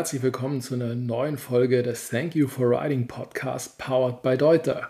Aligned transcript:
Herzlich 0.00 0.22
willkommen 0.22 0.62
zu 0.62 0.72
einer 0.72 0.94
neuen 0.94 1.36
Folge 1.36 1.82
des 1.82 2.08
Thank 2.08 2.34
You 2.34 2.48
for 2.48 2.70
Riding 2.70 3.06
Podcast 3.06 3.76
powered 3.76 4.22
by 4.22 4.38
Deuter. 4.38 4.88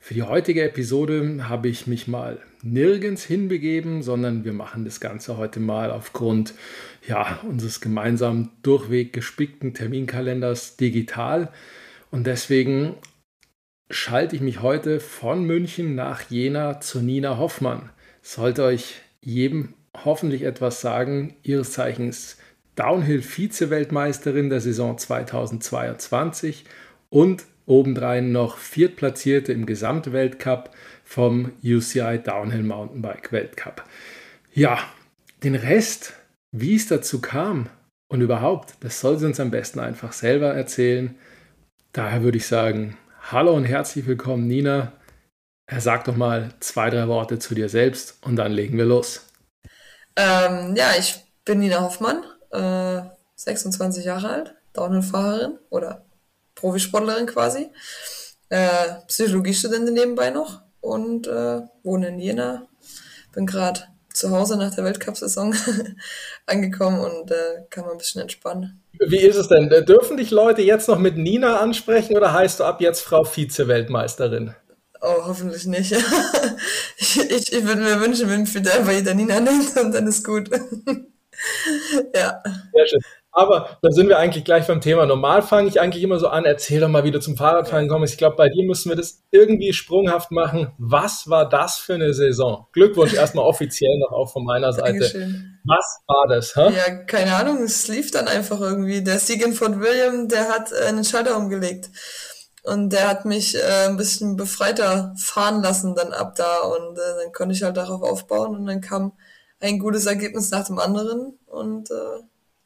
Für 0.00 0.12
die 0.12 0.22
heutige 0.22 0.64
Episode 0.64 1.48
habe 1.48 1.68
ich 1.68 1.86
mich 1.86 2.08
mal 2.08 2.38
nirgends 2.62 3.24
hinbegeben, 3.24 4.02
sondern 4.02 4.44
wir 4.44 4.52
machen 4.52 4.84
das 4.84 5.00
Ganze 5.00 5.38
heute 5.38 5.60
mal 5.60 5.90
aufgrund 5.90 6.52
ja, 7.06 7.40
unseres 7.48 7.80
gemeinsamen 7.80 8.50
durchweg 8.62 9.14
gespickten 9.14 9.72
Terminkalenders 9.72 10.76
digital. 10.76 11.50
Und 12.10 12.26
deswegen 12.26 12.96
schalte 13.88 14.36
ich 14.36 14.42
mich 14.42 14.60
heute 14.60 15.00
von 15.00 15.44
München 15.44 15.94
nach 15.94 16.28
Jena 16.28 16.80
zu 16.80 17.00
Nina 17.00 17.38
Hoffmann. 17.38 17.88
Sollte 18.20 18.64
euch 18.64 18.96
jedem 19.22 19.72
hoffentlich 20.04 20.42
etwas 20.42 20.82
sagen, 20.82 21.34
ihres 21.42 21.72
Zeichens 21.72 22.36
Downhill-Vize-Weltmeisterin 22.78 24.50
der 24.50 24.60
Saison 24.60 24.96
2022 24.96 26.64
und 27.10 27.44
obendrein 27.66 28.30
noch 28.32 28.56
Viertplatzierte 28.56 29.52
im 29.52 29.66
Gesamtweltcup 29.66 30.70
vom 31.04 31.52
UCI 31.64 32.20
Downhill 32.22 32.62
Mountainbike 32.62 33.32
Weltcup. 33.32 33.84
Ja, 34.52 34.78
den 35.42 35.54
Rest, 35.54 36.14
wie 36.52 36.76
es 36.76 36.86
dazu 36.86 37.20
kam 37.20 37.68
und 38.08 38.20
überhaupt, 38.20 38.74
das 38.80 39.00
soll 39.00 39.18
sie 39.18 39.26
uns 39.26 39.40
am 39.40 39.50
besten 39.50 39.80
einfach 39.80 40.12
selber 40.12 40.54
erzählen. 40.54 41.16
Daher 41.92 42.22
würde 42.22 42.38
ich 42.38 42.46
sagen, 42.46 42.96
hallo 43.30 43.54
und 43.54 43.64
herzlich 43.64 44.06
willkommen, 44.06 44.46
Nina. 44.46 44.92
Sag 45.78 46.04
doch 46.04 46.16
mal 46.16 46.54
zwei, 46.60 46.88
drei 46.90 47.08
Worte 47.08 47.38
zu 47.38 47.54
dir 47.54 47.68
selbst 47.68 48.18
und 48.22 48.36
dann 48.36 48.52
legen 48.52 48.78
wir 48.78 48.86
los. 48.86 49.26
Ähm, 50.16 50.74
ja, 50.76 50.92
ich 50.98 51.16
bin 51.44 51.58
Nina 51.58 51.80
Hoffmann, 51.80 52.24
äh, 52.50 53.00
26 53.36 54.04
Jahre 54.04 54.28
alt, 54.30 54.54
Downhill-Fahrerin 54.72 55.58
oder 55.70 56.04
Profisportlerin 56.54 57.26
quasi, 57.26 57.70
äh, 58.48 58.94
Psychologiestudentin 59.06 59.94
nebenbei 59.94 60.30
noch 60.30 60.62
und 60.80 61.26
äh, 61.26 61.62
wohne 61.82 62.08
in 62.08 62.18
Jena. 62.18 62.66
Bin 63.32 63.46
gerade 63.46 63.82
zu 64.12 64.30
Hause 64.30 64.56
nach 64.56 64.74
der 64.74 64.84
Weltcup-Saison 64.84 65.54
angekommen 66.46 67.00
und 67.00 67.30
äh, 67.30 67.64
kann 67.70 67.84
mal 67.84 67.92
ein 67.92 67.98
bisschen 67.98 68.22
entspannen. 68.22 68.82
Wie 68.98 69.20
ist 69.20 69.36
es 69.36 69.48
denn? 69.48 69.68
Dürfen 69.86 70.16
dich 70.16 70.30
Leute 70.30 70.62
jetzt 70.62 70.88
noch 70.88 70.98
mit 70.98 71.16
Nina 71.16 71.58
ansprechen 71.58 72.16
oder 72.16 72.32
heißt 72.32 72.60
du 72.60 72.64
ab 72.64 72.80
jetzt 72.80 73.02
Frau 73.02 73.22
Vize-Weltmeisterin? 73.22 74.54
Oh, 75.00 75.26
hoffentlich 75.26 75.66
nicht. 75.66 75.92
ich, 76.96 77.20
ich, 77.30 77.52
ich 77.52 77.64
würde 77.64 77.82
mir 77.82 78.00
wünschen, 78.00 78.28
wenn 78.28 78.42
mich 78.42 78.56
einfach 78.56 78.92
jeder 78.92 79.14
Nina 79.14 79.38
nennt 79.38 79.76
und 79.76 79.92
dann 79.92 80.08
ist 80.08 80.24
gut. 80.24 80.50
ja. 82.14 82.42
Sehr 82.72 82.86
schön. 82.86 83.00
Aber 83.38 83.78
da 83.82 83.90
sind 83.92 84.08
wir 84.08 84.18
eigentlich 84.18 84.44
gleich 84.44 84.66
beim 84.66 84.80
Thema. 84.80 85.06
Normal 85.06 85.42
fange 85.42 85.68
ich 85.68 85.80
eigentlich 85.80 86.02
immer 86.02 86.18
so 86.18 86.26
an, 86.26 86.44
erzähl 86.44 86.80
doch 86.80 86.88
mal, 86.88 87.04
wie 87.04 87.12
du 87.12 87.20
zum 87.20 87.36
Fahrradfahren 87.36 87.88
kommst. 87.88 88.12
Ich 88.12 88.18
glaube, 88.18 88.34
bei 88.34 88.48
dir 88.48 88.64
müssen 88.66 88.88
wir 88.88 88.96
das 88.96 89.22
irgendwie 89.30 89.72
sprunghaft 89.72 90.32
machen. 90.32 90.72
Was 90.78 91.28
war 91.28 91.48
das 91.48 91.78
für 91.78 91.94
eine 91.94 92.14
Saison? 92.14 92.66
Glückwunsch 92.72 93.14
erstmal 93.14 93.44
offiziell 93.44 93.96
noch 93.98 94.10
auch 94.10 94.32
von 94.32 94.44
meiner 94.44 94.72
Seite. 94.72 94.92
Dankeschön. 94.92 95.60
Was 95.64 96.00
war 96.08 96.26
das? 96.28 96.56
Hä? 96.56 96.74
Ja, 96.74 97.04
keine 97.04 97.34
Ahnung, 97.36 97.62
es 97.62 97.86
lief 97.86 98.10
dann 98.10 98.26
einfach 98.26 98.60
irgendwie. 98.60 99.04
Der 99.04 99.20
Sieg 99.20 99.44
in 99.46 99.52
Fort 99.52 99.78
William, 99.78 100.26
der 100.28 100.48
hat 100.48 100.72
äh, 100.72 100.86
einen 100.86 101.04
Schalter 101.04 101.36
umgelegt. 101.36 101.90
Und 102.64 102.92
der 102.92 103.08
hat 103.08 103.24
mich 103.24 103.54
äh, 103.54 103.86
ein 103.86 103.96
bisschen 103.96 104.36
befreiter 104.36 105.14
fahren 105.16 105.62
lassen 105.62 105.94
dann 105.94 106.12
ab 106.12 106.34
da. 106.34 106.62
Und 106.62 106.98
äh, 106.98 107.22
dann 107.22 107.32
konnte 107.32 107.54
ich 107.54 107.62
halt 107.62 107.76
darauf 107.76 108.02
aufbauen. 108.02 108.56
Und 108.56 108.66
dann 108.66 108.80
kam 108.80 109.12
ein 109.60 109.78
gutes 109.78 110.06
Ergebnis 110.06 110.50
nach 110.50 110.66
dem 110.66 110.78
anderen. 110.78 111.38
Und 111.46 111.90
äh, 111.90 112.22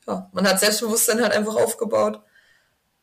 ja, 0.06 0.30
man 0.32 0.48
hat 0.48 0.60
Selbstbewusstsein 0.60 1.22
halt 1.22 1.32
einfach 1.32 1.56
aufgebaut. 1.56 2.20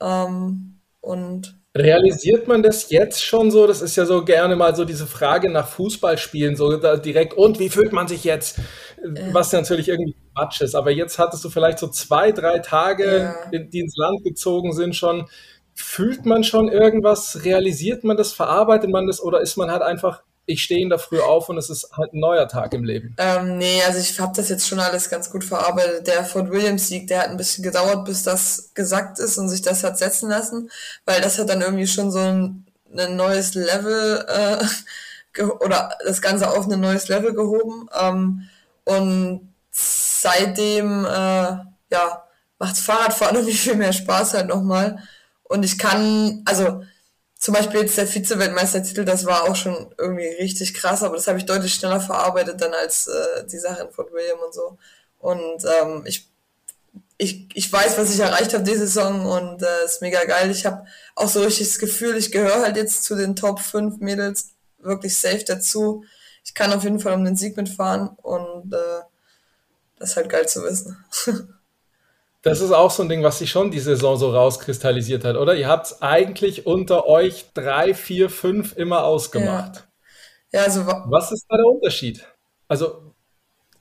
Ähm, 0.02 0.80
und 1.02 1.60
Realisiert 1.78 2.48
man 2.48 2.64
das 2.64 2.90
jetzt 2.90 3.24
schon 3.24 3.52
so? 3.52 3.68
Das 3.68 3.82
ist 3.82 3.96
ja 3.96 4.06
so 4.06 4.26
gerne 4.26 4.56
mal 4.56 4.76
so 4.76 4.86
diese 4.86 5.06
Frage 5.06 5.52
nach 5.52 5.68
Fußballspielen, 5.68 6.56
so 6.56 6.78
direkt, 6.98 7.36
und 7.36 7.60
wie 7.60 7.70
fühlt 7.70 7.94
man 7.94 8.08
sich 8.08 8.24
jetzt? 8.24 8.60
Was 9.32 9.52
natürlich 9.52 9.88
irgendwie 9.88 10.16
Quatsch 10.36 10.62
ist. 10.62 10.74
Aber 10.74 10.90
jetzt 10.90 11.20
hattest 11.20 11.44
du 11.46 11.50
vielleicht 11.50 11.78
so 11.78 11.88
zwei, 11.88 12.32
drei 12.32 12.60
Tage, 12.60 13.36
ja. 13.54 13.60
die 13.60 13.80
ins 13.80 13.96
Land 13.96 14.24
gezogen 14.24 14.74
sind, 14.74 14.96
schon. 14.96 15.28
Fühlt 15.76 16.26
man 16.26 16.44
schon 16.44 16.68
irgendwas? 16.68 17.46
Realisiert 17.46 18.04
man 18.04 18.18
das? 18.18 18.34
Verarbeitet 18.34 18.90
man 18.90 19.08
das? 19.08 19.22
Oder 19.22 19.40
ist 19.40 19.56
man 19.56 19.72
halt 19.72 19.82
einfach 19.82 20.24
ich 20.50 20.64
stehe 20.64 20.82
in 20.82 20.90
der 20.90 20.98
Früh 20.98 21.20
auf 21.20 21.48
und 21.50 21.58
es 21.58 21.70
ist 21.70 21.92
halt 21.96 22.14
ein 22.14 22.20
neuer 22.20 22.48
Tag 22.48 22.74
im 22.74 22.84
Leben. 22.84 23.16
Ähm, 23.20 23.60
nee, 23.60 23.84
also 23.86 24.00
ich 24.00 24.20
habe 24.20 24.34
das 24.36 24.50
jetzt 24.50 24.68
schon 24.68 24.80
alles 24.80 25.10
ganz 25.10 25.30
gut 25.30 25.44
verarbeitet. 25.44 26.08
Der 26.08 26.26
Fort 26.26 26.50
Williams 26.50 26.88
Sieg, 26.88 27.08
der 27.08 27.20
hat 27.20 27.30
ein 27.30 27.38
bisschen 27.38 27.64
gedauert, 27.64 28.04
bis 28.06 28.24
das 28.24 28.72
gesagt 28.74 29.20
ist 29.20 29.38
und 29.38 29.48
sich 29.48 29.62
das 29.62 29.84
hat 29.84 30.00
setzen 30.00 30.28
lassen, 30.28 30.72
weil 31.06 31.22
das 31.22 31.38
hat 31.38 31.50
dann 31.50 31.62
irgendwie 31.62 31.86
schon 31.86 32.12
so 32.12 32.18
ein, 32.18 32.66
ein 32.98 33.16
neues 33.16 33.54
Level 33.54 34.26
äh, 34.28 35.44
oder 35.60 35.96
das 36.04 36.22
Ganze 36.22 36.50
auf 36.50 36.68
ein 36.68 36.80
neues 36.80 37.10
Level 37.10 37.34
gehoben. 37.34 37.88
Ähm, 38.00 38.50
und 38.86 39.54
seitdem, 39.72 41.06
äh, 41.06 41.10
ja, 41.92 42.24
macht 42.58 42.78
Fahrradfahren 42.78 43.36
irgendwie 43.36 43.56
viel 43.56 43.76
mehr 43.76 43.94
Spaß 43.94 44.34
halt 44.34 44.48
nochmal. 44.48 45.04
Und 45.44 45.64
ich 45.64 45.78
kann, 45.78 46.42
also 46.46 46.82
zum 47.40 47.54
Beispiel 47.54 47.80
jetzt 47.80 47.98
der 47.98 48.06
Vize-Weltmeistertitel, 48.06 49.06
das 49.06 49.26
war 49.26 49.44
auch 49.44 49.56
schon 49.56 49.96
irgendwie 49.98 50.28
richtig 50.28 50.74
krass, 50.74 51.04
aber 51.04 51.16
das 51.16 51.26
habe 51.28 51.38
ich 51.38 51.46
deutlich 51.46 51.74
schneller 51.74 52.02
verarbeitet 52.02 52.60
dann 52.60 52.74
als 52.74 53.08
äh, 53.08 53.48
die 53.48 53.58
Sache 53.58 53.84
in 53.84 53.92
Fort 53.92 54.12
William 54.12 54.40
und 54.46 54.54
so. 54.54 54.78
Und 55.20 55.64
ähm, 55.64 56.04
ich, 56.06 56.30
ich, 57.18 57.48
ich 57.54 57.72
weiß, 57.72 57.98
was 57.98 58.14
ich 58.14 58.20
erreicht 58.20 58.54
habe 58.54 58.66
diese 58.66 58.80
Saison 58.80 59.26
und 59.26 59.64
äh, 59.64 59.86
ist 59.86 60.02
mega 60.02 60.26
geil. 60.26 60.52
Ich 60.52 60.66
habe 60.66 60.86
auch 61.16 61.30
so 61.30 61.42
richtig 61.42 61.70
das 61.70 61.80
Gefühl, 61.80 62.18
ich 62.18 62.34
gehöre 62.34 62.62
halt 62.62 62.76
jetzt 62.76 63.06
zu 63.06 63.16
den 63.16 63.38
Top 63.38 63.62
5 63.62 64.00
Mädels 64.00 64.50
wirklich 64.80 65.18
safe 65.18 65.46
dazu. 65.46 66.04
Ich 66.44 66.54
kann 66.54 66.74
auf 66.74 66.84
jeden 66.84 67.00
Fall 67.00 67.14
um 67.14 67.24
den 67.24 67.38
Sieg 67.38 67.56
mitfahren 67.56 68.10
und 68.22 68.74
äh, 68.74 69.02
das 69.98 70.12
ist 70.12 70.16
halt 70.18 70.30
geil 70.30 70.48
zu 70.48 70.62
wissen. 70.64 70.98
Das 72.42 72.62
ist 72.62 72.72
auch 72.72 72.92
so 72.92 73.04
ein 73.04 73.10
Ding, 73.10 73.24
was 73.24 73.40
sich 73.40 73.52
schon 73.52 73.70
die 73.70 73.80
Saison 73.80 74.16
so 74.16 74.32
rauskristallisiert 74.32 75.26
hat, 75.26 75.36
oder? 75.36 75.56
Ihr 75.56 75.68
habt 75.68 75.88
es 75.88 76.02
eigentlich 76.02 76.66
unter 76.66 77.06
euch 77.06 77.48
drei, 77.54 77.94
vier, 77.94 78.30
fünf 78.30 78.78
immer 78.78 79.04
ausgemacht. 79.04 79.88
Ja, 80.52 80.60
ja 80.60 80.66
also 80.66 80.86
was 80.86 81.32
ist 81.32 81.46
da 81.50 81.58
der 81.58 81.66
Unterschied? 81.66 82.26
Also 82.68 83.14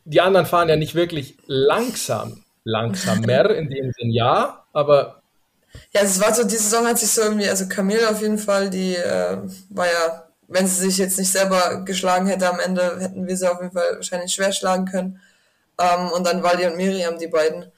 die 0.04 0.20
anderen 0.20 0.46
fahren 0.46 0.68
ja 0.68 0.76
nicht 0.76 0.94
wirklich 0.94 1.36
langsam, 1.46 2.44
langsamer 2.64 3.50
in 3.56 3.68
dem 3.68 3.92
Sinn, 3.92 4.10
ja, 4.10 4.64
aber 4.72 5.18
ja, 5.92 6.02
es 6.02 6.20
war 6.20 6.34
so, 6.34 6.44
die 6.44 6.56
Saison 6.56 6.86
hat 6.86 6.98
sich 6.98 7.10
so 7.10 7.22
irgendwie, 7.22 7.48
also 7.48 7.68
Camille 7.68 8.08
auf 8.08 8.20
jeden 8.20 8.38
Fall, 8.38 8.70
die 8.70 8.96
äh, 8.96 9.38
war 9.70 9.86
ja, 9.86 10.28
wenn 10.48 10.66
sie 10.66 10.88
sich 10.88 10.98
jetzt 10.98 11.18
nicht 11.18 11.30
selber 11.30 11.82
geschlagen 11.84 12.26
hätte 12.26 12.48
am 12.48 12.60
Ende, 12.60 12.98
hätten 13.00 13.26
wir 13.26 13.36
sie 13.36 13.50
auf 13.50 13.60
jeden 13.60 13.72
Fall 13.72 13.96
wahrscheinlich 13.96 14.32
schwer 14.32 14.52
schlagen 14.52 14.86
können. 14.86 15.20
Ähm, 15.78 16.10
und 16.10 16.26
dann 16.26 16.42
Wally 16.42 16.66
und 16.66 16.76
Miriam, 16.76 17.18
die 17.18 17.28
beiden. 17.28 17.70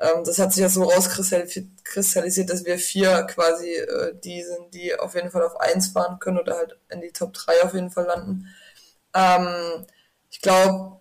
Ähm, 0.00 0.24
das 0.24 0.38
hat 0.38 0.52
sich 0.52 0.62
ja 0.62 0.68
so 0.68 0.84
rauskristallisiert, 0.84 2.50
dass 2.50 2.64
wir 2.64 2.78
vier 2.78 3.22
quasi 3.24 3.74
äh, 3.74 4.14
die 4.24 4.42
sind, 4.42 4.72
die 4.74 4.98
auf 4.98 5.14
jeden 5.14 5.30
Fall 5.30 5.42
auf 5.42 5.60
eins 5.60 5.88
fahren 5.88 6.18
können 6.18 6.38
oder 6.38 6.56
halt 6.56 6.78
in 6.90 7.00
die 7.00 7.12
Top 7.12 7.34
3 7.34 7.62
auf 7.64 7.74
jeden 7.74 7.90
Fall 7.90 8.06
landen. 8.06 8.46
Ähm, 9.14 9.86
ich 10.30 10.40
glaube, 10.40 11.00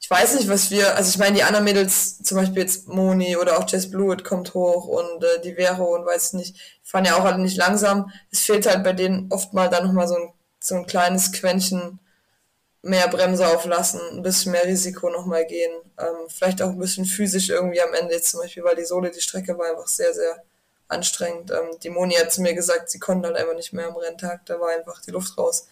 ich 0.00 0.10
weiß 0.10 0.34
nicht, 0.36 0.48
was 0.48 0.70
wir, 0.70 0.96
also 0.96 1.10
ich 1.10 1.18
meine, 1.18 1.36
die 1.36 1.42
anderen 1.44 1.64
Mädels, 1.64 2.22
zum 2.22 2.38
Beispiel 2.38 2.62
jetzt 2.62 2.88
Moni 2.88 3.36
oder 3.36 3.58
auch 3.58 3.68
Jess 3.68 3.90
Blewett 3.90 4.24
kommt 4.24 4.54
hoch 4.54 4.86
und 4.86 5.22
äh, 5.22 5.40
die 5.44 5.54
Vero 5.54 5.94
und 5.94 6.06
weiß 6.06 6.32
nicht, 6.34 6.56
fahren 6.82 7.04
ja 7.04 7.16
auch 7.16 7.24
alle 7.24 7.38
nicht 7.38 7.56
langsam. 7.56 8.10
Es 8.32 8.40
fehlt 8.40 8.66
halt 8.66 8.82
bei 8.82 8.92
denen 8.94 9.30
oft 9.30 9.52
mal 9.54 9.68
dann 9.68 9.86
nochmal 9.86 10.08
so 10.08 10.16
ein, 10.16 10.32
so 10.58 10.74
ein 10.74 10.86
kleines 10.86 11.32
Quäntchen 11.32 12.00
mehr 12.82 13.08
Bremse 13.08 13.46
auflassen, 13.46 14.00
ein 14.12 14.22
bisschen 14.22 14.52
mehr 14.52 14.64
Risiko 14.64 15.10
nochmal 15.10 15.46
gehen. 15.46 15.72
Ähm, 15.98 16.28
vielleicht 16.28 16.62
auch 16.62 16.70
ein 16.70 16.78
bisschen 16.78 17.04
physisch 17.04 17.50
irgendwie 17.50 17.82
am 17.82 17.94
Ende, 17.94 18.20
zum 18.22 18.40
Beispiel, 18.40 18.64
weil 18.64 18.76
die 18.76 18.84
Sohle, 18.84 19.10
die 19.10 19.20
Strecke 19.20 19.58
war 19.58 19.68
einfach 19.70 19.86
sehr, 19.86 20.14
sehr 20.14 20.42
anstrengend. 20.88 21.50
Ähm, 21.50 21.78
die 21.82 21.90
Moni 21.90 22.14
hat 22.14 22.32
zu 22.32 22.42
mir 22.42 22.54
gesagt, 22.54 22.90
sie 22.90 22.98
konnte 22.98 23.28
halt 23.28 23.36
einfach 23.36 23.54
nicht 23.54 23.72
mehr 23.72 23.88
am 23.88 23.96
Renntag, 23.96 24.46
da 24.46 24.58
war 24.60 24.70
einfach 24.70 25.00
die 25.02 25.10
Luft 25.10 25.36
raus. 25.36 25.68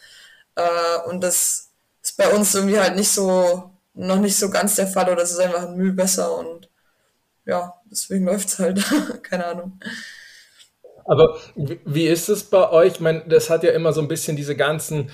Äh, 0.54 1.08
und 1.08 1.22
das 1.22 1.70
ist 2.02 2.16
bei 2.16 2.28
uns 2.28 2.54
irgendwie 2.54 2.78
halt 2.78 2.96
nicht 2.96 3.10
so, 3.10 3.70
noch 3.94 4.18
nicht 4.18 4.36
so 4.36 4.50
ganz 4.50 4.76
der 4.76 4.86
Fall 4.86 5.10
oder 5.10 5.22
es 5.22 5.32
ist 5.32 5.40
einfach 5.40 5.62
ein 5.62 5.76
Mühe 5.76 5.92
besser 5.92 6.36
und 6.36 6.68
ja, 7.46 7.74
deswegen 7.90 8.24
läuft's 8.26 8.58
halt. 8.58 8.84
Keine 9.22 9.46
Ahnung. 9.46 9.80
Aber 11.06 11.38
wie 11.54 12.06
ist 12.06 12.28
es 12.28 12.44
bei 12.44 12.70
euch? 12.70 12.94
Ich 12.94 13.00
meine, 13.00 13.24
das 13.26 13.48
hat 13.48 13.62
ja 13.62 13.70
immer 13.70 13.94
so 13.94 14.02
ein 14.02 14.08
bisschen 14.08 14.36
diese 14.36 14.54
ganzen 14.54 15.10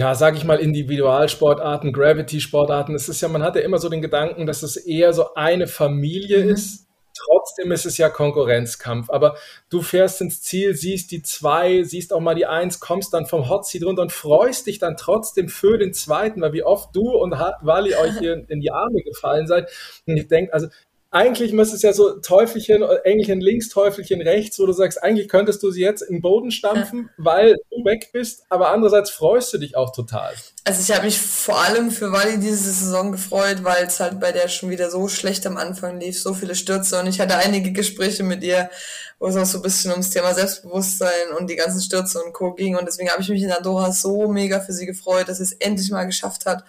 ja, 0.00 0.14
sage 0.14 0.38
ich 0.38 0.44
mal, 0.44 0.58
Individualsportarten, 0.58 1.92
Gravity-Sportarten. 1.92 2.94
Es 2.94 3.10
ist 3.10 3.20
ja, 3.20 3.28
man 3.28 3.42
hat 3.42 3.54
ja 3.54 3.60
immer 3.60 3.76
so 3.76 3.90
den 3.90 4.00
Gedanken, 4.00 4.46
dass 4.46 4.62
es 4.62 4.78
eher 4.78 5.12
so 5.12 5.34
eine 5.34 5.66
Familie 5.66 6.42
mhm. 6.42 6.52
ist. 6.52 6.86
Trotzdem 7.14 7.70
ist 7.70 7.84
es 7.84 7.98
ja 7.98 8.08
Konkurrenzkampf. 8.08 9.10
Aber 9.10 9.36
du 9.68 9.82
fährst 9.82 10.22
ins 10.22 10.40
Ziel, 10.40 10.74
siehst 10.74 11.10
die 11.10 11.20
zwei, 11.20 11.82
siehst 11.82 12.14
auch 12.14 12.20
mal 12.20 12.34
die 12.34 12.46
eins, 12.46 12.80
kommst 12.80 13.12
dann 13.12 13.26
vom 13.26 13.50
Hotseat 13.50 13.84
runter 13.84 14.00
und 14.00 14.10
freust 14.10 14.66
dich 14.68 14.78
dann 14.78 14.96
trotzdem 14.96 15.50
für 15.50 15.76
den 15.76 15.92
zweiten, 15.92 16.40
weil 16.40 16.54
wie 16.54 16.62
oft 16.62 16.96
du 16.96 17.10
und 17.10 17.32
Wally 17.32 17.94
euch 17.94 18.18
hier 18.20 18.42
in 18.48 18.62
die 18.62 18.72
Arme 18.72 19.02
gefallen 19.02 19.46
seid. 19.46 19.70
Und 20.06 20.16
ich 20.16 20.28
denke, 20.28 20.54
also 20.54 20.68
eigentlich 21.12 21.52
müsste 21.52 21.74
es 21.74 21.82
ja 21.82 21.92
so 21.92 22.20
Teufelchen, 22.20 22.82
Engelchen 23.04 23.40
links, 23.40 23.68
Teufelchen 23.68 24.22
rechts, 24.22 24.60
wo 24.60 24.66
du 24.66 24.72
sagst, 24.72 25.02
eigentlich 25.02 25.28
könntest 25.28 25.60
du 25.62 25.72
sie 25.72 25.80
jetzt 25.80 26.02
in 26.02 26.16
den 26.16 26.22
Boden 26.22 26.52
stampfen, 26.52 27.10
weil 27.16 27.56
du 27.70 27.84
weg 27.84 28.10
bist, 28.12 28.44
aber 28.48 28.68
andererseits 28.68 29.10
freust 29.10 29.52
du 29.52 29.58
dich 29.58 29.76
auch 29.76 29.90
total. 29.90 30.32
Also 30.64 30.80
ich 30.80 30.94
habe 30.94 31.06
mich 31.06 31.18
vor 31.18 31.60
allem 31.60 31.90
für 31.90 32.12
Wally 32.12 32.38
diese 32.38 32.70
Saison 32.70 33.10
gefreut, 33.10 33.64
weil 33.64 33.86
es 33.86 33.98
halt 33.98 34.20
bei 34.20 34.30
der 34.30 34.46
schon 34.46 34.70
wieder 34.70 34.88
so 34.88 35.08
schlecht 35.08 35.44
am 35.48 35.56
Anfang 35.56 35.98
lief, 35.98 36.20
so 36.20 36.32
viele 36.32 36.54
Stürze 36.54 37.00
und 37.00 37.08
ich 37.08 37.18
hatte 37.18 37.36
einige 37.36 37.72
Gespräche 37.72 38.22
mit 38.22 38.44
ihr, 38.44 38.70
wo 39.18 39.26
es 39.26 39.36
auch 39.36 39.46
so 39.46 39.58
ein 39.58 39.62
bisschen 39.62 39.90
ums 39.90 40.10
Thema 40.10 40.32
Selbstbewusstsein 40.32 41.32
und 41.36 41.50
die 41.50 41.56
ganzen 41.56 41.80
Stürze 41.80 42.22
und 42.22 42.32
Co. 42.32 42.54
ging 42.54 42.76
und 42.76 42.86
deswegen 42.86 43.10
habe 43.10 43.22
ich 43.22 43.28
mich 43.28 43.42
in 43.42 43.50
Andorra 43.50 43.90
so 43.90 44.28
mega 44.28 44.60
für 44.60 44.72
sie 44.72 44.86
gefreut, 44.86 45.28
dass 45.28 45.38
sie 45.38 45.42
es 45.44 45.52
endlich 45.54 45.90
mal 45.90 46.04
geschafft 46.04 46.46
hat, 46.46 46.62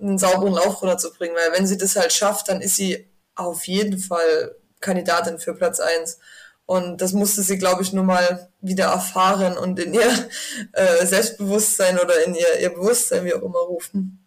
einen 0.00 0.18
sauberen 0.18 0.54
Lauf 0.54 0.82
runterzubringen, 0.82 1.36
weil 1.36 1.56
wenn 1.56 1.68
sie 1.68 1.78
das 1.78 1.94
halt 1.94 2.12
schafft, 2.12 2.48
dann 2.48 2.60
ist 2.60 2.74
sie 2.74 3.06
auf 3.36 3.66
jeden 3.66 3.98
Fall 3.98 4.56
Kandidatin 4.80 5.38
für 5.38 5.54
Platz 5.54 5.80
eins 5.80 6.18
Und 6.64 7.00
das 7.00 7.12
musste 7.12 7.42
sie, 7.42 7.58
glaube 7.58 7.82
ich, 7.82 7.92
nur 7.92 8.04
mal 8.04 8.50
wieder 8.60 8.86
erfahren 8.86 9.56
und 9.56 9.78
in 9.78 9.94
ihr 9.94 10.28
äh, 10.72 11.06
Selbstbewusstsein 11.06 11.98
oder 11.98 12.24
in 12.24 12.34
ihr, 12.34 12.60
ihr 12.60 12.70
Bewusstsein, 12.70 13.24
wie 13.24 13.34
auch 13.34 13.42
immer, 13.42 13.60
rufen. 13.60 14.24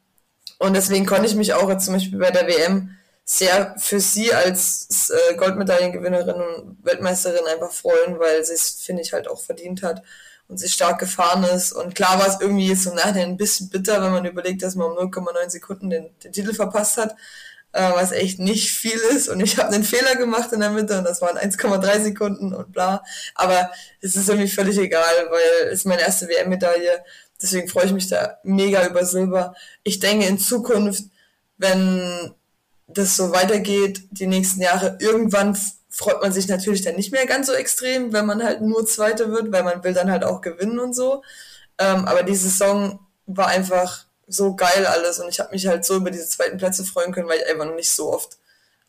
Und 0.58 0.74
deswegen 0.74 1.06
konnte 1.06 1.28
ich 1.28 1.36
mich 1.36 1.54
auch 1.54 1.70
jetzt 1.70 1.86
zum 1.86 1.96
Beispiel 1.96 2.20
bei 2.20 2.32
der 2.32 2.48
WM 2.48 2.96
sehr 3.26 3.76
für 3.78 4.00
sie 4.00 4.34
als 4.34 5.12
äh, 5.12 5.36
Goldmedaillengewinnerin 5.36 6.42
und 6.42 6.78
Weltmeisterin 6.84 7.46
einfach 7.48 7.72
freuen, 7.72 8.20
weil 8.20 8.44
sie 8.44 8.54
es, 8.54 8.72
finde 8.82 9.04
ich, 9.04 9.14
halt 9.14 9.28
auch 9.28 9.40
verdient 9.40 9.84
hat 9.84 10.02
und 10.48 10.58
sie 10.58 10.68
stark 10.68 11.00
gefahren 11.00 11.44
ist. 11.44 11.72
Und 11.72 11.94
klar 11.94 12.20
war 12.20 12.28
es 12.28 12.42
irgendwie 12.42 12.74
so 12.74 12.94
nachher 12.94 13.24
ein 13.24 13.38
bisschen 13.38 13.70
bitter, 13.70 14.02
wenn 14.02 14.12
man 14.12 14.26
überlegt, 14.26 14.64
dass 14.64 14.76
man 14.76 14.88
um 14.92 14.98
0,9 14.98 15.50
Sekunden 15.50 15.90
den, 15.90 16.10
den 16.24 16.34
Titel 16.34 16.54
verpasst 16.54 16.98
hat 16.98 17.16
äh, 17.72 17.92
was 17.94 18.12
echt 18.12 18.40
nicht 18.40 18.72
viel 18.72 18.98
ist. 19.12 19.30
Und 19.30 19.40
ich 19.42 19.58
habe 19.58 19.70
einen 19.70 19.84
Fehler 19.84 20.16
gemacht 20.16 20.52
in 20.54 20.60
der 20.60 20.72
Mitte 20.72 20.98
und 20.98 21.04
das 21.04 21.22
waren 21.22 21.38
1,3 21.38 22.02
Sekunden 22.02 22.54
und 22.54 22.72
bla. 22.72 23.04
Aber 23.36 23.72
es 24.02 24.16
ist 24.16 24.30
irgendwie 24.30 24.50
völlig 24.50 24.78
egal, 24.78 25.04
weil 25.30 25.68
es 25.68 25.80
ist 25.80 25.86
meine 25.86 26.02
erste 26.02 26.28
WM-Medaille. 26.28 27.04
Deswegen 27.42 27.68
freue 27.68 27.86
ich 27.86 27.94
mich 27.94 28.08
da 28.08 28.38
mega 28.44 28.86
über 28.88 29.06
Silber. 29.06 29.56
Ich 29.84 30.00
denke 30.00 30.26
in 30.26 30.40
Zukunft, 30.40 31.06
wenn 31.58 32.34
das 32.88 33.16
so 33.16 33.32
weitergeht, 33.32 34.02
die 34.12 34.28
nächsten 34.28 34.62
Jahre, 34.62 34.98
irgendwann 35.00 35.58
freut 35.90 36.22
man 36.22 36.32
sich 36.32 36.48
natürlich 36.48 36.82
dann 36.82 36.96
nicht 36.96 37.12
mehr 37.12 37.26
ganz 37.26 37.48
so 37.48 37.54
extrem, 37.54 38.14
wenn 38.14 38.26
man 38.26 38.44
halt 38.44 38.62
nur 38.62 38.86
Zweite 38.86 39.32
wird, 39.32 39.52
weil 39.52 39.64
man 39.64 39.84
will 39.84 39.94
dann 39.94 40.12
halt 40.12 40.24
auch 40.24 40.42
gewinnen 40.42 40.80
und 40.80 40.94
so. 40.94 41.24
Ähm, 41.78 42.06
aber 42.06 42.24
die 42.24 42.36
Saison 42.36 43.00
war 43.26 43.48
einfach 43.48 44.06
so 44.30 44.56
geil 44.56 44.86
alles 44.86 45.20
und 45.20 45.30
ich 45.30 45.40
habe 45.40 45.52
mich 45.52 45.68
halt 45.68 45.86
so 45.86 45.96
über 45.96 46.12
diese 46.12 46.28
zweiten 46.28 46.58
Plätze 46.58 46.84
freuen 46.84 47.12
können, 47.12 47.28
weil 47.28 47.40
ich 47.40 47.48
einfach 47.48 47.66
noch 47.66 47.76
nicht 47.76 47.90
so 47.90 48.14
oft 48.14 48.38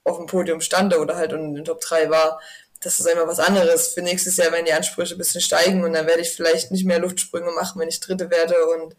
auf 0.04 0.16
dem 0.16 0.26
Podium 0.26 0.60
stand 0.60 0.96
oder 0.96 1.16
halt 1.16 1.32
in 1.32 1.54
den 1.54 1.64
Top 1.64 1.80
3 1.80 2.10
war. 2.10 2.40
Das 2.80 2.98
ist 2.98 3.06
einfach 3.06 3.26
was 3.26 3.40
anderes. 3.40 3.88
Für 3.88 4.02
nächstes 4.02 4.36
Jahr 4.36 4.52
werden 4.52 4.64
die 4.64 4.72
Ansprüche 4.72 5.14
ein 5.14 5.18
bisschen 5.18 5.40
steigen 5.40 5.84
und 5.84 5.92
dann 5.92 6.06
werde 6.06 6.22
ich 6.22 6.30
vielleicht 6.30 6.70
nicht 6.70 6.86
mehr 6.86 6.98
Luftsprünge 6.98 7.50
machen, 7.52 7.80
wenn 7.80 7.88
ich 7.88 8.00
Dritte 8.00 8.30
werde 8.30 8.54
und 8.66 8.96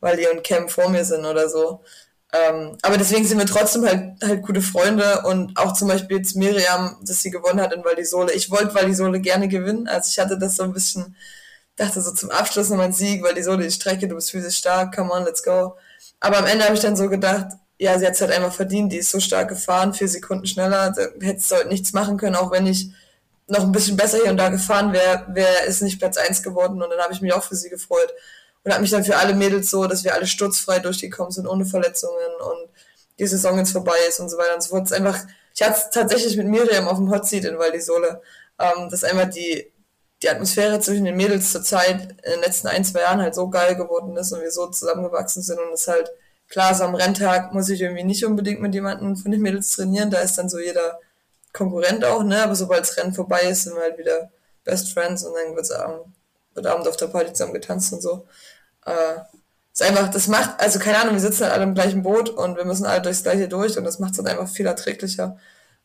weil 0.00 0.16
die 0.16 0.26
und 0.26 0.44
Cam 0.44 0.68
vor 0.68 0.90
mir 0.90 1.04
sind 1.04 1.24
oder 1.24 1.48
so. 1.48 1.82
Ähm, 2.32 2.76
aber 2.82 2.98
deswegen 2.98 3.24
sind 3.24 3.38
wir 3.38 3.46
trotzdem 3.46 3.86
halt, 3.86 4.22
halt 4.22 4.42
gute 4.42 4.60
Freunde 4.60 5.22
und 5.24 5.56
auch 5.56 5.72
zum 5.72 5.88
Beispiel 5.88 6.18
jetzt 6.18 6.36
Miriam, 6.36 6.98
dass 7.02 7.22
sie 7.22 7.30
gewonnen 7.30 7.60
hat 7.60 7.72
in 7.72 7.84
Valdisole. 7.84 8.32
Ich 8.32 8.50
wollte 8.50 8.74
Valdisole 8.74 9.20
gerne 9.20 9.48
gewinnen, 9.48 9.86
also 9.88 10.08
ich 10.10 10.18
hatte 10.18 10.38
das 10.38 10.56
so 10.56 10.64
ein 10.64 10.72
bisschen 10.72 11.16
dachte 11.76 12.00
so 12.00 12.12
zum 12.12 12.30
Abschluss 12.30 12.68
nochmal 12.70 12.86
ein 12.86 12.92
Sieg, 12.92 13.22
weil 13.22 13.34
die 13.34 13.42
so 13.42 13.56
die 13.56 13.70
Strecke, 13.70 14.08
du 14.08 14.14
bist 14.14 14.30
physisch 14.30 14.58
stark, 14.58 14.94
come 14.94 15.10
on, 15.12 15.24
let's 15.24 15.42
go. 15.42 15.76
Aber 16.20 16.38
am 16.38 16.46
Ende 16.46 16.64
habe 16.64 16.74
ich 16.74 16.80
dann 16.80 16.96
so 16.96 17.08
gedacht, 17.08 17.48
ja, 17.78 17.98
sie 17.98 18.06
hat 18.06 18.14
es 18.14 18.20
halt 18.20 18.30
einfach 18.30 18.52
verdient, 18.52 18.92
die 18.92 18.98
ist 18.98 19.10
so 19.10 19.20
stark 19.20 19.48
gefahren, 19.48 19.92
vier 19.92 20.08
Sekunden 20.08 20.46
schneller, 20.46 20.94
hättest 21.20 21.50
du 21.50 21.56
halt 21.56 21.68
nichts 21.68 21.92
machen 21.92 22.16
können, 22.16 22.36
auch 22.36 22.50
wenn 22.50 22.66
ich 22.66 22.90
noch 23.46 23.60
ein 23.60 23.72
bisschen 23.72 23.96
besser 23.96 24.18
hier 24.22 24.30
und 24.30 24.36
da 24.36 24.48
gefahren 24.48 24.92
wäre, 24.92 25.26
wäre 25.28 25.66
es 25.66 25.80
nicht 25.80 25.98
Platz 25.98 26.16
eins 26.16 26.42
geworden 26.42 26.82
und 26.82 26.90
dann 26.90 27.00
habe 27.00 27.12
ich 27.12 27.20
mich 27.20 27.32
auch 27.32 27.42
für 27.42 27.56
sie 27.56 27.68
gefreut 27.68 28.14
und 28.62 28.72
habe 28.72 28.80
mich 28.80 28.90
dann 28.90 29.04
für 29.04 29.16
alle 29.16 29.34
Mädels 29.34 29.70
so, 29.70 29.86
dass 29.86 30.04
wir 30.04 30.14
alle 30.14 30.26
sturzfrei 30.26 30.78
durchgekommen 30.78 31.32
sind, 31.32 31.46
ohne 31.46 31.66
Verletzungen 31.66 32.14
und 32.40 32.70
die 33.18 33.26
Saison 33.26 33.58
jetzt 33.58 33.72
vorbei 33.72 33.96
ist 34.08 34.20
und 34.20 34.30
so 34.30 34.38
weiter 34.38 34.54
und 34.54 34.62
so 34.62 34.70
fort. 34.70 34.86
Es 34.86 34.92
einfach, 34.92 35.18
ich 35.54 35.62
hatte 35.62 35.76
es 35.78 35.90
tatsächlich 35.90 36.36
mit 36.36 36.46
Miriam 36.46 36.88
auf 36.88 36.96
dem 36.96 37.10
Hot 37.10 37.26
Seat 37.26 37.44
in 37.44 37.58
Val 37.58 37.70
di 37.70 37.80
Sole, 37.80 38.22
ähm, 38.58 38.88
dass 38.88 39.04
einfach 39.04 39.28
die 39.28 39.70
die 40.24 40.30
Atmosphäre 40.30 40.80
zwischen 40.80 41.04
den 41.04 41.16
Mädels 41.16 41.52
zur 41.52 41.62
Zeit 41.62 42.00
in 42.22 42.30
den 42.32 42.40
letzten 42.40 42.68
ein, 42.68 42.82
zwei 42.84 43.00
Jahren 43.00 43.20
halt 43.20 43.34
so 43.34 43.48
geil 43.50 43.76
geworden 43.76 44.16
ist 44.16 44.32
und 44.32 44.40
wir 44.40 44.50
so 44.50 44.66
zusammengewachsen 44.68 45.42
sind 45.42 45.58
und 45.60 45.74
es 45.74 45.86
halt, 45.86 46.10
klar, 46.48 46.74
so 46.74 46.84
am 46.84 46.94
Renntag 46.94 47.52
muss 47.52 47.68
ich 47.68 47.82
irgendwie 47.82 48.04
nicht 48.04 48.24
unbedingt 48.24 48.62
mit 48.62 48.74
jemandem 48.74 49.16
von 49.16 49.30
den 49.30 49.42
Mädels 49.42 49.70
trainieren, 49.72 50.10
da 50.10 50.20
ist 50.20 50.38
dann 50.38 50.48
so 50.48 50.58
jeder 50.58 50.98
Konkurrent 51.52 52.06
auch, 52.06 52.24
ne, 52.24 52.42
aber 52.42 52.54
sobald 52.54 52.80
das 52.80 52.96
Rennen 52.96 53.12
vorbei 53.12 53.42
ist, 53.42 53.64
sind 53.64 53.74
wir 53.74 53.82
halt 53.82 53.98
wieder 53.98 54.30
Best 54.64 54.92
Friends 54.94 55.24
und 55.24 55.34
dann 55.34 55.54
wird's 55.54 55.70
Abend, 55.70 56.06
wird 56.54 56.66
Abend 56.66 56.88
auf 56.88 56.96
der 56.96 57.08
Party 57.08 57.32
zusammen 57.34 57.52
getanzt 57.52 57.92
und 57.92 58.00
so. 58.00 58.26
Äh, 58.86 59.20
ist 59.74 59.82
einfach, 59.82 60.08
das 60.08 60.26
macht, 60.28 60.58
also 60.58 60.78
keine 60.78 60.98
Ahnung, 60.98 61.14
wir 61.14 61.20
sitzen 61.20 61.44
halt 61.44 61.52
alle 61.52 61.64
im 61.64 61.74
gleichen 61.74 62.02
Boot 62.02 62.30
und 62.30 62.56
wir 62.56 62.64
müssen 62.64 62.86
alle 62.86 63.02
durchs 63.02 63.24
gleiche 63.24 63.48
durch 63.48 63.76
und 63.76 63.84
das 63.84 63.98
macht 63.98 64.12
es 64.12 64.16
dann 64.16 64.26
einfach 64.28 64.48
viel 64.48 64.66
erträglicher 64.66 65.36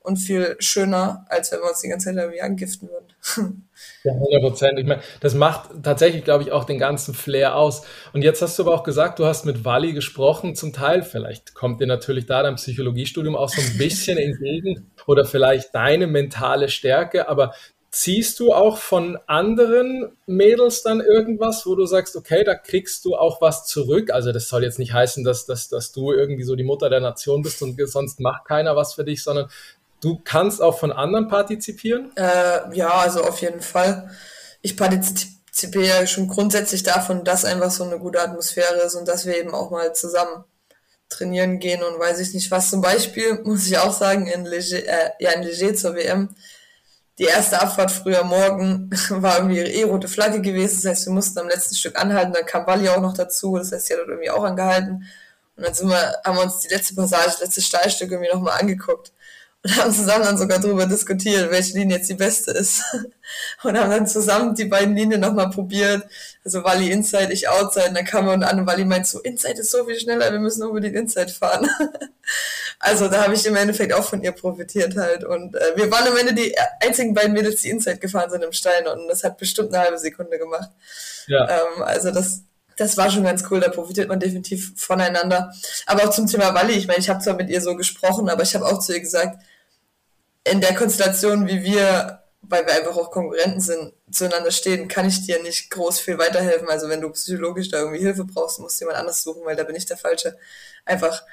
und 0.02 0.18
viel 0.18 0.56
schöner, 0.60 1.26
als 1.30 1.52
wenn 1.52 1.60
wir 1.60 1.70
uns 1.70 1.82
die 1.82 1.90
ganze 1.90 2.06
Zeit 2.06 2.16
irgendwie 2.16 2.42
angiften 2.42 2.90
würden. 2.90 3.66
Ja, 4.04 4.12
100 4.12 4.42
Prozent. 4.42 4.80
Ich 4.80 4.86
meine, 4.86 5.02
das 5.22 5.36
macht 5.36 5.70
tatsächlich, 5.84 6.26
glaube 6.26 6.44
ich, 6.44 6.52
auch 6.52 6.66
den 6.66 6.80
ganzen 6.80 7.14
Flair 7.14 7.56
aus. 7.56 7.84
Und 8.12 8.24
jetzt 8.24 8.42
hast 8.42 8.58
du 8.58 8.64
aber 8.64 8.74
auch 8.74 8.84
gesagt, 8.84 9.20
du 9.20 9.26
hast 9.26 9.46
mit 9.46 9.64
Wally 9.64 9.94
gesprochen, 9.94 10.56
zum 10.56 10.74
Teil. 10.74 11.02
Vielleicht 11.02 11.54
kommt 11.54 11.80
dir 11.80 11.88
natürlich 11.88 12.26
da 12.26 12.44
dein 12.44 12.56
Psychologiestudium 12.56 13.36
auch 13.36 13.50
so 13.50 13.62
ein 13.62 13.78
bisschen 13.78 14.18
entgegen 14.18 14.92
oder 15.06 15.26
vielleicht 15.26 15.76
deine 15.76 16.08
mentale 16.08 16.68
Stärke. 16.68 17.30
Aber 17.30 17.54
ziehst 17.92 18.40
du 18.40 18.54
auch 18.54 18.78
von 18.78 19.18
anderen 19.26 20.12
Mädels 20.28 20.84
dann 20.84 21.02
irgendwas, 21.02 21.66
wo 21.66 21.76
du 21.76 21.86
sagst, 21.86 22.16
okay, 22.16 22.44
da 22.44 22.56
kriegst 22.56 23.04
du 23.06 23.16
auch 23.16 23.42
was 23.42 23.66
zurück? 23.66 24.12
Also 24.12 24.32
das 24.32 24.48
soll 24.48 24.64
jetzt 24.64 24.80
nicht 24.80 24.94
heißen, 24.94 25.24
dass, 25.24 25.46
dass, 25.46 25.70
dass 25.70 25.92
du 25.92 26.12
irgendwie 26.12 26.44
so 26.44 26.56
die 26.56 26.64
Mutter 26.64 26.90
der 26.90 27.00
Nation 27.00 27.42
bist 27.42 27.62
und 27.62 27.80
sonst 27.90 28.20
macht 28.20 28.46
keiner 28.46 28.76
was 28.76 28.94
für 28.94 29.04
dich, 29.04 29.24
sondern 29.24 29.50
Du 30.02 30.22
kannst 30.24 30.62
auch 30.62 30.80
von 30.80 30.92
anderen 30.92 31.28
partizipieren? 31.28 32.12
Äh, 32.16 32.76
ja, 32.76 32.90
also 32.90 33.24
auf 33.24 33.42
jeden 33.42 33.62
Fall. 33.62 34.10
Ich 34.62 34.78
partizipiere 34.78 36.08
schon 36.08 36.28
grundsätzlich 36.28 36.84
davon, 36.84 37.24
dass 37.26 37.46
einfach 37.46 37.72
so 37.72 37.84
eine 37.84 38.00
gute 38.00 38.22
Atmosphäre 38.22 38.82
ist 38.86 38.96
und 38.96 39.08
dass 39.08 39.26
wir 39.26 39.38
eben 39.38 39.54
auch 39.54 39.72
mal 39.72 39.94
zusammen 39.94 40.46
trainieren 41.10 41.60
gehen 41.60 41.84
und 41.84 42.00
weiß 42.00 42.20
ich 42.20 42.34
nicht 42.34 42.50
was. 42.52 42.70
Zum 42.70 42.82
Beispiel 42.82 43.40
muss 43.44 43.68
ich 43.68 43.78
auch 43.78 43.94
sagen, 43.94 44.28
in 44.28 44.46
Leger, 44.46 44.78
äh, 44.78 45.12
ja, 45.20 45.32
in 45.32 45.44
Leger 45.44 45.76
zur 45.76 45.96
WM, 45.96 46.30
die 47.18 47.26
erste 47.26 47.62
Abfahrt 47.62 47.92
früher 47.92 48.24
morgen 48.24 48.90
war 49.10 49.38
irgendwie 49.38 49.60
eh 49.60 49.84
rote 49.84 50.08
Flagge 50.08 50.42
gewesen. 50.42 50.82
Das 50.84 50.92
heißt, 50.92 51.08
wir 51.08 51.14
mussten 51.14 51.40
am 51.40 51.50
letzten 51.50 51.76
Stück 51.76 52.00
anhalten. 52.00 52.32
Dann 52.32 52.46
kam 52.46 52.66
Wally 52.66 52.88
auch 52.88 53.02
noch 53.02 53.14
dazu. 53.14 53.58
Das 53.58 53.74
heißt, 53.74 53.88
sie 53.88 53.94
hat 53.96 54.00
irgendwie 54.08 54.30
auch 54.30 54.46
angehalten. 54.46 55.06
Und 55.58 55.66
dann 55.66 55.74
sind 55.74 55.90
wir, 55.90 56.16
haben 56.24 56.38
wir 56.38 56.44
uns 56.44 56.60
die 56.60 56.70
letzte 56.74 56.96
Passage, 56.96 57.26
das 57.26 57.42
letzte 57.42 57.62
Steilstück 57.62 58.12
irgendwie 58.12 58.32
nochmal 58.32 58.58
angeguckt 58.58 59.12
und 59.62 59.76
haben 59.76 59.92
zusammen 59.92 60.24
dann 60.24 60.38
sogar 60.38 60.60
darüber 60.60 60.86
diskutiert, 60.86 61.52
welche 61.52 61.78
Linie 61.78 61.98
jetzt 61.98 62.10
die 62.10 62.14
beste 62.14 62.52
ist. 62.52 62.82
Und 63.64 63.78
haben 63.78 63.92
dann 63.92 64.08
zusammen 64.08 64.56
die 64.56 64.66
beiden 64.66 64.96
Linien 64.96 65.20
nochmal 65.20 65.50
probiert. 65.50 66.08
Also 66.46 66.64
Wally 66.64 66.92
Inside, 66.92 67.34
ich 67.34 67.50
Outside. 67.50 67.90
Und 67.90 67.96
dann 67.96 68.06
kam 68.06 68.26
man 68.26 68.42
an 68.42 68.62
und 68.62 68.68
Wally 68.68 68.86
meint 68.86 69.06
so, 69.06 69.20
Inside 69.20 69.60
ist 69.60 69.72
so 69.72 69.86
viel 69.86 70.00
schneller, 70.00 70.32
wir 70.32 70.40
müssen 70.40 70.64
unbedingt 70.64 70.96
Inside 70.96 71.30
fahren. 71.32 71.70
Also 72.82 73.10
da 73.10 73.24
habe 73.24 73.34
ich 73.34 73.46
im 73.46 73.58
Endeffekt 73.58 73.92
auch 73.92 74.06
von 74.06 74.22
ihr 74.22 74.32
profitiert 74.32 74.96
halt. 74.96 75.26
Und 75.26 75.54
äh, 75.56 75.76
wir 75.76 75.92
waren 75.92 76.08
am 76.08 76.16
Ende 76.16 76.34
die 76.34 76.56
einzigen 76.80 77.14
beiden 77.14 77.34
Mädels, 77.34 77.62
die 77.62 77.70
Inside 77.70 77.98
gefahren 77.98 78.30
sind 78.30 78.42
im 78.42 78.54
Stein. 78.54 78.88
Und 78.88 79.10
das 79.10 79.26
hat 79.26 79.38
bestimmt 79.38 79.74
eine 79.74 79.84
halbe 79.84 79.98
Sekunde 79.98 80.38
gemacht. 80.38 80.70
Ja. 81.28 81.50
Ähm, 81.50 81.84
also 81.84 82.12
das, 82.12 82.44
das 82.78 82.96
war 82.96 83.12
schon 83.12 83.24
ganz 83.26 83.44
cool, 83.52 83.60
da 83.60 83.70
profitiert 83.70 84.08
man 84.08 84.20
definitiv 84.20 84.72
voneinander. 84.78 85.52
Aber 85.88 86.08
auch 86.08 86.12
zum 86.12 86.28
Thema 86.28 86.54
Wally, 86.54 86.74
ich 86.74 86.88
meine, 86.88 87.00
ich 87.00 87.10
habe 87.10 87.20
zwar 87.20 87.34
mit 87.34 87.50
ihr 87.50 87.60
so 87.60 87.76
gesprochen, 87.76 88.30
aber 88.30 88.44
ich 88.44 88.56
habe 88.56 88.66
auch 88.66 88.80
zu 88.80 88.94
ihr 88.94 89.02
gesagt, 89.02 89.40
in 90.44 90.62
der 90.62 90.76
Konstellation, 90.76 91.48
wie 91.48 91.64
wir, 91.64 92.24
weil 92.42 92.66
wir 92.66 92.74
einfach 92.74 92.98
auch 92.98 93.12
Konkurrenten 93.12 93.62
sind, 93.62 93.94
zueinander 94.12 94.52
stehen, 94.52 94.88
kann 94.88 95.08
ich 95.08 95.26
dir 95.26 95.42
nicht 95.44 95.70
groß 95.70 96.00
viel 96.00 96.18
weiterhelfen. 96.18 96.70
Also 96.70 96.90
wenn 96.90 97.02
du 97.02 97.10
psychologisch 97.12 97.70
da 97.70 97.80
irgendwie 97.80 98.00
Hilfe 98.00 98.26
brauchst, 98.26 98.60
musst 98.60 98.80
du 98.80 98.86
jemand 98.86 99.00
anders 99.00 99.24
suchen, 99.24 99.46
weil 99.46 99.56
da 99.56 99.64
bin 99.64 99.76
ich 99.76 99.86
der 99.86 99.98
Falsche. 99.98 100.38
Einfach 100.86 101.24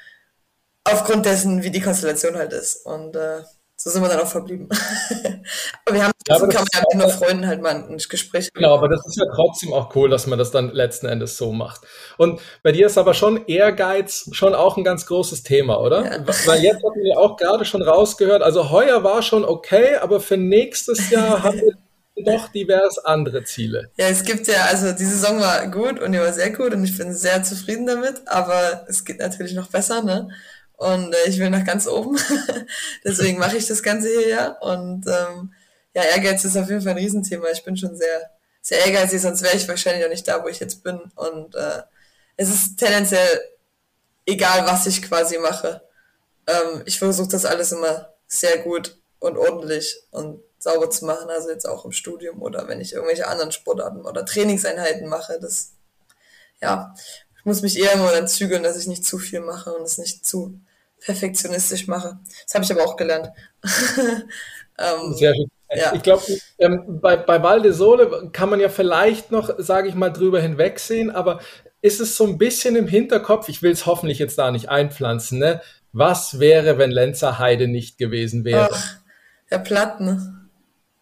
aufgrund 0.84 1.26
dessen, 1.26 1.62
wie 1.62 1.70
die 1.70 1.80
Konstellation 1.80 2.36
halt 2.36 2.52
ist. 2.52 2.84
Und 2.86 3.16
äh, 3.16 3.42
so 3.86 3.92
sind 3.92 4.02
wir 4.02 4.08
dann 4.08 4.18
auch 4.18 4.26
verblieben. 4.26 4.68
aber 5.84 5.94
wir 5.94 6.02
haben, 6.02 6.12
ja, 6.26 6.34
aber 6.34 6.48
kann 6.48 6.64
man 6.72 6.84
ja 6.90 7.06
mit 7.06 7.14
Freunden 7.14 7.46
halt 7.46 7.62
mal 7.62 7.70
ein 7.70 7.98
Gespräch. 7.98 8.52
Genau, 8.52 8.74
aber 8.74 8.88
das 8.88 9.06
ist 9.06 9.16
ja 9.16 9.26
trotzdem 9.32 9.72
auch 9.72 9.94
cool, 9.94 10.10
dass 10.10 10.26
man 10.26 10.40
das 10.40 10.50
dann 10.50 10.72
letzten 10.72 11.06
Endes 11.06 11.36
so 11.36 11.52
macht. 11.52 11.82
Und 12.18 12.40
bei 12.64 12.72
dir 12.72 12.86
ist 12.86 12.98
aber 12.98 13.14
schon 13.14 13.46
Ehrgeiz 13.46 14.28
schon 14.32 14.56
auch 14.56 14.76
ein 14.76 14.82
ganz 14.82 15.06
großes 15.06 15.44
Thema, 15.44 15.80
oder? 15.80 16.04
Ja. 16.04 16.26
Weil 16.46 16.64
jetzt 16.64 16.82
hatten 16.84 17.00
wir 17.00 17.16
auch 17.16 17.36
gerade 17.36 17.64
schon 17.64 17.80
rausgehört, 17.80 18.42
also 18.42 18.70
heuer 18.70 19.04
war 19.04 19.22
schon 19.22 19.44
okay, 19.44 19.94
aber 19.94 20.18
für 20.18 20.36
nächstes 20.36 21.08
Jahr 21.10 21.42
haben 21.44 21.60
wir 21.60 22.24
doch 22.24 22.48
divers 22.48 22.98
andere 22.98 23.44
Ziele. 23.44 23.92
Ja, 23.96 24.08
es 24.08 24.24
gibt 24.24 24.48
ja, 24.48 24.64
also 24.64 24.90
die 24.90 25.04
Saison 25.04 25.38
war 25.38 25.64
gut 25.68 26.00
und 26.00 26.10
die 26.10 26.18
war 26.18 26.32
sehr 26.32 26.50
gut 26.50 26.74
und 26.74 26.82
ich 26.82 26.98
bin 26.98 27.12
sehr 27.12 27.44
zufrieden 27.44 27.86
damit, 27.86 28.22
aber 28.26 28.84
es 28.88 29.04
geht 29.04 29.20
natürlich 29.20 29.54
noch 29.54 29.68
besser, 29.68 30.02
ne? 30.02 30.28
Und 30.76 31.14
äh, 31.14 31.28
ich 31.28 31.38
will 31.38 31.50
nach 31.50 31.64
ganz 31.64 31.86
oben. 31.86 32.18
Deswegen 33.04 33.38
mache 33.38 33.56
ich 33.56 33.66
das 33.66 33.82
Ganze 33.82 34.08
hier 34.08 34.28
ja. 34.28 34.48
Und 34.60 35.06
ähm, 35.06 35.52
ja, 35.94 36.02
Ehrgeiz 36.02 36.44
ist 36.44 36.56
auf 36.56 36.68
jeden 36.68 36.82
Fall 36.82 36.92
ein 36.92 36.98
Riesenthema. 36.98 37.48
Ich 37.50 37.64
bin 37.64 37.76
schon 37.76 37.96
sehr, 37.96 38.30
sehr 38.60 38.84
ehrgeizig, 38.84 39.22
sonst 39.22 39.42
wäre 39.42 39.56
ich 39.56 39.66
wahrscheinlich 39.68 40.04
auch 40.04 40.10
nicht 40.10 40.28
da, 40.28 40.42
wo 40.42 40.48
ich 40.48 40.60
jetzt 40.60 40.82
bin. 40.82 41.00
Und 41.14 41.54
äh, 41.54 41.82
es 42.36 42.50
ist 42.50 42.76
tendenziell 42.76 43.40
egal, 44.26 44.66
was 44.66 44.86
ich 44.86 45.02
quasi 45.02 45.38
mache. 45.38 45.82
Ähm, 46.46 46.82
ich 46.84 46.98
versuche 46.98 47.28
das 47.28 47.44
alles 47.46 47.72
immer 47.72 48.12
sehr 48.26 48.58
gut 48.58 48.98
und 49.18 49.38
ordentlich 49.38 49.96
und 50.10 50.42
sauber 50.58 50.90
zu 50.90 51.06
machen. 51.06 51.30
Also 51.30 51.50
jetzt 51.50 51.66
auch 51.66 51.84
im 51.84 51.92
Studium 51.92 52.42
oder 52.42 52.68
wenn 52.68 52.80
ich 52.80 52.92
irgendwelche 52.92 53.28
anderen 53.28 53.52
Sportarten 53.52 54.04
oder 54.04 54.26
Trainingseinheiten 54.26 55.08
mache. 55.08 55.38
Das, 55.40 55.72
ja, 56.60 56.94
muss 57.46 57.62
mich 57.62 57.78
eher 57.78 57.92
immer 57.92 58.10
dann 58.12 58.28
zügeln, 58.28 58.62
dass 58.62 58.76
ich 58.76 58.86
nicht 58.86 59.04
zu 59.04 59.18
viel 59.18 59.40
mache 59.40 59.72
und 59.72 59.82
es 59.82 59.98
nicht 59.98 60.26
zu 60.26 60.60
perfektionistisch 61.00 61.86
mache. 61.86 62.18
Das 62.44 62.54
habe 62.54 62.64
ich 62.64 62.72
aber 62.72 62.84
auch 62.84 62.96
gelernt. 62.96 63.30
ähm, 64.78 65.14
Sehr 65.14 65.34
schön. 65.34 65.50
Ja. 65.74 65.94
Ich 65.94 66.02
glaube, 66.02 66.22
ähm, 66.58 67.00
bei, 67.00 67.16
bei 67.16 67.42
Val 67.42 67.60
de 67.60 67.72
Sole 67.72 68.30
kann 68.32 68.50
man 68.50 68.60
ja 68.60 68.68
vielleicht 68.68 69.32
noch, 69.32 69.50
sage 69.58 69.88
ich 69.88 69.94
mal, 69.94 70.10
drüber 70.10 70.40
hinwegsehen, 70.40 71.10
aber 71.10 71.40
ist 71.82 72.00
es 72.00 72.16
so 72.16 72.24
ein 72.24 72.38
bisschen 72.38 72.76
im 72.76 72.86
Hinterkopf, 72.86 73.48
ich 73.48 73.62
will 73.62 73.72
es 73.72 73.86
hoffentlich 73.86 74.18
jetzt 74.18 74.38
da 74.38 74.50
nicht 74.50 74.68
einpflanzen, 74.68 75.38
ne? 75.38 75.60
Was 75.92 76.38
wäre, 76.38 76.78
wenn 76.78 76.90
Lenzer 76.90 77.38
Heide 77.38 77.68
nicht 77.68 77.98
gewesen 77.98 78.44
wäre? 78.44 78.68
Ach, 78.72 78.96
der 79.50 79.58
Platten. 79.58 80.50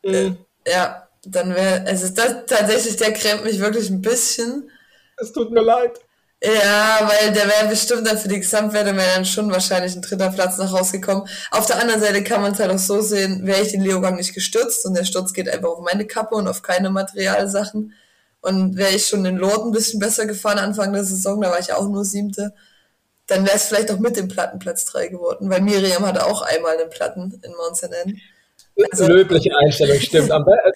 Mhm. 0.05 0.39
Ja, 0.67 1.09
dann 1.25 1.55
wäre, 1.55 1.87
also 1.87 2.15
das 2.15 2.47
tatsächlich, 2.47 2.97
der 2.97 3.13
kremmt 3.13 3.45
mich 3.45 3.61
wirklich 3.61 3.91
ein 3.91 4.03
bisschen. 4.03 4.71
Es 5.17 5.33
tut 5.33 5.51
mir 5.51 5.63
leid. 5.63 6.01
Ja, 6.47 7.01
weil 7.01 7.33
der 7.33 7.47
wäre 7.49 7.69
bestimmt 7.69 8.07
dann 8.07 8.19
für 8.19 8.29
die 8.29 8.41
Gesamtwerte 8.41 8.95
wäre 8.95 9.15
dann 9.15 9.25
schon 9.25 9.51
wahrscheinlich 9.51 9.97
ein 9.97 10.03
dritter 10.03 10.29
Platz 10.31 10.59
noch 10.59 10.75
rausgekommen. 10.75 11.27
Auf 11.51 11.65
der 11.65 11.79
anderen 11.81 12.03
Seite 12.03 12.23
kann 12.23 12.43
man 12.43 12.53
es 12.53 12.59
halt 12.59 12.71
auch 12.71 12.79
so 12.79 13.01
sehen, 13.01 13.47
wäre 13.47 13.63
ich 13.63 13.71
den 13.71 13.81
Leogang 13.81 14.17
nicht 14.17 14.35
gestürzt 14.35 14.85
und 14.85 14.93
der 14.93 15.05
Sturz 15.05 15.33
geht 15.33 15.49
einfach 15.49 15.71
auf 15.71 15.81
meine 15.81 16.07
Kappe 16.07 16.35
und 16.35 16.47
auf 16.47 16.61
keine 16.61 16.91
Materialsachen. 16.91 17.95
Und 18.43 18.77
wäre 18.77 18.91
ich 18.95 19.07
schon 19.07 19.25
den 19.25 19.39
Lord 19.39 19.65
ein 19.65 19.73
bisschen 19.73 20.01
besser 20.01 20.27
gefahren 20.27 20.59
Anfang 20.59 20.93
der 20.93 21.05
Saison, 21.05 21.41
da 21.41 21.51
war 21.51 21.61
ich 21.61 21.73
auch 21.73 21.89
nur 21.89 22.05
siebte, 22.05 22.53
dann 23.27 23.47
wäre 23.47 23.57
es 23.57 23.65
vielleicht 23.65 23.91
auch 23.91 23.99
mit 23.99 24.19
dem 24.19 24.29
Plattenplatz 24.29 24.85
3 24.85 25.09
geworden, 25.09 25.49
weil 25.49 25.63
Miriam 25.63 26.05
hatte 26.05 26.27
auch 26.27 26.43
einmal 26.43 26.77
einen 26.77 26.91
Platten 26.91 27.41
in 27.43 27.53
Mount 27.53 27.77
St. 27.79 27.89
Also, 28.91 29.07
Löbliche 29.07 29.57
Einstellung, 29.57 30.01
stimmt. 30.01 30.31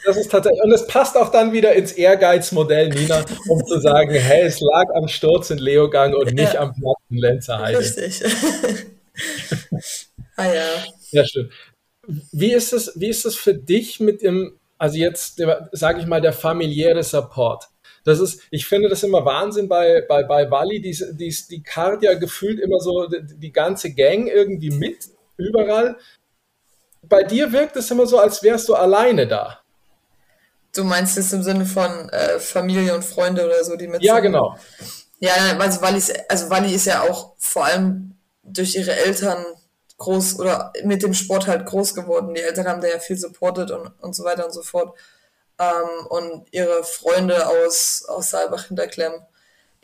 Das 0.04 0.16
ist 0.16 0.30
tatsächlich, 0.30 0.62
und 0.62 0.72
es 0.72 0.86
passt 0.86 1.16
auch 1.16 1.30
dann 1.30 1.52
wieder 1.52 1.74
ins 1.74 1.92
Ehrgeizmodell, 1.92 2.90
Nina, 2.90 3.24
um 3.48 3.64
zu 3.66 3.80
sagen, 3.80 4.12
hey, 4.12 4.42
es 4.42 4.60
lag 4.60 4.86
am 4.94 5.08
Sturz 5.08 5.50
in 5.50 5.58
Leogang 5.58 6.14
und 6.14 6.32
nicht 6.32 6.54
ja. 6.54 6.60
am 6.60 6.74
Platten 6.74 7.16
Lenzerheide. 7.16 7.78
Richtig. 7.78 8.22
ah 10.36 10.52
ja. 10.52 10.84
Ja, 11.10 11.24
schön. 11.26 11.50
Wie 12.32 12.52
ist 12.52 12.72
es, 12.72 12.92
wie 12.94 13.08
ist 13.08 13.26
es 13.26 13.34
für 13.34 13.54
dich 13.54 13.98
mit 13.98 14.22
dem, 14.22 14.58
also 14.78 14.96
jetzt, 14.96 15.42
sage 15.72 16.00
ich 16.00 16.06
mal, 16.06 16.20
der 16.20 16.32
familiäre 16.32 17.02
Support? 17.02 17.64
Das 18.04 18.20
ist, 18.20 18.42
ich 18.50 18.66
finde 18.66 18.88
das 18.88 19.02
immer 19.02 19.24
Wahnsinn 19.24 19.68
bei, 19.68 20.04
bei, 20.08 20.22
bei 20.22 20.50
Wally, 20.50 20.80
die, 20.80 20.96
die, 21.12 21.36
die 21.50 21.62
Card 21.62 22.04
ja 22.04 22.14
gefühlt 22.14 22.60
immer 22.60 22.78
so 22.78 23.08
die, 23.08 23.38
die 23.38 23.52
ganze 23.52 23.92
Gang 23.92 24.28
irgendwie 24.28 24.70
mit, 24.70 25.08
überall 25.36 25.96
bei 27.02 27.22
dir 27.22 27.52
wirkt 27.52 27.76
es 27.76 27.90
immer 27.90 28.06
so, 28.06 28.18
als 28.18 28.42
wärst 28.42 28.68
du 28.68 28.74
alleine 28.74 29.26
da. 29.26 29.60
Du 30.74 30.84
meinst 30.84 31.16
es 31.16 31.32
im 31.32 31.42
Sinne 31.42 31.64
von 31.64 32.08
äh, 32.10 32.38
Familie 32.38 32.94
und 32.94 33.04
Freunde 33.04 33.44
oder 33.44 33.64
so, 33.64 33.76
die 33.76 33.88
mit. 33.88 34.02
Ja, 34.02 34.20
genau. 34.20 34.56
Ja, 35.18 35.32
also 35.58 35.80
Wally 35.80 35.98
ist, 35.98 36.30
also 36.30 36.50
Wally 36.50 36.74
ist 36.74 36.86
ja 36.86 37.02
auch 37.02 37.34
vor 37.38 37.64
allem 37.64 38.16
durch 38.42 38.76
ihre 38.76 38.94
Eltern 38.94 39.44
groß 39.96 40.38
oder 40.38 40.72
mit 40.84 41.02
dem 41.02 41.14
Sport 41.14 41.46
halt 41.46 41.66
groß 41.66 41.94
geworden. 41.94 42.34
Die 42.34 42.42
Eltern 42.42 42.68
haben 42.68 42.80
da 42.80 42.88
ja 42.88 43.00
viel 43.00 43.18
supportet 43.18 43.70
und, 43.70 43.88
und 44.00 44.14
so 44.14 44.24
weiter 44.24 44.44
und 44.44 44.52
so 44.52 44.62
fort. 44.62 44.96
Ähm, 45.58 46.06
und 46.08 46.46
ihre 46.52 46.84
Freunde 46.84 47.48
aus, 47.48 48.04
aus 48.06 48.30
Saalbach 48.30 48.66
Hinterklemm, 48.66 49.14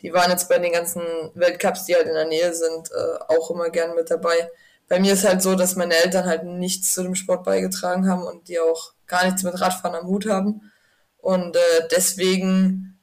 die 0.01 0.13
waren 0.13 0.31
jetzt 0.31 0.47
bei 0.47 0.57
den 0.57 0.71
ganzen 0.71 1.01
Weltcups, 1.33 1.85
die 1.85 1.95
halt 1.95 2.07
in 2.07 2.13
der 2.13 2.27
Nähe 2.27 2.53
sind, 2.53 2.91
äh, 2.91 3.23
auch 3.27 3.51
immer 3.51 3.69
gern 3.69 3.95
mit 3.95 4.09
dabei 4.09 4.49
bei 4.87 4.99
mir 4.99 5.13
ist 5.13 5.25
halt 5.25 5.41
so, 5.41 5.55
dass 5.55 5.75
meine 5.75 5.95
Eltern 5.95 6.25
halt 6.25 6.43
nichts 6.43 6.93
zu 6.93 7.03
dem 7.03 7.15
Sport 7.15 7.43
beigetragen 7.43 8.07
haben 8.07 8.23
und 8.23 8.47
die 8.47 8.59
auch 8.59 8.93
gar 9.07 9.25
nichts 9.25 9.43
mit 9.43 9.59
Radfahren 9.59 9.95
am 9.95 10.07
Hut 10.07 10.27
haben. 10.27 10.71
Und 11.17 11.55
äh, 11.55 11.87
deswegen 11.91 12.99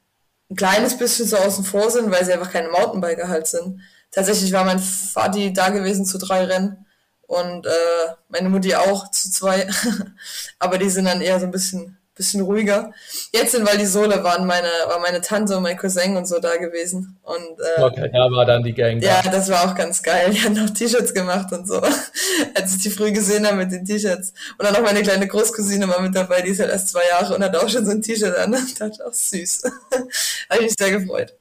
ein 0.50 0.56
kleines 0.56 0.96
bisschen 0.96 1.26
so 1.26 1.36
außen 1.36 1.64
vor 1.64 1.90
sind, 1.90 2.10
weil 2.10 2.24
sie 2.24 2.32
einfach 2.32 2.52
keine 2.52 2.68
Mountainbiker 2.68 3.28
halt 3.28 3.46
sind. 3.46 3.80
Tatsächlich 4.10 4.52
war 4.52 4.64
mein 4.64 4.78
Vati 4.78 5.52
da 5.52 5.70
gewesen 5.70 6.04
zu 6.04 6.18
drei 6.18 6.44
Rennen 6.44 6.86
und 7.22 7.66
äh, 7.66 8.14
meine 8.28 8.48
Mutti 8.48 8.74
auch 8.74 9.10
zu 9.10 9.30
zwei. 9.30 9.68
Aber 10.58 10.78
die 10.78 10.90
sind 10.90 11.06
dann 11.06 11.22
eher 11.22 11.40
so 11.40 11.46
ein 11.46 11.50
bisschen 11.50 11.98
bisschen 12.14 12.42
ruhiger. 12.42 12.92
Jetzt 13.32 13.54
in 13.54 13.66
Valdisole 13.66 14.22
waren 14.22 14.46
meine, 14.46 14.68
war 14.86 15.00
meine 15.00 15.20
Tante 15.20 15.56
und 15.56 15.62
mein 15.62 15.76
Cousin 15.76 16.16
und 16.16 16.26
so 16.26 16.38
da 16.38 16.56
gewesen. 16.56 17.18
Und, 17.22 17.60
äh, 17.60 17.82
okay, 17.82 18.10
da 18.12 18.30
war 18.30 18.44
dann 18.44 18.62
die 18.62 18.74
Gang. 18.74 19.02
Ja, 19.02 19.22
da. 19.22 19.30
das 19.30 19.48
war 19.48 19.68
auch 19.70 19.74
ganz 19.74 20.02
geil. 20.02 20.30
Die 20.30 20.42
haben 20.42 20.54
noch 20.54 20.70
T-Shirts 20.70 21.14
gemacht 21.14 21.52
und 21.52 21.66
so. 21.66 21.80
Als 22.54 22.76
ich 22.76 22.82
die 22.82 22.90
früh 22.90 23.12
gesehen 23.12 23.46
habe 23.46 23.56
mit 23.56 23.72
den 23.72 23.84
T-Shirts. 23.84 24.34
Und 24.58 24.64
dann 24.64 24.74
noch 24.74 24.82
meine 24.82 25.02
kleine 25.02 25.26
Großcousine 25.26 25.88
war 25.88 26.00
mit 26.00 26.14
dabei, 26.14 26.42
die 26.42 26.50
ist 26.50 26.60
halt 26.60 26.70
erst 26.70 26.88
zwei 26.88 27.06
Jahre 27.08 27.34
und 27.34 27.42
hat 27.42 27.56
auch 27.56 27.68
schon 27.68 27.84
so 27.84 27.92
ein 27.92 28.02
T-Shirt 28.02 28.36
an. 28.36 28.52
Das 28.62 28.74
dachte 28.74 29.06
auch 29.06 29.12
süß. 29.12 29.62
habe 30.50 30.60
ich 30.60 30.62
mich 30.62 30.74
sehr 30.78 30.90
gefreut. 30.90 31.34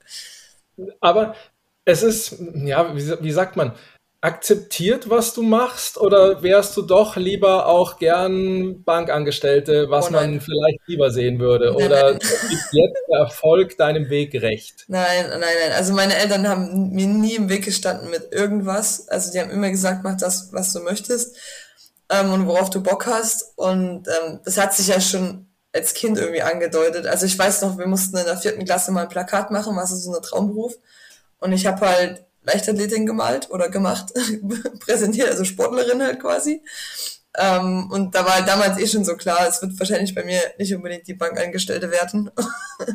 Aber 0.99 1.35
es 1.85 2.03
ist, 2.03 2.35
ja, 2.53 2.95
wie, 2.95 3.23
wie 3.23 3.31
sagt 3.31 3.55
man, 3.55 3.73
akzeptiert, 4.21 5.09
was 5.09 5.33
du 5.33 5.41
machst, 5.41 5.97
oder 5.97 6.43
wärst 6.43 6.77
du 6.77 6.83
doch 6.83 7.15
lieber 7.15 7.65
auch 7.65 7.97
gern 7.97 8.83
Bankangestellte, 8.83 9.89
was 9.89 10.09
oh 10.09 10.11
man 10.11 10.39
vielleicht 10.39 10.79
lieber 10.85 11.09
sehen 11.09 11.39
würde? 11.39 11.73
Nein, 11.75 11.85
oder 11.87 12.21
ist 12.21 12.69
jetzt 12.71 13.01
der 13.09 13.19
Erfolg 13.19 13.77
deinem 13.77 14.11
Weg 14.11 14.39
recht? 14.39 14.85
Nein, 14.87 15.25
nein, 15.27 15.39
nein. 15.39 15.71
Also 15.75 15.93
meine 15.93 16.15
Eltern 16.15 16.47
haben 16.47 16.91
mir 16.91 17.07
nie 17.07 17.35
im 17.35 17.49
Weg 17.49 17.65
gestanden 17.65 18.11
mit 18.11 18.31
irgendwas. 18.31 19.09
Also 19.09 19.31
die 19.31 19.39
haben 19.39 19.49
immer 19.49 19.71
gesagt, 19.71 20.03
mach 20.03 20.17
das, 20.17 20.53
was 20.53 20.71
du 20.71 20.81
möchtest 20.81 21.35
ähm, 22.11 22.31
und 22.31 22.45
worauf 22.45 22.69
du 22.69 22.83
Bock 22.83 23.07
hast. 23.07 23.53
Und 23.55 24.07
ähm, 24.07 24.39
das 24.45 24.57
hat 24.57 24.75
sich 24.75 24.87
ja 24.87 25.01
schon 25.01 25.47
als 25.73 25.95
Kind 25.95 26.19
irgendwie 26.19 26.43
angedeutet. 26.43 27.07
Also 27.07 27.25
ich 27.25 27.39
weiß 27.39 27.63
noch, 27.63 27.79
wir 27.79 27.87
mussten 27.87 28.17
in 28.17 28.25
der 28.25 28.37
vierten 28.37 28.65
Klasse 28.65 28.91
mal 28.91 29.03
ein 29.03 29.09
Plakat 29.09 29.49
machen, 29.49 29.75
was 29.75 29.91
ist 29.91 30.03
so 30.03 30.13
ein 30.13 30.21
Traumberuf. 30.21 30.75
Und 31.39 31.53
ich 31.53 31.65
habe 31.65 31.87
halt 31.87 32.23
Leichtathletin 32.53 33.05
gemalt 33.05 33.49
oder 33.49 33.69
gemacht, 33.69 34.13
präsentiert, 34.79 35.29
also 35.29 35.43
Sportlerin 35.43 36.01
halt 36.01 36.19
quasi. 36.19 36.63
Ähm, 37.37 37.89
und 37.91 38.13
da 38.13 38.25
war 38.25 38.35
halt 38.35 38.47
damals 38.47 38.77
eh 38.77 38.87
schon 38.87 39.05
so 39.05 39.15
klar, 39.15 39.47
es 39.47 39.61
wird 39.61 39.79
wahrscheinlich 39.79 40.13
bei 40.13 40.23
mir 40.23 40.41
nicht 40.57 40.75
unbedingt 40.75 41.07
die 41.07 41.13
Bankangestellte 41.13 41.89
werden. 41.89 42.29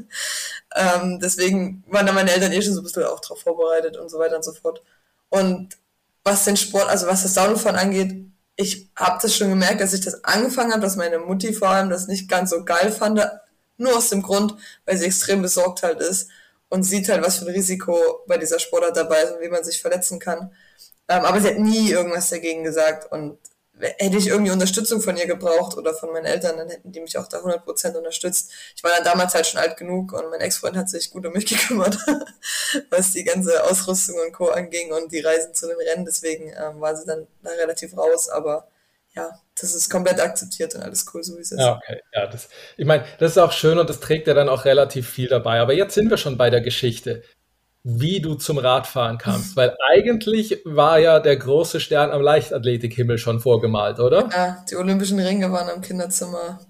ähm, 0.77 1.19
deswegen 1.21 1.85
waren 1.87 2.07
da 2.07 2.13
meine 2.13 2.33
Eltern 2.33 2.53
eh 2.53 2.61
schon 2.61 2.75
so 2.75 2.81
ein 2.81 2.85
bisschen 2.85 3.05
auch 3.05 3.21
drauf 3.21 3.41
vorbereitet 3.41 3.97
und 3.97 4.11
so 4.11 4.19
weiter 4.19 4.37
und 4.37 4.45
so 4.45 4.53
fort. 4.53 4.83
Und 5.31 5.79
was 6.23 6.45
den 6.45 6.57
Sport, 6.57 6.89
also 6.89 7.07
was 7.07 7.23
das 7.23 7.35
Downfahren 7.35 7.79
angeht, 7.79 8.15
ich 8.57 8.91
habe 8.97 9.19
das 9.23 9.35
schon 9.35 9.51
gemerkt, 9.51 9.81
dass 9.81 9.95
ich 9.95 10.01
das 10.01 10.25
angefangen 10.25 10.73
habe, 10.73 10.83
dass 10.83 10.97
meine 10.97 11.19
Mutti 11.19 11.53
vor 11.53 11.69
allem 11.69 11.89
das 11.89 12.07
nicht 12.09 12.29
ganz 12.29 12.51
so 12.51 12.65
geil 12.65 12.91
fand, 12.91 13.21
nur 13.79 13.97
aus 13.97 14.11
dem 14.11 14.23
Grund, 14.23 14.55
weil 14.85 14.97
sie 14.97 15.07
extrem 15.07 15.43
besorgt 15.43 15.83
halt 15.83 16.01
ist 16.01 16.29
und 16.69 16.83
sieht 16.83 17.09
halt, 17.09 17.25
was 17.25 17.39
für 17.39 17.47
ein 17.47 17.53
Risiko 17.55 18.25
bei 18.27 18.39
dieser 18.39 18.59
Sportart 18.59 18.97
dabei 18.97 19.23
ist 19.23 19.33
und 19.33 19.41
wie 19.41 19.49
man 19.49 19.65
sich 19.65 19.81
verletzen 19.81 20.19
kann. 20.19 20.53
Ähm, 21.09 21.25
aber 21.25 21.41
sie 21.41 21.49
hat 21.49 21.59
nie 21.59 21.91
irgendwas 21.91 22.31
dagegen 22.31 22.65
gesagt 22.65 23.11
und 23.13 23.39
hätte 23.79 24.17
ich 24.17 24.29
irgendwie 24.29 24.53
Unterstützung 24.53 25.01
von 25.01 25.17
ihr 25.17 25.27
gebraucht 25.27 25.77
oder 25.77 25.95
von 25.95 26.13
meinen 26.13 26.25
Eltern, 26.25 26.57
dann 26.57 26.69
hätten 26.69 26.93
die 26.93 27.01
mich 27.01 27.19
auch 27.19 27.29
da 27.29 27.39
100% 27.39 27.95
unterstützt. 27.97 28.51
Ich 28.75 28.83
war 28.83 28.91
dann 28.91 29.05
damals 29.05 29.35
halt 29.35 29.47
schon 29.47 29.61
alt 29.61 29.77
genug 29.77 30.13
und 30.13 30.31
mein 30.31 30.41
Ex-Freund 30.41 30.77
hat 30.77 30.89
sich 30.89 31.11
gut 31.11 31.27
um 31.27 31.33
mich 31.33 31.47
gekümmert, 31.49 31.99
was 32.91 33.13
die 33.13 33.25
ganze 33.25 33.65
Ausrüstung 33.65 34.17
und 34.25 34.33
Co. 34.33 34.49
anging 34.49 34.93
und 34.93 35.13
die 35.13 35.21
Reisen 35.21 35.55
zu 35.55 35.67
den 35.67 35.77
Rennen. 35.77 36.05
Deswegen 36.05 36.49
ähm, 36.49 36.81
war 36.81 36.97
sie 36.97 37.07
dann 37.07 37.27
da 37.43 37.51
relativ 37.51 37.97
raus, 37.97 38.29
aber 38.29 38.69
ja, 39.17 39.31
das 39.59 39.75
ist 39.75 39.91
komplett 39.91 40.21
akzeptiert 40.21 40.75
und 40.75 40.83
alles 40.83 41.07
cool, 41.13 41.23
so 41.23 41.37
wie 41.37 41.41
es 41.41 41.53
ist. 41.53 41.61
Ja, 41.61 41.77
okay. 41.77 42.01
Ja, 42.13 42.27
das, 42.27 42.49
ich 42.77 42.85
meine, 42.85 43.05
das 43.19 43.33
ist 43.33 43.39
auch 43.39 43.53
schön 43.53 43.79
und 43.79 43.89
das 43.89 44.01
trägt 44.01 44.27
ja 44.27 44.35
dann 44.35 44.49
auch 44.49 44.65
relativ 44.65 45.09
viel 45.09 45.29
dabei. 45.29 45.61
Aber 45.61 45.73
jetzt 45.73 45.95
sind 45.95 46.11
wir 46.11 46.19
schon 46.19 46.37
bei 46.37 46.51
der 46.51 46.61
Geschichte, 46.61 47.23
wie 47.83 48.21
du 48.21 48.35
zum 48.35 48.59
Radfahren 48.59 49.17
kamst. 49.17 49.57
Weil 49.57 49.75
eigentlich 49.91 50.61
war 50.65 50.99
ja 50.99 51.21
der 51.21 51.37
große 51.37 51.81
Stern 51.81 52.11
am 52.11 52.21
Leichtathletikhimmel 52.21 53.17
schon 53.17 53.41
vorgemalt, 53.41 54.01
oder? 54.01 54.29
Ja, 54.33 54.65
die 54.71 54.77
Olympischen 54.77 55.19
Ringe 55.19 55.51
waren 55.51 55.75
im 55.75 55.81
Kinderzimmer 55.81 56.61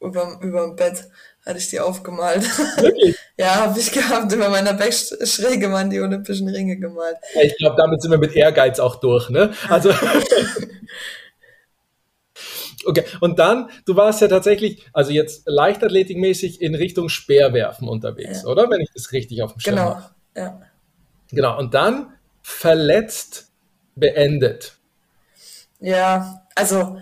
über, 0.00 0.38
dem 0.42 0.76
Bett 0.76 1.08
hatte 1.46 1.58
ich 1.58 1.68
die 1.68 1.80
aufgemalt. 1.80 2.42
Wirklich? 2.80 3.16
ja, 3.38 3.54
habe 3.56 3.78
ich 3.78 3.92
gehabt. 3.92 4.32
Über 4.32 4.48
meiner 4.48 4.74
Backschräge 4.74 5.70
waren 5.72 5.90
die 5.90 6.00
Olympischen 6.00 6.48
Ringe 6.48 6.78
gemalt. 6.78 7.16
Ich 7.42 7.56
glaube, 7.56 7.76
damit 7.76 8.02
sind 8.02 8.10
wir 8.10 8.18
mit 8.18 8.34
Ehrgeiz 8.34 8.78
auch 8.78 8.96
durch, 8.96 9.30
ne? 9.30 9.52
Also. 9.68 9.90
Okay, 12.86 13.04
und 13.20 13.38
dann, 13.38 13.70
du 13.86 13.96
warst 13.96 14.20
ja 14.20 14.28
tatsächlich, 14.28 14.84
also 14.92 15.12
jetzt 15.12 15.42
leichtathletikmäßig 15.46 16.60
in 16.60 16.74
Richtung 16.74 17.08
Speerwerfen 17.08 17.88
unterwegs, 17.88 18.42
ja. 18.42 18.48
oder? 18.48 18.70
Wenn 18.70 18.80
ich 18.80 18.90
das 18.94 19.12
richtig 19.12 19.42
auf 19.42 19.52
dem 19.52 19.60
Schirm 19.60 19.76
Genau, 19.76 19.94
habe. 19.94 20.10
ja. 20.36 20.60
Genau, 21.30 21.58
und 21.58 21.74
dann 21.74 22.12
verletzt 22.42 23.48
beendet? 23.96 24.76
Ja, 25.80 26.42
also 26.54 26.98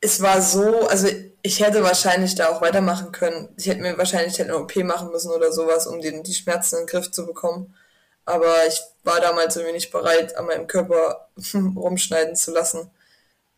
es 0.00 0.20
war 0.22 0.40
so, 0.40 0.88
also 0.88 1.08
ich 1.42 1.60
hätte 1.60 1.82
wahrscheinlich 1.82 2.34
da 2.34 2.48
auch 2.48 2.60
weitermachen 2.60 3.12
können. 3.12 3.48
Ich 3.56 3.66
hätte 3.66 3.80
mir 3.80 3.96
wahrscheinlich 3.98 4.40
eine 4.40 4.56
OP 4.56 4.74
machen 4.76 5.10
müssen 5.10 5.30
oder 5.30 5.52
sowas, 5.52 5.86
um 5.86 6.00
den, 6.00 6.22
die 6.22 6.34
Schmerzen 6.34 6.76
in 6.76 6.80
den 6.82 6.86
Griff 6.88 7.10
zu 7.10 7.26
bekommen. 7.26 7.74
Aber 8.24 8.66
ich 8.66 8.80
war 9.04 9.20
damals 9.20 9.56
irgendwie 9.56 9.74
nicht 9.74 9.90
bereit, 9.90 10.36
an 10.36 10.46
meinem 10.46 10.66
Körper 10.66 11.28
rumschneiden 11.54 12.36
zu 12.36 12.52
lassen. 12.52 12.90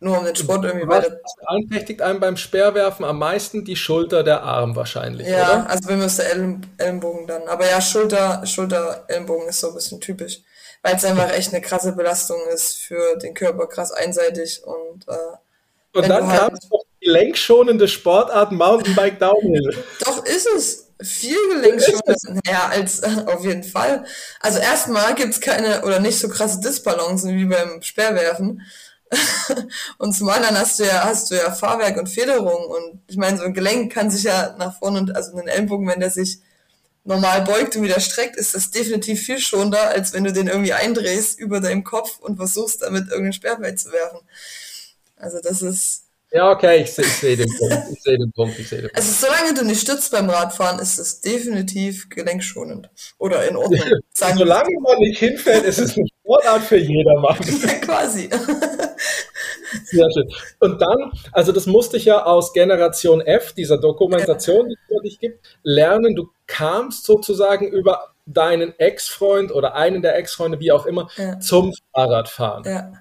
Nur 0.03 0.17
um 0.17 0.25
den 0.25 0.35
Sport 0.35 0.65
irgendwie 0.65 0.87
weiter. 0.87 1.21
Beeinträchtigt 1.39 2.01
einem 2.01 2.19
beim 2.19 2.35
Speerwerfen 2.35 3.05
am 3.05 3.19
meisten 3.19 3.63
die 3.63 3.75
Schulter, 3.75 4.23
der 4.23 4.41
Arm 4.41 4.75
wahrscheinlich, 4.75 5.27
ja, 5.27 5.61
oder? 5.61 5.69
also 5.69 5.93
mir 5.93 6.05
ist 6.05 6.17
der 6.17 6.31
Ellenbogen 6.79 7.27
dann. 7.27 7.47
Aber 7.47 7.69
ja, 7.69 7.79
Schulter, 7.79 8.43
Schulter, 8.47 9.05
Ellenbogen 9.07 9.47
ist 9.47 9.59
so 9.59 9.69
ein 9.69 9.75
bisschen 9.75 10.01
typisch. 10.01 10.39
Weil 10.81 10.95
es 10.95 11.05
einfach 11.05 11.31
echt 11.31 11.53
eine 11.53 11.61
krasse 11.61 11.91
Belastung 11.91 12.39
ist 12.51 12.79
für 12.79 13.15
den 13.17 13.35
Körper, 13.35 13.67
krass 13.67 13.91
einseitig 13.91 14.63
und 14.65 15.07
äh, 15.07 15.37
und 15.93 16.07
dann 16.07 16.27
halt 16.27 16.39
kam 16.39 16.53
es 16.53 16.69
noch 16.69 16.83
die 17.01 17.05
gelenkschonende 17.05 17.87
Sportart 17.87 18.51
Mountainbike 18.51 19.19
Downhill. 19.19 19.83
Doch 20.05 20.25
ist 20.25 20.47
es. 20.55 20.87
Viel 21.01 21.37
gelenkschonender. 21.53 22.41
Ja, 22.47 22.69
als 22.69 23.03
auf 23.27 23.43
jeden 23.43 23.63
Fall. 23.63 24.05
Also 24.39 24.59
erstmal 24.59 25.15
gibt 25.15 25.33
es 25.33 25.41
keine 25.41 25.83
oder 25.83 25.99
nicht 25.99 26.19
so 26.19 26.29
krasse 26.29 26.59
Disbalancen 26.61 27.35
wie 27.35 27.45
beim 27.45 27.81
Speerwerfen. 27.81 28.61
und 29.97 30.13
zum 30.13 30.29
anderen 30.29 30.57
hast 30.57 30.79
du 30.79 30.85
ja, 30.85 31.03
hast 31.03 31.31
du 31.31 31.35
ja 31.35 31.51
Fahrwerk 31.51 31.97
und 31.97 32.07
Federung 32.07 32.65
und 32.65 33.01
ich 33.07 33.17
meine, 33.17 33.37
so 33.37 33.43
ein 33.43 33.53
Gelenk 33.53 33.91
kann 33.91 34.09
sich 34.09 34.23
ja 34.23 34.55
nach 34.57 34.77
vorne 34.79 34.99
und 34.99 35.15
also 35.15 35.35
ein 35.37 35.47
Ellenbogen, 35.47 35.87
wenn 35.87 35.99
der 35.99 36.11
sich 36.11 36.39
normal 37.03 37.41
beugt 37.41 37.75
und 37.75 37.83
wieder 37.83 37.99
streckt, 37.99 38.37
ist 38.37 38.53
das 38.53 38.71
definitiv 38.71 39.21
viel 39.21 39.39
schonender, 39.39 39.89
als 39.89 40.13
wenn 40.13 40.23
du 40.23 40.31
den 40.31 40.47
irgendwie 40.47 40.73
eindrehst 40.73 41.39
über 41.39 41.59
deinem 41.59 41.83
Kopf 41.83 42.19
und 42.19 42.37
versuchst 42.37 42.81
damit 42.83 43.09
irgendein 43.09 43.33
Sperrbein 43.33 43.77
zu 43.77 43.91
werfen. 43.91 44.19
Also 45.15 45.39
das 45.41 45.61
ist. 45.61 46.00
Ja, 46.33 46.49
okay, 46.49 46.83
ich, 46.83 46.97
ich 46.97 47.13
sehe 47.13 47.35
den 47.35 47.49
Punkt. 47.57 47.77
Ich 47.91 48.03
sehe 48.03 48.17
den 48.17 48.31
Punkt. 48.31 48.57
Ich 48.57 48.69
sehe 48.69 48.79
den 48.79 48.87
Punkt. 48.87 48.97
Also 48.97 49.27
solange 49.27 49.53
du 49.53 49.65
nicht 49.65 49.81
stützt 49.81 50.11
beim 50.11 50.29
Radfahren, 50.29 50.79
ist 50.79 50.97
es 50.97 51.19
definitiv 51.19 52.09
gelenkschonend. 52.09 52.89
Oder 53.17 53.47
in 53.47 53.57
Ordnung. 53.57 53.81
Sagen 54.13 54.37
solange 54.37 54.69
man 54.79 54.97
nicht 54.99 55.19
hinfällt, 55.19 55.65
ist 55.65 55.79
es 55.79 55.97
eine 55.97 56.07
Sportart 56.07 56.63
für 56.63 56.77
jedermann. 56.77 57.37
Quasi. 57.81 58.29
Sehr 59.85 60.07
schön. 60.11 60.29
Und 60.59 60.81
dann, 60.81 61.11
also 61.33 61.51
das 61.51 61.65
musste 61.65 61.97
ich 61.97 62.05
ja 62.05 62.23
aus 62.23 62.53
Generation 62.53 63.19
F, 63.19 63.51
dieser 63.53 63.77
Dokumentation, 63.77 64.69
die 64.69 64.77
es 64.95 65.01
dich 65.01 65.19
gibt, 65.19 65.45
lernen. 65.63 66.15
Du 66.15 66.29
kamst 66.47 67.05
sozusagen 67.05 67.67
über 67.67 68.13
deinen 68.25 68.77
Ex-Freund 68.79 69.51
oder 69.51 69.75
einen 69.75 70.01
der 70.01 70.15
Ex-Freunde, 70.15 70.59
wie 70.59 70.71
auch 70.71 70.85
immer, 70.85 71.09
ja. 71.17 71.39
zum 71.39 71.73
Fahrradfahren. 71.93 72.63
Ja. 72.63 72.93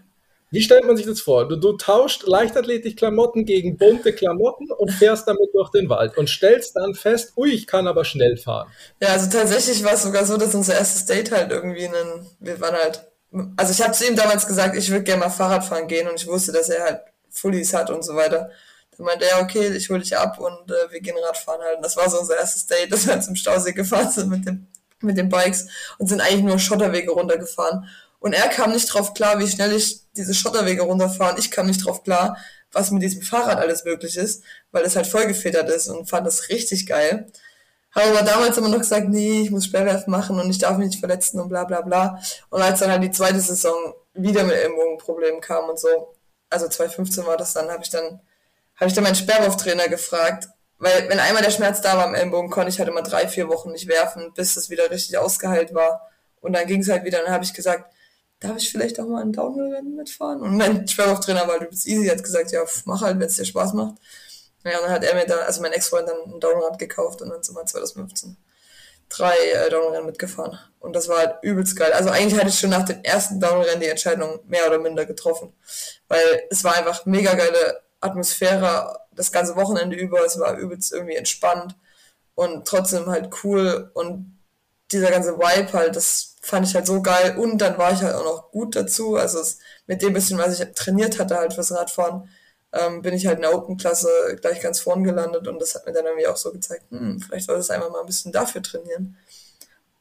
Wie 0.51 0.61
stellt 0.61 0.85
man 0.85 0.97
sich 0.97 1.07
das 1.07 1.21
vor? 1.21 1.49
Du, 1.49 1.57
du 1.57 1.75
tauscht 1.77 2.25
Leichtathletik-Klamotten 2.27 3.45
gegen 3.45 3.77
bunte 3.77 4.13
Klamotten 4.13 4.71
und 4.73 4.91
fährst 4.91 5.29
damit 5.29 5.51
durch 5.55 5.71
den 5.71 5.89
Wald 5.89 6.19
und 6.19 6.29
stellst 6.29 6.75
dann 6.75 6.95
fest, 6.95 7.35
ui, 7.37 7.51
ich 7.51 7.69
kann 7.69 7.87
aber 7.87 8.05
schnell 8.05 8.37
fahren. 8.37 8.69
Ja, 9.01 9.11
also 9.11 9.31
tatsächlich 9.31 9.85
war 9.85 9.93
es 9.93 10.03
sogar 10.03 10.27
so, 10.27 10.37
dass 10.37 10.55
unser 10.55 10.75
erstes 10.75 11.07
Date 11.07 11.31
halt 11.31 11.53
irgendwie 11.53 11.87
einen, 11.87 12.27
wir 12.41 12.61
waren 12.61 12.75
halt, 12.75 13.09
also 13.57 13.73
ich 13.73 13.81
habe 13.81 13.93
zu 13.93 14.09
ihm 14.09 14.17
damals 14.17 14.47
gesagt, 14.47 14.77
ich 14.77 14.91
würde 14.91 15.05
gerne 15.05 15.21
mal 15.21 15.31
Fahrrad 15.31 15.65
fahren 15.65 15.87
gehen 15.87 16.09
und 16.09 16.21
ich 16.21 16.27
wusste, 16.27 16.51
dass 16.51 16.69
er 16.69 16.83
halt 16.83 17.01
Fullies 17.31 17.73
hat 17.73 17.91
und 17.91 18.05
so 18.05 18.17
weiter. 18.17 18.51
Dann 18.97 19.07
meinte 19.07 19.27
er, 19.27 19.41
okay, 19.41 19.69
ich 19.69 19.89
hole 19.89 20.01
dich 20.01 20.17
ab 20.17 20.41
und 20.41 20.71
äh, 20.71 20.91
wir 20.91 21.01
gehen 21.01 21.17
Radfahren 21.17 21.63
halt. 21.63 21.77
Und 21.77 21.85
das 21.85 21.97
war 21.97 22.11
so 22.11 22.19
unser 22.19 22.37
erstes 22.37 22.67
Date, 22.67 22.93
dass 22.93 23.07
wir 23.07 23.21
zum 23.21 23.37
Stausee 23.37 23.73
gefahren 23.73 24.11
sind 24.11 24.29
mit, 24.29 24.45
dem, 24.47 24.67
mit 25.01 25.17
den 25.17 25.29
Bikes 25.29 25.69
und 25.99 26.09
sind 26.09 26.21
eigentlich 26.21 26.43
nur 26.43 26.59
Schotterwege 26.59 27.13
runtergefahren. 27.13 27.89
Und 28.21 28.35
er 28.35 28.49
kam 28.49 28.73
nicht 28.73 28.87
drauf 28.87 29.15
klar, 29.15 29.39
wie 29.39 29.49
schnell 29.49 29.73
ich 29.73 30.03
diese 30.13 30.35
Schotterwege 30.35 30.83
runterfahre. 30.83 31.39
Ich 31.39 31.51
kam 31.51 31.67
nicht 31.67 31.85
drauf 31.85 32.05
klar, 32.05 32.37
was 32.73 32.91
mit 32.91 33.03
diesem 33.03 33.23
Fahrrad 33.23 33.59
alles 33.59 33.85
möglich 33.85 34.17
ist, 34.17 34.45
weil 34.71 34.85
es 34.85 34.95
halt 34.95 35.07
vollgefedert 35.07 35.69
ist 35.69 35.89
und 35.89 36.09
fand 36.09 36.27
das 36.27 36.49
richtig 36.51 36.87
geil. 36.87 37.27
Habe 37.93 38.11
aber 38.11 38.23
damals 38.23 38.57
immer 38.57 38.69
noch 38.69 38.79
gesagt, 38.79 39.09
nee, 39.09 39.43
ich 39.43 39.51
muss 39.51 39.65
Sperrwerfen 39.65 40.11
machen 40.11 40.39
und 40.39 40.49
ich 40.49 40.59
darf 40.59 40.77
mich 40.77 40.89
nicht 40.89 41.01
verletzen 41.01 41.41
und 41.41 41.49
bla 41.49 41.65
bla 41.65 41.81
bla. 41.81 42.21
Und 42.51 42.63
als 42.63 42.79
dann 42.81 42.91
halt 42.91 43.03
die 43.03 43.11
zweite 43.11 43.41
Saison 43.41 43.95
wieder 44.15 44.45
mit 44.45 44.55
Ellbogenproblemen 44.55 45.41
kam 45.41 45.69
und 45.69 45.81
so, 45.81 46.15
also 46.51 46.69
2015 46.69 47.27
war 47.27 47.37
das 47.37 47.53
dann, 47.55 47.69
habe 47.71 47.83
ich 47.83 47.91
dann, 47.91 48.21
habe 48.77 48.89
ich 48.89 48.93
dann 48.93 49.05
meinen 49.05 49.17
Sperrwurftrainer 49.17 49.89
gefragt, 49.89 50.49
weil 50.79 51.09
wenn 51.09 51.19
einmal 51.19 51.43
der 51.43 51.51
Schmerz 51.51 51.81
da 51.81 51.97
war 51.97 52.07
am 52.07 52.15
Ellenbogen, 52.15 52.51
konnte 52.51 52.71
ich 52.71 52.79
halt 52.79 52.89
immer 52.89 53.03
drei, 53.03 53.29
vier 53.29 53.49
Wochen 53.49 53.73
nicht 53.73 53.89
werfen, 53.89 54.33
bis 54.35 54.57
es 54.57 54.71
wieder 54.71 54.91
richtig 54.91 55.19
ausgeheilt 55.19 55.75
war. 55.75 56.09
Und 56.41 56.55
dann 56.55 56.67
ging 56.67 56.81
es 56.81 56.89
halt 56.89 57.05
wieder, 57.05 57.23
dann 57.23 57.33
habe 57.33 57.45
ich 57.45 57.53
gesagt, 57.53 57.93
darf 58.41 58.57
ich 58.57 58.71
vielleicht 58.71 58.99
auch 58.99 59.07
mal 59.07 59.23
ein 59.23 59.33
Downhill-Rennen 59.33 59.95
mitfahren? 59.95 60.41
Und 60.41 60.57
mein 60.57 60.89
Schwerkrafttrainer 60.89 61.47
war 61.47 61.61
übelst 61.61 61.87
easy, 61.87 62.09
hat 62.09 62.23
gesagt, 62.23 62.53
ja, 62.53 62.63
mach 62.85 63.03
halt, 63.03 63.19
wenn 63.21 63.27
es 63.27 63.37
dir 63.37 63.45
Spaß 63.45 63.75
macht. 63.75 63.97
Ja, 64.65 64.79
und 64.79 64.85
dann 64.85 64.93
hat 64.93 65.05
er 65.05 65.15
mir 65.15 65.27
dann, 65.27 65.41
also 65.41 65.63
mein 65.63 65.73
Ex-Freund 65.73 66.09
dann 66.09 66.35
ein 66.35 66.41
Downrad 66.41 66.79
gekauft 66.79 67.23
und 67.23 67.31
dann 67.31 67.43
sind 67.43 67.55
wir 67.55 67.65
2015 67.65 68.37
drei 69.11 69.35
äh, 69.37 69.69
Downrennen 69.69 70.07
mitgefahren. 70.07 70.59
Und 70.79 70.95
das 70.95 71.09
war 71.09 71.19
halt 71.19 71.35
übelst 71.43 71.77
geil. 71.77 71.93
Also 71.93 72.11
eigentlich 72.11 72.39
hatte 72.39 72.49
ich 72.49 72.59
schon 72.59 72.71
nach 72.71 72.85
dem 72.85 73.03
ersten 73.03 73.41
Downrennen 73.41 73.81
die 73.81 73.89
Entscheidung 73.89 74.41
mehr 74.47 74.67
oder 74.67 74.79
minder 74.79 75.05
getroffen. 75.05 75.53
Weil 76.09 76.45
es 76.49 76.65
war 76.65 76.77
einfach 76.77 77.05
mega 77.05 77.35
geile 77.35 77.83
Atmosphäre 78.01 79.01
das 79.13 79.33
ganze 79.33 79.57
Wochenende 79.57 79.97
über. 79.97 80.25
Es 80.25 80.39
war 80.39 80.57
übelst 80.57 80.93
irgendwie 80.93 81.17
entspannt 81.17 81.77
und 82.35 82.67
trotzdem 82.67 83.07
halt 83.07 83.31
cool. 83.45 83.91
Und 83.95 84.39
dieser 84.93 85.11
ganze 85.11 85.37
Vibe 85.39 85.73
halt, 85.73 85.97
das 85.97 86.30
fand 86.41 86.67
ich 86.67 86.75
halt 86.75 86.87
so 86.87 87.03
geil. 87.03 87.37
Und 87.39 87.59
dann 87.59 87.79
war 87.79 87.93
ich 87.93 88.03
halt 88.03 88.15
auch 88.15 88.25
noch 88.25 88.51
gut 88.51 88.75
dazu. 88.77 89.17
Also 89.17 89.41
es, 89.41 89.59
mit 89.87 90.03
dem 90.03 90.15
bisschen, 90.15 90.39
was 90.39 90.59
ich 90.59 90.67
trainiert 90.75 91.19
hatte 91.19 91.37
halt 91.37 91.55
fürs 91.55 91.73
Radfahren, 91.73 92.29
ähm, 92.73 93.03
bin 93.03 93.15
ich 93.15 93.27
halt 93.27 93.37
in 93.37 93.43
der 93.43 93.55
Open-Klasse 93.55 94.09
gleich 94.41 94.61
ganz 94.61 94.81
vorn 94.81 95.05
gelandet. 95.05 95.47
Und 95.49 95.61
das 95.61 95.75
hat 95.75 95.87
mir 95.87 95.93
dann 95.93 96.07
irgendwie 96.07 96.27
auch 96.27 96.37
so 96.37 96.53
gezeigt, 96.53 96.85
hm, 96.91 97.21
vielleicht 97.21 97.47
soll 97.47 97.59
es 97.59 97.71
einfach 97.71 97.91
mal 97.91 98.01
ein 98.01 98.07
bisschen 98.07 98.33
dafür 98.33 98.63
trainieren. 98.63 99.17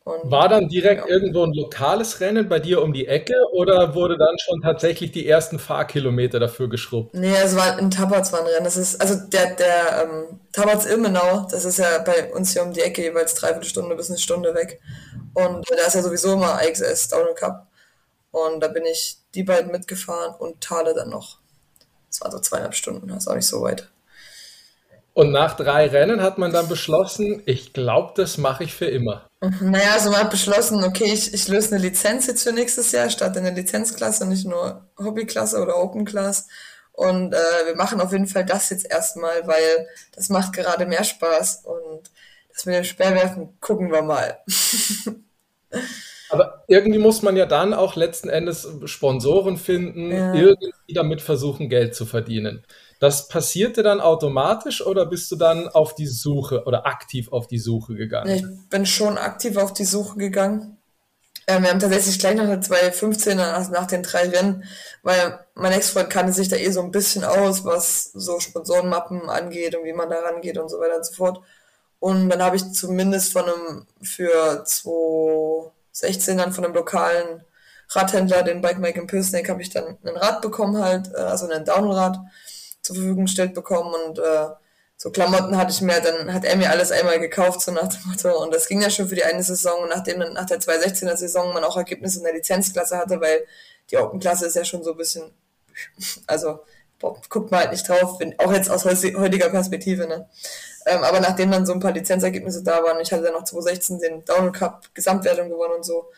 Und, 0.09 0.31
war 0.31 0.49
dann 0.49 0.67
direkt 0.67 1.01
ja. 1.01 1.07
irgendwo 1.07 1.43
ein 1.43 1.53
lokales 1.53 2.19
Rennen 2.19 2.49
bei 2.49 2.59
dir 2.59 2.81
um 2.81 2.93
die 2.93 3.07
Ecke 3.07 3.35
oder 3.51 3.93
wurde 3.93 4.17
dann 4.17 4.39
schon 4.39 4.59
tatsächlich 4.59 5.11
die 5.11 5.27
ersten 5.27 5.59
Fahrkilometer 5.59 6.39
dafür 6.39 6.67
geschrubbt? 6.67 7.13
Nee, 7.13 7.35
es 7.43 7.55
war 7.55 7.77
in 7.77 7.91
Tabatz 7.91 8.33
war 8.33 8.39
ein 8.39 8.47
Rennen. 8.47 8.63
Das 8.63 8.75
ist, 8.75 8.99
also 8.99 9.15
der, 9.27 9.53
der 9.55 10.03
ähm, 10.03 10.39
Tabatz 10.51 10.87
Ilmenau, 10.87 11.47
das 11.51 11.63
ist 11.63 11.77
ja 11.77 11.99
bei 11.99 12.33
uns 12.33 12.53
hier 12.53 12.63
um 12.63 12.73
die 12.73 12.81
Ecke 12.81 13.03
jeweils 13.03 13.35
dreiviertel 13.35 13.69
Stunde 13.69 13.95
bis 13.95 14.09
eine 14.09 14.17
Stunde 14.17 14.55
weg. 14.55 14.81
Und 15.35 15.69
da 15.69 15.85
ist 15.85 15.93
ja 15.93 16.01
sowieso 16.01 16.33
immer 16.33 16.59
IXS 16.63 17.09
Downhill 17.09 17.35
Cup. 17.35 17.67
Und 18.31 18.61
da 18.61 18.67
bin 18.67 18.85
ich 18.85 19.17
die 19.35 19.43
beiden 19.43 19.71
mitgefahren 19.71 20.33
und 20.39 20.59
Thale 20.61 20.95
dann 20.95 21.09
noch. 21.09 21.37
Das 22.09 22.21
war 22.21 22.31
so 22.31 22.39
zweieinhalb 22.39 22.73
Stunden, 22.73 23.09
das 23.09 23.19
ist 23.19 23.27
auch 23.27 23.35
nicht 23.35 23.45
so 23.45 23.61
weit. 23.61 23.89
Und 25.13 25.31
nach 25.31 25.55
drei 25.55 25.87
Rennen 25.87 26.21
hat 26.21 26.37
man 26.37 26.53
dann 26.53 26.69
beschlossen, 26.69 27.41
ich 27.45 27.73
glaube, 27.73 28.13
das 28.15 28.37
mache 28.37 28.63
ich 28.63 28.73
für 28.73 28.85
immer. 28.85 29.27
Naja, 29.41 29.93
also 29.93 30.11
man 30.11 30.21
hat 30.21 30.31
beschlossen, 30.31 30.83
okay, 30.83 31.11
ich, 31.11 31.33
ich 31.33 31.47
löse 31.47 31.75
eine 31.75 31.83
Lizenz 31.83 32.27
jetzt 32.27 32.43
für 32.43 32.53
nächstes 32.53 32.91
Jahr, 32.91 33.09
starte 33.09 33.39
eine 33.39 33.51
Lizenzklasse, 33.51 34.25
nicht 34.25 34.45
nur 34.45 34.85
Hobbyklasse 34.97 35.61
oder 35.61 35.77
Open 35.77 36.05
Class. 36.05 36.47
Und 36.91 37.33
äh, 37.33 37.65
wir 37.65 37.75
machen 37.75 38.01
auf 38.01 38.11
jeden 38.11 38.27
Fall 38.27 38.45
das 38.45 38.69
jetzt 38.69 38.89
erstmal, 38.89 39.47
weil 39.47 39.87
das 40.13 40.29
macht 40.29 40.53
gerade 40.53 40.85
mehr 40.85 41.03
Spaß. 41.03 41.63
Und 41.63 42.11
das 42.53 42.65
mit 42.65 42.75
dem 42.75 42.83
Sperrwerfen 42.83 43.57
gucken 43.61 43.91
wir 43.91 44.01
mal. 44.01 44.39
Aber 46.29 46.63
irgendwie 46.67 46.99
muss 46.99 47.21
man 47.21 47.35
ja 47.37 47.45
dann 47.45 47.73
auch 47.73 47.95
letzten 47.95 48.29
Endes 48.29 48.67
Sponsoren 48.85 49.57
finden, 49.57 50.11
ja. 50.11 50.33
irgendwie 50.33 50.93
damit 50.93 51.21
versuchen, 51.21 51.69
Geld 51.69 51.95
zu 51.95 52.05
verdienen. 52.05 52.63
Das 52.99 53.29
passierte 53.29 53.81
dann 53.81 54.01
automatisch 54.01 54.85
oder 54.85 55.05
bist 55.05 55.31
du 55.31 55.37
dann 55.37 55.69
auf 55.69 55.95
die 55.95 56.07
Suche 56.07 56.65
oder 56.65 56.85
aktiv 56.85 57.31
auf 57.31 57.47
die 57.47 57.57
Suche 57.57 57.95
gegangen? 57.95 58.29
Ich 58.35 58.69
bin 58.69 58.85
schon 58.85 59.17
aktiv 59.17 59.55
auf 59.55 59.71
die 59.73 59.85
Suche 59.85 60.17
gegangen. 60.17 60.77
Ähm, 61.47 61.63
wir 61.63 61.71
haben 61.71 61.79
tatsächlich 61.79 62.19
gleich 62.19 62.35
nach 62.35 62.45
der 62.45 62.61
2015, 62.61 63.39
also 63.39 63.71
nach 63.71 63.87
den 63.87 64.03
drei 64.03 64.27
Rennen, 64.27 64.65
weil 65.01 65.39
mein 65.55 65.71
Ex-Freund 65.71 66.09
kannte 66.09 66.33
sich 66.33 66.49
da 66.49 66.57
eh 66.57 66.69
so 66.71 66.81
ein 66.81 66.91
bisschen 66.91 67.23
aus, 67.23 67.65
was 67.65 68.11
so 68.13 68.39
Sponsorenmappen 68.39 69.29
angeht 69.29 69.75
und 69.75 69.85
wie 69.85 69.93
man 69.93 70.09
da 70.09 70.19
rangeht 70.19 70.57
und 70.57 70.69
so 70.69 70.79
weiter 70.79 70.97
und 70.97 71.05
so 71.05 71.13
fort. 71.13 71.41
Und 71.99 72.29
dann 72.29 72.43
habe 72.43 72.57
ich 72.57 72.71
zumindest 72.71 73.31
von 73.31 73.45
einem, 73.45 73.87
für 74.01 74.63
2016 74.63 76.37
dann 76.37 76.53
von 76.53 76.65
einem 76.65 76.75
lokalen 76.75 77.43
Radhändler, 77.89 78.43
den 78.43 78.61
Bike 78.61 78.77
Mike 78.77 78.99
in 78.99 79.49
habe 79.49 79.61
ich 79.61 79.69
dann 79.71 79.97
ein 80.03 80.17
Rad 80.17 80.41
bekommen 80.41 80.77
halt, 80.77 81.11
äh, 81.13 81.17
also 81.17 81.49
ein 81.49 81.65
Downrad 81.65 82.19
zur 82.89 82.95
Verfügung 82.95 83.25
gestellt 83.25 83.53
bekommen 83.53 83.93
und 84.07 84.19
äh, 84.19 84.47
so 85.01 85.11
Klamotten 85.11 85.55
hatte 85.55 85.71
ich 85.71 85.79
mir, 85.79 86.01
dann 86.01 86.33
hat 86.33 86.43
er 86.43 86.57
mir 86.57 86.69
alles 86.69 86.91
einmal 86.91 87.21
gekauft, 87.21 87.61
so 87.61 87.71
nach 87.71 87.87
dem 87.87 88.01
Motto. 88.09 88.43
Und 88.43 88.53
das 88.53 88.67
ging 88.67 88.81
ja 88.81 88.89
schon 88.89 89.07
für 89.07 89.15
die 89.15 89.23
eine 89.23 89.41
Saison. 89.41 89.83
Und 89.83 89.89
nachdem 89.89 90.19
dann 90.19 90.33
nach 90.33 90.45
der 90.45 90.59
2016er 90.59 91.15
Saison 91.15 91.53
man 91.53 91.63
auch 91.63 91.77
Ergebnisse 91.77 92.17
in 92.17 92.25
der 92.25 92.33
Lizenzklasse 92.33 92.97
hatte, 92.97 93.21
weil 93.21 93.45
die 93.89 93.97
Open-Klasse 93.97 94.47
ist 94.47 94.57
ja 94.57 94.65
schon 94.65 94.83
so 94.83 94.91
ein 94.91 94.97
bisschen, 94.97 95.31
also 96.27 96.59
guckt 96.99 97.49
man 97.49 97.61
halt 97.61 97.71
nicht 97.71 97.87
drauf, 97.87 98.19
wenn, 98.19 98.37
auch 98.41 98.51
jetzt 98.51 98.69
aus 98.69 98.83
heutiger 98.83 99.49
Perspektive, 99.49 100.05
ne? 100.05 100.27
Ähm, 100.85 101.01
aber 101.05 101.21
nachdem 101.21 101.49
dann 101.49 101.65
so 101.65 101.71
ein 101.71 101.79
paar 101.79 101.93
Lizenzergebnisse 101.93 102.61
da 102.63 102.83
waren, 102.83 102.99
ich 102.99 103.13
hatte 103.13 103.23
dann 103.23 103.33
noch 103.33 103.45
2016 103.45 103.99
den 103.99 104.25
Downhill 104.25 104.51
Cup 104.51 104.93
Gesamtwertung 104.93 105.47
gewonnen 105.47 105.75
und 105.77 105.85
so, 105.85 106.11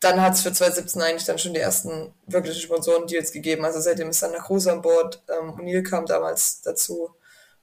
dann 0.00 0.22
hat 0.22 0.34
es 0.34 0.40
für 0.40 0.52
2017 0.52 1.02
eigentlich 1.02 1.26
dann 1.26 1.38
schon 1.38 1.52
die 1.52 1.60
ersten 1.60 2.14
wirklichen 2.26 2.60
Sponsoren-Deals 2.62 3.32
gegeben. 3.32 3.64
Also 3.66 3.80
seitdem 3.80 4.08
ist 4.08 4.22
dann 4.22 4.32
nach 4.32 4.46
Cruz 4.46 4.66
an 4.66 4.80
Bord. 4.80 5.22
Ähm, 5.28 5.50
O'Neill 5.50 5.82
kam 5.82 6.06
damals 6.06 6.62
dazu. 6.62 7.10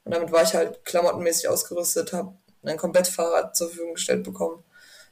Und 0.03 0.13
damit 0.13 0.31
war 0.31 0.43
ich 0.43 0.53
halt 0.53 0.85
klamottenmäßig 0.85 1.49
ausgerüstet, 1.49 2.13
habe 2.13 2.33
ein 2.63 2.77
Komplettfahrrad 2.77 3.55
zur 3.55 3.67
Verfügung 3.67 3.95
gestellt 3.95 4.23
bekommen, 4.23 4.63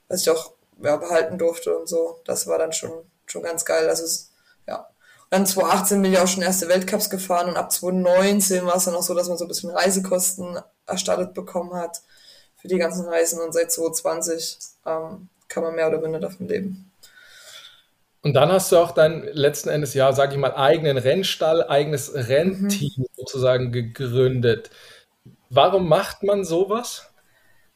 was 0.07 0.21
ich 0.21 0.29
auch 0.29 0.53
ja, 0.81 0.95
behalten 0.97 1.37
durfte 1.37 1.77
und 1.77 1.89
so. 1.89 2.21
Das 2.25 2.47
war 2.47 2.59
dann 2.59 2.73
schon, 2.73 2.91
schon 3.25 3.43
ganz 3.43 3.65
geil. 3.65 3.89
Also 3.89 4.05
ja. 4.67 4.77
Und 4.77 5.31
dann 5.31 5.47
2018 5.47 6.01
bin 6.01 6.13
ich 6.13 6.19
auch 6.19 6.27
schon 6.27 6.43
erste 6.43 6.69
Weltcups 6.69 7.09
gefahren 7.09 7.49
und 7.49 7.57
ab 7.57 7.71
2019 7.71 8.65
war 8.65 8.75
es 8.75 8.85
dann 8.85 8.95
auch 8.95 9.03
so, 9.03 9.15
dass 9.15 9.27
man 9.27 9.37
so 9.37 9.45
ein 9.45 9.49
bisschen 9.49 9.71
Reisekosten 9.71 10.59
erstattet 10.85 11.33
bekommen 11.33 11.73
hat 11.73 12.01
für 12.57 12.67
die 12.67 12.77
ganzen 12.77 13.05
Reisen 13.05 13.41
und 13.41 13.51
seit 13.51 13.71
2020 13.71 14.59
ähm, 14.85 15.29
kann 15.47 15.63
man 15.63 15.75
mehr 15.75 15.87
oder 15.87 16.01
weniger 16.03 16.19
davon 16.19 16.47
leben. 16.47 16.91
Und 18.25 18.33
dann 18.33 18.51
hast 18.51 18.71
du 18.71 18.77
auch 18.77 18.89
dein 18.89 19.21
letzten 19.33 19.69
Endes, 19.69 19.93
ja, 19.93 20.11
sag 20.11 20.31
ich 20.31 20.39
mal, 20.39 20.55
eigenen 20.55 20.97
Rennstall, 20.97 21.63
eigenes 21.69 22.11
Rennteam 22.11 22.91
mhm. 22.97 23.05
sozusagen 23.15 23.71
gegründet. 23.71 24.71
Warum 25.51 25.87
macht 25.87 26.23
man 26.23 26.43
sowas? 26.43 27.03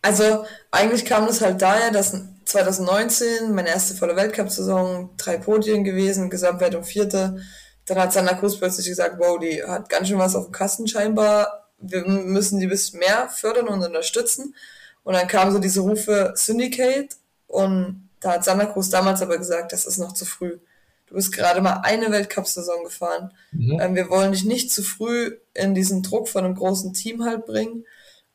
Also 0.02 0.46
eigentlich 0.72 1.06
kam 1.06 1.28
das 1.28 1.42
halt 1.42 1.62
daher, 1.62 1.92
dass 1.92 2.20
2019 2.46 3.54
meine 3.54 3.70
erste 3.70 3.94
volle 3.94 4.16
Weltcup-Saison, 4.16 5.12
drei 5.18 5.38
Podien 5.38 5.84
gewesen, 5.84 6.32
Gesamtwertung 6.32 6.84
vierte. 6.84 7.44
Dann 7.86 8.00
hat 8.00 8.12
Santa 8.12 8.34
Cruz 8.34 8.58
plötzlich 8.58 8.88
gesagt, 8.88 9.20
wow, 9.20 9.38
die 9.38 9.62
hat 9.64 9.88
ganz 9.88 10.08
schön 10.08 10.18
was 10.18 10.36
auf 10.36 10.46
dem 10.46 10.52
Kasten 10.52 10.88
scheinbar. 10.88 11.70
Wir 11.78 12.04
müssen 12.08 12.60
die 12.60 12.66
ein 12.66 12.72
bisschen 12.72 12.98
mehr 12.98 13.30
fördern 13.30 13.68
und 13.68 13.84
unterstützen. 13.84 14.56
Und 15.04 15.14
dann 15.14 15.28
kamen 15.28 15.52
so 15.52 15.60
diese 15.60 15.82
Rufe 15.82 16.34
Syndicate 16.34 17.18
und 17.46 18.09
da 18.20 18.34
hat 18.34 18.44
Santa 18.44 18.66
Cruz 18.66 18.90
damals 18.90 19.22
aber 19.22 19.38
gesagt, 19.38 19.72
das 19.74 19.86
ist 19.86 19.98
noch 19.98 20.14
zu 20.14 20.26
früh. 20.26 20.60
Du 21.08 21.16
bist 21.16 21.32
gerade 21.32 21.62
mal 21.62 21.82
eine 21.84 22.12
Weltcup-Saison 22.12 22.84
gefahren. 22.84 23.34
Mhm. 23.52 23.80
Ähm, 23.82 23.96
wir 23.96 24.10
wollen 24.10 24.32
dich 24.32 24.46
nicht 24.46 24.72
zu 24.72 24.84
früh 24.84 25.38
in 25.54 25.74
diesen 25.74 26.04
Druck 26.04 26.30
von 26.30 26.46
einem 26.46 26.56
großen 26.56 26.94
Team 26.94 27.26
halt 27.26 27.46
bringen 27.46 27.86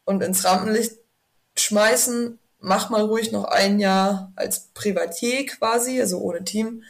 und 0.04 0.22
ins 0.22 0.44
Rampenlicht 0.44 0.98
schmeißen, 1.56 2.38
mach 2.60 2.90
mal 2.90 3.02
ruhig 3.02 3.30
noch 3.30 3.44
ein 3.44 3.78
Jahr 3.78 4.32
als 4.34 4.70
Privatier 4.74 5.46
quasi, 5.46 6.00
also 6.00 6.18
ohne 6.18 6.44
Team. 6.44 6.82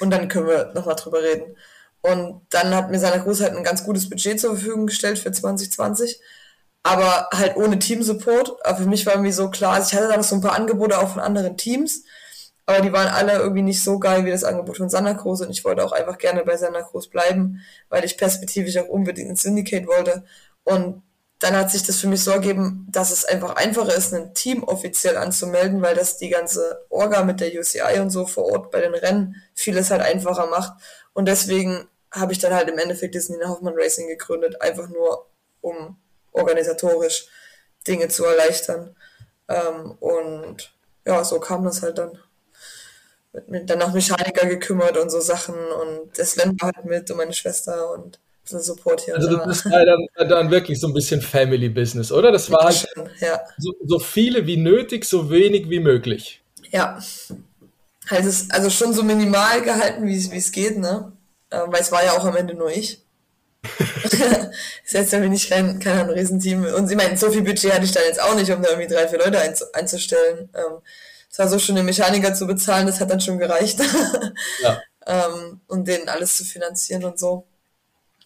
Und 0.00 0.10
dann 0.10 0.28
können 0.28 0.48
wir 0.48 0.72
nochmal 0.74 0.96
drüber 0.96 1.22
reden. 1.22 1.56
Und 2.02 2.42
dann 2.50 2.74
hat 2.74 2.90
mir 2.90 2.98
seiner 2.98 3.22
Cruz 3.22 3.40
halt 3.40 3.56
ein 3.56 3.64
ganz 3.64 3.84
gutes 3.84 4.10
Budget 4.10 4.40
zur 4.40 4.56
Verfügung 4.56 4.86
gestellt 4.86 5.18
für 5.18 5.30
2020. 5.30 6.20
Aber 6.82 7.28
halt 7.32 7.56
ohne 7.56 7.78
Teamsupport. 7.78 8.56
Aber 8.64 8.78
für 8.78 8.88
mich 8.88 9.06
war 9.06 9.14
irgendwie 9.14 9.32
so 9.32 9.50
klar, 9.50 9.74
also 9.74 9.88
ich 9.88 9.94
hatte 9.94 10.08
da 10.08 10.16
noch 10.16 10.24
so 10.24 10.34
ein 10.34 10.40
paar 10.40 10.54
Angebote 10.54 10.98
auch 10.98 11.10
von 11.10 11.20
anderen 11.20 11.56
Teams. 11.56 12.04
Aber 12.66 12.80
die 12.80 12.92
waren 12.92 13.08
alle 13.08 13.34
irgendwie 13.34 13.62
nicht 13.62 13.82
so 13.82 13.98
geil 13.98 14.24
wie 14.24 14.30
das 14.30 14.44
Angebot 14.44 14.76
von 14.76 14.88
Santa 14.88 15.14
Cruz 15.14 15.40
und 15.40 15.50
ich 15.50 15.64
wollte 15.64 15.84
auch 15.84 15.92
einfach 15.92 16.16
gerne 16.18 16.44
bei 16.44 16.56
Santa 16.56 16.82
Cruz 16.82 17.08
bleiben, 17.08 17.60
weil 17.88 18.04
ich 18.04 18.16
perspektivisch 18.16 18.76
auch 18.78 18.88
unbedingt 18.88 19.30
ins 19.30 19.42
Syndicate 19.42 19.86
wollte. 19.86 20.24
Und 20.62 21.02
dann 21.40 21.56
hat 21.56 21.72
sich 21.72 21.82
das 21.82 21.98
für 21.98 22.06
mich 22.06 22.22
so 22.22 22.30
ergeben, 22.30 22.86
dass 22.88 23.10
es 23.10 23.24
einfach 23.24 23.56
einfacher 23.56 23.94
ist, 23.94 24.14
ein 24.14 24.32
Team 24.32 24.62
offiziell 24.62 25.16
anzumelden, 25.16 25.82
weil 25.82 25.96
das 25.96 26.16
die 26.16 26.28
ganze 26.28 26.84
Orga 26.88 27.24
mit 27.24 27.40
der 27.40 27.48
UCI 27.48 27.98
und 28.00 28.10
so 28.10 28.26
vor 28.26 28.44
Ort 28.44 28.70
bei 28.70 28.80
den 28.80 28.94
Rennen 28.94 29.42
vieles 29.54 29.90
halt 29.90 30.02
einfacher 30.02 30.46
macht. 30.46 30.74
Und 31.14 31.26
deswegen 31.26 31.88
habe 32.12 32.32
ich 32.32 32.38
dann 32.38 32.54
halt 32.54 32.68
im 32.68 32.78
Endeffekt 32.78 33.16
das 33.16 33.28
Nina 33.28 33.48
Hoffmann 33.48 33.74
Racing 33.76 34.06
gegründet, 34.06 34.62
einfach 34.62 34.88
nur 34.88 35.26
um 35.62 35.96
organisatorisch 36.32 37.26
Dinge 37.86 38.08
zu 38.08 38.24
erleichtern. 38.24 38.96
Ähm, 39.48 39.92
und 40.00 40.72
ja, 41.04 41.22
so 41.24 41.40
kam 41.40 41.64
das 41.64 41.82
halt 41.82 41.98
dann. 41.98 42.18
Mit, 43.46 43.70
dann 43.70 43.80
auch 43.80 43.94
Mechaniker 43.94 44.46
gekümmert 44.46 44.98
und 44.98 45.08
so 45.08 45.20
Sachen 45.20 45.54
und 45.54 46.18
das 46.18 46.32
Sven 46.32 46.54
war 46.60 46.70
halt 46.76 46.84
mit 46.84 47.10
und 47.10 47.16
meine 47.16 47.32
Schwester 47.32 47.90
und 47.92 48.18
so 48.44 48.58
Support 48.58 49.02
hier. 49.02 49.16
Also 49.16 49.36
das 49.36 49.64
war 49.64 49.86
dann, 49.86 50.28
dann 50.28 50.50
wirklich 50.50 50.80
so 50.80 50.88
ein 50.88 50.92
bisschen 50.92 51.22
Family 51.22 51.68
Business, 51.68 52.12
oder? 52.12 52.32
Das 52.32 52.50
war 52.50 52.64
halt 52.64 52.86
ja. 53.20 53.40
so, 53.56 53.72
so 53.86 53.98
viele 53.98 54.46
wie 54.46 54.56
nötig, 54.56 55.04
so 55.04 55.30
wenig 55.30 55.70
wie 55.70 55.80
möglich. 55.80 56.42
Ja. 56.70 56.98
Halt 58.10 58.24
es, 58.24 58.50
also 58.50 58.68
schon 58.68 58.92
so 58.92 59.02
minimal 59.02 59.62
gehalten, 59.62 60.06
wie 60.06 60.36
es 60.36 60.52
geht, 60.52 60.78
ne? 60.78 61.12
Ähm, 61.50 61.68
weil 61.68 61.80
es 61.80 61.92
war 61.92 62.04
ja 62.04 62.12
auch 62.12 62.24
am 62.24 62.36
Ende 62.36 62.54
nur 62.54 62.70
ich. 62.70 63.00
ist 64.84 64.92
jetzt 64.92 65.12
irgendwie 65.12 65.30
nicht 65.30 65.48
kein, 65.50 65.78
kein 65.78 66.10
Riesenteam. 66.10 66.64
Und 66.64 66.88
sie 66.88 66.96
meinen, 66.96 67.16
so 67.16 67.30
viel 67.30 67.42
Budget 67.42 67.72
hatte 67.72 67.84
ich 67.84 67.92
dann 67.92 68.04
jetzt 68.04 68.20
auch 68.20 68.34
nicht, 68.34 68.50
um 68.50 68.62
da 68.62 68.70
irgendwie 68.70 68.92
drei, 68.92 69.08
vier 69.08 69.18
Leute 69.18 69.40
einzustellen. 69.72 70.48
Ähm, 70.54 70.78
es 71.30 71.38
war 71.38 71.48
so 71.48 71.58
schon 71.58 71.76
den 71.76 71.86
Mechaniker 71.86 72.34
zu 72.34 72.46
bezahlen, 72.46 72.86
das 72.86 73.00
hat 73.00 73.10
dann 73.10 73.20
schon 73.20 73.38
gereicht. 73.38 73.80
ja. 74.62 74.82
ähm, 75.06 75.60
und 75.66 75.88
denen 75.88 76.08
alles 76.08 76.36
zu 76.36 76.44
finanzieren 76.44 77.04
und 77.04 77.18
so. 77.18 77.46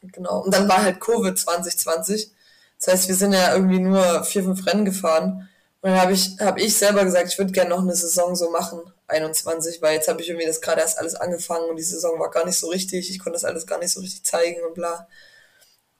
Genau. 0.02 0.40
Und 0.40 0.54
dann 0.54 0.68
war 0.68 0.82
halt 0.82 1.00
Covid 1.00 1.38
2020. 1.38 2.30
Das 2.78 2.92
heißt, 2.92 3.08
wir 3.08 3.14
sind 3.14 3.32
ja 3.32 3.54
irgendwie 3.54 3.78
nur 3.78 4.24
vier, 4.24 4.44
fünf 4.44 4.66
Rennen 4.66 4.84
gefahren. 4.84 5.48
Und 5.80 5.90
dann 5.90 6.00
habe 6.00 6.12
ich, 6.12 6.36
hab 6.40 6.58
ich 6.58 6.76
selber 6.76 7.04
gesagt, 7.04 7.28
ich 7.28 7.38
würde 7.38 7.52
gerne 7.52 7.70
noch 7.70 7.82
eine 7.82 7.94
Saison 7.94 8.34
so 8.34 8.50
machen, 8.50 8.80
21, 9.08 9.80
weil 9.82 9.94
jetzt 9.94 10.08
habe 10.08 10.20
ich 10.20 10.28
irgendwie 10.28 10.46
das 10.46 10.60
gerade 10.60 10.80
erst 10.80 10.98
alles 10.98 11.14
angefangen 11.14 11.68
und 11.70 11.76
die 11.76 11.82
Saison 11.82 12.18
war 12.18 12.30
gar 12.30 12.44
nicht 12.44 12.58
so 12.58 12.68
richtig. 12.68 13.10
Ich 13.10 13.18
konnte 13.18 13.34
das 13.34 13.44
alles 13.44 13.66
gar 13.66 13.78
nicht 13.78 13.92
so 13.92 14.00
richtig 14.00 14.24
zeigen 14.24 14.64
und 14.64 14.74
bla. 14.74 15.06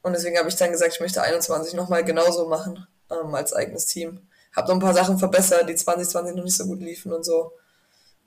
Und 0.02 0.12
deswegen 0.12 0.38
habe 0.38 0.48
ich 0.48 0.56
dann 0.56 0.70
gesagt, 0.70 0.94
ich 0.94 1.00
möchte 1.00 1.22
21 1.22 1.74
nochmal 1.74 2.04
genauso 2.04 2.46
machen 2.46 2.86
ähm, 3.10 3.34
als 3.34 3.52
eigenes 3.52 3.86
Team. 3.86 4.28
Habe 4.54 4.68
noch 4.68 4.76
ein 4.76 4.80
paar 4.80 4.94
Sachen 4.94 5.18
verbessert, 5.18 5.68
die 5.68 5.74
2020 5.74 6.36
noch 6.36 6.44
nicht 6.44 6.56
so 6.56 6.64
gut 6.66 6.80
liefen 6.80 7.12
und 7.12 7.24
so. 7.24 7.52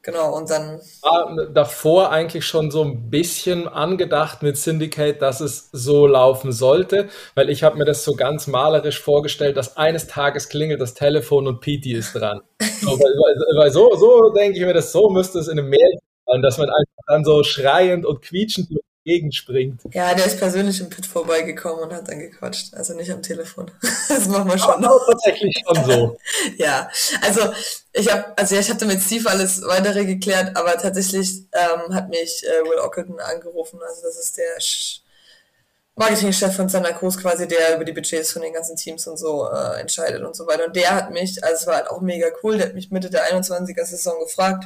Genau, 0.02 0.38
und 0.38 0.50
dann. 0.50 0.80
War 1.02 1.48
davor 1.54 2.12
eigentlich 2.12 2.46
schon 2.46 2.72
so 2.72 2.84
ein 2.84 3.10
bisschen 3.10 3.68
angedacht 3.68 4.42
mit 4.42 4.58
Syndicate, 4.58 5.22
dass 5.22 5.42
es 5.42 5.70
so 5.74 6.08
laufen 6.08 6.52
sollte, 6.52 7.10
weil 7.36 7.50
ich 7.50 7.64
habe 7.64 7.78
mir 7.78 7.86
das 7.86 8.06
so 8.06 8.14
ganz 8.14 8.48
malerisch 8.48 9.02
vorgestellt, 9.02 9.58
dass 9.58 9.76
eines 9.76 10.08
Tages 10.08 10.48
klingelt 10.48 10.80
das 10.80 10.94
Telefon 10.94 11.48
und 11.48 11.60
Petey 11.60 11.94
ist 11.94 12.14
dran. 12.14 12.42
So, 12.82 12.92
weil, 12.92 13.58
weil 13.58 13.72
so, 13.72 13.94
so 13.98 14.30
denke 14.30 14.58
ich 14.58 14.66
mir 14.66 14.74
das, 14.74 14.94
so 14.94 15.10
müsste 15.10 15.40
es 15.40 15.50
in 15.50 15.60
einem 15.60 15.68
Märchen 15.68 16.00
sein, 16.26 16.42
dass 16.42 16.58
man 16.58 16.70
einfach 16.70 17.04
dann 17.08 17.26
so 17.26 17.44
schreiend 17.44 18.06
und 18.06 18.22
quietschend 18.22 18.70
entgegenspringt. 19.10 19.82
Ja, 19.94 20.14
der 20.14 20.26
ist 20.26 20.38
persönlich 20.38 20.80
im 20.80 20.90
Pit 20.90 21.06
vorbeigekommen 21.06 21.86
und 21.86 21.94
hat 21.94 22.08
dann 22.08 22.20
gequatscht. 22.20 22.74
Also 22.74 22.94
nicht 22.94 23.12
am 23.12 23.22
Telefon. 23.22 23.72
Das 24.10 24.28
machen 24.28 24.50
wir 24.50 24.58
schon. 24.58 24.84
Aber 24.84 25.06
tatsächlich 25.06 25.64
schon 25.66 25.86
so. 25.86 26.18
ja, 26.58 26.90
also 27.22 27.54
ich 27.94 28.12
habe 28.12 28.34
also 28.36 28.56
ja, 28.56 28.62
ich 28.62 28.70
hatte 28.70 28.86
mit 28.86 29.02
Steve 29.02 29.30
alles 29.30 29.62
weitere 29.62 30.04
geklärt, 30.04 30.58
aber 30.58 30.78
tatsächlich 30.78 31.44
ähm, 31.54 31.94
hat 31.94 32.10
mich 32.10 32.44
äh, 32.44 32.64
Will 32.68 32.80
Ockleton 32.80 33.20
angerufen. 33.20 33.80
Also 33.88 34.02
das 34.02 34.18
ist 34.18 34.38
der 34.38 34.58
Marketingchef 35.96 36.56
von 36.56 36.70
Santa 36.70 36.92
Cruz 36.92 37.18
quasi, 37.18 37.48
der 37.48 37.76
über 37.76 37.86
die 37.86 37.92
Budgets 37.92 38.32
von 38.32 38.42
den 38.42 38.54
ganzen 38.54 38.76
Teams 38.76 39.06
und 39.08 39.18
so 39.18 39.48
äh, 39.48 39.80
entscheidet 39.80 40.24
und 40.24 40.36
so 40.36 40.48
weiter. 40.48 40.66
Und 40.66 40.76
der 40.76 40.96
hat 40.96 41.12
mich, 41.12 41.44
also 41.44 41.56
es 41.56 41.68
war 41.68 41.76
halt 41.76 41.90
auch 41.90 42.02
mega 42.02 42.28
cool, 42.44 42.58
der 42.58 42.68
hat 42.68 42.74
mich 42.74 42.90
Mitte 42.90 43.12
der 43.12 43.32
21er 43.32 43.86
Saison 43.86 44.20
gefragt, 44.20 44.66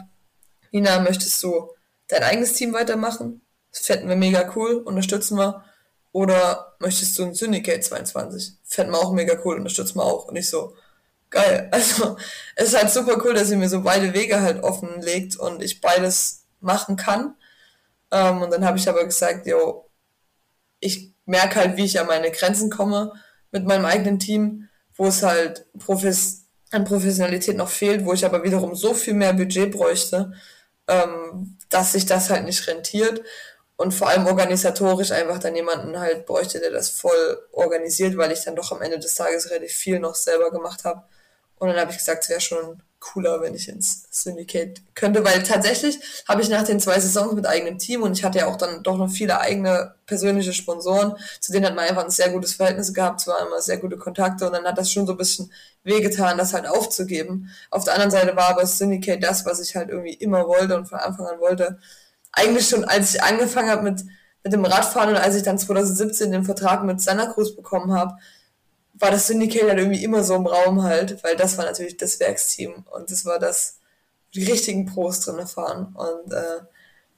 Nina, 0.71 0.99
möchtest 0.99 1.43
du 1.43 1.69
dein 2.07 2.23
eigenes 2.23 2.53
Team 2.53 2.73
weitermachen? 2.73 3.42
Das 3.73 3.87
fänden 3.87 4.07
wir 4.07 4.15
mega 4.15 4.53
cool, 4.55 4.75
unterstützen 4.75 5.37
wir. 5.37 5.65
Oder 6.13 6.75
möchtest 6.79 7.17
du 7.17 7.23
ein 7.23 7.33
Syndicate 7.33 7.83
22? 7.83 8.53
Fänden 8.63 8.93
wir 8.93 8.99
auch 8.99 9.11
mega 9.11 9.35
cool, 9.43 9.57
unterstützen 9.57 9.97
wir 9.97 10.03
auch. 10.03 10.27
Und 10.27 10.35
ich 10.35 10.49
so, 10.49 10.75
geil. 11.33 11.69
Also, 11.71 12.15
es 12.55 12.69
ist 12.69 12.77
halt 12.77 12.91
super 12.91 13.17
cool, 13.25 13.33
dass 13.33 13.51
ihr 13.51 13.57
mir 13.57 13.67
so 13.67 13.81
beide 13.81 14.13
Wege 14.13 14.41
halt 14.41 14.63
offenlegt 14.63 15.35
und 15.35 15.61
ich 15.61 15.81
beides 15.81 16.45
machen 16.61 16.95
kann. 16.95 17.35
Ähm, 18.11 18.41
und 18.41 18.51
dann 18.53 18.63
habe 18.63 18.77
ich 18.77 18.87
aber 18.87 19.03
gesagt, 19.03 19.47
yo, 19.47 19.89
ich 20.79 21.11
merke 21.25 21.55
halt, 21.55 21.77
wie 21.77 21.85
ich 21.85 21.99
an 21.99 22.07
meine 22.07 22.31
Grenzen 22.31 22.69
komme 22.69 23.13
mit 23.51 23.65
meinem 23.65 23.85
eigenen 23.85 24.19
Team, 24.19 24.69
wo 24.95 25.07
es 25.07 25.23
halt 25.23 25.65
Profis 25.79 26.45
an 26.71 26.85
Professionalität 26.85 27.55
noch 27.55 27.69
fehlt, 27.69 28.05
wo 28.05 28.13
ich 28.13 28.25
aber 28.25 28.43
wiederum 28.43 28.75
so 28.75 28.93
viel 28.93 29.13
mehr 29.13 29.33
Budget 29.33 29.71
bräuchte, 29.71 30.33
ähm, 30.87 31.57
dass 31.69 31.93
sich 31.93 32.05
das 32.05 32.29
halt 32.29 32.45
nicht 32.45 32.67
rentiert 32.67 33.21
und 33.77 33.93
vor 33.93 34.07
allem 34.09 34.27
organisatorisch 34.27 35.11
einfach 35.11 35.39
dann 35.39 35.55
jemanden 35.55 35.99
halt 35.99 36.25
bräuchte, 36.25 36.59
der 36.59 36.71
das 36.71 36.89
voll 36.89 37.39
organisiert, 37.51 38.17
weil 38.17 38.31
ich 38.31 38.43
dann 38.43 38.55
doch 38.55 38.71
am 38.71 38.81
Ende 38.81 38.99
des 38.99 39.15
Tages 39.15 39.49
relativ 39.49 39.73
viel 39.73 39.99
noch 39.99 40.15
selber 40.15 40.51
gemacht 40.51 40.83
habe. 40.85 41.03
Und 41.57 41.69
dann 41.69 41.79
habe 41.79 41.91
ich 41.91 41.97
gesagt, 41.97 42.23
es 42.23 42.29
wäre 42.29 42.41
schon 42.41 42.83
cooler, 42.99 43.41
wenn 43.41 43.53
ich 43.53 43.67
ins 43.67 44.05
Syndicate 44.11 44.81
könnte, 44.95 45.25
weil 45.25 45.43
tatsächlich 45.43 45.99
habe 46.27 46.41
ich 46.41 46.49
nach 46.49 46.63
den 46.63 46.79
zwei 46.79 46.99
Saisons 46.99 47.33
mit 47.33 47.45
eigenem 47.45 47.77
Team 47.77 48.01
und 48.01 48.17
ich 48.17 48.23
hatte 48.23 48.39
ja 48.39 48.47
auch 48.47 48.55
dann 48.55 48.81
doch 48.81 48.97
noch 48.97 49.09
viele 49.09 49.39
eigene 49.41 49.95
persönliche 50.05 50.53
Sponsoren, 50.53 51.15
zu 51.41 51.51
denen 51.51 51.65
hat 51.65 51.75
man 51.75 51.85
einfach 51.85 52.05
ein 52.05 52.09
sehr 52.09 52.29
gutes 52.29 52.53
Verhältnis 52.53 52.93
gehabt, 52.93 53.19
zwar 53.19 53.45
immer 53.45 53.61
sehr 53.61 53.77
gute 53.77 53.97
Kontakte 53.97 54.45
und 54.45 54.53
dann 54.53 54.63
hat 54.63 54.77
das 54.77 54.89
schon 54.91 55.05
so 55.05 55.13
ein 55.13 55.17
bisschen 55.17 55.51
wehgetan, 55.83 56.37
das 56.37 56.53
halt 56.53 56.65
aufzugeben. 56.65 57.49
Auf 57.71 57.83
der 57.83 57.95
anderen 57.95 58.11
Seite 58.11 58.35
war 58.37 58.49
aber 58.49 58.65
Syndicate 58.65 59.21
das, 59.21 59.45
was 59.45 59.59
ich 59.59 59.75
halt 59.75 59.89
irgendwie 59.89 60.13
immer 60.13 60.47
wollte 60.47 60.77
und 60.77 60.85
von 60.85 60.99
Anfang 60.99 61.27
an 61.27 61.39
wollte 61.41 61.79
eigentlich 62.33 62.67
schon, 62.67 62.83
als 62.83 63.15
ich 63.15 63.23
angefangen 63.23 63.69
habe 63.69 63.83
mit, 63.83 64.03
mit 64.43 64.51
dem 64.51 64.65
Radfahren 64.65 65.11
und 65.11 65.15
als 65.15 65.35
ich 65.35 65.43
dann 65.43 65.57
2017 65.57 66.31
den 66.31 66.43
Vertrag 66.43 66.83
mit 66.83 66.99
Santa 66.99 67.27
Cruz 67.27 67.55
bekommen 67.55 67.93
habe, 67.93 68.17
war 68.95 69.11
das 69.11 69.27
Syndicate 69.27 69.69
halt 69.69 69.79
irgendwie 69.79 70.03
immer 70.03 70.23
so 70.23 70.35
im 70.35 70.45
Raum 70.45 70.83
halt, 70.83 71.23
weil 71.23 71.35
das 71.35 71.57
war 71.57 71.65
natürlich 71.65 71.97
das 71.97 72.19
Werksteam 72.19 72.85
und 72.91 73.09
das 73.09 73.25
war 73.25 73.39
das, 73.39 73.79
die 74.33 74.43
richtigen 74.43 74.85
Pros 74.85 75.21
drin 75.21 75.47
fahren. 75.47 75.95
Und 75.95 76.33
äh, 76.33 76.61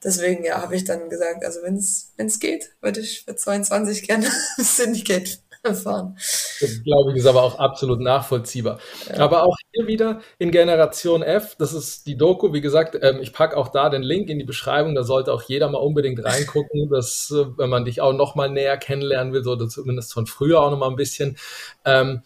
deswegen 0.03 0.43
ja, 0.45 0.61
habe 0.61 0.75
ich 0.75 0.83
dann 0.83 1.09
gesagt, 1.09 1.43
also 1.43 1.61
wenn 1.63 1.75
es 1.75 2.39
geht, 2.39 2.75
würde 2.81 2.99
ich 2.99 3.23
für 3.23 3.35
22 3.35 4.03
gerne 4.03 4.27
Syndicate 4.57 5.39
fahren. 5.73 6.13
Das 6.15 6.83
glaube 6.83 7.11
ich, 7.11 7.17
ist 7.17 7.25
aber 7.25 7.43
auch 7.43 7.57
absolut 7.57 7.99
nachvollziehbar. 7.99 8.79
Ja. 9.09 9.19
Aber 9.19 9.43
auch 9.43 9.55
hier 9.71 9.87
wieder 9.87 10.21
in 10.37 10.51
Generation 10.51 11.23
F, 11.23 11.55
das 11.57 11.73
ist 11.73 12.05
die 12.07 12.17
Doku, 12.17 12.53
wie 12.53 12.61
gesagt, 12.61 12.97
ähm, 13.01 13.19
ich 13.21 13.33
packe 13.33 13.57
auch 13.57 13.69
da 13.69 13.89
den 13.89 14.03
Link 14.03 14.29
in 14.29 14.37
die 14.37 14.45
Beschreibung, 14.45 14.95
da 14.95 15.03
sollte 15.03 15.33
auch 15.33 15.43
jeder 15.43 15.69
mal 15.69 15.79
unbedingt 15.79 16.23
reingucken, 16.23 16.89
dass, 16.91 17.33
äh, 17.35 17.45
wenn 17.57 17.69
man 17.69 17.85
dich 17.85 18.01
auch 18.01 18.13
noch 18.13 18.35
mal 18.35 18.49
näher 18.49 18.77
kennenlernen 18.77 19.33
will, 19.33 19.47
oder 19.47 19.67
zumindest 19.67 20.13
von 20.13 20.25
früher 20.25 20.61
auch 20.61 20.71
noch 20.71 20.77
mal 20.77 20.89
ein 20.89 20.95
bisschen, 20.95 21.37
ähm, 21.85 22.21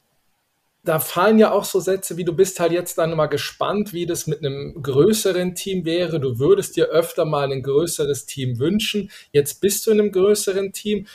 da 0.84 1.00
fallen 1.00 1.38
ja 1.40 1.52
auch 1.52 1.66
so 1.66 1.80
Sätze 1.80 2.18
wie, 2.18 2.24
du 2.24 2.34
bist 2.34 2.60
halt 2.60 2.72
jetzt 2.72 2.98
dann 2.98 3.16
mal 3.16 3.28
gespannt, 3.28 3.94
wie 3.94 4.06
das 4.06 4.28
mit 4.28 4.40
einem 4.40 4.82
größeren 4.82 5.54
Team 5.54 5.84
wäre. 5.84 6.20
Du 6.20 6.40
würdest 6.40 6.78
dir 6.78 6.86
öfter 6.86 7.26
mal 7.26 7.52
ein 7.52 7.62
größeres 7.62 8.26
Team 8.26 8.60
wünschen. 8.60 9.12
Jetzt 9.32 9.60
bist 9.62 9.86
du 9.86 9.92
in 9.92 10.00
einem 10.00 10.12
größeren 10.12 10.72
Team. 10.72 11.06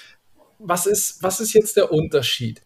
Was 0.67 0.87
ist, 0.87 1.23
was 1.23 1.41
ist 1.41 1.53
jetzt 1.53 1.77
der 1.77 1.93
Unterschied? 1.93 2.63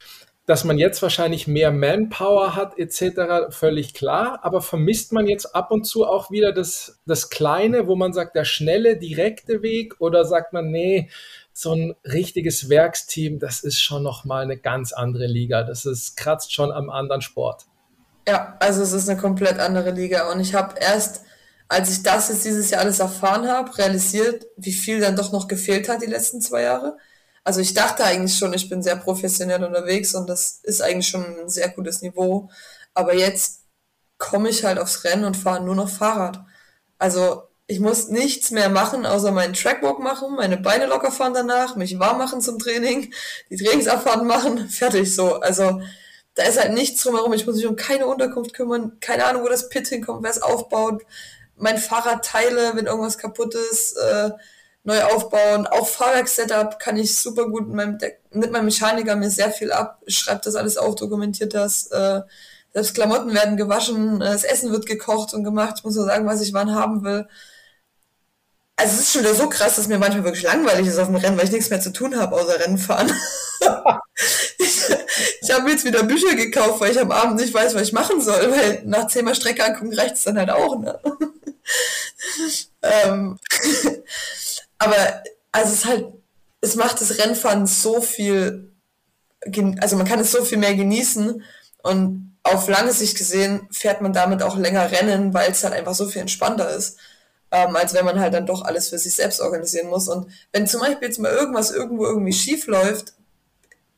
Dass 0.46 0.64
man 0.64 0.78
jetzt 0.78 1.02
wahrscheinlich 1.02 1.46
mehr 1.46 1.70
Manpower 1.70 2.54
hat, 2.54 2.78
etc., 2.78 3.50
völlig 3.54 3.92
klar. 3.92 4.40
Aber 4.42 4.62
vermisst 4.62 5.12
man 5.12 5.26
jetzt 5.26 5.54
ab 5.54 5.70
und 5.70 5.84
zu 5.84 6.06
auch 6.06 6.30
wieder 6.30 6.52
das, 6.52 7.00
das 7.06 7.28
Kleine, 7.28 7.86
wo 7.86 7.96
man 7.96 8.12
sagt, 8.12 8.34
der 8.34 8.44
schnelle, 8.44 8.96
direkte 8.96 9.62
Weg? 9.62 10.00
Oder 10.00 10.24
sagt 10.24 10.52
man, 10.52 10.70
nee, 10.70 11.10
so 11.58 11.74
ein 11.74 11.94
richtiges 12.04 12.68
Werksteam, 12.68 13.40
das 13.40 13.60
ist 13.60 13.80
schon 13.80 14.04
nochmal 14.04 14.44
eine 14.44 14.56
ganz 14.56 14.92
andere 14.92 15.26
Liga. 15.26 15.64
Das 15.64 15.84
ist, 15.84 16.16
kratzt 16.16 16.54
schon 16.54 16.70
am 16.70 16.88
anderen 16.88 17.20
Sport. 17.20 17.66
Ja, 18.28 18.56
also 18.60 18.82
es 18.82 18.92
ist 18.92 19.08
eine 19.08 19.18
komplett 19.18 19.58
andere 19.58 19.90
Liga. 19.90 20.30
Und 20.30 20.38
ich 20.38 20.54
habe 20.54 20.76
erst, 20.78 21.22
als 21.66 21.90
ich 21.90 22.02
das 22.02 22.28
jetzt 22.28 22.44
dieses 22.44 22.70
Jahr 22.70 22.82
alles 22.82 23.00
erfahren 23.00 23.48
habe, 23.48 23.76
realisiert, 23.76 24.46
wie 24.56 24.72
viel 24.72 25.00
dann 25.00 25.16
doch 25.16 25.32
noch 25.32 25.48
gefehlt 25.48 25.88
hat 25.88 26.02
die 26.02 26.06
letzten 26.06 26.40
zwei 26.40 26.62
Jahre. 26.62 26.96
Also 27.48 27.62
ich 27.62 27.72
dachte 27.72 28.04
eigentlich 28.04 28.36
schon, 28.36 28.52
ich 28.52 28.68
bin 28.68 28.82
sehr 28.82 28.96
professionell 28.96 29.64
unterwegs 29.64 30.14
und 30.14 30.28
das 30.28 30.60
ist 30.64 30.82
eigentlich 30.82 31.08
schon 31.08 31.24
ein 31.24 31.48
sehr 31.48 31.70
gutes 31.70 32.02
Niveau. 32.02 32.50
Aber 32.92 33.14
jetzt 33.14 33.62
komme 34.18 34.50
ich 34.50 34.64
halt 34.66 34.78
aufs 34.78 35.02
Rennen 35.04 35.24
und 35.24 35.34
fahre 35.34 35.64
nur 35.64 35.74
noch 35.74 35.88
Fahrrad. 35.88 36.44
Also 36.98 37.44
ich 37.66 37.80
muss 37.80 38.08
nichts 38.08 38.50
mehr 38.50 38.68
machen, 38.68 39.06
außer 39.06 39.32
meinen 39.32 39.54
Trackwalk 39.54 39.98
machen, 39.98 40.36
meine 40.36 40.58
Beine 40.58 40.84
locker 40.84 41.10
fahren 41.10 41.32
danach, 41.32 41.74
mich 41.74 41.98
warm 41.98 42.18
machen 42.18 42.42
zum 42.42 42.58
Training, 42.58 43.14
die 43.48 43.56
Trainingsabfahrten 43.56 44.26
machen, 44.26 44.68
fertig 44.68 45.14
so. 45.14 45.36
Also 45.36 45.80
da 46.34 46.42
ist 46.42 46.60
halt 46.60 46.74
nichts 46.74 47.02
drumherum. 47.02 47.32
Ich 47.32 47.46
muss 47.46 47.56
mich 47.56 47.66
um 47.66 47.76
keine 47.76 48.08
Unterkunft 48.08 48.52
kümmern, 48.52 48.98
keine 49.00 49.24
Ahnung, 49.24 49.42
wo 49.42 49.48
das 49.48 49.70
Pit 49.70 49.88
hinkommt, 49.88 50.22
wer 50.22 50.30
es 50.30 50.42
aufbaut, 50.42 51.02
mein 51.56 51.78
Fahrrad 51.78 52.26
teile, 52.26 52.72
wenn 52.74 52.84
irgendwas 52.84 53.16
kaputt 53.16 53.54
ist, 53.54 53.96
äh, 53.96 54.32
neu 54.88 55.02
aufbauen. 55.04 55.66
Auch 55.66 55.86
Fahrwerkssetup 55.86 56.78
kann 56.78 56.96
ich 56.96 57.16
super 57.16 57.48
gut 57.48 57.68
mit 57.68 57.76
meinem, 57.76 57.98
mit 58.32 58.50
meinem 58.50 58.64
Mechaniker 58.64 59.16
mir 59.16 59.30
sehr 59.30 59.50
viel 59.50 59.70
ab, 59.72 60.02
schreibt 60.08 60.46
das 60.46 60.56
alles 60.56 60.76
auf, 60.76 60.96
dokumentiert 60.96 61.54
das. 61.54 61.86
Äh, 61.88 62.22
selbst 62.74 62.94
Klamotten 62.94 63.32
werden 63.32 63.56
gewaschen, 63.56 64.20
das 64.20 64.44
Essen 64.44 64.72
wird 64.72 64.86
gekocht 64.86 65.32
und 65.32 65.44
gemacht. 65.44 65.84
Muss 65.84 65.94
nur 65.94 66.04
sagen, 66.04 66.26
was 66.26 66.40
ich 66.40 66.52
wann 66.52 66.74
haben 66.74 67.04
will 67.04 67.26
also 68.78 68.94
es 68.94 69.00
ist 69.00 69.12
schon 69.12 69.22
wieder 69.22 69.34
so 69.34 69.48
krass, 69.48 69.74
dass 69.74 69.88
mir 69.88 69.98
manchmal 69.98 70.22
wirklich 70.22 70.44
langweilig 70.44 70.86
ist 70.86 70.98
auf 70.98 71.08
dem 71.08 71.16
Rennen, 71.16 71.36
weil 71.36 71.46
ich 71.46 71.50
nichts 71.50 71.68
mehr 71.68 71.80
zu 71.80 71.92
tun 71.92 72.16
habe, 72.16 72.36
außer 72.36 72.60
Rennen 72.60 72.78
fahren. 72.78 73.12
ich 74.58 74.78
ich 75.42 75.50
habe 75.50 75.70
jetzt 75.70 75.84
wieder 75.84 76.04
Bücher 76.04 76.36
gekauft, 76.36 76.80
weil 76.80 76.92
ich 76.92 77.00
am 77.00 77.10
Abend 77.10 77.40
nicht 77.40 77.52
weiß, 77.52 77.74
was 77.74 77.82
ich 77.82 77.92
machen 77.92 78.20
soll, 78.20 78.52
weil 78.52 78.82
nach 78.84 79.08
zehnmal 79.08 79.34
Strecke 79.34 79.64
angucken 79.64 79.92
reicht 79.92 80.14
es 80.14 80.22
dann 80.22 80.38
halt 80.38 80.50
auch. 80.50 80.78
Ne? 80.78 81.00
ähm, 82.82 83.38
aber 84.78 85.22
also 85.52 85.72
es 85.72 85.78
ist 85.78 85.84
halt, 85.86 86.06
es 86.60 86.76
macht 86.76 87.00
das 87.00 87.18
Rennfahren 87.18 87.66
so 87.66 88.00
viel, 88.00 88.72
also 89.80 89.96
man 89.96 90.06
kann 90.06 90.20
es 90.20 90.32
so 90.32 90.44
viel 90.44 90.58
mehr 90.58 90.74
genießen 90.74 91.42
und 91.82 92.36
auf 92.42 92.68
lange 92.68 92.92
Sicht 92.92 93.16
gesehen 93.16 93.68
fährt 93.70 94.00
man 94.00 94.12
damit 94.12 94.42
auch 94.42 94.56
länger 94.56 94.90
Rennen, 94.90 95.34
weil 95.34 95.50
es 95.50 95.62
halt 95.64 95.74
einfach 95.74 95.94
so 95.94 96.06
viel 96.06 96.22
entspannter 96.22 96.70
ist 96.70 96.98
ähm, 97.50 97.76
als 97.76 97.94
wenn 97.94 98.04
man 98.04 98.20
halt 98.20 98.34
dann 98.34 98.46
doch 98.46 98.62
alles 98.62 98.88
für 98.88 98.98
sich 98.98 99.14
selbst 99.14 99.40
organisieren 99.40 99.88
muss. 99.88 100.08
Und 100.08 100.30
wenn 100.52 100.66
zum 100.66 100.80
Beispiel 100.80 101.08
jetzt 101.08 101.18
mal 101.18 101.32
irgendwas 101.32 101.70
irgendwo 101.70 102.04
irgendwie 102.04 102.32
schief 102.32 102.66
läuft, 102.66 103.14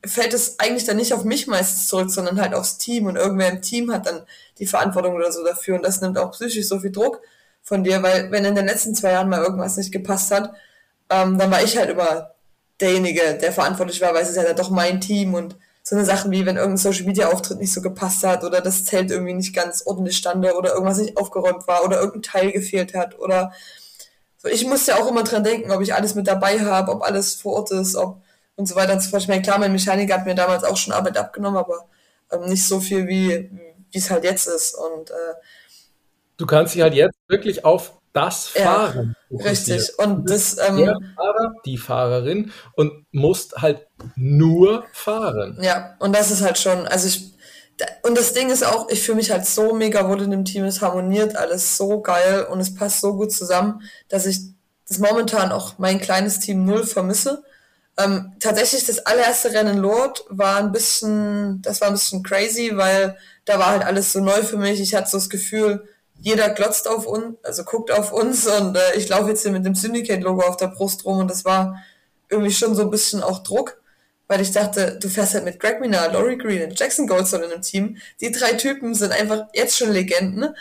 fällt 0.05 0.33
es 0.33 0.59
eigentlich 0.59 0.85
dann 0.85 0.97
nicht 0.97 1.13
auf 1.13 1.23
mich 1.25 1.47
meistens 1.47 1.87
zurück, 1.87 2.09
sondern 2.09 2.41
halt 2.41 2.55
aufs 2.55 2.77
Team 2.77 3.05
und 3.05 3.17
irgendwer 3.17 3.49
im 3.49 3.61
Team 3.61 3.91
hat 3.91 4.07
dann 4.07 4.23
die 4.57 4.65
Verantwortung 4.65 5.15
oder 5.15 5.31
so 5.31 5.43
dafür 5.43 5.75
und 5.75 5.83
das 5.83 6.01
nimmt 6.01 6.17
auch 6.17 6.31
psychisch 6.31 6.67
so 6.67 6.79
viel 6.79 6.91
Druck 6.91 7.21
von 7.61 7.83
dir, 7.83 8.01
weil 8.01 8.31
wenn 8.31 8.45
in 8.45 8.55
den 8.55 8.65
letzten 8.65 8.95
zwei 8.95 9.11
Jahren 9.11 9.29
mal 9.29 9.43
irgendwas 9.43 9.77
nicht 9.77 9.91
gepasst 9.91 10.31
hat, 10.31 10.53
ähm, 11.11 11.37
dann 11.37 11.51
war 11.51 11.61
ich 11.61 11.77
halt 11.77 11.89
immer 11.89 12.31
derjenige, 12.79 13.37
der 13.39 13.51
verantwortlich 13.51 14.01
war, 14.01 14.13
weil 14.13 14.23
es 14.23 14.29
ist 14.29 14.37
ja 14.37 14.43
dann 14.43 14.55
doch 14.55 14.69
mein 14.69 15.01
Team 15.01 15.35
und 15.35 15.57
so 15.83 15.95
eine 15.95 16.05
Sachen 16.05 16.31
wie, 16.31 16.45
wenn 16.45 16.57
irgendein 16.57 16.77
Social 16.77 17.05
Media 17.05 17.29
Auftritt 17.29 17.59
nicht 17.59 17.73
so 17.73 17.81
gepasst 17.81 18.23
hat 18.23 18.43
oder 18.43 18.61
das 18.61 18.85
Zelt 18.85 19.11
irgendwie 19.11 19.33
nicht 19.33 19.53
ganz 19.53 19.83
ordentlich 19.85 20.17
stand 20.17 20.45
oder 20.45 20.73
irgendwas 20.73 20.99
nicht 20.99 21.17
aufgeräumt 21.17 21.67
war 21.67 21.83
oder 21.83 21.97
irgendein 21.97 22.21
Teil 22.23 22.51
gefehlt 22.51 22.93
hat 22.93 23.19
oder 23.19 23.51
so. 24.37 24.47
Ich 24.47 24.65
musste 24.65 24.91
ja 24.91 24.97
auch 24.97 25.07
immer 25.07 25.23
dran 25.23 25.43
denken, 25.43 25.71
ob 25.71 25.81
ich 25.81 25.93
alles 25.93 26.15
mit 26.15 26.27
dabei 26.27 26.59
habe, 26.59 26.91
ob 26.91 27.03
alles 27.03 27.35
vor 27.35 27.53
Ort 27.53 27.71
ist, 27.71 27.95
ob 27.95 28.21
und 28.55 28.67
so 28.67 28.75
weiter 28.75 28.93
und 28.93 29.01
so 29.01 29.09
fort. 29.09 29.21
Ich 29.21 29.27
meine, 29.27 29.41
klar, 29.41 29.59
mein 29.59 29.71
Mechaniker 29.71 30.15
hat 30.15 30.25
mir 30.25 30.35
damals 30.35 30.63
auch 30.63 30.77
schon 30.77 30.93
Arbeit 30.93 31.17
abgenommen, 31.17 31.57
aber 31.57 31.87
ähm, 32.31 32.45
nicht 32.45 32.67
so 32.67 32.79
viel 32.79 33.07
wie 33.07 33.49
wie 33.91 33.97
es 33.97 34.09
halt 34.09 34.23
jetzt 34.23 34.47
ist 34.47 34.73
und 34.73 35.11
äh, 35.11 35.33
du 36.37 36.45
kannst 36.45 36.73
dich 36.73 36.81
halt 36.81 36.93
jetzt 36.93 37.17
wirklich 37.27 37.65
auf 37.65 38.00
das 38.13 38.47
Fahren. 38.47 39.15
Ja, 39.29 39.49
richtig. 39.49 39.97
Und 39.97 40.29
das, 40.29 40.57
ähm, 40.57 40.77
der 40.77 40.97
Fahrer, 41.15 41.53
die 41.65 41.77
Fahrerin 41.77 42.51
und 42.73 43.05
musst 43.11 43.55
halt 43.57 43.87
nur 44.15 44.83
fahren. 44.93 45.57
Ja, 45.61 45.95
und 45.99 46.13
das 46.13 46.31
ist 46.31 46.41
halt 46.41 46.57
schon, 46.57 46.87
also 46.87 47.07
ich, 47.07 47.33
und 48.03 48.17
das 48.17 48.33
Ding 48.33 48.49
ist 48.49 48.65
auch, 48.65 48.89
ich 48.89 49.01
fühle 49.01 49.17
mich 49.17 49.31
halt 49.31 49.45
so 49.45 49.73
mega 49.73 50.07
wohl 50.07 50.21
in 50.21 50.31
dem 50.31 50.45
Team, 50.45 50.65
es 50.65 50.81
harmoniert 50.81 51.35
alles 51.35 51.77
so 51.77 52.01
geil 52.01 52.45
und 52.49 52.59
es 52.59 52.75
passt 52.75 53.01
so 53.01 53.15
gut 53.15 53.31
zusammen, 53.31 53.81
dass 54.09 54.25
ich 54.25 54.39
das 54.87 54.99
momentan 54.99 55.51
auch 55.51 55.77
mein 55.77 55.99
kleines 55.99 56.39
Team 56.39 56.65
null 56.65 56.85
vermisse. 56.85 57.43
Ähm, 57.97 58.33
tatsächlich 58.39 58.85
das 58.85 59.05
allererste 59.05 59.53
Rennen 59.53 59.77
Lord 59.77 60.25
war 60.29 60.57
ein 60.57 60.71
bisschen, 60.71 61.61
das 61.61 61.81
war 61.81 61.87
ein 61.87 61.93
bisschen 61.93 62.23
crazy, 62.23 62.71
weil 62.75 63.17
da 63.45 63.57
war 63.59 63.67
halt 63.67 63.83
alles 63.83 64.11
so 64.13 64.19
neu 64.19 64.43
für 64.43 64.57
mich. 64.57 64.79
Ich 64.79 64.93
hatte 64.95 65.09
so 65.09 65.17
das 65.17 65.29
Gefühl, 65.29 65.87
jeder 66.21 66.49
glotzt 66.49 66.87
auf 66.87 67.07
uns, 67.07 67.35
also 67.43 67.63
guckt 67.63 67.91
auf 67.91 68.13
uns 68.13 68.47
und 68.47 68.77
äh, 68.77 68.95
ich 68.95 69.09
laufe 69.09 69.29
jetzt 69.29 69.41
hier 69.41 69.51
mit 69.51 69.65
dem 69.65 69.75
Syndicate-Logo 69.75 70.41
auf 70.43 70.57
der 70.57 70.67
Brust 70.67 71.03
rum 71.05 71.17
und 71.17 71.29
das 71.29 71.45
war 71.45 71.83
irgendwie 72.29 72.51
schon 72.51 72.75
so 72.75 72.83
ein 72.83 72.91
bisschen 72.91 73.23
auch 73.23 73.39
Druck, 73.43 73.81
weil 74.27 74.39
ich 74.39 74.51
dachte, 74.51 74.97
du 75.01 75.09
fährst 75.09 75.33
halt 75.33 75.45
mit 75.45 75.59
Greg 75.59 75.81
Minard, 75.81 76.13
Laurie 76.13 76.37
Green 76.37 76.63
und 76.63 76.79
Jackson 76.79 77.07
Goldstone 77.07 77.45
in 77.45 77.51
einem 77.51 77.61
Team. 77.61 77.97
Die 78.21 78.31
drei 78.31 78.53
Typen 78.53 78.95
sind 78.95 79.11
einfach 79.11 79.47
jetzt 79.53 79.77
schon 79.77 79.91
Legenden. 79.91 80.55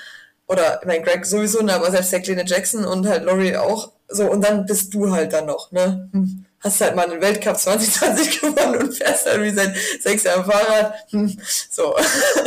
Oder, 0.48 0.80
ich 0.80 0.86
meine, 0.88 1.04
Greg 1.04 1.24
sowieso, 1.24 1.62
ne, 1.62 1.74
aber 1.74 1.92
selbst 1.92 2.10
der 2.10 2.20
kleine 2.20 2.44
Jackson 2.44 2.84
und 2.84 3.06
halt 3.06 3.22
Laurie 3.22 3.56
auch. 3.56 3.92
So, 4.08 4.28
und 4.28 4.42
dann 4.42 4.66
bist 4.66 4.92
du 4.92 5.12
halt 5.12 5.32
dann 5.32 5.46
noch, 5.46 5.70
ne? 5.70 6.08
Hm. 6.12 6.44
Hast 6.58 6.80
halt 6.80 6.96
mal 6.96 7.08
einen 7.08 7.20
Weltcup 7.20 7.56
2020 7.56 8.40
gewonnen 8.40 8.82
und 8.82 8.92
fährst 8.92 9.26
halt 9.26 9.40
wie 9.42 9.50
seit 9.50 9.74
sechs 10.00 10.24
Jahren 10.24 10.44
Fahrrad. 10.44 10.94
Hm. 11.10 11.38
So. 11.70 11.94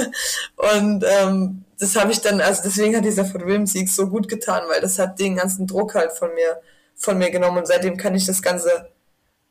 und 0.57 1.05
ähm, 1.07 1.63
das 1.83 1.97
habe 1.97 2.13
ich 2.13 2.21
dann, 2.21 2.39
also 2.39 2.61
deswegen 2.63 2.95
hat 2.95 3.03
dieser 3.03 3.25
Sieg 3.65 3.89
so 3.89 4.07
gut 4.07 4.29
getan, 4.29 4.63
weil 4.69 4.79
das 4.79 4.97
hat 4.99 5.19
den 5.19 5.35
ganzen 5.35 5.67
Druck 5.67 5.95
halt 5.95 6.13
von 6.13 6.33
mir, 6.33 6.61
von 6.95 7.17
mir 7.17 7.29
genommen 7.29 7.57
und 7.57 7.67
seitdem 7.67 7.97
kann 7.97 8.15
ich 8.15 8.25
das 8.25 8.41
ganze 8.41 8.89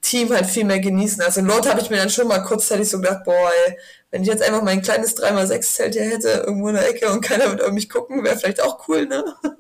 Team 0.01 0.33
halt 0.33 0.47
viel 0.47 0.65
mehr 0.65 0.81
genießen. 0.81 1.23
Also 1.23 1.41
in 1.41 1.47
Lot 1.47 1.69
habe 1.69 1.81
ich 1.81 1.91
mir 1.91 1.99
dann 1.99 2.09
schon 2.09 2.29
mal 2.29 2.43
kurzzeitig 2.43 2.89
so 2.89 3.01
gedacht, 3.01 3.25
boah, 3.25 3.51
ey, 3.67 3.79
wenn 4.11 4.23
ich 4.23 4.29
jetzt 4.29 4.43
einfach 4.43 4.63
mein 4.63 4.81
kleines 4.81 5.15
3x6-Zelt 5.17 5.93
hier 5.93 6.05
hätte, 6.05 6.29
irgendwo 6.47 6.69
in 6.69 6.75
der 6.75 6.89
Ecke 6.89 7.11
und 7.11 7.21
keiner 7.21 7.49
würde 7.49 7.67
auf 7.67 7.73
mich 7.73 7.91
gucken, 7.91 8.25
wäre 8.25 8.39
vielleicht 8.39 8.63
auch 8.63 8.89
cool, 8.89 9.07
ne? 9.07 9.25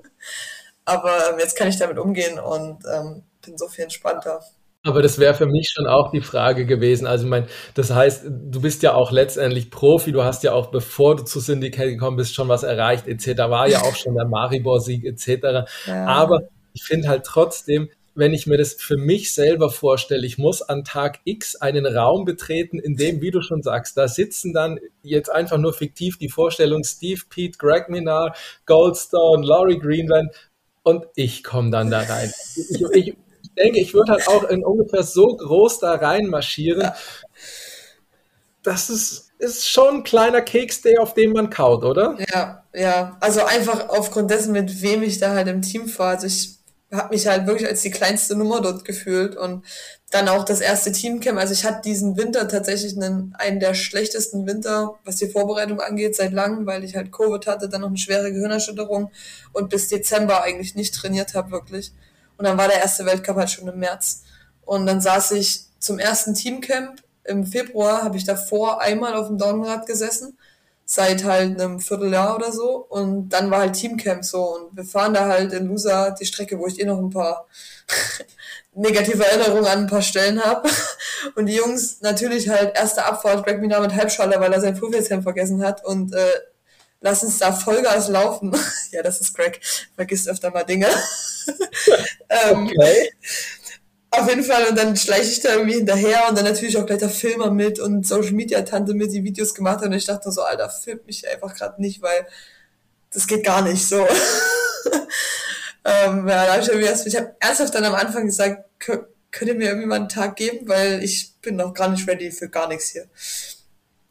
Aber 0.86 1.30
ähm, 1.30 1.38
jetzt 1.38 1.56
kann 1.56 1.68
ich 1.68 1.78
damit 1.78 1.98
umgehen 1.98 2.38
und 2.38 2.84
ähm, 2.90 3.22
bin 3.44 3.58
so 3.58 3.68
viel 3.68 3.84
entspannter. 3.84 4.42
Aber 4.84 5.00
das 5.00 5.18
wäre 5.18 5.34
für 5.34 5.46
mich 5.46 5.70
schon 5.72 5.86
auch 5.86 6.10
die 6.10 6.20
Frage 6.20 6.66
gewesen. 6.66 7.06
Also, 7.06 7.24
ich 7.24 7.30
meine, 7.30 7.46
das 7.74 7.92
heißt, 7.92 8.24
du 8.26 8.60
bist 8.60 8.82
ja 8.82 8.94
auch 8.94 9.12
letztendlich 9.12 9.70
Profi. 9.70 10.10
Du 10.10 10.24
hast 10.24 10.42
ja 10.42 10.52
auch, 10.52 10.72
bevor 10.72 11.14
du 11.16 11.22
zu 11.22 11.38
Syndicate 11.38 11.90
gekommen 11.90 12.16
bist, 12.16 12.34
schon 12.34 12.48
was 12.48 12.64
erreicht, 12.64 13.06
etc. 13.06 13.38
War 13.42 13.68
ja 13.68 13.82
auch 13.82 13.94
schon 13.94 14.14
der 14.16 14.26
Maribor-Sieg, 14.26 15.04
etc. 15.04 15.70
Ja. 15.86 16.06
Aber 16.06 16.48
ich 16.72 16.82
finde 16.82 17.08
halt 17.08 17.24
trotzdem, 17.24 17.90
wenn 18.14 18.34
ich 18.34 18.46
mir 18.46 18.58
das 18.58 18.74
für 18.74 18.96
mich 18.96 19.32
selber 19.32 19.70
vorstelle, 19.70 20.26
ich 20.26 20.36
muss 20.36 20.62
an 20.62 20.84
Tag 20.84 21.20
X 21.24 21.56
einen 21.56 21.86
Raum 21.86 22.24
betreten, 22.24 22.78
in 22.78 22.96
dem, 22.96 23.22
wie 23.22 23.30
du 23.30 23.40
schon 23.40 23.62
sagst, 23.62 23.96
da 23.96 24.08
sitzen 24.08 24.52
dann 24.52 24.80
jetzt 25.02 25.30
einfach 25.30 25.58
nur 25.58 25.72
fiktiv 25.72 26.18
die 26.18 26.28
Vorstellung 26.28 26.84
Steve 26.84 27.20
Pete, 27.30 27.56
Greg 27.56 27.88
Minar, 27.88 28.34
Goldstone, 28.66 29.46
Laurie 29.46 29.78
Greenland 29.78 30.30
und 30.82 31.06
ich 31.14 31.42
komme 31.42 31.70
dann 31.70 31.90
da 31.90 32.00
rein. 32.00 32.32
Ich, 32.56 32.82
ich, 32.92 33.16
denke, 33.56 33.80
ich 33.80 33.94
würde 33.94 34.12
halt 34.12 34.28
auch 34.28 34.44
in 34.44 34.64
ungefähr 34.64 35.02
so 35.02 35.36
groß 35.36 35.80
da 35.80 35.94
reinmarschieren. 35.94 36.82
Ja. 36.82 36.96
Das 38.62 38.90
ist, 38.90 39.30
ist 39.38 39.68
schon 39.68 39.96
ein 39.96 40.04
kleiner 40.04 40.40
Keks, 40.40 40.82
der 40.82 41.02
auf 41.02 41.14
dem 41.14 41.32
man 41.32 41.50
kaut, 41.50 41.84
oder? 41.84 42.16
Ja, 42.32 42.64
ja, 42.72 43.16
also 43.20 43.44
einfach 43.44 43.88
aufgrund 43.88 44.30
dessen, 44.30 44.52
mit 44.52 44.82
wem 44.82 45.02
ich 45.02 45.18
da 45.18 45.34
halt 45.34 45.48
im 45.48 45.62
Team 45.62 45.88
fahre. 45.88 46.14
Also 46.14 46.26
ich 46.26 46.58
habe 46.92 47.14
mich 47.14 47.26
halt 47.26 47.46
wirklich 47.46 47.68
als 47.68 47.82
die 47.82 47.90
kleinste 47.90 48.36
Nummer 48.36 48.60
dort 48.60 48.84
gefühlt 48.84 49.34
und 49.34 49.64
dann 50.10 50.28
auch 50.28 50.44
das 50.44 50.60
erste 50.60 50.92
Teamcamp. 50.92 51.38
Also 51.38 51.54
ich 51.54 51.64
hatte 51.64 51.80
diesen 51.82 52.16
Winter 52.18 52.46
tatsächlich 52.46 52.96
einen, 52.96 53.34
einen 53.38 53.60
der 53.60 53.74
schlechtesten 53.74 54.46
Winter, 54.46 54.94
was 55.04 55.16
die 55.16 55.28
Vorbereitung 55.28 55.80
angeht, 55.80 56.14
seit 56.14 56.32
langem, 56.32 56.66
weil 56.66 56.84
ich 56.84 56.94
halt 56.94 57.10
Covid 57.10 57.46
hatte, 57.46 57.68
dann 57.68 57.80
noch 57.80 57.88
eine 57.88 57.96
schwere 57.96 58.30
Gehirnerschütterung 58.30 59.10
und 59.52 59.70
bis 59.70 59.88
Dezember 59.88 60.42
eigentlich 60.42 60.74
nicht 60.74 60.94
trainiert 60.94 61.34
habe, 61.34 61.50
wirklich. 61.50 61.92
Und 62.42 62.48
dann 62.48 62.58
war 62.58 62.66
der 62.66 62.80
erste 62.80 63.06
Weltcup 63.06 63.36
halt 63.36 63.52
schon 63.52 63.68
im 63.68 63.78
März. 63.78 64.24
Und 64.64 64.84
dann 64.84 65.00
saß 65.00 65.30
ich 65.30 65.66
zum 65.78 66.00
ersten 66.00 66.34
Teamcamp 66.34 67.00
im 67.22 67.46
Februar, 67.46 68.02
habe 68.02 68.16
ich 68.16 68.24
davor 68.24 68.80
einmal 68.80 69.14
auf 69.14 69.28
dem 69.28 69.38
Dornrad 69.38 69.86
gesessen 69.86 70.36
seit 70.84 71.22
halt 71.22 71.60
einem 71.60 71.78
Vierteljahr 71.78 72.34
oder 72.34 72.50
so. 72.50 72.84
Und 72.88 73.28
dann 73.28 73.48
war 73.48 73.60
halt 73.60 73.74
Teamcamp 73.74 74.24
so. 74.24 74.56
Und 74.56 74.76
wir 74.76 74.82
fahren 74.82 75.14
da 75.14 75.28
halt 75.28 75.52
in 75.52 75.68
Loser 75.68 76.16
die 76.18 76.26
Strecke, 76.26 76.58
wo 76.58 76.66
ich 76.66 76.80
eh 76.80 76.84
noch 76.84 76.98
ein 76.98 77.10
paar 77.10 77.46
negative 78.74 79.24
Erinnerungen 79.24 79.66
an 79.66 79.78
ein 79.80 79.86
paar 79.86 80.02
Stellen 80.02 80.44
habe. 80.44 80.68
Und 81.36 81.46
die 81.46 81.54
Jungs 81.54 82.00
natürlich 82.00 82.48
halt 82.48 82.76
erste 82.76 83.04
Abfahrt, 83.04 83.46
Greg 83.46 83.60
Minar 83.60 83.82
mit 83.82 83.94
Halbschaller, 83.94 84.40
weil 84.40 84.52
er 84.52 84.60
sein 84.60 84.74
Flugfeldshemd 84.74 85.22
vergessen 85.22 85.64
hat. 85.64 85.84
Und 85.84 86.12
äh, 86.12 86.40
lass 87.00 87.22
uns 87.22 87.38
da 87.38 87.52
Vollgas 87.52 88.08
laufen. 88.08 88.52
ja, 88.90 89.02
das 89.02 89.20
ist 89.20 89.36
Greg. 89.36 89.60
Vergisst 89.94 90.28
öfter 90.28 90.50
mal 90.50 90.64
Dinge. 90.64 90.88
Ähm, 92.28 92.66
okay. 92.66 93.12
Auf 94.14 94.28
jeden 94.28 94.44
Fall, 94.44 94.66
und 94.66 94.76
dann 94.76 94.94
schleiche 94.94 95.30
ich 95.30 95.40
da 95.40 95.54
irgendwie 95.54 95.76
hinterher 95.76 96.28
und 96.28 96.36
dann 96.36 96.44
natürlich 96.44 96.76
auch 96.76 96.84
gleich 96.84 96.98
der 96.98 97.08
Filmer 97.08 97.50
mit 97.50 97.80
und 97.80 98.06
Social 98.06 98.32
Media 98.32 98.60
Tante 98.60 98.92
mit, 98.92 99.10
die 99.10 99.24
Videos 99.24 99.54
gemacht 99.54 99.78
hat 99.78 99.86
und 99.86 99.94
ich 99.94 100.04
dachte 100.04 100.30
so, 100.30 100.42
Alter, 100.42 100.68
filmt 100.68 101.06
mich 101.06 101.26
einfach 101.26 101.54
gerade 101.54 101.80
nicht, 101.80 102.02
weil 102.02 102.26
das 103.10 103.26
geht 103.26 103.42
gar 103.42 103.62
nicht 103.62 103.88
so. 103.88 103.96
ähm, 105.84 106.28
ja, 106.28 106.46
da 106.46 106.52
hab 106.52 106.60
ich, 106.60 106.68
irgendwie 106.68 107.08
ich 107.08 107.16
habe 107.16 107.34
ernsthaft 107.40 107.74
dann 107.74 107.84
am 107.84 107.94
Anfang 107.94 108.26
gesagt, 108.26 108.64
könnt 108.78 109.48
ihr 109.48 109.54
mir 109.54 109.68
irgendwie 109.68 109.86
mal 109.86 109.96
einen 109.96 110.10
Tag 110.10 110.36
geben, 110.36 110.68
weil 110.68 111.02
ich 111.02 111.32
bin 111.40 111.56
noch 111.56 111.72
gar 111.72 111.88
nicht 111.88 112.06
ready 112.06 112.30
für 112.30 112.50
gar 112.50 112.68
nichts 112.68 112.90
hier. 112.90 113.06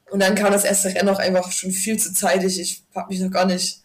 Und 0.09 0.19
dann 0.19 0.33
kam 0.33 0.51
das 0.51 0.65
erste 0.65 0.89
Rennen 0.89 1.09
auch 1.09 1.19
einfach 1.19 1.51
schon 1.51 1.71
viel 1.71 1.97
zu 1.97 2.11
zeitig. 2.11 2.59
Ich 2.59 2.83
habe 2.95 3.09
mich 3.09 3.21
noch 3.21 3.31
gar 3.31 3.45
nicht 3.45 3.80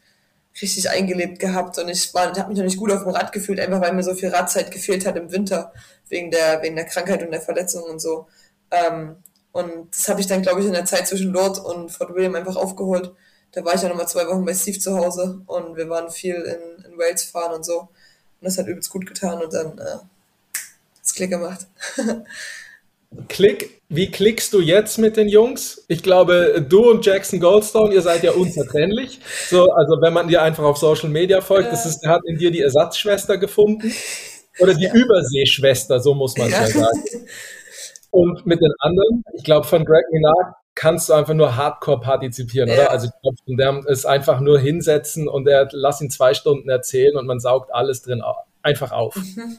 richtig 0.61 0.90
eingelebt 0.90 1.38
gehabt 1.38 1.79
und 1.79 1.88
ich 1.88 2.14
war, 2.14 2.27
habe 2.37 2.49
mich 2.49 2.59
noch 2.59 2.64
nicht 2.64 2.79
gut 2.79 2.90
auf 2.92 3.03
dem 3.03 3.11
Rad 3.11 3.33
gefühlt, 3.33 3.61
einfach 3.61 3.81
weil 3.81 3.92
mir 3.92 4.03
so 4.03 4.14
viel 4.14 4.31
Radzeit 4.31 4.71
gefehlt 4.71 5.07
hat 5.07 5.16
im 5.16 5.31
Winter 5.31 5.73
wegen 6.09 6.31
der, 6.31 6.62
wegen 6.62 6.77
der 6.77 6.87
Krankheit 6.87 7.23
und 7.23 7.31
der 7.31 7.40
Verletzung 7.40 7.85
und 7.85 8.01
so. 8.01 8.27
Ähm, 8.71 9.16
und 9.53 9.95
das 9.95 10.09
habe 10.09 10.21
ich 10.21 10.27
dann, 10.27 10.42
glaube 10.42 10.61
ich, 10.61 10.66
in 10.66 10.73
der 10.73 10.85
Zeit 10.85 11.09
zwischen 11.09 11.33
Lord 11.33 11.59
und 11.59 11.90
Fort 11.90 12.14
William 12.14 12.35
einfach 12.35 12.57
aufgeholt. 12.57 13.14
Da 13.53 13.64
war 13.64 13.75
ich 13.75 13.83
ja 13.83 13.88
nochmal 13.88 14.09
zwei 14.09 14.27
Wochen 14.27 14.45
bei 14.45 14.55
Steve 14.55 14.79
zu 14.79 14.97
Hause 14.97 15.40
und 15.47 15.77
wir 15.77 15.88
waren 15.88 16.11
viel 16.11 16.35
in, 16.35 16.85
in 16.85 16.99
Wales 16.99 17.25
fahren 17.25 17.55
und 17.55 17.64
so. 17.64 17.81
Und 17.81 17.88
das 18.42 18.59
hat 18.59 18.66
übelst 18.66 18.90
gut 18.90 19.07
getan 19.07 19.42
und 19.42 19.53
dann 19.53 19.79
äh, 19.79 19.99
hat's 20.99 21.14
Klick 21.14 21.31
gemacht. 21.31 21.66
Klick, 23.29 23.83
wie 23.88 24.11
klickst 24.11 24.52
du 24.52 24.61
jetzt 24.61 24.98
mit 24.98 25.16
den 25.16 25.29
Jungs? 25.29 25.85
Ich 25.88 26.02
glaube, 26.02 26.64
du 26.68 26.90
und 26.90 27.07
Jackson 27.07 27.40
Goldstone, 27.40 27.94
ihr 27.94 28.02
seid 28.02 28.22
ja 28.22 28.33
unzertrennlich. 28.33 29.20
So, 29.48 29.70
also 29.70 30.00
wenn 30.00 30.12
man 30.12 30.29
dir 30.29 30.42
einfach 30.42 30.64
auf 30.64 30.76
Social 30.76 31.09
Media 31.09 31.40
folgt, 31.40 31.72
das 31.72 31.87
ist, 31.87 32.00
der 32.00 32.11
hat 32.11 32.22
in 32.26 32.38
dir 32.38 32.50
die 32.50 32.62
Ersatzschwester 32.62 33.38
gefunden. 33.38 33.92
Oder 34.59 34.74
die 34.74 34.85
ja. 34.85 34.94
Überseeschwester, 34.94 36.00
so 36.00 36.14
muss 36.14 36.37
man 36.37 36.48
es 36.48 36.52
ja. 36.52 36.61
ja 36.61 36.66
sagen. 36.68 37.02
Und 38.11 38.46
mit 38.46 38.61
den 38.61 38.72
anderen, 38.79 39.22
ich 39.35 39.44
glaube, 39.44 39.66
von 39.66 39.85
Greg 39.85 40.05
Minard 40.11 40.55
kannst 40.74 41.09
du 41.09 41.12
einfach 41.12 41.35
nur 41.35 41.57
hardcore 41.57 42.00
partizipieren, 42.00 42.68
ja. 42.68 42.74
oder? 42.74 42.90
Also 42.90 43.09
ich 43.09 43.12
glaube, 43.20 43.59
der 43.59 43.90
ist 43.90 44.07
einfach 44.07 44.40
nur 44.40 44.59
hinsetzen 44.59 45.29
und 45.29 45.46
er 45.46 45.68
lass 45.72 46.00
ihn 46.00 46.11
zwei 46.11 46.35
Stunden 46.35 46.68
erzählen 46.68 47.16
und 47.16 47.26
man 47.26 47.40
saugt 47.40 47.74
alles 47.74 48.02
drin 48.02 48.22
einfach 48.62 48.92
auf. 48.92 49.16
Mhm. 49.16 49.59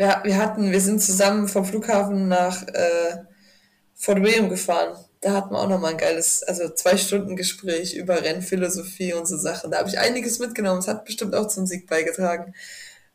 Ja, 0.00 0.22
wir 0.24 0.38
hatten, 0.38 0.72
wir 0.72 0.80
sind 0.80 1.02
zusammen 1.02 1.46
vom 1.46 1.66
Flughafen 1.66 2.26
nach 2.26 2.66
äh, 2.68 3.18
Fort 3.94 4.22
William 4.22 4.48
gefahren. 4.48 4.96
Da 5.20 5.32
hatten 5.32 5.52
wir 5.52 5.58
auch 5.58 5.68
nochmal 5.68 5.90
ein 5.90 5.98
geiles, 5.98 6.42
also 6.42 6.70
zwei 6.70 6.96
Stunden 6.96 7.36
Gespräch 7.36 7.94
über 7.94 8.22
Rennphilosophie 8.22 9.12
und 9.12 9.28
so 9.28 9.36
Sachen. 9.36 9.70
Da 9.70 9.76
habe 9.76 9.90
ich 9.90 9.98
einiges 9.98 10.38
mitgenommen. 10.38 10.78
Es 10.78 10.88
hat 10.88 11.04
bestimmt 11.04 11.34
auch 11.34 11.48
zum 11.48 11.66
Sieg 11.66 11.86
beigetragen. 11.86 12.54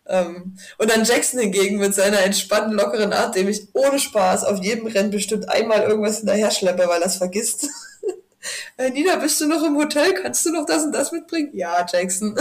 Ähm, 0.06 0.60
und 0.78 0.91
dann 0.91 1.06
Jackson 1.06 1.39
hingegen 1.39 1.80
mit 1.80 1.95
seiner 1.95 2.19
entspannten, 2.19 2.74
lockeren 2.74 3.13
Art, 3.13 3.36
dem 3.36 3.48
ich 3.48 3.67
ohne 3.74 3.98
Spaß 3.98 4.43
auf 4.43 4.63
jedem 4.63 4.86
Rennen 4.86 5.10
bestimmt 5.10 5.50
einmal 5.50 5.82
irgendwas 5.82 6.19
hinterher 6.19 6.52
schleppe, 6.52 6.88
weil 6.88 7.02
er 7.02 7.08
es 7.08 7.15
vergisst. 7.15 7.67
äh, 8.78 8.91
Nina, 8.91 9.15
bist 9.15 9.41
du 9.41 9.48
noch 9.48 9.63
im 9.63 9.76
Hotel? 9.76 10.13
Kannst 10.13 10.45
du 10.45 10.52
noch 10.52 10.67
das 10.67 10.84
und 10.84 10.91
das 10.91 11.12
mitbringen? 11.12 11.50
Ja, 11.54 11.84
Jackson. 11.91 12.38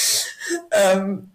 ähm, 0.72 1.31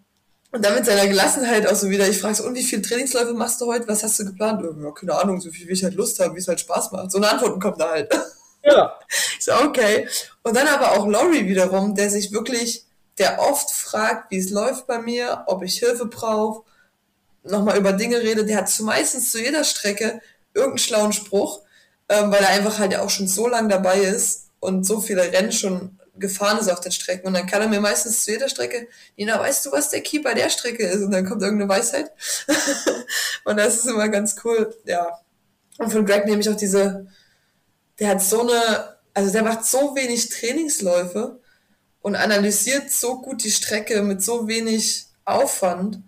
und 0.50 0.64
dann 0.64 0.74
mit 0.74 0.86
seiner 0.86 1.06
Gelassenheit 1.06 1.66
auch 1.66 1.74
so 1.74 1.90
wieder, 1.90 2.08
ich 2.08 2.20
frage 2.20 2.36
so, 2.36 2.44
und 2.44 2.54
wie 2.54 2.62
viele 2.62 2.82
Trainingsläufe 2.82 3.34
machst 3.34 3.60
du 3.60 3.66
heute? 3.66 3.86
Was 3.86 4.02
hast 4.02 4.18
du 4.18 4.24
geplant? 4.24 4.62
Ja, 4.62 4.90
keine 4.92 5.14
Ahnung, 5.14 5.40
so 5.40 5.50
viel 5.50 5.68
wie 5.68 5.72
ich 5.72 5.84
halt 5.84 5.94
Lust 5.94 6.18
habe, 6.20 6.34
wie 6.34 6.38
es 6.38 6.48
halt 6.48 6.60
Spaß 6.60 6.92
macht. 6.92 7.10
So 7.10 7.18
eine 7.18 7.30
Antwort 7.30 7.60
kommt 7.60 7.80
da 7.80 7.90
halt. 7.90 8.12
Ja. 8.64 8.98
Ich 9.38 9.44
so, 9.44 9.52
okay. 9.64 10.08
Und 10.42 10.56
dann 10.56 10.66
aber 10.66 10.92
auch 10.92 11.06
Laurie 11.06 11.46
wiederum, 11.46 11.94
der 11.94 12.10
sich 12.10 12.32
wirklich 12.32 12.84
der 13.18 13.40
oft 13.40 13.70
fragt, 13.70 14.30
wie 14.30 14.38
es 14.38 14.50
läuft 14.50 14.86
bei 14.86 14.98
mir, 14.98 15.44
ob 15.46 15.62
ich 15.62 15.78
Hilfe 15.78 16.06
brauche, 16.06 16.64
nochmal 17.42 17.78
über 17.78 17.92
Dinge 17.92 18.18
redet. 18.18 18.48
Der 18.48 18.58
hat 18.58 18.80
meistens 18.80 19.32
zu 19.32 19.40
jeder 19.40 19.64
Strecke 19.64 20.20
irgendeinen 20.54 20.78
schlauen 20.78 21.12
Spruch, 21.12 21.62
ähm, 22.08 22.30
weil 22.30 22.42
er 22.42 22.50
einfach 22.50 22.78
halt 22.78 22.96
auch 22.96 23.10
schon 23.10 23.28
so 23.28 23.48
lange 23.48 23.68
dabei 23.68 24.00
ist 24.00 24.50
und 24.60 24.84
so 24.84 25.00
viele 25.00 25.32
Rennen 25.32 25.52
schon 25.52 25.97
gefahren 26.18 26.58
ist 26.58 26.68
auf 26.68 26.80
den 26.80 26.92
Strecken. 26.92 27.26
Und 27.26 27.34
dann 27.34 27.46
kann 27.46 27.62
er 27.62 27.68
mir 27.68 27.80
meistens 27.80 28.24
zu 28.24 28.32
jeder 28.32 28.48
Strecke, 28.48 28.88
Nina, 29.16 29.38
weißt 29.38 29.66
du, 29.66 29.72
was 29.72 29.90
der 29.90 30.02
Key 30.02 30.20
bei 30.20 30.34
der 30.34 30.50
Strecke 30.50 30.86
ist? 30.86 31.02
Und 31.02 31.10
dann 31.10 31.26
kommt 31.26 31.42
irgendeine 31.42 31.68
Weisheit. 31.68 32.10
und 33.44 33.56
das 33.56 33.76
ist 33.76 33.86
immer 33.86 34.08
ganz 34.08 34.36
cool, 34.44 34.74
ja. 34.84 35.18
Und 35.78 35.92
von 35.92 36.04
Greg 36.04 36.26
nehme 36.26 36.40
ich 36.40 36.48
auch 36.48 36.56
diese, 36.56 37.06
der 37.98 38.08
hat 38.08 38.22
so 38.22 38.42
eine, 38.42 38.96
also 39.14 39.32
der 39.32 39.42
macht 39.42 39.64
so 39.64 39.94
wenig 39.94 40.28
Trainingsläufe 40.28 41.40
und 42.00 42.16
analysiert 42.16 42.90
so 42.90 43.20
gut 43.20 43.44
die 43.44 43.50
Strecke 43.50 44.02
mit 44.02 44.22
so 44.22 44.48
wenig 44.48 45.06
Aufwand 45.24 46.00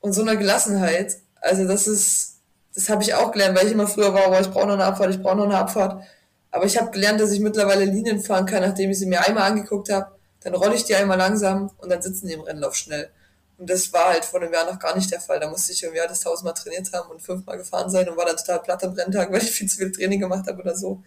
und 0.00 0.12
so 0.12 0.22
einer 0.22 0.36
Gelassenheit. 0.36 1.16
Also 1.40 1.66
das 1.66 1.86
ist, 1.86 2.40
das 2.74 2.88
habe 2.88 3.02
ich 3.02 3.14
auch 3.14 3.32
gelernt, 3.32 3.58
weil 3.58 3.66
ich 3.66 3.72
immer 3.72 3.88
früher 3.88 4.14
war, 4.14 4.26
aber 4.26 4.40
ich 4.40 4.50
brauche 4.50 4.66
noch 4.66 4.74
eine 4.74 4.84
Abfahrt, 4.84 5.10
ich 5.10 5.22
brauche 5.22 5.36
noch 5.36 5.44
eine 5.44 5.58
Abfahrt. 5.58 6.04
Aber 6.50 6.64
ich 6.64 6.78
habe 6.78 6.90
gelernt, 6.90 7.20
dass 7.20 7.30
ich 7.32 7.40
mittlerweile 7.40 7.84
Linien 7.84 8.20
fahren 8.20 8.46
kann, 8.46 8.62
nachdem 8.62 8.90
ich 8.90 8.98
sie 8.98 9.06
mir 9.06 9.24
einmal 9.24 9.50
angeguckt 9.50 9.90
habe. 9.90 10.12
Dann 10.42 10.54
rolle 10.54 10.74
ich 10.74 10.84
die 10.84 10.94
einmal 10.94 11.18
langsam 11.18 11.70
und 11.78 11.90
dann 11.90 12.02
sitzen 12.02 12.26
die 12.26 12.34
im 12.34 12.40
Rennlauf 12.40 12.74
schnell. 12.74 13.10
Und 13.58 13.68
das 13.68 13.92
war 13.92 14.08
halt 14.08 14.24
vor 14.24 14.40
einem 14.40 14.52
Jahr 14.52 14.64
noch 14.64 14.78
gar 14.78 14.96
nicht 14.96 15.12
der 15.12 15.20
Fall. 15.20 15.38
Da 15.38 15.50
musste 15.50 15.72
ich 15.72 15.82
irgendwie 15.82 16.00
alles 16.00 16.20
tausendmal 16.20 16.54
trainiert 16.54 16.90
haben 16.92 17.10
und 17.10 17.20
fünfmal 17.20 17.58
gefahren 17.58 17.90
sein 17.90 18.08
und 18.08 18.16
war 18.16 18.24
dann 18.24 18.36
total 18.36 18.60
platt 18.60 18.82
am 18.84 18.92
Renntag, 18.94 19.30
weil 19.30 19.42
ich 19.42 19.50
viel 19.50 19.68
zu 19.68 19.76
viel 19.76 19.92
Training 19.92 20.20
gemacht 20.20 20.46
habe 20.48 20.62
oder 20.62 20.74
so 20.74 21.02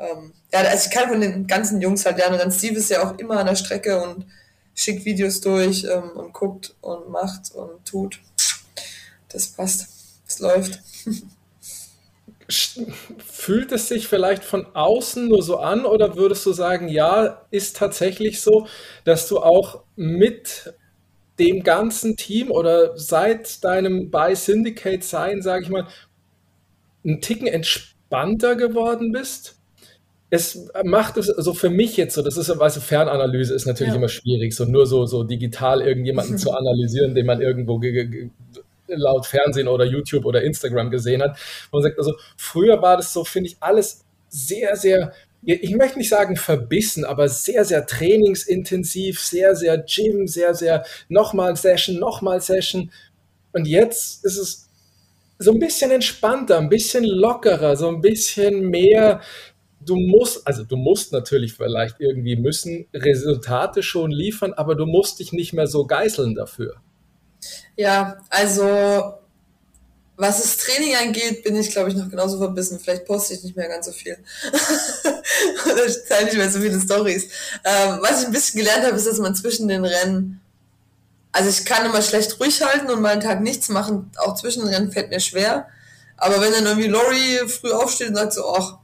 ähm, 0.00 0.32
ja, 0.52 0.60
also 0.60 0.88
ich 0.88 0.90
kann 0.90 1.10
von 1.10 1.20
den 1.20 1.46
ganzen 1.46 1.80
Jungs 1.80 2.04
halt 2.06 2.16
lernen. 2.16 2.34
Und 2.34 2.40
dann 2.40 2.52
Steve 2.52 2.76
ist 2.76 2.90
ja 2.90 3.04
auch 3.04 3.18
immer 3.18 3.38
an 3.38 3.46
der 3.46 3.54
Strecke 3.54 4.02
und 4.02 4.26
schickt 4.74 5.04
Videos 5.04 5.40
durch 5.40 5.84
ähm, 5.84 6.10
und 6.14 6.32
guckt 6.32 6.74
und 6.80 7.10
macht 7.10 7.52
und 7.54 7.84
tut. 7.84 8.18
Das 9.28 9.46
passt. 9.48 9.86
Es 10.26 10.38
läuft. 10.38 10.80
Fühlt 13.18 13.72
es 13.72 13.88
sich 13.88 14.08
vielleicht 14.08 14.44
von 14.44 14.66
außen 14.74 15.28
nur 15.28 15.42
so 15.42 15.58
an 15.58 15.84
oder 15.84 16.16
würdest 16.16 16.44
du 16.46 16.52
sagen, 16.52 16.88
ja, 16.88 17.46
ist 17.50 17.76
tatsächlich 17.76 18.40
so, 18.40 18.66
dass 19.04 19.28
du 19.28 19.38
auch 19.38 19.84
mit 19.96 20.74
dem 21.38 21.62
ganzen 21.62 22.16
Team 22.16 22.50
oder 22.50 22.96
seit 22.98 23.64
deinem 23.64 24.10
bei 24.10 24.34
Syndicate 24.34 25.02
sein, 25.02 25.42
sage 25.42 25.64
ich 25.64 25.70
mal, 25.70 25.86
einen 27.04 27.20
Ticken 27.20 27.46
entspannter 27.46 28.56
geworden 28.56 29.12
bist? 29.12 29.60
es 30.30 30.68
macht 30.84 31.16
es 31.16 31.26
so 31.26 31.52
für 31.52 31.70
mich 31.70 31.96
jetzt 31.96 32.14
so, 32.14 32.22
das 32.22 32.36
ist, 32.36 32.56
weißt 32.56 32.76
du, 32.76 32.80
Fernanalyse 32.80 33.52
ist 33.52 33.66
natürlich 33.66 33.92
ja. 33.92 33.98
immer 33.98 34.08
schwierig, 34.08 34.54
so 34.54 34.64
nur 34.64 34.86
so, 34.86 35.04
so 35.04 35.24
digital 35.24 35.82
irgendjemanden 35.82 36.38
zu 36.38 36.52
analysieren, 36.56 37.14
den 37.14 37.26
man 37.26 37.42
irgendwo 37.42 37.80
laut 38.98 39.26
Fernsehen 39.26 39.68
oder 39.68 39.84
YouTube 39.84 40.24
oder 40.24 40.42
Instagram 40.42 40.90
gesehen 40.90 41.22
hat. 41.22 41.38
Man 41.72 41.82
sagt 41.82 41.98
also, 41.98 42.14
früher 42.36 42.80
war 42.82 42.96
das 42.96 43.12
so, 43.12 43.24
finde 43.24 43.50
ich, 43.50 43.56
alles 43.60 44.04
sehr, 44.28 44.76
sehr, 44.76 45.12
ich 45.42 45.74
möchte 45.74 45.98
nicht 45.98 46.08
sagen 46.08 46.36
verbissen, 46.36 47.04
aber 47.04 47.28
sehr, 47.28 47.64
sehr 47.64 47.86
trainingsintensiv, 47.86 49.20
sehr, 49.20 49.56
sehr 49.56 49.78
Gym, 49.78 50.26
sehr, 50.26 50.54
sehr 50.54 50.84
nochmal 51.08 51.56
Session, 51.56 51.98
nochmal 51.98 52.40
Session. 52.40 52.90
Und 53.52 53.66
jetzt 53.66 54.24
ist 54.24 54.36
es 54.36 54.68
so 55.38 55.52
ein 55.52 55.58
bisschen 55.58 55.90
entspannter, 55.90 56.58
ein 56.58 56.68
bisschen 56.68 57.04
lockerer, 57.04 57.76
so 57.76 57.88
ein 57.88 58.00
bisschen 58.00 58.68
mehr 58.68 59.20
du 59.80 59.96
musst, 59.96 60.46
also 60.46 60.64
du 60.64 60.76
musst 60.76 61.12
natürlich 61.12 61.54
vielleicht 61.54 61.96
irgendwie 62.00 62.36
müssen 62.36 62.86
Resultate 62.94 63.82
schon 63.82 64.10
liefern, 64.10 64.52
aber 64.52 64.74
du 64.74 64.86
musst 64.86 65.20
dich 65.20 65.32
nicht 65.32 65.52
mehr 65.52 65.66
so 65.66 65.86
geißeln 65.86 66.34
dafür. 66.34 66.76
Ja, 67.80 68.18
also 68.28 69.14
was 70.14 70.42
das 70.42 70.58
Training 70.58 70.96
angeht, 70.96 71.42
bin 71.42 71.56
ich, 71.56 71.70
glaube 71.70 71.88
ich, 71.88 71.96
noch 71.96 72.10
genauso 72.10 72.36
verbissen. 72.36 72.78
Vielleicht 72.78 73.06
poste 73.06 73.32
ich 73.32 73.42
nicht 73.42 73.56
mehr 73.56 73.68
ganz 73.68 73.86
so 73.86 73.92
viel. 73.92 74.18
Oder 75.64 75.86
teile 76.06 76.26
nicht 76.26 76.36
mehr 76.36 76.50
so 76.50 76.60
viele 76.60 76.78
Stories. 76.78 77.30
Ähm, 77.64 78.00
was 78.02 78.20
ich 78.20 78.26
ein 78.26 78.32
bisschen 78.32 78.60
gelernt 78.60 78.84
habe, 78.84 78.96
ist, 78.96 79.06
dass 79.06 79.16
man 79.16 79.34
zwischen 79.34 79.66
den 79.66 79.86
Rennen, 79.86 80.42
also 81.32 81.48
ich 81.48 81.64
kann 81.64 81.86
immer 81.86 82.02
schlecht 82.02 82.38
ruhig 82.38 82.60
halten 82.60 82.90
und 82.90 83.00
mal 83.00 83.12
einen 83.12 83.22
Tag 83.22 83.40
nichts 83.40 83.70
machen. 83.70 84.10
Auch 84.18 84.34
zwischen 84.34 84.60
den 84.60 84.74
Rennen 84.74 84.92
fällt 84.92 85.08
mir 85.08 85.20
schwer. 85.20 85.66
Aber 86.18 86.38
wenn 86.42 86.52
dann 86.52 86.66
irgendwie 86.66 86.88
Lori 86.88 87.48
früh 87.48 87.72
aufsteht 87.72 88.10
und 88.10 88.16
sagt 88.16 88.34
so, 88.34 88.46
ach, 88.46 88.76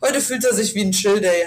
heute 0.00 0.20
fühlt 0.20 0.44
er 0.44 0.54
sich 0.54 0.76
wie 0.76 0.82
ein 0.82 0.92
Chill-Day. 0.92 1.42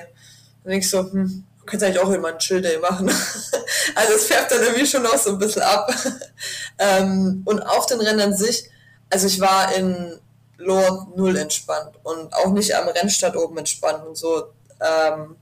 Dann 0.66 0.72
denke 0.72 0.86
ich 0.86 0.90
so, 0.90 1.10
hm, 1.10 1.46
kannst 1.72 1.86
eigentlich 1.86 2.00
auch 2.00 2.12
immer 2.12 2.28
einen 2.28 2.40
Chill-Day 2.40 2.78
machen. 2.80 3.10
also 3.96 4.14
es 4.14 4.26
färbt 4.26 4.52
dann 4.52 4.62
irgendwie 4.62 4.86
schon 4.86 5.06
auch 5.06 5.18
so 5.18 5.32
ein 5.32 5.40
bisschen 5.40 5.62
ab. 5.62 5.92
ähm, 6.78 7.42
und 7.46 7.62
auf 7.62 7.86
den 7.86 8.02
Rennen 8.02 8.20
an 8.20 8.36
sich, 8.36 8.70
also 9.10 9.28
ich 9.28 9.40
war 9.40 9.74
in 9.74 10.20
Lohr 10.58 11.12
null 11.16 11.38
entspannt 11.38 11.96
und 12.04 12.34
auch 12.34 12.52
nicht 12.52 12.76
am 12.76 12.88
Rennstart 12.88 13.36
oben 13.36 13.58
entspannt 13.58 14.06
und 14.06 14.16
so. 14.16 14.52
Ähm, 14.80 15.36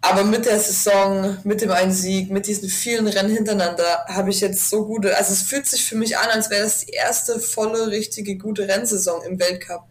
aber 0.00 0.24
mit 0.24 0.46
der 0.46 0.58
Saison, 0.58 1.38
mit 1.44 1.60
dem 1.60 1.70
einen 1.70 1.92
Sieg, 1.92 2.30
mit 2.30 2.46
diesen 2.46 2.68
vielen 2.68 3.08
Rennen 3.08 3.34
hintereinander, 3.34 4.04
habe 4.08 4.30
ich 4.30 4.40
jetzt 4.40 4.70
so 4.70 4.86
gute, 4.86 5.16
also 5.16 5.32
es 5.32 5.42
fühlt 5.42 5.66
sich 5.66 5.84
für 5.84 5.96
mich 5.96 6.16
an, 6.16 6.28
als 6.30 6.50
wäre 6.50 6.62
das 6.62 6.84
die 6.84 6.92
erste 6.92 7.38
volle, 7.40 7.88
richtige, 7.88 8.36
gute 8.38 8.66
Rennsaison 8.66 9.22
im 9.24 9.38
Weltcup. 9.38 9.84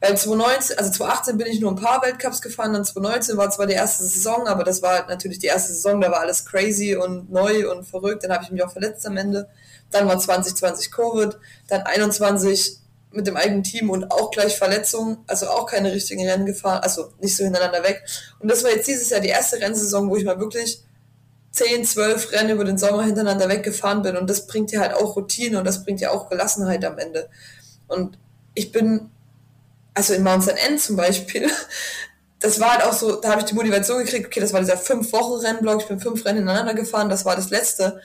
Weil 0.00 0.16
2019, 0.16 0.78
also 0.78 0.90
2018 0.90 1.38
bin 1.38 1.46
ich 1.46 1.60
nur 1.60 1.70
ein 1.70 1.76
paar 1.76 2.02
Weltcups 2.02 2.42
gefahren, 2.42 2.74
dann 2.74 2.84
2019 2.84 3.36
war 3.36 3.50
zwar 3.50 3.66
die 3.66 3.72
erste 3.72 4.04
Saison, 4.04 4.46
aber 4.46 4.62
das 4.62 4.82
war 4.82 5.06
natürlich 5.08 5.38
die 5.38 5.46
erste 5.46 5.72
Saison, 5.72 6.00
da 6.00 6.10
war 6.10 6.20
alles 6.20 6.44
crazy 6.44 6.96
und 6.96 7.32
neu 7.32 7.70
und 7.70 7.84
verrückt, 7.84 8.24
dann 8.24 8.32
habe 8.32 8.44
ich 8.44 8.50
mich 8.50 8.62
auch 8.62 8.72
verletzt 8.72 9.06
am 9.06 9.16
Ende. 9.16 9.48
Dann 9.90 10.06
war 10.06 10.18
2020 10.18 10.90
Covid, 10.92 11.38
dann 11.68 11.82
21 11.82 12.80
mit 13.12 13.26
dem 13.26 13.36
eigenen 13.36 13.62
Team 13.62 13.88
und 13.88 14.10
auch 14.10 14.30
gleich 14.30 14.58
Verletzungen, 14.58 15.18
also 15.26 15.48
auch 15.48 15.66
keine 15.66 15.92
richtigen 15.92 16.28
Rennen 16.28 16.44
gefahren, 16.44 16.82
also 16.82 17.12
nicht 17.20 17.34
so 17.34 17.44
hintereinander 17.44 17.82
weg. 17.82 18.04
Und 18.38 18.50
das 18.50 18.62
war 18.62 18.70
jetzt 18.70 18.86
dieses 18.86 19.10
Jahr 19.10 19.20
die 19.20 19.28
erste 19.28 19.58
Rennsaison, 19.60 20.10
wo 20.10 20.16
ich 20.16 20.24
mal 20.24 20.38
wirklich 20.38 20.82
10, 21.52 21.86
12 21.86 22.32
Rennen 22.32 22.50
über 22.50 22.64
den 22.64 22.76
Sommer 22.76 23.04
hintereinander 23.04 23.48
weggefahren 23.48 24.02
bin. 24.02 24.16
Und 24.18 24.28
das 24.28 24.46
bringt 24.46 24.72
dir 24.72 24.80
halt 24.80 24.92
auch 24.92 25.16
Routine 25.16 25.58
und 25.58 25.64
das 25.64 25.84
bringt 25.84 26.00
dir 26.00 26.12
auch 26.12 26.28
Gelassenheit 26.28 26.84
am 26.84 26.98
Ende. 26.98 27.30
Und 27.88 28.18
ich 28.54 28.72
bin, 28.72 29.10
also 29.96 30.12
in 30.12 30.22
Mountain 30.22 30.56
End 30.58 30.80
zum 30.80 30.94
Beispiel, 30.96 31.50
das 32.38 32.60
war 32.60 32.72
halt 32.72 32.84
auch 32.84 32.92
so, 32.92 33.18
da 33.18 33.30
habe 33.30 33.40
ich 33.40 33.46
die 33.46 33.54
Motivation 33.54 34.04
gekriegt, 34.04 34.26
okay, 34.26 34.40
das 34.40 34.52
war 34.52 34.60
dieser 34.60 34.76
fünf 34.76 35.10
Wochen 35.12 35.44
Rennblock, 35.44 35.80
ich 35.80 35.88
bin 35.88 35.98
fünf 35.98 36.24
Rennen 36.24 36.40
hintereinander 36.40 36.74
gefahren, 36.74 37.08
das 37.08 37.24
war 37.24 37.34
das 37.34 37.50
letzte. 37.50 38.00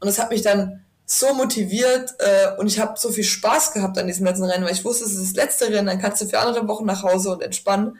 Und 0.00 0.08
das 0.08 0.18
hat 0.18 0.30
mich 0.30 0.42
dann 0.42 0.84
so 1.06 1.32
motiviert 1.34 2.14
äh, 2.18 2.58
und 2.58 2.66
ich 2.66 2.80
habe 2.80 2.98
so 2.98 3.12
viel 3.12 3.24
Spaß 3.24 3.72
gehabt 3.72 3.96
an 3.96 4.08
diesem 4.08 4.26
letzten 4.26 4.44
Rennen, 4.44 4.64
weil 4.64 4.72
ich 4.72 4.84
wusste, 4.84 5.04
es 5.04 5.14
ist 5.14 5.22
das 5.22 5.36
letzte 5.36 5.66
Rennen, 5.66 5.86
dann 5.86 6.00
kannst 6.00 6.20
du 6.20 6.26
für 6.26 6.40
andere 6.40 6.66
Wochen 6.66 6.84
nach 6.84 7.04
Hause 7.04 7.30
und 7.30 7.42
entspannen. 7.42 7.98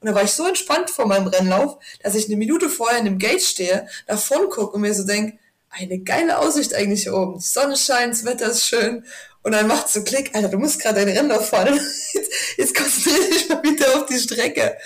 Und 0.00 0.08
da 0.08 0.14
war 0.14 0.22
ich 0.22 0.32
so 0.32 0.46
entspannt 0.46 0.90
vor 0.90 1.06
meinem 1.06 1.26
Rennlauf, 1.26 1.78
dass 2.02 2.14
ich 2.14 2.26
eine 2.26 2.36
Minute 2.36 2.68
vorher 2.68 2.98
in 2.98 3.06
dem 3.06 3.18
Gate 3.18 3.42
stehe, 3.42 3.88
davon 4.06 4.50
gucke 4.50 4.76
und 4.76 4.82
mir 4.82 4.92
so 4.92 5.04
denke, 5.04 5.38
eine 5.70 6.00
geile 6.00 6.38
Aussicht 6.38 6.74
eigentlich 6.74 7.04
hier 7.04 7.14
oben. 7.14 7.38
Die 7.38 7.44
Sonne 7.44 7.78
scheint, 7.78 8.12
das 8.12 8.26
Wetter 8.26 8.50
ist 8.50 8.66
schön. 8.66 9.06
Und 9.44 9.52
dann 9.52 9.68
macht 9.68 9.88
so 9.88 10.02
Klick, 10.02 10.34
Alter, 10.34 10.48
du 10.48 10.58
musst 10.58 10.80
gerade 10.80 11.04
deinen 11.04 11.16
Rennlauf 11.16 11.48
fahren. 11.50 11.78
Jetzt, 12.12 12.32
jetzt 12.56 12.74
konzentriere 12.74 13.30
dich 13.30 13.48
mal 13.48 13.62
wieder 13.62 13.94
auf 13.94 14.06
die 14.06 14.18
Strecke. 14.18 14.76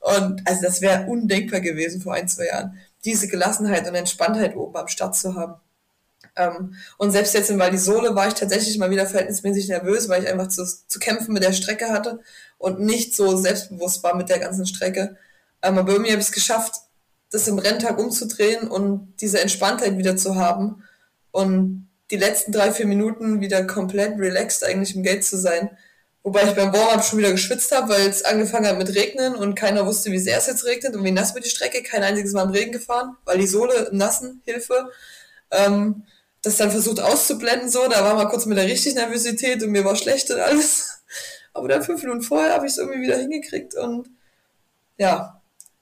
Und 0.00 0.40
also 0.46 0.62
das 0.62 0.80
wäre 0.80 1.06
undenkbar 1.06 1.60
gewesen 1.60 2.00
vor 2.00 2.14
ein, 2.14 2.28
zwei 2.28 2.46
Jahren, 2.46 2.78
diese 3.04 3.26
Gelassenheit 3.26 3.86
und 3.88 3.94
Entspanntheit 3.94 4.56
oben 4.56 4.76
am 4.76 4.88
Start 4.88 5.16
zu 5.16 5.34
haben. 5.34 5.54
Ähm, 6.36 6.74
und 6.96 7.10
selbst 7.10 7.34
jetzt 7.34 7.50
in 7.50 7.58
Valdisole 7.58 8.14
war 8.14 8.28
ich 8.28 8.34
tatsächlich 8.34 8.78
mal 8.78 8.90
wieder 8.90 9.06
verhältnismäßig 9.06 9.68
nervös, 9.68 10.08
weil 10.08 10.22
ich 10.22 10.28
einfach 10.28 10.48
zu, 10.48 10.64
zu 10.64 10.98
kämpfen 10.98 11.32
mit 11.32 11.42
der 11.42 11.52
Strecke 11.52 11.90
hatte 11.90 12.20
und 12.58 12.80
nicht 12.80 13.14
so 13.14 13.36
selbstbewusst 13.36 14.02
war 14.02 14.16
mit 14.16 14.28
der 14.28 14.38
ganzen 14.38 14.66
Strecke. 14.66 15.16
Ähm, 15.62 15.78
aber 15.78 15.92
irgendwie 15.92 16.12
habe 16.12 16.20
ich 16.20 16.28
es 16.28 16.32
geschafft, 16.32 16.76
das 17.30 17.48
im 17.48 17.58
Renntag 17.58 17.98
umzudrehen 17.98 18.68
und 18.68 19.14
diese 19.20 19.40
Entspanntheit 19.40 19.98
wieder 19.98 20.16
zu 20.16 20.36
haben 20.36 20.84
und 21.30 21.88
die 22.14 22.20
letzten 22.20 22.52
drei, 22.52 22.70
vier 22.70 22.86
Minuten 22.86 23.40
wieder 23.40 23.66
komplett 23.66 24.20
relaxed 24.20 24.62
eigentlich 24.62 24.94
im 24.94 25.02
Gate 25.02 25.24
zu 25.24 25.36
sein. 25.36 25.76
Wobei 26.22 26.44
ich 26.44 26.52
beim 26.52 26.72
Warm-Up 26.72 27.04
schon 27.04 27.18
wieder 27.18 27.32
geschwitzt 27.32 27.72
habe, 27.72 27.88
weil 27.88 28.08
es 28.08 28.24
angefangen 28.24 28.66
hat 28.66 28.78
mit 28.78 28.94
Regnen 28.94 29.34
und 29.34 29.56
keiner 29.56 29.84
wusste, 29.84 30.12
wie 30.12 30.20
sehr 30.20 30.38
es 30.38 30.46
jetzt 30.46 30.64
regnet 30.64 30.94
und 30.94 31.02
wie 31.02 31.10
nass 31.10 31.34
wird 31.34 31.44
die 31.44 31.50
Strecke. 31.50 31.82
Kein 31.82 32.04
einziges 32.04 32.32
Mal 32.32 32.44
im 32.44 32.50
Regen 32.50 32.70
gefahren, 32.70 33.16
weil 33.24 33.38
die 33.38 33.48
Sohle 33.48 33.88
Nassen 33.90 34.42
Hilfe. 34.44 34.90
Ähm, 35.50 36.04
das 36.40 36.56
dann 36.56 36.70
versucht 36.70 37.00
auszublenden, 37.00 37.68
so, 37.68 37.88
da 37.88 38.04
war 38.04 38.14
mal 38.14 38.28
kurz 38.28 38.46
mit 38.46 38.58
der 38.58 38.66
richtig 38.66 38.94
Nervosität 38.94 39.62
und 39.62 39.70
mir 39.70 39.84
war 39.84 39.96
schlecht 39.96 40.30
und 40.30 40.38
alles. 40.38 41.02
Aber 41.52 41.66
dann 41.66 41.82
fünf 41.82 42.00
Minuten 42.02 42.22
vorher 42.22 42.54
habe 42.54 42.66
ich 42.66 42.72
es 42.72 42.78
irgendwie 42.78 43.02
wieder 43.02 43.16
hingekriegt 43.16 43.74
und 43.74 44.08
ja, 44.98 45.33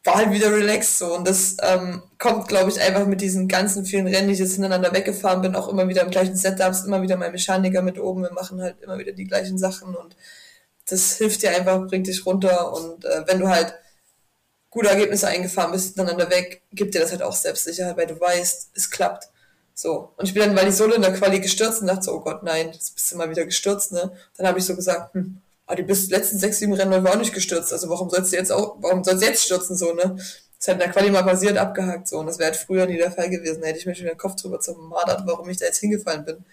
war 0.05 0.16
halt 0.16 0.32
wieder 0.32 0.53
relaxed 0.53 0.98
so. 0.98 1.14
Und 1.14 1.26
das 1.28 1.57
ähm, 1.62 2.03
kommt, 2.18 2.48
glaube 2.48 2.70
ich, 2.70 2.80
einfach 2.80 3.07
mit 3.07 3.20
diesen 3.20 3.48
ganzen 3.48 3.84
vielen 3.84 4.07
Rennen, 4.07 4.28
die 4.28 4.34
ich 4.34 4.40
jetzt 4.40 4.55
hintereinander 4.55 4.92
weggefahren 4.92 5.42
bin, 5.42 5.55
auch 5.55 5.68
immer 5.68 5.88
wieder 5.88 6.03
im 6.03 6.11
gleichen 6.11 6.36
Setup, 6.36 6.74
immer 6.84 7.03
wieder 7.03 7.16
mein 7.16 7.32
Mechaniker 7.32 7.82
mit 7.82 7.98
oben, 7.98 8.22
wir 8.22 8.32
machen 8.32 8.61
halt 8.61 8.80
immer 8.80 8.98
wieder 8.98 9.12
die 9.12 9.26
gleichen 9.26 9.59
Sachen 9.59 9.94
und 9.94 10.16
das 10.88 11.16
hilft 11.16 11.42
dir 11.42 11.50
einfach, 11.57 11.86
bringt 11.86 12.09
dich 12.09 12.26
runter 12.26 12.72
und 12.72 13.05
äh, 13.05 13.22
wenn 13.26 13.38
du 13.38 13.48
halt 13.48 13.74
gute 14.70 14.88
Ergebnisse 14.88 15.28
eingefahren 15.28 15.70
bist, 15.70 15.94
hintereinander 15.94 16.30
weg, 16.30 16.62
gibt 16.72 16.94
dir 16.94 17.00
das 17.00 17.12
halt 17.12 17.22
auch 17.22 17.34
Selbstsicherheit, 17.34 17.96
weil 17.96 18.07
du 18.07 18.18
weißt, 18.18 18.70
es 18.74 18.90
klappt. 18.90 19.28
So. 19.74 20.12
Und 20.16 20.26
ich 20.26 20.34
bin 20.34 20.42
dann, 20.42 20.57
weil 20.57 20.68
ich 20.68 20.74
solo 20.74 20.94
in 20.94 21.03
der 21.03 21.12
Quali 21.12 21.40
gestürzt 21.40 21.82
und 21.82 21.86
dachte 21.86 22.03
so, 22.03 22.14
oh 22.14 22.20
Gott, 22.20 22.42
nein, 22.42 22.70
jetzt 22.72 22.94
bist 22.94 23.12
du 23.12 23.16
mal 23.16 23.30
wieder 23.30 23.44
gestürzt, 23.44 23.92
ne? 23.92 24.12
Dann 24.36 24.46
habe 24.46 24.59
ich 24.59 24.64
so 24.64 24.74
gesagt, 24.74 25.14
hm, 25.14 25.40
aber 25.73 25.81
die 25.81 25.85
bist 25.85 26.11
letzten 26.11 26.39
sechs, 26.39 26.59
sieben 26.59 26.75
Rennen 26.75 27.03
war 27.03 27.12
auch 27.12 27.18
nicht 27.18 27.33
gestürzt. 27.33 27.73
Also 27.73 27.89
warum 27.89 28.11
sollst 28.11 28.31
du 28.31 28.37
jetzt 28.37 28.53
auch, 28.53 28.77
warum 28.81 29.03
sollst 29.03 29.23
du 29.23 29.27
jetzt 29.27 29.45
stürzen, 29.47 29.75
so, 29.75 29.95
ne? 29.95 30.16
Das 30.59 30.68
hat 30.68 30.75
in 30.75 30.81
der 30.81 30.91
Quali 30.91 31.11
mal 31.11 31.23
passiert, 31.23 31.57
abgehakt, 31.57 32.09
so. 32.09 32.18
Und 32.18 32.27
das 32.27 32.39
wäre 32.39 32.51
halt 32.51 32.59
früher 32.59 32.85
nie 32.85 32.99
der 32.99 33.11
Fall 33.11 33.31
gewesen. 33.31 33.62
Da 33.62 33.68
hätte 33.68 33.79
ich 33.79 33.87
mir 33.87 33.95
schon 33.95 34.05
den 34.05 34.18
Kopf 34.18 34.37
drüber 34.37 34.61
zermadert, 34.61 35.23
warum 35.25 35.49
ich 35.49 35.57
da 35.57 35.64
jetzt 35.64 35.79
hingefallen 35.79 36.27
bin. 36.27 36.45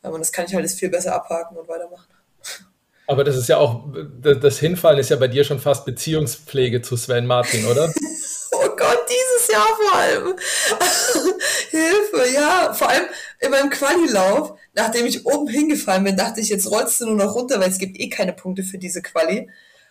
Und 0.00 0.18
das 0.18 0.32
kann 0.32 0.46
ich 0.46 0.54
halt 0.54 0.64
jetzt 0.64 0.78
viel 0.78 0.88
besser 0.88 1.14
abhaken 1.14 1.58
und 1.58 1.68
weitermachen. 1.68 2.06
Aber 3.06 3.22
das 3.22 3.36
ist 3.36 3.50
ja 3.50 3.58
auch, 3.58 3.84
das 4.22 4.58
Hinfallen 4.58 4.98
ist 4.98 5.10
ja 5.10 5.16
bei 5.16 5.28
dir 5.28 5.44
schon 5.44 5.60
fast 5.60 5.84
Beziehungspflege 5.84 6.80
zu 6.80 6.96
Sven 6.96 7.26
Martin, 7.26 7.66
oder? 7.66 7.92
oh 8.52 8.68
Gott, 8.78 9.00
dieses 9.10 9.52
Jahr 9.52 9.68
vor 9.78 9.98
allem. 9.98 10.36
Hilfe, 11.70 12.32
ja. 12.34 12.72
Vor 12.72 12.88
allem 12.88 13.04
in 13.40 13.50
meinem 13.50 13.68
Quali-Lauf, 13.68 14.54
nachdem 14.74 15.06
ich 15.06 15.26
oben 15.26 15.48
hingefallen 15.48 16.04
bin, 16.04 16.16
dachte 16.16 16.40
ich, 16.40 16.48
jetzt 16.48 16.70
rollst 16.70 17.00
du 17.00 17.06
nur 17.06 17.16
noch 17.16 17.34
runter, 17.34 17.60
weil 17.60 17.70
es 17.70 17.78
gibt 17.78 17.98
eh 17.98 18.08
keine 18.08 18.32
Punkte 18.32 18.62
für 18.62 18.78
diese 18.78 19.02
Quali. 19.02 19.48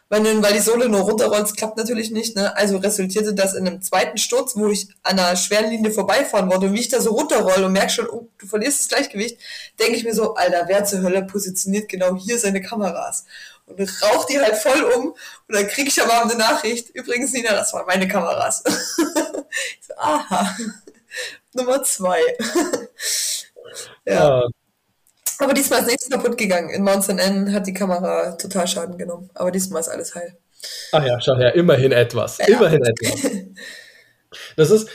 Wenn 0.09 0.23
du 0.23 0.43
weil 0.43 0.53
die 0.53 0.59
Sohle 0.59 0.89
nur 0.89 1.01
runterrollst, 1.01 1.57
klappt 1.57 1.77
natürlich 1.77 2.11
nicht. 2.11 2.35
Ne? 2.35 2.55
Also 2.55 2.77
resultierte 2.77 3.33
das 3.33 3.55
in 3.55 3.67
einem 3.67 3.81
zweiten 3.81 4.17
Sturz, 4.17 4.55
wo 4.55 4.67
ich 4.67 4.89
an 5.01 5.17
einer 5.17 5.35
schweren 5.35 5.71
Linie 5.71 5.91
vorbeifahren 5.91 6.51
wollte. 6.51 6.67
Und 6.67 6.73
wie 6.73 6.81
ich 6.81 6.89
da 6.89 7.01
so 7.01 7.11
runterrolle 7.11 7.65
und 7.65 7.71
merke 7.71 7.89
schon, 7.89 8.07
oh, 8.09 8.27
du 8.37 8.45
verlierst 8.45 8.79
das 8.79 8.89
Gleichgewicht, 8.89 9.39
denke 9.79 9.95
ich 9.95 10.03
mir 10.03 10.13
so, 10.13 10.35
Alter, 10.35 10.65
wer 10.67 10.85
zur 10.85 11.01
Hölle 11.01 11.23
positioniert 11.23 11.89
genau 11.89 12.15
hier 12.15 12.37
seine 12.37 12.61
Kameras? 12.61 13.25
und 13.65 13.79
raucht 14.01 14.29
die 14.29 14.39
halt 14.39 14.55
voll 14.55 14.83
um 14.83 15.11
und 15.11 15.17
dann 15.47 15.67
kriege 15.67 15.89
ich 15.89 16.01
aber 16.01 16.23
eine 16.23 16.35
Nachricht, 16.35 16.89
übrigens 16.89 17.31
Nina, 17.31 17.53
das 17.53 17.73
waren 17.73 17.85
meine 17.85 18.07
Kameras. 18.07 18.63
so, 19.81 19.93
aha, 19.97 20.55
Nummer 21.53 21.83
zwei. 21.83 22.19
ja. 24.05 24.41
ja. 24.41 24.47
Aber 25.39 25.53
diesmal 25.53 25.79
ist 25.81 25.87
nichts 25.87 26.09
kaputt 26.09 26.37
gegangen. 26.37 26.69
In 26.69 26.83
Mountain 26.83 27.19
N 27.19 27.53
hat 27.53 27.67
die 27.67 27.73
Kamera 27.73 28.33
total 28.33 28.67
Schaden 28.67 28.97
genommen. 28.97 29.29
Aber 29.33 29.51
diesmal 29.51 29.81
ist 29.81 29.89
alles 29.89 30.15
heil. 30.15 30.37
Ah 30.91 31.05
ja, 31.05 31.19
schau 31.19 31.35
her, 31.35 31.55
immerhin 31.55 31.91
etwas. 31.91 32.37
Ja. 32.37 32.45
Immerhin 32.47 32.83
etwas. 32.83 33.31
Das 34.55 34.71
ist, 34.71 34.89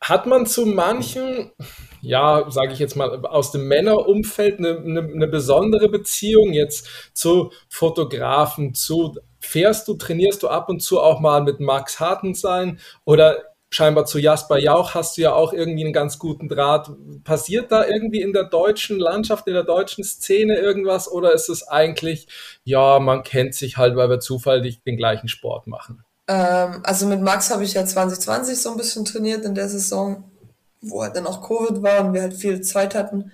hat 0.00 0.26
man 0.26 0.46
zu 0.46 0.66
manchen, 0.66 1.52
ja, 2.00 2.46
sage 2.50 2.72
ich 2.72 2.78
jetzt 2.78 2.96
mal, 2.96 3.24
aus 3.26 3.52
dem 3.52 3.68
Männerumfeld 3.68 4.58
eine, 4.58 4.78
eine, 4.78 5.00
eine, 5.00 5.28
besondere 5.28 5.88
Beziehung 5.88 6.52
jetzt 6.52 6.88
zu 7.12 7.52
Fotografen, 7.68 8.74
zu 8.74 9.16
fährst 9.38 9.88
du, 9.88 9.94
trainierst 9.94 10.42
du 10.42 10.48
ab 10.48 10.68
und 10.68 10.80
zu 10.80 11.00
auch 11.00 11.20
mal 11.20 11.42
mit 11.42 11.60
Max 11.60 12.00
Hartenstein 12.00 12.78
oder 13.04 13.49
scheinbar 13.70 14.04
zu 14.04 14.18
Jasper 14.18 14.58
Jauch 14.58 14.94
hast 14.94 15.16
du 15.16 15.22
ja 15.22 15.32
auch 15.32 15.52
irgendwie 15.52 15.84
einen 15.84 15.92
ganz 15.92 16.18
guten 16.18 16.48
Draht. 16.48 16.90
Passiert 17.24 17.72
da 17.72 17.86
irgendwie 17.86 18.20
in 18.20 18.32
der 18.32 18.44
deutschen 18.44 18.98
Landschaft, 18.98 19.46
in 19.46 19.54
der 19.54 19.64
deutschen 19.64 20.04
Szene 20.04 20.56
irgendwas 20.56 21.10
oder 21.10 21.32
ist 21.32 21.48
es 21.48 21.66
eigentlich, 21.66 22.28
ja, 22.64 22.98
man 22.98 23.22
kennt 23.22 23.54
sich 23.54 23.76
halt, 23.76 23.96
weil 23.96 24.10
wir 24.10 24.20
zufällig 24.20 24.82
den 24.82 24.96
gleichen 24.96 25.28
Sport 25.28 25.66
machen? 25.66 26.04
Ähm, 26.28 26.80
also 26.82 27.06
mit 27.06 27.20
Max 27.20 27.50
habe 27.50 27.64
ich 27.64 27.74
ja 27.74 27.84
2020 27.84 28.60
so 28.60 28.70
ein 28.70 28.76
bisschen 28.76 29.04
trainiert 29.04 29.44
in 29.44 29.54
der 29.54 29.68
Saison 29.68 30.30
wo 30.80 31.02
halt 31.02 31.16
dann 31.16 31.26
auch 31.26 31.42
Covid 31.42 31.82
war 31.82 32.04
und 32.04 32.14
wir 32.14 32.22
halt 32.22 32.34
viel 32.34 32.60
Zeit 32.60 32.94
hatten. 32.94 33.32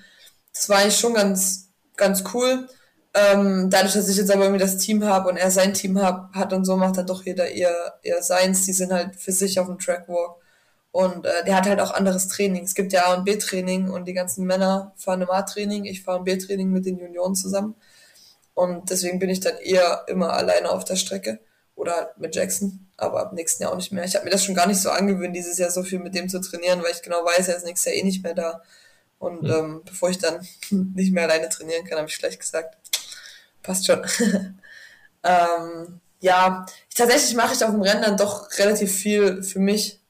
Das 0.52 0.68
war 0.68 0.78
eigentlich 0.78 0.98
schon 0.98 1.14
ganz, 1.14 1.70
ganz 1.96 2.24
cool. 2.34 2.68
Ähm, 3.16 3.70
dadurch, 3.70 3.94
dass 3.94 4.08
ich 4.08 4.16
jetzt 4.16 4.30
aber 4.30 4.44
irgendwie 4.44 4.62
das 4.62 4.76
Team 4.76 5.04
habe 5.04 5.30
und 5.30 5.38
er 5.38 5.50
sein 5.50 5.72
Team 5.72 6.00
hab, 6.00 6.34
hat 6.34 6.52
und 6.52 6.64
so, 6.64 6.76
macht 6.76 6.98
dann 6.98 7.06
doch 7.06 7.24
jeder 7.24 7.48
eher, 7.48 7.94
eher 8.02 8.22
seins. 8.22 8.66
Die 8.66 8.72
sind 8.72 8.92
halt 8.92 9.16
für 9.16 9.32
sich 9.32 9.58
auf 9.58 9.66
dem 9.66 9.78
Trackwalk. 9.78 10.36
Und 10.92 11.24
äh, 11.26 11.44
der 11.44 11.56
hat 11.56 11.66
halt 11.66 11.80
auch 11.80 11.92
anderes 11.92 12.28
Training. 12.28 12.64
Es 12.64 12.74
gibt 12.74 12.92
ja 12.92 13.06
A 13.06 13.14
und 13.14 13.24
B-Training 13.24 13.90
und 13.90 14.06
die 14.06 14.14
ganzen 14.14 14.46
Männer 14.46 14.92
fahren 14.96 15.22
im 15.22 15.30
A-Training. 15.30 15.84
Ich 15.84 16.02
fahre 16.02 16.18
im 16.18 16.24
B-Training 16.24 16.70
mit 16.70 16.86
den 16.86 16.98
Junioren 16.98 17.34
zusammen. 17.34 17.74
Und 18.54 18.90
deswegen 18.90 19.18
bin 19.18 19.28
ich 19.28 19.40
dann 19.40 19.58
eher 19.58 20.04
immer 20.08 20.32
alleine 20.32 20.70
auf 20.70 20.84
der 20.84 20.96
Strecke 20.96 21.38
oder 21.74 22.12
mit 22.16 22.34
Jackson, 22.34 22.88
aber 22.96 23.20
ab 23.20 23.34
nächsten 23.34 23.62
Jahr 23.62 23.72
auch 23.72 23.76
nicht 23.76 23.92
mehr. 23.92 24.04
Ich 24.04 24.14
habe 24.14 24.24
mir 24.24 24.30
das 24.30 24.42
schon 24.42 24.54
gar 24.54 24.66
nicht 24.66 24.80
so 24.80 24.88
angewöhnt, 24.90 25.36
dieses 25.36 25.58
Jahr 25.58 25.70
so 25.70 25.82
viel 25.82 25.98
mit 25.98 26.14
dem 26.14 26.30
zu 26.30 26.40
trainieren, 26.40 26.82
weil 26.82 26.92
ich 26.92 27.02
genau 27.02 27.18
weiß, 27.18 27.48
er 27.48 27.56
ist 27.56 27.66
nächstes 27.66 27.92
Jahr 27.92 28.02
eh 28.02 28.04
nicht 28.04 28.24
mehr 28.24 28.34
da. 28.34 28.62
Und 29.18 29.42
mhm. 29.42 29.50
ähm, 29.50 29.82
bevor 29.84 30.08
ich 30.08 30.18
dann 30.18 30.46
nicht 30.70 31.12
mehr 31.12 31.24
alleine 31.24 31.50
trainieren 31.50 31.84
kann, 31.84 31.98
habe 31.98 32.08
ich 32.08 32.18
gleich 32.18 32.38
gesagt, 32.38 32.76
passt 33.66 33.86
schon. 33.86 34.00
ähm, 35.24 36.00
ja, 36.20 36.66
ich, 36.88 36.94
tatsächlich 36.94 37.34
mache 37.34 37.54
ich 37.54 37.64
auf 37.64 37.70
dem 37.70 37.82
Rennen 37.82 38.02
dann 38.02 38.16
doch 38.16 38.48
relativ 38.58 38.92
viel 38.92 39.42
für 39.42 39.58
mich. 39.58 40.00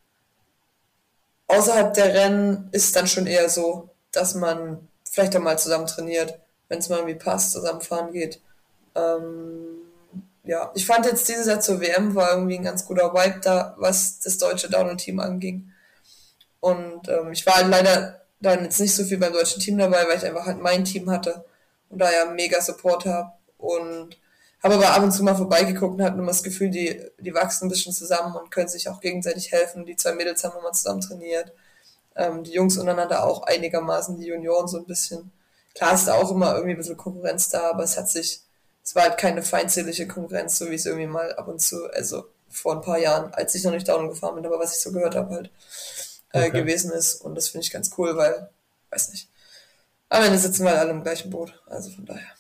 Außerhalb 1.49 1.95
der 1.95 2.15
Rennen 2.15 2.69
ist 2.73 2.85
es 2.85 2.93
dann 2.93 3.07
schon 3.07 3.27
eher 3.27 3.49
so, 3.49 3.91
dass 4.13 4.35
man 4.35 4.87
vielleicht 5.05 5.37
auch 5.37 5.41
mal 5.41 5.59
zusammen 5.59 5.87
trainiert 5.87 6.39
wenn 6.69 6.79
es 6.79 6.89
mal 6.89 6.97
irgendwie 6.97 7.15
passt, 7.15 7.53
zusammenfahren 7.53 8.13
geht. 8.13 8.41
Ähm, 8.95 9.83
ja, 10.45 10.71
ich 10.75 10.87
fand 10.87 11.07
jetzt 11.07 11.29
dieses 11.29 11.47
Jahr 11.47 11.61
zur 11.61 11.81
WM 11.81 12.15
war 12.15 12.33
irgendwie 12.33 12.57
ein 12.57 12.65
ganz 12.65 12.85
guter 12.85 13.13
Vibe 13.13 13.41
da, 13.43 13.75
was 13.79 14.21
das 14.21 14.39
deutsche 14.39 14.71
Downhill-Team 14.71 15.21
anging. 15.21 15.71
Und 16.61 17.09
ähm, 17.09 17.33
ich 17.33 17.45
war 17.47 17.57
halt 17.57 17.69
leider 17.69 18.23
dann 18.41 18.65
jetzt 18.65 18.81
nicht 18.81 18.95
so 18.95 19.05
viel 19.05 19.19
beim 19.19 19.33
deutschen 19.33 19.61
Team 19.61 19.79
dabei, 19.79 20.07
weil 20.09 20.17
ich 20.17 20.25
einfach 20.25 20.47
halt 20.47 20.61
mein 20.61 20.85
Team 20.85 21.11
hatte 21.11 21.45
und 21.89 21.99
da 21.99 22.11
ja 22.11 22.27
mega 22.27 22.61
Support 22.61 23.07
habe. 23.07 23.33
Und 23.59 24.17
habe 24.63 24.75
aber 24.75 24.91
ab 24.91 25.03
und 25.03 25.13
zu 25.13 25.23
mal 25.23 25.37
vorbeigeguckt 25.37 25.95
und 25.95 26.03
hatte 26.03 26.17
nur 26.17 26.27
das 26.27 26.43
Gefühl, 26.43 26.71
die, 26.71 27.01
die 27.19 27.35
wachsen 27.35 27.67
ein 27.67 27.69
bisschen 27.69 27.93
zusammen 27.93 28.35
und 28.35 28.51
können 28.51 28.69
sich 28.69 28.89
auch 28.89 29.01
gegenseitig 29.01 29.53
helfen. 29.53 29.87
Die 29.87 29.97
zwei 29.97 30.15
Mädels 30.15 30.45
haben 30.45 30.59
immer 30.59 30.73
zusammen 30.73 31.01
trainiert. 31.01 31.53
Ähm, 32.17 32.43
die 32.43 32.53
Jungs 32.53 32.79
untereinander 32.79 33.25
auch 33.25 33.43
einigermaßen, 33.43 34.19
die 34.19 34.27
Junioren 34.27 34.69
so 34.69 34.79
ein 34.79 34.87
bisschen. 34.87 35.31
Klar 35.75 35.95
ist 35.95 36.09
da 36.09 36.15
auch 36.15 36.31
immer 36.31 36.55
irgendwie 36.55 36.73
ein 36.73 36.79
bisschen 36.79 36.97
Konkurrenz 36.97 37.51
da, 37.51 37.71
aber 37.71 37.85
es 37.85 37.99
hat 37.99 38.09
sich, 38.09 38.41
es 38.83 38.95
war 38.95 39.03
halt 39.03 39.19
keine 39.19 39.43
feindselige 39.43 40.09
Konkurrenz, 40.09 40.59
so 40.59 40.71
wie 40.71 40.75
es 40.75 40.87
irgendwie 40.87 41.07
mal 41.07 41.35
ab 41.35 41.49
und 41.49 41.61
zu, 41.61 41.87
also 41.93 42.25
vor 42.49 42.75
ein 42.75 42.81
paar 42.81 42.99
Jahren, 42.99 43.35
als 43.35 43.55
ich 43.55 43.63
noch 43.65 43.73
nicht 43.73 43.87
down 43.87 44.09
gefahren 44.09 44.37
bin, 44.37 44.47
aber 44.47 44.59
was 44.59 44.75
ich 44.75 44.83
so 44.83 44.91
gehört 44.93 45.15
habe 45.15 45.35
halt, 45.35 45.51
äh, 46.33 46.49
okay. 46.49 46.63
gewesen 46.63 46.91
ist. 46.93 47.17
Und 47.17 47.35
das 47.35 47.49
finde 47.49 47.65
ich 47.67 47.73
ganz 47.73 47.91
cool, 47.99 48.17
weil, 48.17 48.49
weiß 48.91 49.11
nicht. 49.11 49.29
Am 50.09 50.23
Ende 50.23 50.39
sitzen 50.39 50.65
wir 50.65 50.79
alle 50.79 50.91
im 50.91 51.03
gleichen 51.03 51.31
Boot. 51.31 51.61
Also 51.67 51.91
von 51.91 52.07
daher. 52.07 52.36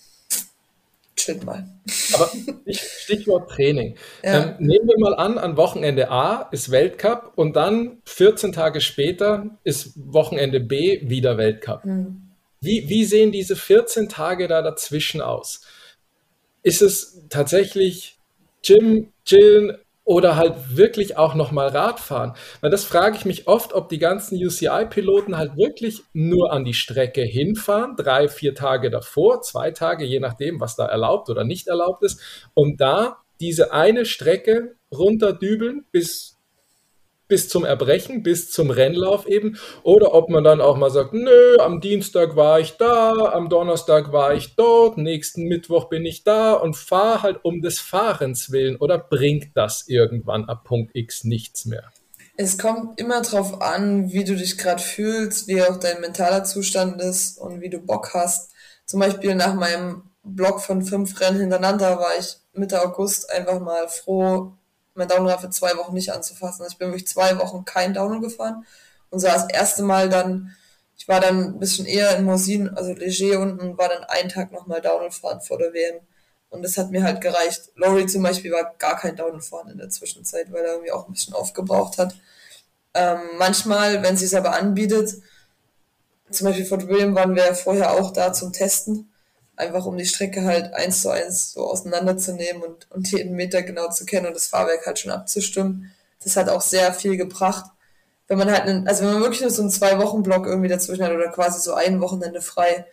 Chillt 1.16 1.44
mal. 1.44 1.66
Aber 2.12 2.30
Stichwort 2.70 3.50
Training. 3.50 3.96
Ja. 4.22 4.56
Ähm, 4.58 4.66
nehmen 4.66 4.86
wir 4.86 4.98
mal 4.98 5.14
an, 5.14 5.38
an 5.38 5.56
Wochenende 5.56 6.10
A 6.10 6.48
ist 6.52 6.70
Weltcup 6.70 7.32
und 7.36 7.56
dann 7.56 8.02
14 8.04 8.52
Tage 8.52 8.80
später 8.80 9.58
ist 9.64 9.92
Wochenende 9.96 10.60
B 10.60 11.08
wieder 11.08 11.38
Weltcup. 11.38 11.84
Mhm. 11.84 12.22
Wie, 12.60 12.88
wie 12.88 13.04
sehen 13.04 13.32
diese 13.32 13.56
14 13.56 14.08
Tage 14.08 14.48
da 14.48 14.62
dazwischen 14.62 15.20
aus? 15.20 15.62
Ist 16.62 16.82
es 16.82 17.22
tatsächlich 17.28 18.18
Gym, 18.62 19.12
Chillen 19.24 19.78
oder 20.06 20.36
halt 20.36 20.76
wirklich 20.76 21.18
auch 21.18 21.34
nochmal 21.34 21.68
Radfahren? 21.68 22.32
Weil 22.62 22.70
das 22.70 22.84
frage 22.84 23.16
ich 23.16 23.26
mich 23.26 23.48
oft, 23.48 23.74
ob 23.74 23.90
die 23.90 23.98
ganzen 23.98 24.36
UCI-Piloten 24.42 25.36
halt 25.36 25.56
wirklich 25.56 26.02
nur 26.14 26.52
an 26.52 26.64
die 26.64 26.74
Strecke 26.74 27.22
hinfahren, 27.22 27.96
drei, 27.96 28.28
vier 28.28 28.54
Tage 28.54 28.88
davor, 28.88 29.42
zwei 29.42 29.72
Tage, 29.72 30.04
je 30.04 30.20
nachdem, 30.20 30.60
was 30.60 30.76
da 30.76 30.86
erlaubt 30.86 31.28
oder 31.28 31.44
nicht 31.44 31.66
erlaubt 31.66 32.04
ist, 32.04 32.48
und 32.54 32.80
da 32.80 33.18
diese 33.40 33.72
eine 33.72 34.06
Strecke 34.06 34.76
runterdübeln 34.96 35.84
bis 35.90 36.35
bis 37.28 37.48
zum 37.48 37.64
Erbrechen, 37.64 38.22
bis 38.22 38.50
zum 38.50 38.70
Rennlauf 38.70 39.26
eben. 39.26 39.58
Oder 39.82 40.14
ob 40.14 40.28
man 40.28 40.44
dann 40.44 40.60
auch 40.60 40.76
mal 40.76 40.90
sagt, 40.90 41.12
nö, 41.12 41.56
am 41.58 41.80
Dienstag 41.80 42.36
war 42.36 42.60
ich 42.60 42.76
da, 42.76 43.32
am 43.32 43.48
Donnerstag 43.48 44.12
war 44.12 44.34
ich 44.34 44.54
dort, 44.56 44.98
nächsten 44.98 45.44
Mittwoch 45.44 45.88
bin 45.88 46.04
ich 46.04 46.24
da 46.24 46.54
und 46.54 46.76
fahre 46.76 47.22
halt 47.22 47.44
um 47.44 47.60
des 47.62 47.80
Fahrens 47.80 48.52
willen. 48.52 48.76
Oder 48.76 48.98
bringt 48.98 49.56
das 49.56 49.84
irgendwann 49.88 50.44
ab 50.46 50.64
Punkt 50.64 50.94
X 50.94 51.24
nichts 51.24 51.64
mehr? 51.64 51.84
Es 52.38 52.58
kommt 52.58 53.00
immer 53.00 53.22
drauf 53.22 53.62
an, 53.62 54.12
wie 54.12 54.24
du 54.24 54.36
dich 54.36 54.58
gerade 54.58 54.82
fühlst, 54.82 55.48
wie 55.48 55.62
auch 55.62 55.78
dein 55.78 56.02
mentaler 56.02 56.44
Zustand 56.44 57.00
ist 57.00 57.38
und 57.38 57.62
wie 57.62 57.70
du 57.70 57.78
Bock 57.78 58.12
hast. 58.12 58.50
Zum 58.84 59.00
Beispiel 59.00 59.34
nach 59.34 59.54
meinem 59.54 60.10
Block 60.22 60.60
von 60.60 60.82
fünf 60.82 61.18
Rennen 61.20 61.40
hintereinander 61.40 61.98
war 61.98 62.12
ich 62.18 62.36
Mitte 62.52 62.82
August 62.82 63.30
einfach 63.30 63.60
mal 63.60 63.88
froh, 63.88 64.52
mein 64.96 65.08
Downhill 65.08 65.38
für 65.38 65.50
zwei 65.50 65.76
Wochen 65.76 65.94
nicht 65.94 66.12
anzufassen. 66.12 66.62
Also 66.62 66.72
ich 66.72 66.78
bin 66.78 66.88
wirklich 66.88 67.06
zwei 67.06 67.38
Wochen 67.38 67.64
kein 67.64 67.94
Downhill 67.94 68.20
gefahren 68.20 68.64
und 69.10 69.20
so 69.20 69.26
das 69.26 69.48
erste 69.50 69.82
Mal 69.82 70.08
dann, 70.08 70.54
ich 70.96 71.08
war 71.08 71.20
dann 71.20 71.54
ein 71.54 71.58
bisschen 71.58 71.86
eher 71.86 72.16
in 72.16 72.24
Mosin, 72.24 72.68
also 72.70 72.92
Leger 72.92 73.40
unten 73.40 73.76
war 73.78 73.88
dann 73.88 74.04
einen 74.04 74.28
Tag 74.28 74.52
nochmal 74.52 74.80
Downhill 74.80 75.10
fahren 75.10 75.40
vor 75.40 75.58
der 75.58 75.72
WM. 75.72 76.00
Und 76.48 76.62
das 76.62 76.78
hat 76.78 76.90
mir 76.90 77.02
halt 77.02 77.20
gereicht. 77.20 77.70
Laurie 77.74 78.06
zum 78.06 78.22
Beispiel 78.22 78.52
war 78.52 78.74
gar 78.78 78.96
kein 78.96 79.16
Downhill 79.16 79.42
fahren 79.42 79.68
in 79.70 79.78
der 79.78 79.90
Zwischenzeit, 79.90 80.52
weil 80.52 80.64
er 80.64 80.72
irgendwie 80.72 80.92
auch 80.92 81.06
ein 81.06 81.12
bisschen 81.12 81.34
aufgebraucht 81.34 81.98
hat. 81.98 82.14
Ähm, 82.94 83.18
manchmal, 83.38 84.02
wenn 84.02 84.16
sie 84.16 84.24
es 84.24 84.34
aber 84.34 84.54
anbietet, 84.54 85.14
zum 86.30 86.46
Beispiel 86.46 86.64
Fort 86.64 86.88
William 86.88 87.14
waren 87.14 87.34
wir 87.34 87.54
vorher 87.54 87.92
auch 87.92 88.12
da 88.12 88.32
zum 88.32 88.52
Testen 88.52 89.12
einfach 89.56 89.86
um 89.86 89.96
die 89.96 90.06
Strecke 90.06 90.44
halt 90.44 90.74
eins 90.74 91.02
zu 91.02 91.10
eins 91.10 91.52
so 91.52 91.66
auseinanderzunehmen 91.66 92.62
und, 92.62 92.90
und 92.90 93.10
jeden 93.10 93.34
Meter 93.34 93.62
genau 93.62 93.88
zu 93.90 94.04
kennen 94.04 94.26
und 94.26 94.34
das 94.34 94.46
Fahrwerk 94.46 94.86
halt 94.86 94.98
schon 94.98 95.10
abzustimmen. 95.10 95.92
Das 96.22 96.36
hat 96.36 96.48
auch 96.48 96.60
sehr 96.60 96.92
viel 96.92 97.16
gebracht. 97.16 97.70
Wenn 98.28 98.38
man 98.38 98.50
halt, 98.50 98.62
einen, 98.62 98.88
also 98.88 99.04
wenn 99.04 99.14
man 99.14 99.22
wirklich 99.22 99.40
nur 99.40 99.50
so 99.50 99.62
einen 99.62 99.70
Zwei-Wochen-Block 99.70 100.46
irgendwie 100.46 100.68
dazwischen 100.68 101.04
hat 101.04 101.12
oder 101.12 101.28
quasi 101.28 101.60
so 101.60 101.74
ein 101.74 102.00
Wochenende 102.00 102.40
frei, 102.42 102.86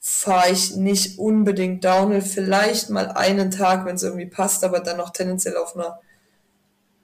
fahre 0.00 0.50
ich 0.50 0.76
nicht 0.76 1.18
unbedingt 1.18 1.84
Downhill. 1.84 2.20
Vielleicht 2.20 2.90
mal 2.90 3.08
einen 3.12 3.50
Tag, 3.50 3.86
wenn 3.86 3.94
es 3.94 4.02
irgendwie 4.02 4.26
passt, 4.26 4.64
aber 4.64 4.80
dann 4.80 4.98
noch 4.98 5.10
tendenziell 5.10 5.56
auf 5.56 5.74
einer 5.74 6.00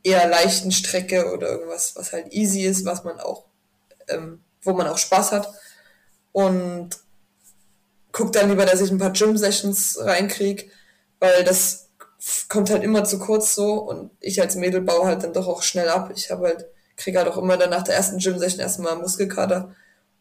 eher 0.02 0.28
leichten 0.28 0.72
Strecke 0.72 1.32
oder 1.32 1.48
irgendwas, 1.48 1.96
was 1.96 2.12
halt 2.12 2.32
easy 2.32 2.62
ist, 2.62 2.84
was 2.84 3.04
man 3.04 3.20
auch, 3.20 3.44
ähm, 4.08 4.42
wo 4.62 4.72
man 4.72 4.88
auch 4.88 4.98
Spaß 4.98 5.32
hat. 5.32 5.50
Und 6.32 6.90
guck 8.12 8.32
dann 8.32 8.48
lieber, 8.48 8.64
dass 8.64 8.80
ich 8.80 8.90
ein 8.90 8.98
paar 8.98 9.12
Gym-Sessions 9.12 9.98
reinkrieg, 10.00 10.70
weil 11.18 11.44
das 11.44 11.88
kommt 12.48 12.70
halt 12.70 12.82
immer 12.82 13.04
zu 13.04 13.18
kurz 13.18 13.54
so 13.54 13.74
und 13.74 14.10
ich 14.20 14.40
als 14.40 14.56
Mädel 14.56 14.82
baue 14.82 15.06
halt 15.06 15.22
dann 15.22 15.32
doch 15.32 15.48
auch 15.48 15.62
schnell 15.62 15.88
ab. 15.88 16.10
Ich 16.14 16.30
habe 16.30 16.46
halt, 16.46 16.66
kriege 16.96 17.18
halt 17.18 17.28
auch 17.28 17.38
immer 17.38 17.56
dann 17.56 17.70
nach 17.70 17.82
der 17.82 17.94
ersten 17.94 18.18
Gym-Session 18.18 18.60
erstmal 18.60 18.96
Muskelkater 18.96 19.74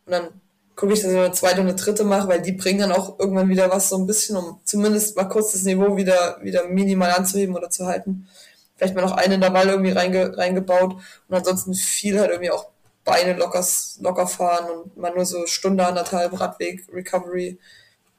und 0.06 0.12
dann 0.12 0.42
gucke 0.80 0.94
ich, 0.94 1.02
dass 1.02 1.12
ich 1.12 1.18
eine 1.18 1.34
zweite 1.34 1.60
und 1.60 1.68
eine 1.68 1.76
dritte 1.76 2.06
mache, 2.06 2.30
weil 2.30 2.42
die 2.42 2.54
bringen 2.54 2.80
dann 2.80 2.94
auch 2.94 3.20
irgendwann 3.20 3.50
wieder 3.50 3.70
was 3.70 3.90
so 3.90 3.98
ein 3.98 4.08
bisschen, 4.08 4.38
um 4.38 4.62
zumindest 4.64 5.18
mal 5.18 5.26
kurz 5.26 5.52
das 5.52 5.64
Niveau 5.64 5.98
wieder, 5.98 6.38
wieder 6.42 6.70
minimal 6.70 7.12
anzuheben 7.12 7.56
oder 7.56 7.70
zu 7.70 7.86
halten. 7.86 8.30
Vielleicht 8.78 8.96
mal 8.96 9.02
noch 9.02 9.12
eine 9.12 9.34
in 9.34 9.42
der 9.42 9.54
Wahl 9.54 9.68
irgendwie 9.68 9.92
reinge, 9.92 10.38
reingebaut 10.38 10.94
und 10.94 11.36
ansonsten 11.36 11.74
viel 11.74 12.18
halt 12.18 12.32
irgendwie 12.32 12.52
auch 12.52 12.70
Beine 13.04 13.34
locker, 13.34 13.66
locker 14.00 14.28
fahren 14.28 14.70
und 14.70 14.96
mal 14.96 15.14
nur 15.14 15.26
so 15.26 15.46
Stunde, 15.48 15.86
anderthalb 15.86 16.40
Radweg, 16.40 16.88
Recovery, 16.94 17.60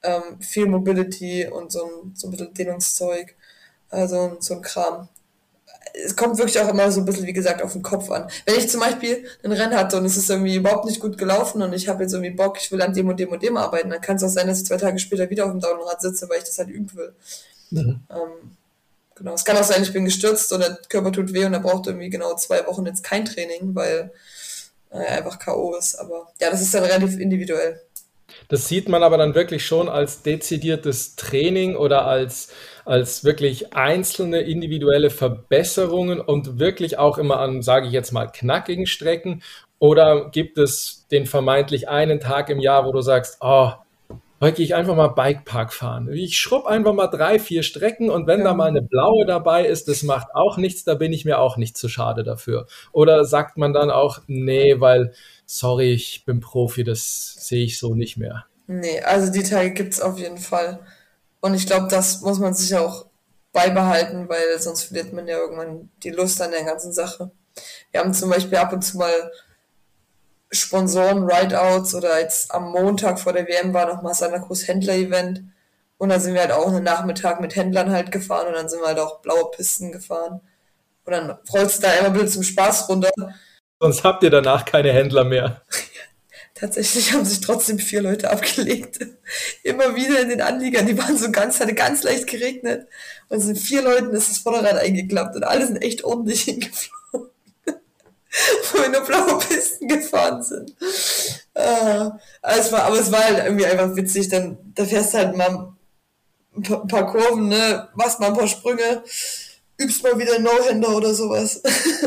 ähm, 0.02 0.40
viel 0.40 0.66
Mobility 0.66 1.46
und 1.46 1.72
so 1.72 1.84
ein, 1.84 2.12
so 2.14 2.28
ein 2.28 2.30
bisschen 2.30 2.54
Dehnungszeug, 2.54 3.34
also 3.90 4.36
so 4.40 4.54
ein 4.54 4.62
Kram. 4.62 5.08
Es 5.92 6.14
kommt 6.14 6.38
wirklich 6.38 6.60
auch 6.60 6.68
immer 6.68 6.90
so 6.92 7.00
ein 7.00 7.04
bisschen, 7.04 7.26
wie 7.26 7.32
gesagt, 7.32 7.62
auf 7.62 7.72
den 7.72 7.82
Kopf 7.82 8.10
an. 8.10 8.30
Wenn 8.46 8.56
ich 8.56 8.68
zum 8.68 8.80
Beispiel 8.80 9.26
ein 9.42 9.52
Rennen 9.52 9.76
hatte 9.76 9.96
und 9.96 10.04
es 10.04 10.16
ist 10.16 10.30
irgendwie 10.30 10.54
überhaupt 10.54 10.84
nicht 10.84 11.00
gut 11.00 11.18
gelaufen 11.18 11.62
und 11.62 11.72
ich 11.72 11.88
habe 11.88 12.02
jetzt 12.02 12.12
irgendwie 12.12 12.30
Bock, 12.30 12.58
ich 12.60 12.70
will 12.70 12.80
an 12.80 12.94
dem 12.94 13.08
und 13.08 13.18
dem 13.18 13.30
und 13.30 13.42
dem 13.42 13.56
arbeiten, 13.56 13.90
dann 13.90 14.00
kann 14.00 14.16
es 14.16 14.22
auch 14.22 14.28
sein, 14.28 14.46
dass 14.46 14.60
ich 14.60 14.66
zwei 14.66 14.76
Tage 14.76 14.98
später 14.98 15.28
wieder 15.28 15.46
auf 15.46 15.50
dem 15.50 15.60
Downrad 15.60 16.00
sitze, 16.00 16.28
weil 16.28 16.38
ich 16.38 16.44
das 16.44 16.58
halt 16.58 16.68
üben 16.68 16.94
will. 16.94 17.12
Mhm. 17.70 18.00
Ähm, 18.10 18.56
genau. 19.16 19.34
Es 19.34 19.44
kann 19.44 19.56
auch 19.56 19.64
sein, 19.64 19.82
ich 19.82 19.92
bin 19.92 20.04
gestürzt 20.04 20.52
und 20.52 20.60
der 20.60 20.78
Körper 20.88 21.10
tut 21.10 21.32
weh 21.32 21.44
und 21.44 21.54
er 21.54 21.60
braucht 21.60 21.88
irgendwie 21.88 22.10
genau 22.10 22.36
zwei 22.36 22.64
Wochen 22.66 22.86
jetzt 22.86 23.02
kein 23.02 23.24
Training, 23.24 23.74
weil 23.74 24.12
äh, 24.90 24.98
einfach 24.98 25.38
K.O. 25.38 25.74
ist. 25.74 25.96
Aber 25.96 26.32
ja, 26.40 26.50
das 26.50 26.60
ist 26.60 26.72
dann 26.72 26.84
relativ 26.84 27.18
individuell. 27.18 27.80
Das 28.48 28.68
sieht 28.68 28.88
man 28.88 29.02
aber 29.02 29.18
dann 29.18 29.34
wirklich 29.34 29.64
schon 29.66 29.88
als 29.88 30.22
dezidiertes 30.22 31.16
Training 31.16 31.76
oder 31.76 32.06
als, 32.06 32.52
als 32.84 33.24
wirklich 33.24 33.74
einzelne 33.74 34.40
individuelle 34.40 35.10
Verbesserungen 35.10 36.20
und 36.20 36.58
wirklich 36.58 36.98
auch 36.98 37.18
immer 37.18 37.38
an, 37.38 37.62
sage 37.62 37.86
ich 37.86 37.92
jetzt 37.92 38.12
mal, 38.12 38.26
knackigen 38.26 38.86
Strecken. 38.86 39.42
Oder 39.78 40.30
gibt 40.30 40.58
es 40.58 41.06
den 41.10 41.26
vermeintlich 41.26 41.88
einen 41.88 42.20
Tag 42.20 42.50
im 42.50 42.60
Jahr, 42.60 42.84
wo 42.84 42.92
du 42.92 43.00
sagst, 43.00 43.38
oh, 43.40 43.72
heute 44.40 44.56
gehe 44.56 44.64
ich 44.64 44.74
einfach 44.74 44.96
mal 44.96 45.08
Bikepark 45.08 45.72
fahren. 45.72 46.10
Ich 46.12 46.38
schrubb 46.38 46.66
einfach 46.66 46.94
mal 46.94 47.08
drei, 47.08 47.38
vier 47.38 47.62
Strecken 47.62 48.10
und 48.10 48.26
wenn 48.26 48.40
ja. 48.40 48.46
da 48.46 48.54
mal 48.54 48.68
eine 48.68 48.82
blaue 48.82 49.26
dabei 49.26 49.66
ist, 49.66 49.88
das 49.88 50.02
macht 50.02 50.28
auch 50.34 50.56
nichts, 50.56 50.84
da 50.84 50.94
bin 50.94 51.12
ich 51.12 51.24
mir 51.24 51.38
auch 51.38 51.56
nicht 51.56 51.76
zu 51.76 51.88
schade 51.88 52.24
dafür. 52.24 52.66
Oder 52.92 53.24
sagt 53.24 53.58
man 53.58 53.72
dann 53.72 53.90
auch, 53.90 54.20
nee, 54.26 54.80
weil, 54.80 55.12
sorry, 55.50 55.92
ich 55.92 56.24
bin 56.24 56.40
Profi, 56.40 56.84
das 56.84 57.34
sehe 57.40 57.64
ich 57.64 57.78
so 57.78 57.94
nicht 57.94 58.16
mehr. 58.16 58.46
Nee, 58.68 59.00
also 59.00 59.32
die 59.32 59.42
Tage 59.42 59.72
gibt 59.72 59.94
es 59.94 60.00
auf 60.00 60.16
jeden 60.16 60.38
Fall. 60.38 60.78
Und 61.40 61.54
ich 61.54 61.66
glaube, 61.66 61.88
das 61.88 62.20
muss 62.20 62.38
man 62.38 62.54
sich 62.54 62.76
auch 62.76 63.06
beibehalten, 63.52 64.28
weil 64.28 64.60
sonst 64.60 64.84
verliert 64.84 65.12
man 65.12 65.26
ja 65.26 65.38
irgendwann 65.38 65.90
die 66.04 66.10
Lust 66.10 66.40
an 66.40 66.52
der 66.52 66.62
ganzen 66.62 66.92
Sache. 66.92 67.32
Wir 67.90 68.00
haben 68.00 68.14
zum 68.14 68.30
Beispiel 68.30 68.58
ab 68.58 68.72
und 68.72 68.82
zu 68.82 68.96
mal 68.96 69.32
Sponsoren, 70.52 71.24
Rideouts 71.24 71.94
oder 71.96 72.20
jetzt 72.20 72.52
am 72.52 72.70
Montag 72.70 73.18
vor 73.18 73.32
der 73.32 73.46
WM 73.46 73.74
war 73.74 73.92
nochmal 73.92 74.14
Santa 74.14 74.38
Cruz 74.38 74.68
Händler 74.68 74.94
Event. 74.94 75.42
Und 75.98 76.10
dann 76.10 76.20
sind 76.20 76.34
wir 76.34 76.42
halt 76.42 76.52
auch 76.52 76.68
einen 76.68 76.84
Nachmittag 76.84 77.40
mit 77.40 77.56
Händlern 77.56 77.90
halt 77.90 78.12
gefahren 78.12 78.48
und 78.48 78.54
dann 78.54 78.68
sind 78.68 78.80
wir 78.80 78.86
halt 78.86 79.00
auch 79.00 79.20
blaue 79.20 79.50
Pisten 79.50 79.90
gefahren. 79.90 80.40
Und 81.04 81.12
dann 81.12 81.38
rollst 81.52 81.78
du 81.78 81.86
da 81.86 81.92
immer 81.94 82.18
ein 82.18 82.28
zum 82.28 82.44
Spaß 82.44 82.88
runter. 82.88 83.10
Sonst 83.80 84.04
habt 84.04 84.22
ihr 84.22 84.30
danach 84.30 84.66
keine 84.66 84.92
Händler 84.92 85.24
mehr. 85.24 85.62
Tatsächlich 86.54 87.14
haben 87.14 87.24
sich 87.24 87.40
trotzdem 87.40 87.78
vier 87.78 88.02
Leute 88.02 88.30
abgelegt. 88.30 88.98
Immer 89.62 89.96
wieder 89.96 90.20
in 90.20 90.28
den 90.28 90.42
Anliegern. 90.42 90.86
Die 90.86 90.98
waren 90.98 91.16
so 91.16 91.30
ganz, 91.30 91.58
hatte 91.58 91.72
ganz 91.72 92.02
leicht 92.02 92.26
geregnet. 92.26 92.86
Und 93.30 93.38
es 93.38 93.44
sind 93.44 93.58
vier 93.58 93.80
Leuten 93.80 94.12
ist 94.12 94.28
das 94.28 94.38
Vorderrad 94.38 94.76
eingeklappt 94.76 95.36
und 95.36 95.44
alle 95.44 95.66
sind 95.66 95.80
echt 95.82 96.04
ordentlich 96.04 96.42
hingeflogen. 96.44 97.30
Wo 98.72 98.82
wir 98.82 98.88
nur 98.90 99.00
blaue 99.00 99.38
Pisten 99.38 99.88
gefahren 99.88 100.42
sind. 100.42 100.74
Äh, 101.54 102.10
also 102.42 102.76
aber 102.76 103.00
es 103.00 103.10
war 103.10 103.24
halt 103.24 103.44
irgendwie 103.44 103.66
einfach 103.66 103.96
witzig. 103.96 104.28
Dann, 104.28 104.58
da 104.74 104.84
fährst 104.84 105.14
du 105.14 105.18
halt 105.18 105.34
mal 105.34 105.72
ein 106.54 106.62
paar, 106.62 107.06
Kurven, 107.06 107.48
ne, 107.48 107.88
machst 107.94 108.20
mal 108.20 108.28
ein 108.28 108.36
paar 108.36 108.46
Sprünge, 108.46 109.02
übst 109.78 110.02
mal 110.02 110.18
wieder 110.18 110.38
No-Händer 110.38 110.94
oder 110.94 111.14
sowas. 111.14 111.62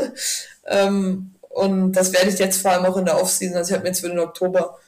ähm, 0.68 1.33
und 1.54 1.92
das 1.94 2.14
werde 2.14 2.30
ich 2.30 2.40
jetzt 2.40 2.62
vor 2.62 2.72
allem 2.72 2.86
auch 2.86 2.98
in 2.98 3.06
der 3.06 3.22
Offseason. 3.22 3.58
Also 3.58 3.70
ich 3.70 3.74
habe 3.74 3.84
mir 3.84 3.90
jetzt 3.90 4.02
für 4.02 4.10
den 4.10 4.20
Oktober 4.20 4.80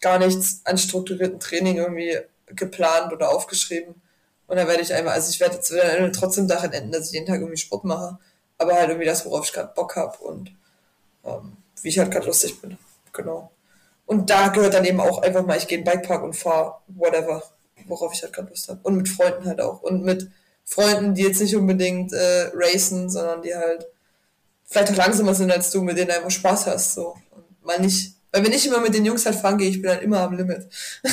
gar 0.00 0.18
nichts 0.18 0.60
an 0.64 0.76
strukturierten 0.76 1.40
Training 1.40 1.78
irgendwie 1.78 2.18
geplant 2.46 3.12
oder 3.12 3.30
aufgeschrieben. 3.30 3.94
Und 4.46 4.56
da 4.56 4.68
werde 4.68 4.82
ich 4.82 4.92
einfach, 4.92 5.12
also 5.12 5.30
ich 5.30 5.40
werde 5.40 5.56
jetzt 5.56 5.72
trotzdem 6.18 6.46
darin 6.46 6.72
enden, 6.72 6.92
dass 6.92 7.06
ich 7.06 7.12
jeden 7.12 7.26
Tag 7.26 7.40
irgendwie 7.40 7.56
Sport 7.56 7.84
mache. 7.84 8.18
Aber 8.58 8.74
halt 8.74 8.90
irgendwie 8.90 9.06
das, 9.06 9.24
worauf 9.24 9.46
ich 9.46 9.52
gerade 9.52 9.72
Bock 9.74 9.96
habe 9.96 10.18
und 10.18 10.52
ähm, 11.24 11.56
wie 11.80 11.88
ich 11.88 11.98
halt 11.98 12.10
gerade 12.10 12.26
lustig 12.26 12.60
bin. 12.60 12.76
Genau. 13.14 13.50
Und 14.04 14.28
da 14.28 14.48
gehört 14.48 14.74
dann 14.74 14.84
eben 14.84 15.00
auch 15.00 15.22
einfach 15.22 15.46
mal, 15.46 15.56
ich 15.56 15.68
gehe 15.68 15.78
in 15.78 15.84
den 15.84 15.92
Bikepark 15.92 16.22
und 16.22 16.34
fahre 16.34 16.74
whatever, 16.88 17.42
worauf 17.86 18.12
ich 18.12 18.22
halt 18.22 18.34
gerade 18.34 18.50
Lust 18.50 18.68
habe. 18.68 18.80
Und 18.82 18.96
mit 18.96 19.08
Freunden 19.08 19.46
halt 19.46 19.60
auch. 19.62 19.80
Und 19.82 20.02
mit 20.02 20.30
Freunden, 20.66 21.14
die 21.14 21.22
jetzt 21.22 21.40
nicht 21.40 21.56
unbedingt 21.56 22.12
äh, 22.12 22.50
racen, 22.52 23.08
sondern 23.08 23.40
die 23.40 23.54
halt 23.54 23.86
vielleicht 24.70 24.92
auch 24.92 24.96
langsamer 24.96 25.34
sind 25.34 25.50
als 25.50 25.70
du, 25.70 25.82
mit 25.82 25.98
denen 25.98 26.08
du 26.08 26.16
einfach 26.16 26.30
Spaß 26.30 26.66
hast. 26.68 26.94
So. 26.94 27.14
Und 27.30 27.64
mal 27.64 27.80
nicht, 27.80 28.14
weil 28.32 28.44
wenn 28.44 28.52
ich 28.52 28.66
immer 28.66 28.80
mit 28.80 28.94
den 28.94 29.04
Jungs 29.04 29.26
halt 29.26 29.36
fahren 29.36 29.58
gehe, 29.58 29.68
ich 29.68 29.82
bin 29.82 29.90
dann 29.90 30.00
immer 30.00 30.20
am 30.20 30.36
Limit. 30.36 30.68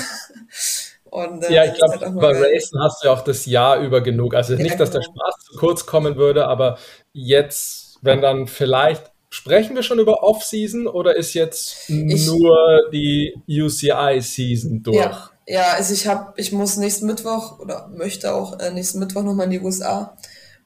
Und, 1.10 1.44
äh, 1.46 1.54
ja, 1.54 1.66
ich 1.66 1.74
glaube, 1.74 2.00
halt 2.00 2.20
bei 2.20 2.32
Racen 2.32 2.80
hast 2.82 3.02
du 3.02 3.08
ja 3.08 3.14
auch 3.14 3.22
das 3.22 3.46
Jahr 3.46 3.80
über 3.80 4.02
genug. 4.02 4.36
Also 4.36 4.54
ja, 4.54 4.62
nicht, 4.62 4.80
dass 4.80 4.92
der 4.92 5.02
genau. 5.02 5.14
Spaß 5.14 5.46
zu 5.46 5.58
kurz 5.58 5.86
kommen 5.86 6.18
würde, 6.18 6.48
aber 6.48 6.78
jetzt, 7.14 7.98
wenn 8.02 8.22
dann 8.22 8.46
vielleicht, 8.46 9.10
sprechen 9.30 9.76
wir 9.76 9.84
schon 9.84 10.00
über 10.00 10.22
Off-Season 10.22 10.86
oder 10.86 11.16
ist 11.16 11.34
jetzt 11.34 11.90
ich, 11.90 12.28
nur 12.28 12.90
die 12.92 13.36
UCI-Season 13.48 14.84
durch? 14.84 14.98
Ja, 14.98 15.30
ja, 15.48 15.72
also 15.72 15.94
ich 15.94 16.08
habe, 16.08 16.34
ich 16.36 16.52
muss 16.52 16.78
nächsten 16.78 17.08
Mittwoch 17.08 17.60
oder 17.60 17.88
möchte 17.88 18.34
auch 18.34 18.60
äh, 18.60 18.70
nächsten 18.70 19.00
Mittwoch 19.00 19.24
nochmal 19.24 19.46
in 19.46 19.52
die 19.52 19.62
USA 19.62 20.18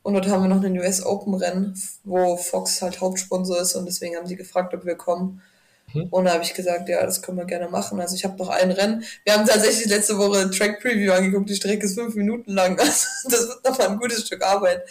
und 0.03 0.13
dort 0.13 0.27
haben 0.27 0.43
wir 0.43 0.49
noch 0.49 0.63
ein 0.63 0.77
US 0.79 1.05
Open 1.05 1.35
Rennen, 1.35 1.79
wo 2.03 2.35
Fox 2.37 2.81
halt 2.81 3.01
Hauptsponsor 3.01 3.61
ist 3.61 3.75
und 3.75 3.85
deswegen 3.85 4.15
haben 4.15 4.27
sie 4.27 4.35
gefragt, 4.35 4.73
ob 4.73 4.85
wir 4.85 4.95
kommen. 4.95 5.41
Mhm. 5.93 6.07
Und 6.09 6.25
da 6.25 6.33
habe 6.33 6.43
ich 6.43 6.53
gesagt, 6.53 6.89
ja, 6.89 7.05
das 7.05 7.21
können 7.21 7.37
wir 7.37 7.45
gerne 7.45 7.69
machen. 7.69 7.99
Also 7.99 8.15
ich 8.15 8.23
habe 8.23 8.37
noch 8.37 8.49
ein 8.49 8.71
Rennen. 8.71 9.03
Wir 9.23 9.33
haben 9.33 9.45
tatsächlich 9.45 9.87
letzte 9.87 10.17
Woche 10.17 10.49
Track 10.49 10.81
Preview 10.81 11.11
angeguckt. 11.11 11.49
Die 11.49 11.55
Strecke 11.55 11.85
ist 11.85 11.95
fünf 11.95 12.15
Minuten 12.15 12.53
lang. 12.53 12.77
Also 12.81 13.29
das 13.29 13.47
wird 13.47 13.63
nochmal 13.65 13.89
ein 13.89 13.99
gutes 13.99 14.25
Stück 14.25 14.43
Arbeit. 14.43 14.83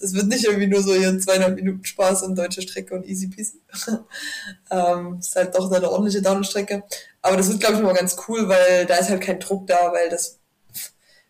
Das 0.00 0.14
wird 0.14 0.26
nicht 0.26 0.44
irgendwie 0.44 0.66
nur 0.66 0.82
so 0.82 0.94
hier 0.94 1.18
zweieinhalb 1.18 1.54
Minuten 1.54 1.84
Spaß 1.84 2.22
und 2.22 2.36
deutsche 2.36 2.62
Strecke 2.62 2.94
und 2.94 3.06
easy 3.06 3.28
peasy. 3.28 3.60
ähm, 4.70 5.18
ist 5.20 5.36
halt 5.36 5.54
doch 5.54 5.70
eine 5.70 5.90
ordentliche 5.90 6.22
Downstrecke. 6.22 6.82
Aber 7.22 7.36
das 7.36 7.48
wird, 7.48 7.60
glaube 7.60 7.76
ich, 7.76 7.82
mal 7.82 7.94
ganz 7.94 8.16
cool, 8.28 8.48
weil 8.48 8.86
da 8.86 8.96
ist 8.96 9.10
halt 9.10 9.20
kein 9.20 9.40
Druck 9.40 9.66
da, 9.66 9.92
weil 9.92 10.08
das 10.08 10.38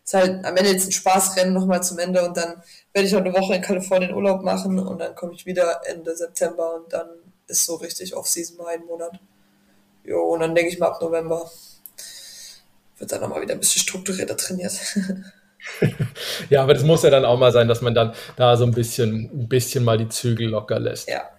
ist 0.07 0.13
halt 0.13 0.45
am 0.45 0.55
Ende 0.55 0.71
jetzt 0.71 0.87
ein 0.87 0.93
Spaßrennen 0.93 1.53
nochmal 1.53 1.83
zum 1.83 1.99
Ende 1.99 2.25
und 2.25 2.37
dann 2.37 2.63
werde 2.93 3.07
ich 3.07 3.13
auch 3.13 3.19
eine 3.19 3.33
Woche 3.33 3.55
in 3.55 3.61
Kalifornien 3.61 4.13
Urlaub 4.13 4.41
machen 4.41 4.79
und 4.79 4.99
dann 4.99 5.13
komme 5.15 5.33
ich 5.33 5.45
wieder 5.45 5.81
Ende 5.85 6.15
September 6.15 6.75
und 6.75 6.93
dann 6.93 7.09
ist 7.47 7.65
so 7.65 7.75
richtig 7.75 8.15
Off-Season 8.15 8.55
mal 8.55 8.67
ein 8.67 8.85
Monat. 8.85 9.19
Jo, 10.05 10.21
und 10.21 10.39
dann 10.39 10.55
denke 10.55 10.71
ich 10.71 10.79
mal 10.79 10.87
ab 10.87 11.01
November 11.01 11.51
wird 12.97 13.11
dann 13.11 13.21
nochmal 13.21 13.41
wieder 13.41 13.53
ein 13.53 13.59
bisschen 13.59 13.81
strukturierter 13.81 14.37
trainiert. 14.37 14.73
ja, 16.49 16.63
aber 16.63 16.73
das 16.73 16.83
muss 16.83 17.03
ja 17.03 17.09
dann 17.09 17.25
auch 17.25 17.37
mal 17.37 17.51
sein, 17.51 17.67
dass 17.67 17.81
man 17.81 17.93
dann 17.93 18.13
da 18.37 18.55
so 18.55 18.63
ein 18.63 18.71
bisschen, 18.71 19.29
ein 19.33 19.47
bisschen 19.49 19.83
mal 19.83 19.97
die 19.97 20.09
Zügel 20.09 20.47
locker 20.47 20.79
lässt. 20.79 21.09
Ja, 21.09 21.29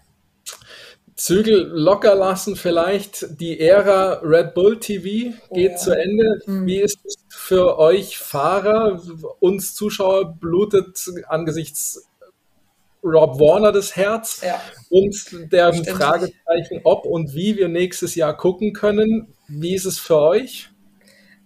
Zügel 1.19 1.69
locker 1.73 2.15
lassen 2.15 2.55
vielleicht. 2.55 3.41
Die 3.41 3.59
Ära 3.59 4.21
Red 4.23 4.55
Bull 4.55 4.79
TV 4.79 5.03
geht 5.03 5.37
oh, 5.51 5.59
ja. 5.59 5.77
zu 5.77 5.91
Ende. 5.91 6.41
Mhm. 6.47 6.67
Wie 6.67 6.81
ist 6.81 6.99
es 7.05 7.17
für 7.29 7.77
euch 7.79 8.19
Fahrer, 8.19 9.03
uns 9.41 9.75
Zuschauer, 9.75 10.37
blutet 10.37 11.11
angesichts 11.29 12.09
Rob 13.03 13.41
Warner 13.41 13.73
das 13.73 13.97
Herz 13.97 14.43
ja. 14.43 14.61
und 14.91 15.53
der 15.53 15.73
Fragezeichen, 15.73 16.81
ob 16.85 17.05
und 17.05 17.35
wie 17.35 17.57
wir 17.57 17.69
nächstes 17.69 18.15
Jahr 18.15 18.37
gucken 18.37 18.73
können. 18.73 19.35
Wie 19.49 19.75
ist 19.75 19.87
es 19.87 19.99
für 19.99 20.21
euch? 20.21 20.71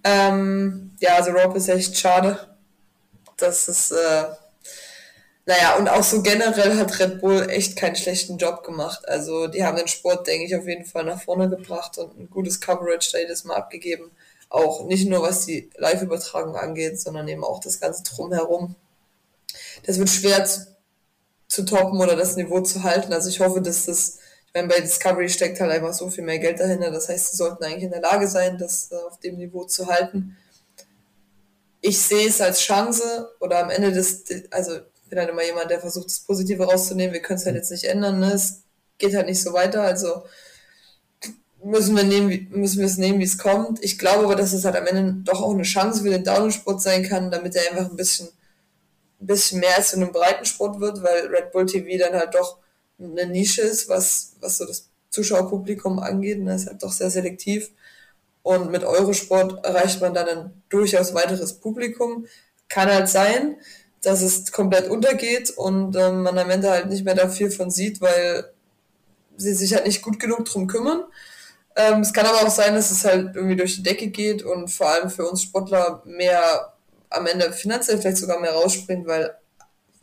Ähm, 0.04 0.92
ja, 1.00 1.16
also 1.16 1.30
Rob 1.30 1.56
ist 1.56 1.68
echt 1.68 1.96
schade. 1.96 2.38
Das 3.36 3.68
ist 3.68 3.92
äh, 3.92 4.24
naja, 5.44 5.76
und 5.76 5.88
auch 5.88 6.04
so 6.04 6.22
generell 6.22 6.76
hat 6.76 7.00
Red 7.00 7.20
Bull 7.20 7.48
echt 7.50 7.76
keinen 7.76 7.96
schlechten 7.96 8.38
Job 8.38 8.62
gemacht. 8.62 9.08
Also 9.08 9.48
die 9.48 9.64
haben 9.64 9.76
den 9.76 9.88
Sport, 9.88 10.26
denke 10.28 10.46
ich, 10.46 10.54
auf 10.54 10.66
jeden 10.66 10.84
Fall 10.84 11.04
nach 11.04 11.20
vorne 11.20 11.48
gebracht 11.50 11.98
und 11.98 12.16
ein 12.16 12.30
gutes 12.30 12.60
Coverage 12.60 13.10
da 13.12 13.18
jedes 13.18 13.42
Mal 13.44 13.56
abgegeben. 13.56 14.12
Auch 14.48 14.84
nicht 14.84 15.08
nur 15.08 15.22
was 15.22 15.46
die 15.46 15.68
Live-Übertragung 15.76 16.54
angeht, 16.56 17.00
sondern 17.00 17.26
eben 17.26 17.42
auch 17.42 17.58
das 17.58 17.80
ganze 17.80 18.04
Drumherum. 18.04 18.76
Das 19.84 19.98
wird 19.98 20.10
schwer 20.10 20.44
zu, 20.44 20.66
zu 21.48 21.64
toppen 21.64 22.00
oder 22.00 22.14
das 22.14 22.36
Niveau 22.36 22.60
zu 22.60 22.84
halten. 22.84 23.12
Also 23.12 23.28
ich 23.28 23.40
hoffe, 23.40 23.60
dass 23.60 23.86
das, 23.86 24.18
ich 24.46 24.54
meine, 24.54 24.68
bei 24.68 24.80
Discovery 24.80 25.28
steckt 25.28 25.58
halt 25.58 25.72
einfach 25.72 25.92
so 25.92 26.08
viel 26.08 26.22
mehr 26.22 26.38
Geld 26.38 26.60
dahinter. 26.60 26.92
Das 26.92 27.08
heißt, 27.08 27.32
sie 27.32 27.36
sollten 27.36 27.64
eigentlich 27.64 27.84
in 27.84 27.90
der 27.90 28.00
Lage 28.00 28.28
sein, 28.28 28.58
das 28.58 28.92
äh, 28.92 28.94
auf 28.94 29.18
dem 29.18 29.38
Niveau 29.38 29.64
zu 29.64 29.88
halten. 29.88 30.36
Ich 31.80 32.00
sehe 32.00 32.28
es 32.28 32.40
als 32.40 32.60
Chance 32.60 33.28
oder 33.40 33.64
am 33.64 33.70
Ende 33.70 33.90
des, 33.90 34.22
also 34.52 34.78
bin 35.12 35.18
halt 35.18 35.28
immer 35.28 35.44
jemand, 35.44 35.70
der 35.70 35.78
versucht, 35.78 36.06
das 36.06 36.20
Positive 36.20 36.64
rauszunehmen. 36.64 37.12
Wir 37.12 37.20
können 37.20 37.38
es 37.38 37.44
halt 37.44 37.54
jetzt 37.54 37.70
nicht 37.70 37.84
ändern. 37.84 38.18
Ne? 38.18 38.32
Es 38.32 38.62
geht 38.96 39.14
halt 39.14 39.26
nicht 39.26 39.42
so 39.42 39.52
weiter. 39.52 39.82
Also 39.82 40.22
müssen 41.62 41.94
wir 41.94 42.04
nehmen, 42.04 42.48
müssen 42.50 42.78
wir 42.78 42.86
es 42.86 42.96
nehmen, 42.96 43.18
wie 43.18 43.24
es 43.24 43.36
kommt. 43.36 43.84
Ich 43.84 43.98
glaube 43.98 44.24
aber, 44.24 44.36
dass 44.36 44.54
es 44.54 44.64
halt 44.64 44.74
am 44.74 44.86
Ende 44.86 45.22
doch 45.30 45.42
auch 45.42 45.52
eine 45.52 45.64
Chance 45.64 46.02
für 46.02 46.08
den 46.08 46.24
Downsport 46.24 46.80
sein 46.80 47.02
kann, 47.02 47.30
damit 47.30 47.54
er 47.54 47.70
einfach 47.70 47.90
ein 47.90 47.96
bisschen, 47.96 48.26
ein 49.20 49.26
bisschen 49.26 49.60
mehr 49.60 49.76
als 49.76 49.90
zu 49.90 49.96
einem 49.96 50.12
Breitensport 50.12 50.80
wird, 50.80 51.02
weil 51.02 51.26
Red 51.26 51.52
Bull 51.52 51.66
TV 51.66 51.98
dann 51.98 52.18
halt 52.18 52.34
doch 52.34 52.56
eine 52.98 53.26
Nische 53.26 53.60
ist, 53.60 53.90
was, 53.90 54.36
was 54.40 54.56
so 54.56 54.64
das 54.64 54.88
Zuschauerpublikum 55.10 55.98
angeht. 55.98 56.38
Und 56.38 56.44
ne? 56.44 56.52
das 56.52 56.62
ist 56.62 56.68
halt 56.68 56.82
doch 56.82 56.92
sehr 56.92 57.10
selektiv. 57.10 57.70
Und 58.42 58.70
mit 58.70 58.82
Eurosport 58.82 59.62
erreicht 59.62 60.00
man 60.00 60.14
dann 60.14 60.28
ein 60.28 60.62
durchaus 60.70 61.12
weiteres 61.12 61.52
Publikum. 61.52 62.24
Kann 62.70 62.88
halt 62.88 63.10
sein 63.10 63.56
dass 64.02 64.22
es 64.22 64.50
komplett 64.50 64.88
untergeht 64.88 65.50
und 65.50 65.96
ähm, 65.96 66.22
man 66.22 66.38
am 66.38 66.50
Ende 66.50 66.70
halt 66.70 66.88
nicht 66.88 67.04
mehr 67.04 67.14
da 67.14 67.28
viel 67.28 67.50
von 67.50 67.70
sieht, 67.70 68.00
weil 68.00 68.52
sie 69.36 69.54
sich 69.54 69.74
halt 69.74 69.86
nicht 69.86 70.02
gut 70.02 70.18
genug 70.18 70.44
drum 70.44 70.66
kümmern. 70.66 71.04
Ähm, 71.76 72.00
es 72.00 72.12
kann 72.12 72.26
aber 72.26 72.46
auch 72.46 72.50
sein, 72.50 72.74
dass 72.74 72.90
es 72.90 73.04
halt 73.04 73.34
irgendwie 73.34 73.56
durch 73.56 73.76
die 73.76 73.82
Decke 73.82 74.08
geht 74.08 74.42
und 74.42 74.68
vor 74.68 74.88
allem 74.88 75.08
für 75.08 75.26
uns 75.26 75.42
Sportler 75.42 76.02
mehr 76.04 76.74
am 77.10 77.26
Ende 77.26 77.52
finanziell 77.52 77.98
vielleicht 77.98 78.18
sogar 78.18 78.40
mehr 78.40 78.52
rausspringt, 78.52 79.06
weil 79.06 79.36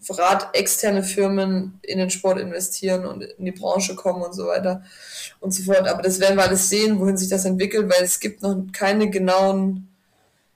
Rad 0.07 0.55
externe 0.55 1.03
Firmen 1.03 1.79
in 1.83 1.99
den 1.99 2.09
Sport 2.09 2.39
investieren 2.39 3.05
und 3.05 3.21
in 3.21 3.45
die 3.45 3.51
Branche 3.51 3.95
kommen 3.95 4.23
und 4.23 4.33
so 4.33 4.47
weiter 4.47 4.83
und 5.39 5.53
so 5.53 5.63
fort. 5.63 5.87
Aber 5.87 6.01
das 6.01 6.19
werden 6.19 6.37
wir 6.37 6.45
alles 6.45 6.69
sehen, 6.69 6.99
wohin 6.99 7.17
sich 7.17 7.29
das 7.29 7.45
entwickelt, 7.45 7.91
weil 7.91 8.03
es 8.03 8.19
gibt 8.19 8.41
noch 8.41 8.55
keine 8.71 9.09
genauen 9.09 9.88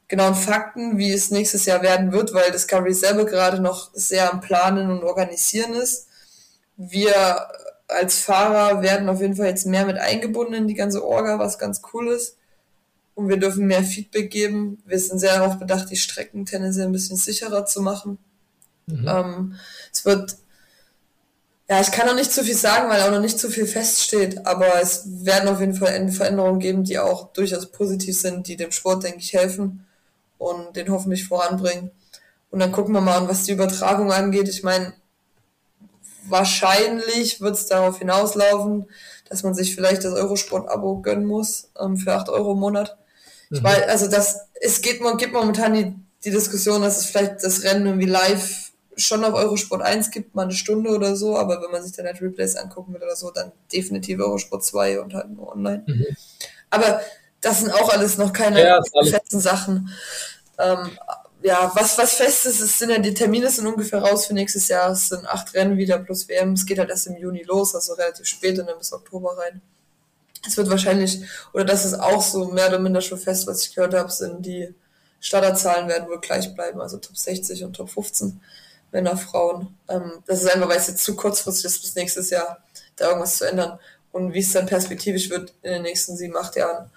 genauen 0.07 0.35
Fakten, 0.35 0.97
wie 0.97 1.11
es 1.11 1.31
nächstes 1.31 1.65
Jahr 1.65 1.81
werden 1.81 2.11
wird, 2.11 2.33
weil 2.33 2.51
Discovery 2.51 2.93
selber 2.93 3.25
gerade 3.25 3.61
noch 3.61 3.89
sehr 3.93 4.31
am 4.31 4.41
Planen 4.41 4.89
und 4.89 5.03
Organisieren 5.03 5.73
ist. 5.73 6.07
Wir 6.77 7.47
als 7.87 8.19
Fahrer 8.19 8.81
werden 8.81 9.09
auf 9.09 9.21
jeden 9.21 9.35
Fall 9.35 9.47
jetzt 9.47 9.65
mehr 9.65 9.85
mit 9.85 9.97
eingebunden 9.97 10.53
in 10.53 10.67
die 10.67 10.73
ganze 10.73 11.05
Orga, 11.05 11.39
was 11.39 11.59
ganz 11.59 11.81
cool 11.93 12.09
ist. 12.09 12.37
Und 13.15 13.29
wir 13.29 13.37
dürfen 13.37 13.67
mehr 13.67 13.83
Feedback 13.83 14.31
geben. 14.31 14.81
Wir 14.85 14.99
sind 14.99 15.19
sehr 15.19 15.37
darauf 15.37 15.59
bedacht, 15.59 15.89
die 15.91 15.97
Strecken 15.97 16.45
tendenziell 16.45 16.87
ein 16.87 16.91
bisschen 16.91 17.17
sicherer 17.17 17.65
zu 17.65 17.81
machen. 17.81 18.17
Mhm. 18.87 19.07
Ähm, 19.07 19.55
es 19.91 20.03
wird, 20.03 20.35
ja, 21.69 21.79
ich 21.79 21.91
kann 21.91 22.07
noch 22.07 22.15
nicht 22.15 22.31
zu 22.31 22.43
viel 22.43 22.55
sagen, 22.55 22.89
weil 22.89 23.01
auch 23.01 23.11
noch 23.11 23.21
nicht 23.21 23.37
zu 23.37 23.49
viel 23.49 23.67
feststeht, 23.67 24.45
aber 24.47 24.81
es 24.81 25.03
werden 25.05 25.47
auf 25.47 25.59
jeden 25.59 25.75
Fall 25.75 26.11
Veränderungen 26.11 26.59
geben, 26.59 26.83
die 26.83 26.97
auch 26.97 27.31
durchaus 27.33 27.71
positiv 27.71 28.19
sind, 28.19 28.47
die 28.47 28.57
dem 28.57 28.71
Sport, 28.71 29.03
denke 29.03 29.19
ich, 29.19 29.33
helfen 29.33 29.85
und 30.37 30.75
den 30.75 30.89
hoffentlich 30.89 31.27
voranbringen. 31.27 31.91
Und 32.49 32.59
dann 32.59 32.71
gucken 32.71 32.93
wir 32.93 33.01
mal 33.01 33.17
an, 33.17 33.27
was 33.27 33.43
die 33.43 33.51
Übertragung 33.51 34.11
angeht. 34.11 34.47
Ich 34.47 34.63
meine, 34.63 34.93
wahrscheinlich 36.27 37.41
wird 37.41 37.55
es 37.55 37.67
darauf 37.67 37.99
hinauslaufen, 37.99 38.87
dass 39.29 39.43
man 39.43 39.55
sich 39.55 39.73
vielleicht 39.75 40.03
das 40.03 40.13
Eurosport-Abo 40.13 41.01
gönnen 41.01 41.25
muss 41.25 41.71
ähm, 41.79 41.97
für 41.97 42.13
8 42.13 42.29
Euro 42.29 42.53
im 42.53 42.59
Monat. 42.59 42.97
Mhm. 43.49 43.57
Ich 43.57 43.63
weiß, 43.63 43.87
also 43.87 44.09
das, 44.09 44.41
es 44.61 44.81
geht, 44.81 45.01
gibt 45.17 45.33
momentan 45.33 45.73
die, 45.73 45.95
die 46.23 46.31
Diskussion, 46.31 46.81
dass 46.81 46.99
es 46.99 47.05
vielleicht 47.07 47.43
das 47.43 47.63
Rennen 47.63 47.85
irgendwie 47.85 48.07
live 48.07 48.71
schon 48.95 49.23
auf 49.23 49.33
Eurosport 49.33 49.81
1 49.81 50.11
gibt, 50.11 50.35
mal 50.35 50.43
eine 50.43 50.53
Stunde 50.53 50.91
oder 50.91 51.15
so, 51.15 51.35
aber 51.37 51.61
wenn 51.61 51.71
man 51.71 51.83
sich 51.83 51.93
dann 51.93 52.05
halt 52.05 52.21
Replays 52.21 52.55
angucken 52.55 52.93
will 52.93 53.01
oder 53.01 53.15
so, 53.15 53.31
dann 53.31 53.51
definitiv 53.71 54.19
Eurosport 54.19 54.63
2 54.63 54.99
und 54.99 55.13
halt 55.13 55.31
nur 55.31 55.51
online. 55.51 55.83
Mhm. 55.87 56.05
Aber 56.69 57.01
das 57.43 57.59
sind 57.59 57.71
auch 57.71 57.89
alles 57.89 58.17
noch 58.17 58.33
keine 58.33 58.63
ja, 58.63 58.81
festen 59.03 59.39
Sachen. 59.39 59.89
Ähm, 60.57 60.97
ja, 61.43 61.71
was, 61.75 61.97
was 61.97 62.13
fest 62.13 62.45
ist, 62.45 62.61
es 62.61 62.79
sind 62.79 62.89
ja 62.89 62.99
die 62.99 63.13
Termine 63.13 63.49
sind 63.49 63.67
ungefähr 63.67 64.01
raus 64.01 64.25
für 64.25 64.33
nächstes 64.33 64.69
Jahr. 64.69 64.91
Es 64.91 65.09
sind 65.09 65.27
acht 65.27 65.53
Rennen 65.53 65.77
wieder 65.77 65.99
plus 65.99 66.27
WM. 66.29 66.53
Es 66.53 66.65
geht 66.65 66.79
halt 66.79 66.89
erst 66.89 67.07
im 67.07 67.17
Juni 67.17 67.43
los, 67.43 67.75
also 67.75 67.93
relativ 67.93 68.25
spät 68.25 68.57
und 68.59 68.67
dann 68.67 68.77
bis 68.77 68.93
Oktober 68.93 69.37
rein. 69.37 69.61
Es 70.47 70.55
wird 70.57 70.69
wahrscheinlich, 70.69 71.21
oder 71.53 71.65
das 71.65 71.85
ist 71.85 71.95
auch 71.95 72.21
so 72.21 72.45
mehr 72.45 72.69
oder 72.69 72.79
minder 72.79 73.01
schon 73.01 73.19
fest, 73.19 73.45
was 73.45 73.65
ich 73.65 73.75
gehört 73.75 73.93
habe, 73.93 74.11
sind 74.11 74.45
die 74.45 74.73
Starterzahlen 75.19 75.87
werden 75.87 76.09
wohl 76.09 76.19
gleich 76.19 76.53
bleiben, 76.53 76.81
also 76.81 76.97
Top 76.97 77.15
60 77.17 77.63
und 77.63 77.73
Top 77.73 77.89
15 77.89 78.41
Männer, 78.91 79.15
Frauen. 79.15 79.77
Ähm, 79.87 80.23
das 80.27 80.43
ist 80.43 80.53
einfach, 80.53 80.69
weil 80.69 80.77
es 80.77 80.87
jetzt 80.87 81.03
zu 81.03 81.15
kurzfristig 81.15 81.65
ist, 81.65 81.81
bis 81.81 81.95
nächstes 81.95 82.29
Jahr 82.29 82.63
da 82.97 83.07
irgendwas 83.07 83.37
zu 83.37 83.45
ändern. 83.45 83.79
Und 84.11 84.33
wie 84.33 84.39
es 84.39 84.51
dann 84.51 84.65
perspektivisch 84.65 85.29
wird 85.29 85.53
in 85.61 85.71
den 85.71 85.81
nächsten 85.81 86.15
sieben, 86.15 86.37
acht 86.37 86.55
Jahren, 86.55 86.91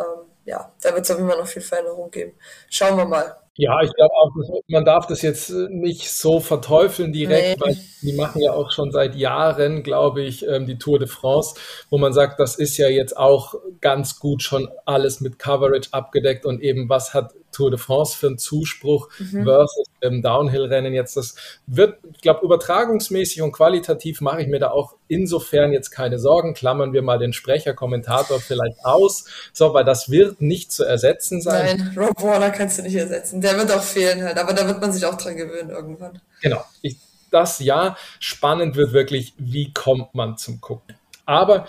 ähm, 0.00 0.26
ja, 0.44 0.72
da 0.82 0.94
wird 0.94 1.04
es 1.04 1.10
auf 1.10 1.18
jeden 1.18 1.28
Fall 1.28 1.38
noch 1.38 1.46
viel 1.46 1.62
Veränderung 1.62 2.10
geben. 2.10 2.32
Schauen 2.70 2.96
wir 2.96 3.04
mal. 3.04 3.36
Ja, 3.58 3.80
ich 3.82 3.92
glaube 3.94 4.14
auch, 4.14 4.30
man 4.68 4.84
darf 4.84 5.06
das 5.06 5.22
jetzt 5.22 5.50
nicht 5.50 6.10
so 6.10 6.40
verteufeln 6.40 7.12
direkt, 7.12 7.58
nee. 7.58 7.66
weil 7.66 7.76
die 8.02 8.12
machen 8.12 8.42
ja 8.42 8.52
auch 8.52 8.70
schon 8.70 8.92
seit 8.92 9.14
Jahren, 9.14 9.82
glaube 9.82 10.22
ich, 10.22 10.46
ähm, 10.46 10.66
die 10.66 10.78
Tour 10.78 10.98
de 10.98 11.08
France, 11.08 11.54
wo 11.88 11.96
man 11.96 12.12
sagt, 12.12 12.38
das 12.38 12.56
ist 12.56 12.76
ja 12.76 12.88
jetzt 12.88 13.16
auch 13.16 13.54
ganz 13.80 14.18
gut 14.18 14.42
schon 14.42 14.68
alles 14.84 15.22
mit 15.22 15.38
Coverage 15.38 15.88
abgedeckt 15.92 16.44
und 16.44 16.60
eben 16.60 16.90
was 16.90 17.14
hat 17.14 17.32
Tour 17.56 17.70
de 17.70 17.78
France 17.78 18.16
für 18.16 18.26
einen 18.26 18.38
Zuspruch 18.38 19.08
mhm. 19.18 19.44
versus 19.44 19.86
im 20.00 20.20
Downhill-Rennen 20.20 20.92
jetzt. 20.92 21.16
Das 21.16 21.34
wird, 21.66 21.98
ich 22.12 22.20
glaube, 22.20 22.44
übertragungsmäßig 22.44 23.40
und 23.40 23.52
qualitativ 23.52 24.20
mache 24.20 24.42
ich 24.42 24.48
mir 24.48 24.58
da 24.58 24.70
auch 24.70 24.94
insofern 25.08 25.72
jetzt 25.72 25.90
keine 25.90 26.18
Sorgen. 26.18 26.52
Klammern 26.52 26.92
wir 26.92 27.02
mal 27.02 27.18
den 27.18 27.32
Sprecher, 27.32 27.72
Kommentator 27.72 28.40
vielleicht 28.40 28.84
aus, 28.84 29.24
so, 29.52 29.72
weil 29.72 29.84
das 29.84 30.10
wird 30.10 30.42
nicht 30.42 30.70
zu 30.70 30.84
ersetzen 30.84 31.40
sein. 31.40 31.78
Nein, 31.78 31.96
Rob 31.96 32.22
Warner 32.22 32.50
kannst 32.50 32.78
du 32.78 32.82
nicht 32.82 32.96
ersetzen. 32.96 33.40
Der 33.40 33.56
wird 33.56 33.70
auch 33.72 33.82
fehlen 33.82 34.22
halt, 34.22 34.36
aber 34.36 34.52
da 34.52 34.66
wird 34.66 34.80
man 34.80 34.92
sich 34.92 35.06
auch 35.06 35.16
dran 35.16 35.36
gewöhnen 35.36 35.70
irgendwann. 35.70 36.20
Genau. 36.42 36.62
Ich, 36.82 36.96
das 37.30 37.58
ja, 37.60 37.96
spannend 38.20 38.76
wird 38.76 38.92
wirklich, 38.92 39.32
wie 39.38 39.72
kommt 39.72 40.14
man 40.14 40.36
zum 40.36 40.60
Gucken. 40.60 40.94
Aber 41.24 41.66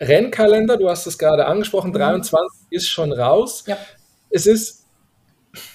Rennkalender, 0.00 0.76
du 0.76 0.88
hast 0.88 1.06
es 1.06 1.18
gerade 1.18 1.46
angesprochen, 1.46 1.92
23 1.92 2.38
mhm. 2.38 2.66
ist 2.70 2.88
schon 2.88 3.12
raus. 3.12 3.64
Ja. 3.66 3.76
Es 4.30 4.46
ist 4.46 4.85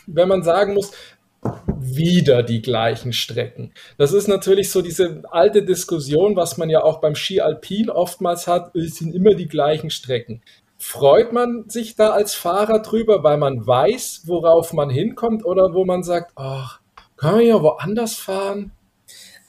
wenn 0.07 0.27
man 0.27 0.43
sagen 0.43 0.73
muss, 0.73 0.91
wieder 1.79 2.43
die 2.43 2.61
gleichen 2.61 3.13
Strecken. 3.13 3.73
Das 3.97 4.13
ist 4.13 4.27
natürlich 4.27 4.69
so 4.69 4.81
diese 4.81 5.23
alte 5.31 5.63
Diskussion, 5.63 6.35
was 6.35 6.57
man 6.57 6.69
ja 6.69 6.83
auch 6.83 7.01
beim 7.01 7.15
Ski 7.15 7.41
Alpin 7.41 7.89
oftmals 7.89 8.47
hat, 8.47 8.75
es 8.75 8.95
sind 8.95 9.15
immer 9.15 9.33
die 9.33 9.47
gleichen 9.47 9.89
Strecken. 9.89 10.41
Freut 10.77 11.33
man 11.33 11.69
sich 11.69 11.95
da 11.95 12.11
als 12.11 12.33
Fahrer 12.35 12.79
drüber, 12.79 13.23
weil 13.23 13.37
man 13.37 13.65
weiß, 13.65 14.23
worauf 14.25 14.73
man 14.73 14.89
hinkommt 14.89 15.45
oder 15.45 15.73
wo 15.73 15.85
man 15.85 16.03
sagt, 16.03 16.31
ach, 16.35 16.79
können 17.17 17.39
wir 17.39 17.45
ja 17.45 17.61
woanders 17.61 18.15
fahren? 18.15 18.71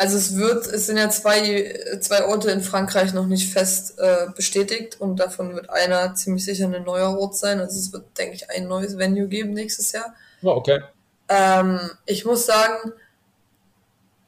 Also 0.03 0.17
es 0.17 0.37
wird, 0.37 0.67
es 0.67 0.87
sind 0.87 0.97
ja 0.97 1.11
zwei, 1.11 1.79
zwei 2.01 2.25
Orte 2.25 2.51
in 2.51 2.61
Frankreich 2.61 3.15
noch 3.15 3.27
nicht 3.29 3.53
fest 3.53 4.01
äh, 4.01 4.27
bestätigt 4.35 5.01
und 5.01 5.21
davon 5.21 5.55
wird 5.55 5.71
einer 5.71 6.17
ziemlich 6.17 6.45
sicher 6.45 6.65
ein 6.65 6.83
neuer 6.83 7.17
Ort 7.17 7.37
sein. 7.37 7.61
Also 7.61 7.79
es 7.79 7.93
wird, 7.93 8.19
denke 8.19 8.35
ich, 8.35 8.51
ein 8.51 8.67
neues 8.67 8.99
Venue 8.99 9.29
geben 9.29 9.53
nächstes 9.53 9.93
Jahr. 9.93 10.13
Oh, 10.43 10.49
okay. 10.49 10.83
Ähm, 11.29 11.79
ich 12.05 12.25
muss 12.25 12.47
sagen, 12.47 12.95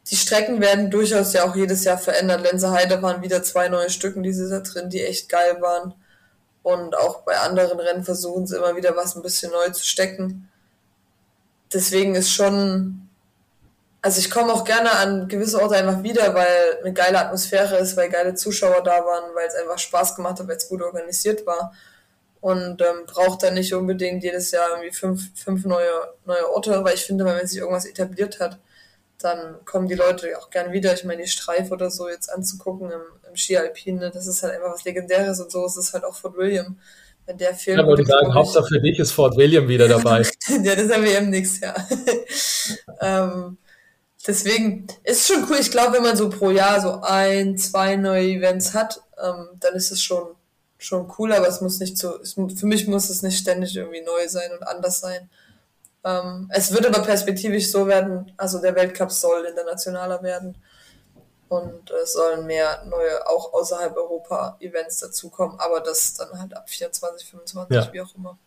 die 0.09 0.15
Strecken 0.15 0.61
werden 0.61 0.93
durchaus 0.93 1.33
ja 1.33 1.43
auch 1.43 1.57
jedes 1.57 1.83
Jahr 1.83 1.99
verändert. 1.99 2.43
Lenze 2.45 2.71
Heide 2.71 3.03
waren 3.03 3.23
wieder 3.23 3.43
zwei 3.43 3.69
neue 3.69 3.91
Stücken 3.91 4.23
dieses 4.23 4.53
Jahr 4.53 4.61
drin, 4.61 4.91
die 4.91 5.03
echt 5.03 5.29
geil 5.29 5.61
waren. 5.61 5.93
Und 6.63 6.97
auch 6.97 7.23
bei 7.23 7.37
anderen 7.37 7.81
Rennen 7.81 8.05
versuchen 8.05 8.47
sie 8.47 8.59
immer 8.59 8.77
wieder 8.77 8.95
was 8.95 9.17
ein 9.17 9.23
bisschen 9.23 9.51
neu 9.51 9.71
zu 9.71 9.85
stecken. 9.85 10.49
Deswegen 11.73 12.15
ist 12.15 12.31
schon, 12.31 13.04
also 14.05 14.19
ich 14.19 14.31
komme 14.31 14.53
auch 14.53 14.65
gerne 14.65 14.93
an 14.93 15.29
gewisse 15.29 15.63
Orte 15.63 15.77
einfach 15.77 16.03
wieder, 16.03 16.35
weil 16.35 16.79
eine 16.83 16.93
geile 16.93 17.19
Atmosphäre 17.19 17.79
ist, 17.79 17.97
weil 17.97 18.11
geile 18.11 18.35
Zuschauer 18.35 18.83
da 18.83 19.03
waren, 19.03 19.35
weil 19.35 19.49
es 19.49 19.55
einfach 19.55 19.79
Spaß 19.79 20.17
gemacht 20.17 20.39
hat, 20.39 20.47
weil 20.47 20.59
es 20.59 20.69
gut 20.69 20.83
organisiert 20.83 21.47
war 21.47 21.73
und 22.43 22.83
ähm, 22.83 23.07
braucht 23.07 23.45
dann 23.45 23.55
nicht 23.55 23.73
unbedingt 23.73 24.23
jedes 24.23 24.51
Jahr 24.51 24.69
irgendwie 24.73 24.95
fünf, 24.95 25.31
fünf 25.43 25.65
neue, 25.65 25.89
neue 26.27 26.53
Orte, 26.53 26.85
weil 26.85 26.97
ich 26.97 27.05
finde, 27.05 27.25
wenn 27.25 27.47
sich 27.47 27.57
irgendwas 27.57 27.87
etabliert 27.87 28.41
hat, 28.41 28.59
dann 29.21 29.65
kommen 29.65 29.89
die 29.89 29.95
Leute 29.95 30.39
auch 30.39 30.51
gern 30.51 30.71
wieder. 30.71 30.93
Ich 30.93 31.05
meine, 31.05 31.23
die 31.23 31.29
Streif 31.29 31.73
oder 31.73 31.91
so 31.91 32.07
jetzt 32.07 32.29
anzugucken 32.29 32.91
im, 32.91 33.01
im 33.31 33.37
Ski 33.37 33.57
Alpin, 33.57 33.97
ne, 33.97 34.11
das 34.13 34.27
ist 34.27 34.43
halt 34.43 34.53
einfach 34.53 34.75
was 34.75 34.85
Legendäres 34.85 35.41
und 35.41 35.51
so 35.51 35.65
ist 35.65 35.79
es 35.79 35.95
halt 35.95 36.05
auch 36.05 36.15
Fort 36.15 36.37
William. 36.37 36.79
Wenn 37.25 37.39
der 37.39 37.55
Film. 37.55 37.79
Ja, 37.79 37.87
wollte 37.87 38.03
ich 38.03 38.09
sagen, 38.09 38.35
Hauptsache 38.35 38.67
für 38.67 38.81
dich 38.81 38.99
ist 38.99 39.13
Fort 39.13 39.39
William 39.39 39.67
wieder 39.67 39.89
dabei. 39.89 40.29
ja, 40.63 40.77
das 40.77 40.93
haben 40.93 41.05
wir 41.05 41.17
eben 41.17 41.31
nichts, 41.31 41.59
ja. 41.61 41.75
ähm, 43.01 43.57
deswegen 44.27 44.87
ist 45.03 45.27
schon 45.27 45.45
cool. 45.49 45.57
Ich 45.61 45.71
glaube, 45.71 45.95
wenn 45.95 46.03
man 46.03 46.17
so 46.17 46.29
pro 46.31 46.51
Jahr 46.51 46.81
so 46.81 47.01
ein, 47.03 47.57
zwei 47.59 47.97
neue 47.97 48.27
Events 48.27 48.75
hat, 48.75 49.01
ähm, 49.23 49.49
dann 49.61 49.75
ist 49.75 49.91
es 49.91 50.03
schon 50.03 50.35
schon 50.85 51.11
cool, 51.19 51.33
aber 51.33 51.49
es 51.49 51.61
muss 51.61 51.81
nicht 51.81 51.97
so, 51.99 52.21
es, 52.21 52.35
für 52.35 52.67
mich 52.67 52.87
muss 52.87 53.09
es 53.09 53.23
nicht 53.23 53.39
ständig 53.39 53.75
irgendwie 53.77 54.03
neu 54.03 54.29
sein 54.29 54.53
und 54.53 54.63
anders 54.63 55.01
sein. 55.01 55.31
Ähm, 56.05 56.51
es 56.53 56.73
wird 56.73 56.87
aber 56.87 57.03
perspektivisch 57.03 57.71
so 57.71 57.87
werden, 57.87 58.33
also 58.37 58.61
der 58.61 58.75
Weltcup 58.75 59.11
soll 59.11 59.47
internationaler 59.47 60.23
werden 60.23 60.57
und 61.49 61.91
es 61.91 62.13
sollen 62.13 62.47
mehr 62.47 62.85
neue, 62.85 63.27
auch 63.27 63.55
außerhalb 63.55 63.97
Europa 63.97 64.57
Events 64.61 64.99
dazukommen, 64.99 65.59
aber 65.59 65.81
das 65.81 66.15
dann 66.15 66.39
halt 66.39 66.55
ab 66.55 66.69
24, 66.69 67.27
25, 67.31 67.77
ja. 67.77 67.93
wie 67.93 68.01
auch 68.03 68.15
immer. 68.15 68.39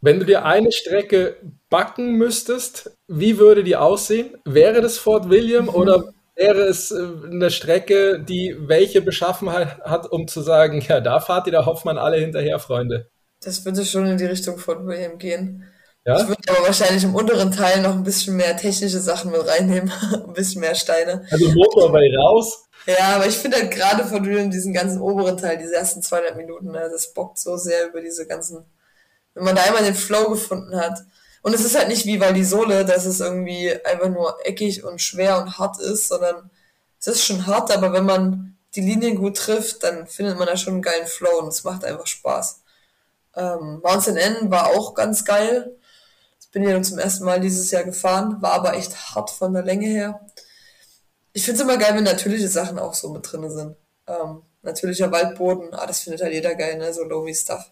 Wenn 0.00 0.20
du 0.20 0.26
dir 0.26 0.44
eine 0.44 0.72
Strecke 0.72 1.36
backen 1.70 2.12
müsstest, 2.12 2.92
wie 3.08 3.38
würde 3.38 3.64
die 3.64 3.76
aussehen? 3.76 4.36
Wäre 4.44 4.80
das 4.80 4.98
Fort 4.98 5.28
William 5.28 5.64
mhm. 5.64 5.74
oder 5.74 6.04
wäre 6.36 6.62
es 6.62 6.90
äh, 6.90 7.08
eine 7.30 7.50
Strecke, 7.50 8.20
die 8.20 8.56
welche 8.58 9.02
Beschaffenheit 9.02 9.80
hat, 9.80 10.10
um 10.10 10.28
zu 10.28 10.40
sagen, 10.40 10.80
ja, 10.88 11.00
da 11.00 11.20
fahrt 11.20 11.46
ihr 11.46 11.52
der 11.52 11.66
Hoffmann 11.66 11.98
alle 11.98 12.18
hinterher, 12.18 12.58
Freunde? 12.58 13.10
Das 13.42 13.64
würde 13.64 13.84
schon 13.84 14.06
in 14.06 14.18
die 14.18 14.26
Richtung 14.26 14.58
von 14.58 14.86
William 14.86 15.18
gehen. 15.18 15.64
Ja? 16.06 16.22
Ich 16.22 16.28
würde 16.28 16.40
aber 16.48 16.66
wahrscheinlich 16.66 17.04
im 17.04 17.14
unteren 17.14 17.52
Teil 17.52 17.82
noch 17.82 17.92
ein 17.92 18.02
bisschen 18.02 18.36
mehr 18.36 18.56
technische 18.56 19.00
Sachen 19.00 19.30
mit 19.30 19.46
reinnehmen, 19.46 19.92
ein 20.12 20.32
bisschen 20.32 20.60
mehr 20.60 20.74
Steine. 20.74 21.26
Also 21.30 21.50
Motor 21.50 21.92
bei 21.92 22.08
raus. 22.16 22.64
Ja, 22.86 23.16
aber 23.16 23.26
ich 23.26 23.36
finde 23.36 23.58
halt 23.58 23.70
gerade 23.70 24.04
von 24.04 24.24
William 24.24 24.50
diesen 24.50 24.72
ganzen 24.72 25.02
oberen 25.02 25.36
Teil, 25.36 25.58
diese 25.58 25.74
ersten 25.74 26.00
200 26.00 26.36
Minuten, 26.36 26.70
ne, 26.70 26.88
das 26.90 27.12
bockt 27.12 27.38
so 27.38 27.56
sehr 27.56 27.88
über 27.88 28.00
diese 28.00 28.26
ganzen, 28.26 28.64
wenn 29.38 29.44
man 29.44 29.56
da 29.56 29.62
einmal 29.62 29.84
den 29.84 29.94
Flow 29.94 30.28
gefunden 30.28 30.76
hat, 30.76 31.04
und 31.42 31.54
es 31.54 31.64
ist 31.64 31.78
halt 31.78 31.88
nicht 31.88 32.04
wie 32.04 32.44
Sohle, 32.44 32.84
dass 32.84 33.06
es 33.06 33.20
irgendwie 33.20 33.72
einfach 33.84 34.08
nur 34.08 34.36
eckig 34.44 34.84
und 34.84 35.00
schwer 35.00 35.40
und 35.40 35.58
hart 35.58 35.80
ist, 35.80 36.08
sondern 36.08 36.50
es 37.00 37.06
ist 37.06 37.24
schon 37.24 37.46
hart, 37.46 37.70
aber 37.70 37.92
wenn 37.92 38.04
man 38.04 38.58
die 38.74 38.80
Linien 38.80 39.16
gut 39.16 39.36
trifft, 39.36 39.84
dann 39.84 40.06
findet 40.06 40.36
man 40.36 40.46
da 40.46 40.56
schon 40.56 40.74
einen 40.74 40.82
geilen 40.82 41.06
Flow 41.06 41.38
und 41.38 41.48
es 41.48 41.64
macht 41.64 41.84
einfach 41.84 42.06
Spaß. 42.06 42.62
Ähm, 43.36 43.80
Mountain 43.82 44.16
N 44.16 44.50
war 44.50 44.66
auch 44.68 44.94
ganz 44.94 45.24
geil. 45.24 45.76
Ich 46.40 46.50
bin 46.50 46.64
ja 46.64 46.82
zum 46.82 46.98
ersten 46.98 47.24
Mal 47.24 47.40
dieses 47.40 47.70
Jahr 47.70 47.84
gefahren, 47.84 48.42
war 48.42 48.52
aber 48.52 48.74
echt 48.74 49.14
hart 49.14 49.30
von 49.30 49.52
der 49.52 49.62
Länge 49.62 49.86
her. 49.86 50.20
Ich 51.32 51.44
finde 51.44 51.60
es 51.60 51.62
immer 51.62 51.78
geil, 51.78 51.94
wenn 51.94 52.04
natürliche 52.04 52.48
Sachen 52.48 52.78
auch 52.78 52.94
so 52.94 53.10
mit 53.10 53.30
drin 53.30 53.48
sind. 53.50 53.76
Ähm, 54.06 54.42
natürlicher 54.62 55.12
Waldboden, 55.12 55.72
ah, 55.72 55.86
das 55.86 56.00
findet 56.00 56.22
halt 56.22 56.32
jeder 56.32 56.54
geil, 56.56 56.78
ne? 56.78 56.92
So 56.92 57.04
Loamy 57.04 57.34
Stuff. 57.34 57.70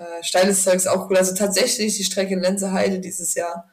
Äh, 0.00 0.22
steiles 0.22 0.64
Zeug 0.64 0.76
ist 0.76 0.86
auch 0.86 1.10
cool. 1.10 1.18
Also 1.18 1.34
tatsächlich 1.34 1.96
die 1.96 2.04
Strecke 2.04 2.32
in 2.32 2.40
Lenze 2.40 2.72
Heide 2.72 3.00
dieses 3.00 3.34
Jahr 3.34 3.68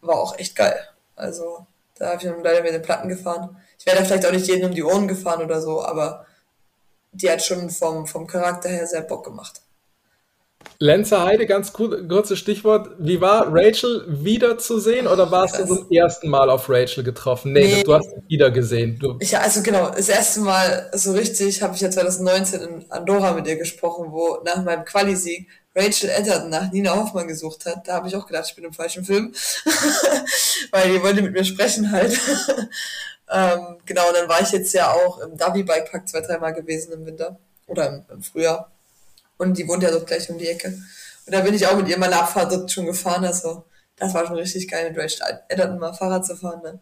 war 0.00 0.16
auch 0.16 0.36
echt 0.38 0.56
geil. 0.56 0.78
Also 1.14 1.66
da 1.94 2.08
habe 2.08 2.16
ich 2.16 2.24
dann 2.24 2.42
leider 2.42 2.62
mit 2.62 2.72
den 2.72 2.82
Platten 2.82 3.08
gefahren. 3.08 3.56
Ich 3.78 3.86
wäre 3.86 3.98
da 3.98 4.04
vielleicht 4.04 4.26
auch 4.26 4.32
nicht 4.32 4.48
jeden 4.48 4.64
um 4.64 4.74
die 4.74 4.82
Ohren 4.82 5.06
gefahren 5.06 5.42
oder 5.42 5.60
so, 5.62 5.84
aber 5.84 6.26
die 7.12 7.30
hat 7.30 7.42
schon 7.42 7.70
vom, 7.70 8.06
vom 8.06 8.26
Charakter 8.26 8.68
her 8.68 8.86
sehr 8.86 9.02
Bock 9.02 9.24
gemacht. 9.24 9.62
Lenzer 10.78 11.24
Heide, 11.24 11.46
ganz 11.46 11.72
kurzes 11.72 12.38
Stichwort. 12.38 12.90
Wie 12.98 13.20
war 13.20 13.46
Rachel 13.48 14.04
wiederzusehen 14.08 15.06
oder 15.06 15.30
warst 15.30 15.58
du 15.58 15.64
zum 15.64 15.90
ersten 15.90 16.28
Mal 16.28 16.50
auf 16.50 16.68
Rachel 16.68 17.02
getroffen? 17.02 17.52
Nee, 17.52 17.76
nee. 17.76 17.82
du 17.82 17.94
hast 17.94 18.10
sie 18.10 18.28
wieder 18.28 18.50
gesehen. 18.50 18.98
Du. 18.98 19.18
Ja, 19.22 19.40
also 19.40 19.62
genau, 19.62 19.90
das 19.90 20.08
erste 20.08 20.40
Mal 20.40 20.90
so 20.92 21.12
richtig 21.12 21.62
habe 21.62 21.74
ich 21.74 21.80
ja 21.80 21.90
2019 21.90 22.60
in 22.60 22.90
Andorra 22.90 23.32
mit 23.32 23.46
ihr 23.46 23.56
gesprochen, 23.56 24.08
wo 24.10 24.38
nach 24.44 24.62
meinem 24.64 24.84
Quali-Sieg 24.84 25.48
Rachel 25.74 26.10
Edderton 26.10 26.50
nach 26.50 26.72
Nina 26.72 26.94
Hoffmann 26.94 27.28
gesucht 27.28 27.66
hat. 27.66 27.86
Da 27.86 27.94
habe 27.94 28.08
ich 28.08 28.16
auch 28.16 28.26
gedacht, 28.26 28.46
ich 28.48 28.54
bin 28.54 28.64
im 28.64 28.72
falschen 28.72 29.04
Film, 29.04 29.32
weil 30.70 30.90
die 30.90 31.02
wollte 31.02 31.22
mit 31.22 31.32
mir 31.32 31.44
sprechen 31.44 31.90
halt. 31.92 32.12
ähm, 33.30 33.78
genau, 33.84 34.08
und 34.08 34.14
dann 34.14 34.28
war 34.28 34.40
ich 34.40 34.52
jetzt 34.52 34.72
ja 34.72 34.90
auch 34.92 35.20
im 35.20 35.36
Davi 35.36 35.62
Bike 35.62 35.90
Park 35.90 36.08
zwei, 36.08 36.20
dreimal 36.20 36.54
gewesen 36.54 36.92
im 36.92 37.04
Winter 37.06 37.38
oder 37.66 37.88
im, 37.88 38.04
im 38.10 38.22
Frühjahr. 38.22 38.70
Und 39.38 39.58
die 39.58 39.66
wohnt 39.68 39.82
ja 39.82 39.90
dort 39.90 40.06
gleich 40.06 40.28
um 40.30 40.38
die 40.38 40.48
Ecke. 40.48 40.68
Und 40.68 41.34
da 41.34 41.40
bin 41.40 41.54
ich 41.54 41.66
auch 41.66 41.76
mit 41.76 41.88
ihr 41.88 41.98
mal 41.98 42.12
Abfahrt 42.12 42.52
dort 42.52 42.70
schon 42.70 42.86
gefahren. 42.86 43.24
Also 43.24 43.64
das 43.96 44.14
war 44.14 44.26
schon 44.26 44.36
richtig 44.36 44.68
geil, 44.68 44.90
mit 44.90 44.98
Rachel 44.98 45.40
Edderton 45.48 45.78
mal 45.78 45.94
Fahrrad 45.94 46.26
zu 46.26 46.36
fahren. 46.36 46.62
Ne? 46.62 46.80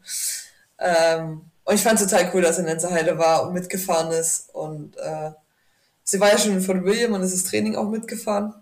Ähm, 0.79 1.51
und 1.65 1.75
ich 1.75 1.83
fand 1.83 2.01
es 2.01 2.07
total 2.07 2.31
cool, 2.35 2.43
dass 2.43 2.57
sie 2.57 2.63
in 2.63 2.69
Enserheide 2.69 3.19
war 3.19 3.47
und 3.47 3.55
mitgefahren 3.55 4.13
ist. 4.13 4.55
Und 4.55 4.97
äh, 4.99 5.31
sie 6.03 6.21
war 6.21 6.31
ja 6.31 6.39
schon 6.39 6.61
von 6.61 6.85
William 6.85 7.15
und 7.15 7.23
ist 7.23 7.35
das 7.35 7.45
Training 7.45 7.77
auch 7.77 7.89
mitgefahren. 7.89 8.55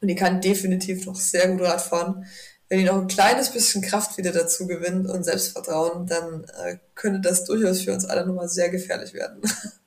Und 0.00 0.08
die 0.08 0.16
kann 0.16 0.40
definitiv 0.40 1.06
noch 1.06 1.14
sehr 1.14 1.48
gut 1.48 1.60
Rad 1.60 1.80
fahren. 1.80 2.26
Wenn 2.68 2.78
die 2.78 2.84
noch 2.84 2.96
ein 2.96 3.06
kleines 3.06 3.50
bisschen 3.50 3.82
Kraft 3.82 4.16
wieder 4.16 4.32
dazu 4.32 4.66
gewinnt 4.66 5.08
und 5.08 5.24
Selbstvertrauen, 5.24 6.06
dann 6.06 6.44
äh, 6.64 6.78
könnte 6.94 7.20
das 7.20 7.44
durchaus 7.44 7.82
für 7.82 7.92
uns 7.92 8.06
alle 8.06 8.26
nochmal 8.26 8.48
sehr 8.48 8.70
gefährlich 8.70 9.12
werden. 9.14 9.42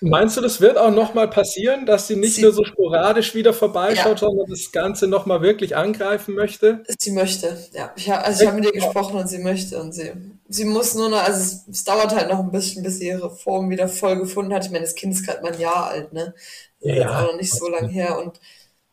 Meinst 0.00 0.36
du, 0.36 0.40
das 0.40 0.60
wird 0.60 0.78
auch 0.78 0.92
nochmal 0.92 1.28
passieren, 1.28 1.84
dass 1.84 2.06
sie 2.06 2.14
nicht 2.14 2.36
sie, 2.36 2.42
nur 2.42 2.52
so 2.52 2.62
sporadisch 2.62 3.34
wieder 3.34 3.52
vorbeischaut, 3.52 4.20
ja. 4.20 4.28
sondern 4.28 4.48
das 4.48 4.70
Ganze 4.70 5.08
nochmal 5.08 5.42
wirklich 5.42 5.74
angreifen 5.74 6.34
möchte? 6.34 6.84
Sie 6.98 7.10
möchte, 7.10 7.58
ja. 7.72 7.92
Ich 7.96 8.08
hab, 8.08 8.24
also 8.24 8.42
ich 8.42 8.46
habe 8.46 8.60
mit 8.60 8.66
ihr 8.66 8.80
gesprochen 8.80 9.16
und 9.16 9.28
sie 9.28 9.38
möchte 9.38 9.80
und 9.80 9.92
sie, 9.92 10.12
sie 10.48 10.64
muss 10.64 10.94
nur 10.94 11.08
noch, 11.08 11.24
also 11.24 11.40
es, 11.40 11.64
es, 11.68 11.84
dauert 11.84 12.14
halt 12.14 12.28
noch 12.28 12.38
ein 12.38 12.52
bisschen, 12.52 12.84
bis 12.84 12.98
sie 12.98 13.08
ihre 13.08 13.28
Form 13.28 13.70
wieder 13.70 13.88
voll 13.88 14.18
gefunden 14.18 14.54
hat. 14.54 14.64
Ich 14.64 14.70
meine, 14.70 14.84
das 14.84 14.94
Kind 14.94 15.14
ist 15.14 15.26
gerade 15.26 15.42
mal 15.42 15.52
ein 15.52 15.60
Jahr 15.60 15.88
alt, 15.88 16.12
ne? 16.12 16.32
Das 16.80 16.96
ja, 16.96 17.04
ist 17.04 17.16
auch 17.16 17.32
noch 17.32 17.36
nicht 17.36 17.52
so 17.52 17.68
lang 17.68 17.88
her 17.88 18.18
und 18.20 18.38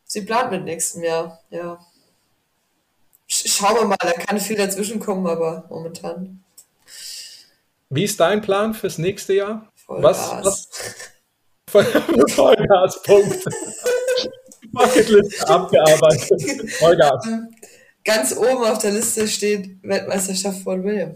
sie 0.05 0.21
plant 0.21 0.49
mit 0.51 0.63
nächstem 0.63 1.03
Jahr, 1.03 1.39
ja. 1.51 1.79
Schauen 3.27 3.75
wir 3.75 3.85
mal, 3.85 3.97
da 3.99 4.11
kann 4.11 4.39
viel 4.39 4.57
dazwischen 4.57 4.99
kommen, 4.99 5.27
aber 5.27 5.65
momentan. 5.69 6.43
Wie 7.89 8.03
ist 8.03 8.19
dein 8.19 8.41
Plan 8.41 8.73
fürs 8.73 8.97
nächste 8.97 9.33
Jahr? 9.33 9.71
Vollgas. 9.85 10.31
Was, 10.43 10.67
was? 11.71 12.33
Vollgas, 12.33 13.01
Punkt. 13.03 13.45
Bucketliste 14.71 15.47
abgearbeitet. 15.47 16.71
Vollgas. 16.71 17.27
Ganz 18.03 18.35
oben 18.35 18.63
auf 18.65 18.77
der 18.79 18.91
Liste 18.91 19.27
steht 19.27 19.77
Weltmeisterschaft 19.83 20.61
von 20.61 20.83
William. 20.83 21.15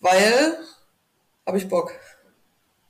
Weil 0.00 0.58
habe 1.46 1.58
ich 1.58 1.68
Bock 1.68 1.92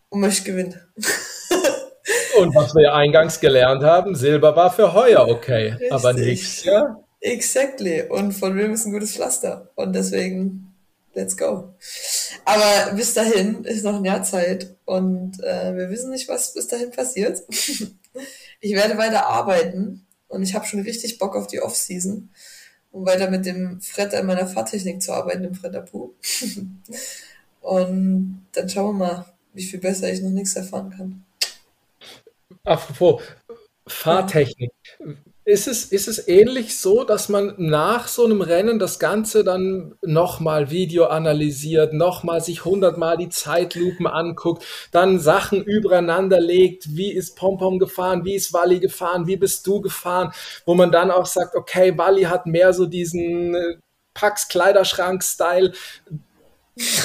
und 0.09 0.20
möchte 0.20 0.45
gewinnen. 0.45 0.80
und 2.39 2.55
was 2.55 2.74
wir 2.74 2.95
eingangs 2.95 3.41
gelernt 3.41 3.82
haben, 3.82 4.14
Silber 4.14 4.55
war 4.57 4.72
für 4.72 4.93
heuer 4.93 5.28
okay, 5.28 5.70
Richtig. 5.70 5.93
aber 5.93 6.12
nächstes 6.12 6.64
Jahr. 6.64 7.05
Exactly. 7.20 8.03
Und 8.03 8.32
von 8.32 8.55
William 8.55 8.74
ist 8.74 8.85
ein 8.85 8.93
gutes 8.93 9.14
Pflaster. 9.14 9.70
Und 9.76 9.95
deswegen 9.95 10.74
let's 11.15 11.37
go. 11.37 11.75
Aber 12.45 12.93
bis 12.95 13.15
dahin 13.15 13.65
ist 13.65 13.85
noch 13.85 13.97
ein 13.97 14.05
Jahr 14.05 14.23
Zeit 14.23 14.77
und 14.85 15.43
äh, 15.43 15.77
wir 15.77 15.91
wissen 15.91 16.11
nicht, 16.11 16.29
was 16.29 16.55
bis 16.55 16.69
dahin 16.69 16.91
passiert. 16.91 17.43
ich 18.61 18.73
werde 18.75 18.99
weiter 18.99 19.27
arbeiten 19.27 20.07
und 20.29 20.43
ich 20.43 20.55
habe 20.55 20.67
schon 20.67 20.81
richtig 20.81 21.19
Bock 21.19 21.37
auf 21.37 21.47
die 21.47 21.61
Off-Season, 21.61 22.31
um 22.93 23.07
weiter 23.07 23.31
mit 23.31 23.47
dem 23.47 23.81
Fred 23.81 24.15
an 24.15 24.27
meiner 24.27 24.47
Fahrtechnik 24.47 25.03
zu 25.03 25.12
arbeiten, 25.12 25.43
dem 25.43 25.55
Fred 25.55 25.75
Apu. 25.75 26.11
und 27.61 28.47
dann 28.53 28.69
schauen 28.69 28.99
wir 28.99 29.07
mal, 29.07 29.27
wie 29.53 29.65
viel 29.65 29.81
besser 29.81 30.12
ich 30.12 30.21
noch 30.21 30.31
nichts 30.31 30.57
erfahren 30.57 30.91
kann. 30.91 31.25
Apropos 32.65 33.23
Fahrtechnik. 33.87 34.73
Ja. 34.99 35.07
Ist 35.47 35.68
es, 35.68 35.84
ist 35.84 36.09
es 36.09 36.26
ähnlich 36.26 36.78
so, 36.78 37.05
dass 37.05 37.28
man 37.28 37.53
nach 37.59 38.09
so 38.09 38.24
einem 38.24 38.40
Rennen 38.40 38.78
das 38.78 38.99
Ganze 38.99 39.45
dann 39.45 39.95
nochmal 40.01 40.70
Video 40.70 41.05
analysiert, 41.05 41.92
nochmal 41.92 42.40
sich 42.40 42.64
hundertmal 42.64 43.18
die 43.18 43.28
Zeitlupen 43.28 44.07
anguckt, 44.07 44.64
dann 44.90 45.18
Sachen 45.18 45.62
übereinander 45.62 46.40
legt, 46.40 46.97
wie 46.97 47.12
ist 47.12 47.36
Pompom 47.36 47.78
gefahren, 47.78 48.24
wie 48.24 48.34
ist 48.34 48.55
Wally 48.55 48.80
gefahren, 48.80 49.26
wie 49.26 49.36
bist 49.36 49.66
du 49.66 49.82
gefahren, 49.82 50.32
wo 50.64 50.74
man 50.74 50.90
dann 50.90 51.11
auch 51.11 51.26
sagt, 51.26 51.55
okay, 51.57 51.97
Wally 51.99 52.22
hat 52.22 52.47
mehr 52.47 52.72
so 52.72 52.86
diesen 52.86 53.55
äh, 53.55 53.76
Pax 54.14 54.49
Kleiderschrank-Style, 54.49 55.74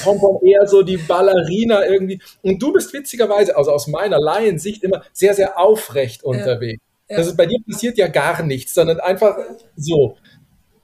Pompom 0.03 0.39
eher 0.45 0.65
so 0.65 0.81
die 0.81 0.97
Ballerina 0.97 1.85
irgendwie. 1.85 2.21
Und 2.41 2.61
du 2.63 2.71
bist 2.71 2.93
witzigerweise, 2.93 3.57
also 3.57 3.71
aus 3.71 3.87
meiner 3.87 4.17
Laiensicht, 4.17 4.83
immer 4.83 5.03
sehr, 5.11 5.33
sehr 5.33 5.59
aufrecht 5.59 6.23
unterwegs. 6.23 6.81
Ja. 6.81 6.88
Das 7.09 7.27
ist, 7.27 7.37
bei 7.37 7.47
dir 7.47 7.59
passiert 7.67 7.97
ja 7.97 8.07
gar 8.07 8.43
nichts, 8.43 8.73
sondern 8.75 8.99
einfach 8.99 9.37
so. 9.75 10.17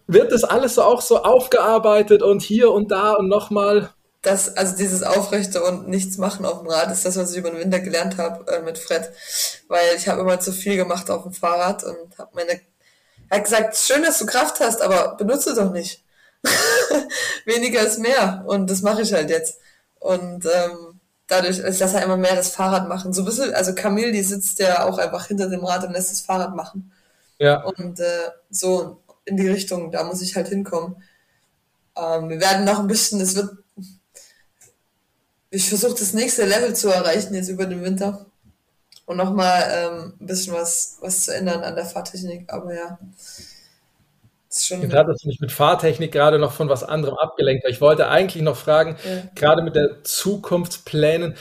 Wird 0.07 0.31
das 0.31 0.43
alles 0.43 0.75
so 0.75 0.83
auch 0.83 1.01
so 1.01 1.23
aufgearbeitet 1.23 2.21
und 2.21 2.41
hier 2.41 2.71
und 2.71 2.91
da 2.91 3.13
und 3.13 3.27
nochmal? 3.27 3.91
Das, 4.21 4.57
also 4.57 4.75
dieses 4.75 5.03
Aufrechte 5.03 5.63
und 5.63 5.87
nichts 5.87 6.17
machen 6.17 6.47
auf 6.47 6.59
dem 6.59 6.67
Rad 6.67 6.91
ist 6.91 7.05
das, 7.05 7.15
was 7.15 7.31
ich 7.31 7.37
über 7.37 7.51
den 7.51 7.59
Winter 7.59 7.79
gelernt 7.79 8.17
habe 8.17 8.51
äh, 8.51 8.61
mit 8.63 8.79
Fred. 8.79 9.11
Weil 9.67 9.95
ich 9.95 10.07
habe 10.07 10.21
immer 10.21 10.39
zu 10.39 10.51
viel 10.51 10.77
gemacht 10.77 11.11
auf 11.11 11.23
dem 11.23 11.33
Fahrrad 11.33 11.83
und 11.83 12.17
habe 12.17 12.31
meine. 12.33 12.59
Er 13.29 13.37
hat 13.37 13.43
gesagt, 13.43 13.77
schön, 13.77 14.03
dass 14.03 14.19
du 14.19 14.25
Kraft 14.25 14.59
hast, 14.59 14.81
aber 14.81 15.15
benutze 15.15 15.55
doch 15.55 15.71
nicht. 15.71 16.03
Weniger 17.45 17.81
ist 17.81 17.99
mehr. 17.99 18.43
Und 18.47 18.69
das 18.69 18.81
mache 18.81 19.03
ich 19.03 19.13
halt 19.13 19.29
jetzt. 19.29 19.59
Und 19.99 20.45
ähm, 20.45 20.84
dadurch, 21.27 21.59
ich 21.59 21.79
lasse 21.79 21.93
halt 21.93 22.05
immer 22.05 22.17
mehr 22.17 22.35
das 22.35 22.49
Fahrrad 22.49 22.87
machen. 22.87 23.13
So 23.13 23.21
ein 23.21 23.25
bisschen, 23.25 23.53
also 23.53 23.73
Camille, 23.73 24.11
die 24.11 24.23
sitzt 24.23 24.59
ja 24.59 24.85
auch 24.85 24.97
einfach 24.97 25.27
hinter 25.27 25.49
dem 25.49 25.65
Rad 25.65 25.83
und 25.83 25.93
lässt 25.93 26.11
das 26.11 26.21
Fahrrad 26.21 26.55
machen. 26.55 26.91
Ja. 27.37 27.63
Und 27.63 27.99
äh, 27.99 28.29
so 28.49 29.01
in 29.25 29.37
die 29.37 29.49
Richtung, 29.49 29.91
da 29.91 30.03
muss 30.03 30.21
ich 30.21 30.35
halt 30.35 30.47
hinkommen. 30.47 31.03
Ähm, 31.95 32.29
wir 32.29 32.39
werden 32.39 32.65
noch 32.65 32.79
ein 32.79 32.87
bisschen, 32.87 33.19
es 33.21 33.35
wird, 33.35 33.51
ich 35.49 35.69
versuche 35.69 35.97
das 35.97 36.13
nächste 36.13 36.45
Level 36.45 36.75
zu 36.75 36.89
erreichen 36.89 37.33
jetzt 37.33 37.49
über 37.49 37.65
den 37.65 37.83
Winter 37.83 38.25
und 39.05 39.17
nochmal 39.17 39.67
ähm, 39.71 40.13
ein 40.19 40.25
bisschen 40.25 40.53
was, 40.53 40.97
was 41.01 41.25
zu 41.25 41.33
ändern 41.33 41.63
an 41.63 41.75
der 41.75 41.85
Fahrtechnik, 41.85 42.51
aber 42.51 42.73
ja. 42.73 42.99
Schon 44.57 44.81
Jetzt 44.81 44.95
hattest 44.95 45.23
du 45.23 45.27
mich 45.27 45.39
mit 45.39 45.51
Fahrtechnik 45.51 46.11
gerade 46.11 46.39
noch 46.39 46.53
von 46.53 46.69
was 46.69 46.83
anderem 46.83 47.17
abgelenkt. 47.17 47.65
Ich 47.67 47.81
wollte 47.81 48.07
eigentlich 48.07 48.41
noch 48.41 48.55
fragen, 48.55 48.95
ja. 49.03 49.23
gerade 49.35 49.61
mit 49.61 49.75
der 49.75 50.03
Zukunftsplänen, 50.03 51.35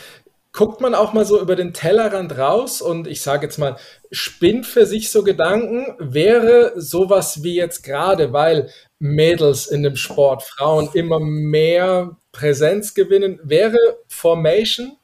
guckt 0.52 0.80
man 0.80 0.94
auch 0.94 1.12
mal 1.12 1.24
so 1.24 1.40
über 1.40 1.56
den 1.56 1.74
Tellerrand 1.74 2.38
raus 2.38 2.80
und 2.80 3.06
ich 3.08 3.20
sage 3.20 3.46
jetzt 3.46 3.58
mal, 3.58 3.76
spinnt 4.12 4.66
für 4.66 4.86
sich 4.86 5.10
so 5.10 5.24
Gedanken, 5.24 5.96
wäre 5.98 6.72
sowas 6.76 7.42
wie 7.42 7.56
jetzt 7.56 7.82
gerade, 7.82 8.32
weil 8.32 8.70
Mädels 9.00 9.66
in 9.66 9.82
dem 9.82 9.96
Sport, 9.96 10.44
Frauen 10.44 10.88
immer 10.94 11.18
mehr 11.20 12.16
Präsenz 12.32 12.94
gewinnen, 12.94 13.40
wäre 13.42 13.78
Formation 14.06 14.96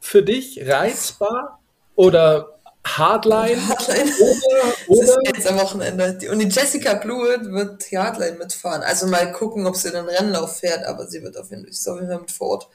für 0.00 0.22
dich 0.22 0.66
reizbar 0.66 1.60
oder 1.94 2.57
Hardline. 2.96 3.68
Hardline. 3.68 4.12
Oder, 4.20 4.74
oder 4.88 5.00
das 5.00 5.10
ist 5.10 5.18
jetzt 5.36 5.46
am 5.46 5.58
Wochenende. 5.58 6.30
Und 6.30 6.38
die 6.38 6.48
Jessica 6.48 6.94
Blewett 6.94 7.52
wird 7.52 7.90
die 7.90 7.98
Hardline 7.98 8.38
mitfahren. 8.38 8.82
Also 8.82 9.06
mal 9.06 9.32
gucken, 9.32 9.66
ob 9.66 9.76
sie 9.76 9.90
den 9.90 10.06
Rennlauf 10.06 10.58
fährt, 10.60 10.84
aber 10.86 11.06
sie 11.06 11.22
wird 11.22 11.36
auf 11.36 11.50
jeden 11.50 11.62
Fall, 11.62 11.70
ist 11.70 11.88
auf 11.88 11.96
jeden 11.96 12.08
Fall 12.08 12.20
mit 12.20 12.30
vor 12.30 12.48
Ort 12.48 12.68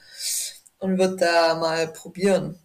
und 0.79 0.97
wird 0.97 1.21
da 1.21 1.55
mal 1.55 1.87
probieren. 1.87 2.59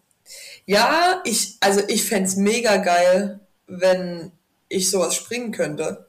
Ja, 0.65 1.21
ich, 1.25 1.57
also 1.61 1.81
ich 1.87 2.05
fände 2.05 2.29
mega 2.39 2.77
geil, 2.77 3.39
wenn 3.65 4.31
ich 4.67 4.91
sowas 4.91 5.15
springen 5.15 5.51
könnte. 5.51 6.05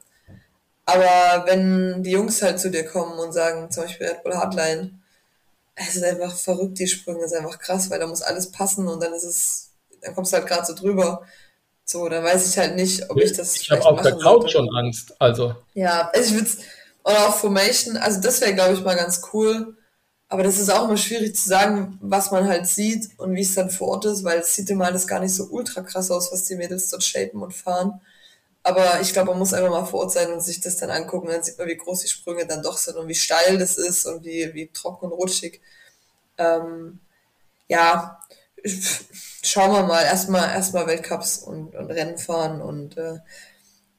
Aber 0.85 1.45
wenn 1.47 2.03
die 2.03 2.11
Jungs 2.11 2.41
halt 2.41 2.59
zu 2.59 2.69
dir 2.69 2.85
kommen 2.85 3.17
und 3.17 3.33
sagen, 3.33 3.71
zum 3.71 3.83
Beispiel 3.83 4.07
Red 4.07 4.23
Bull 4.23 4.35
Hardline, 4.35 4.99
es 5.75 5.95
ist 5.95 6.03
einfach 6.03 6.35
verrückt, 6.35 6.79
die 6.79 6.87
Sprünge, 6.87 7.23
ist 7.23 7.33
einfach 7.33 7.59
krass, 7.59 7.89
weil 7.89 7.99
da 7.99 8.07
muss 8.07 8.21
alles 8.21 8.51
passen 8.51 8.87
und 8.87 9.01
dann 9.01 9.13
ist 9.13 9.23
es 9.23 9.70
dann 10.01 10.15
kommst 10.15 10.33
du 10.33 10.37
halt 10.37 10.47
gerade 10.47 10.65
so 10.65 10.73
drüber. 10.73 11.23
So, 11.85 12.07
dann 12.07 12.23
weiß 12.23 12.49
ich 12.49 12.57
halt 12.57 12.75
nicht, 12.75 13.09
ob 13.09 13.17
ich 13.17 13.33
das. 13.33 13.55
Ich 13.55 13.69
habe 13.71 13.85
auf 13.85 14.01
der 14.01 14.17
Couch 14.17 14.51
schon 14.51 14.69
Angst, 14.75 15.13
also. 15.19 15.55
Ja, 15.73 16.09
also 16.13 16.35
ich 16.35 16.41
würde 16.41 16.51
oder 17.03 17.27
auch 17.27 17.35
Formation, 17.35 17.97
also 17.97 18.21
das 18.21 18.41
wäre, 18.41 18.53
glaube 18.53 18.73
ich, 18.73 18.83
mal 18.83 18.95
ganz 18.95 19.21
cool. 19.33 19.75
Aber 20.29 20.43
das 20.43 20.59
ist 20.59 20.69
auch 20.69 20.85
immer 20.85 20.95
schwierig 20.95 21.35
zu 21.35 21.49
sagen, 21.49 21.97
was 22.01 22.31
man 22.31 22.47
halt 22.47 22.65
sieht 22.65 23.09
und 23.17 23.35
wie 23.35 23.41
es 23.41 23.55
dann 23.55 23.69
vor 23.69 23.89
Ort 23.89 24.05
ist, 24.05 24.23
weil 24.23 24.39
es 24.39 24.55
sieht 24.55 24.69
immer 24.69 24.85
alles 24.85 25.05
gar 25.05 25.19
nicht 25.19 25.35
so 25.35 25.43
ultra 25.49 25.81
krass 25.81 26.09
aus, 26.09 26.31
was 26.31 26.45
die 26.45 26.55
Mädels 26.55 26.89
dort 26.89 27.03
shapen 27.03 27.41
und 27.41 27.53
fahren. 27.53 27.99
Aber 28.63 29.01
ich 29.01 29.11
glaube, 29.11 29.31
man 29.31 29.39
muss 29.39 29.53
einfach 29.53 29.71
mal 29.71 29.85
vor 29.85 30.01
Ort 30.01 30.13
sein 30.13 30.31
und 30.31 30.41
sich 30.41 30.61
das 30.61 30.77
dann 30.77 30.89
angucken. 30.89 31.27
Dann 31.27 31.43
sieht 31.43 31.57
man, 31.57 31.67
wie 31.67 31.75
groß 31.75 32.01
die 32.01 32.07
Sprünge 32.07 32.45
dann 32.45 32.63
doch 32.63 32.77
sind 32.77 32.95
und 32.95 33.07
wie 33.09 33.15
steil 33.15 33.57
das 33.57 33.77
ist 33.77 34.05
und 34.05 34.23
wie, 34.23 34.53
wie 34.53 34.67
trocken 34.67 35.07
und 35.07 35.11
rutschig. 35.11 35.59
Ähm, 36.37 36.99
ja, 37.67 38.19
schauen 39.43 39.71
wir 39.73 39.83
mal. 39.83 40.03
Erstmal 40.03 40.49
erstmal 40.49 40.87
Weltcups 40.87 41.39
und, 41.39 41.75
und 41.75 41.91
Rennen 41.91 42.17
fahren. 42.17 42.61
Und 42.61 42.97
äh, 42.97 43.19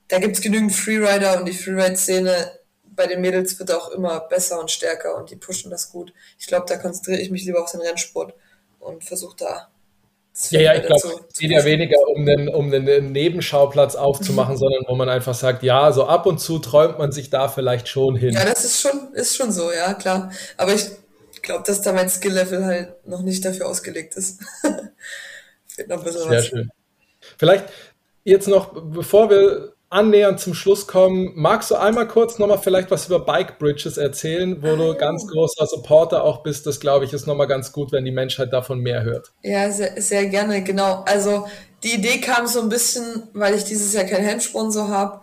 da 0.09 0.19
gibt 0.19 0.37
es 0.37 0.43
genügend 0.43 0.73
Freerider 0.73 1.39
und 1.39 1.47
die 1.47 1.53
Freeride-Szene 1.53 2.53
bei 2.95 3.07
den 3.07 3.21
Mädels 3.21 3.59
wird 3.59 3.73
auch 3.73 3.91
immer 3.91 4.21
besser 4.21 4.61
und 4.61 4.71
stärker 4.71 5.17
und 5.17 5.31
die 5.31 5.37
pushen 5.37 5.71
das 5.71 5.91
gut. 5.91 6.13
Ich 6.39 6.47
glaube, 6.47 6.67
da 6.69 6.77
konzentriere 6.77 7.21
ich 7.21 7.31
mich 7.31 7.45
lieber 7.45 7.63
auf 7.63 7.71
den 7.71 7.81
Rennsport 7.81 8.35
und 8.81 9.05
versuche 9.05 9.37
da. 9.39 9.69
Ja, 10.51 10.61
ja, 10.61 10.75
ich 10.75 10.87
glaube, 10.87 11.25
es 11.31 11.39
geht 11.39 11.51
ja 11.51 11.63
weniger 11.65 11.99
um 12.09 12.25
den, 12.25 12.49
um 12.49 12.71
den 12.71 13.13
Nebenschauplatz 13.13 13.95
aufzumachen, 13.97 14.57
sondern 14.59 14.85
wo 14.89 14.95
man 14.95 15.09
einfach 15.09 15.35
sagt, 15.35 15.63
ja, 15.63 15.93
so 15.93 16.07
ab 16.07 16.27
und 16.27 16.39
zu 16.39 16.59
träumt 16.59 16.99
man 16.99 17.13
sich 17.13 17.29
da 17.29 17.49
vielleicht 17.49 17.89
schon 17.89 18.17
hin. 18.17 18.33
Ja, 18.33 18.45
das 18.45 18.65
ist 18.65 18.81
schon, 18.81 19.13
ist 19.15 19.37
schon 19.37 19.53
so, 19.53 19.71
ja, 19.73 19.93
klar. 19.95 20.33
Aber 20.57 20.73
ich 20.73 20.91
glaube, 21.43 21.65
dass 21.67 21.83
da 21.83 21.93
mein 21.93 22.09
Skill-Level 22.09 22.65
halt 22.65 23.07
noch 23.07 23.21
nicht 23.21 23.45
dafür 23.45 23.69
ausgelegt 23.69 24.17
ist. 24.17 24.41
Fehlt 25.75 25.89
noch 25.89 25.99
ein 25.99 26.05
bisschen 26.05 26.23
Sehr 26.23 26.39
was. 26.39 26.47
schön. 26.47 26.71
Vielleicht 27.39 27.65
jetzt 28.25 28.49
noch, 28.49 28.73
bevor 28.75 29.31
wir 29.31 29.75
annähernd 29.91 30.41
zum 30.41 30.55
Schluss 30.55 30.87
kommen, 30.87 31.33
magst 31.35 31.71
du 31.71 31.75
einmal 31.75 32.09
kurz 32.09 32.39
nochmal 32.39 32.59
vielleicht 32.59 32.91
was 32.91 33.07
über 33.07 33.21
Bike 33.21 33.59
Bridges 33.59 33.99
erzählen, 33.99 34.63
wo 34.63 34.69
ah, 34.69 34.77
du 34.77 34.95
ganz 34.97 35.27
großer 35.27 35.67
Supporter 35.67 36.25
auch 36.25 36.43
bist? 36.43 36.67
Das 36.67 36.81
glaube 36.81 37.05
ich 37.05 37.13
ist 37.13 37.27
nochmal 37.27 37.47
ganz 37.47 37.73
gut, 37.73 37.93
wenn 37.93 38.05
die 38.05 38.11
Menschheit 38.11 38.53
davon 38.53 38.81
mehr 38.81 39.03
hört. 39.03 39.33
Ja, 39.43 39.71
sehr, 39.71 40.01
sehr 40.01 40.27
gerne, 40.27 40.65
genau. 40.65 41.05
Also 41.07 41.47
die 41.83 41.95
Idee 41.95 42.21
kam 42.21 42.47
so 42.47 42.63
ein 42.63 42.71
bisschen, 42.71 43.25
weil 43.35 43.55
ich 43.55 43.65
dieses 43.65 43.93
Jahr 43.93 44.05
keinen 44.05 44.25
Helmsponsor 44.25 44.89
habe 44.89 45.21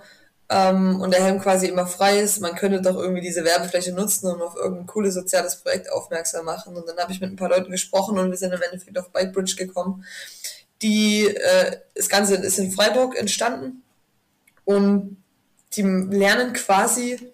ähm, 0.50 1.00
und 1.00 1.12
der 1.14 1.24
Helm 1.24 1.40
quasi 1.40 1.68
immer 1.68 1.86
frei 1.86 2.20
ist. 2.20 2.42
Man 2.42 2.56
könnte 2.56 2.82
doch 2.82 2.96
irgendwie 2.96 3.22
diese 3.22 3.44
Werbefläche 3.44 3.94
nutzen 3.94 4.28
und 4.32 4.42
auf 4.42 4.56
irgendein 4.56 4.88
cooles 4.88 5.14
soziales 5.14 5.58
Projekt 5.58 5.92
aufmerksam 5.92 6.46
machen. 6.46 6.76
Und 6.76 6.88
dann 6.88 6.98
habe 6.98 7.12
ich 7.12 7.22
mit 7.22 7.32
ein 7.32 7.36
paar 7.36 7.50
Leuten 7.50 7.72
gesprochen 7.72 8.18
und 8.18 8.32
wir 8.32 8.38
sind 8.38 8.54
im 8.54 8.62
Endeffekt 8.62 8.98
auf 8.98 9.12
Bike 9.12 9.32
Bridge 9.32 9.56
gekommen. 9.56 10.04
Die, 10.82 11.28
äh, 11.28 11.78
das 11.94 12.10
Ganze 12.10 12.36
ist 12.36 12.58
in 12.58 12.72
Freiburg 12.72 13.16
entstanden 13.18 13.84
und 14.66 15.18
die 15.74 15.84
lernen 15.84 16.54
quasi 16.54 17.32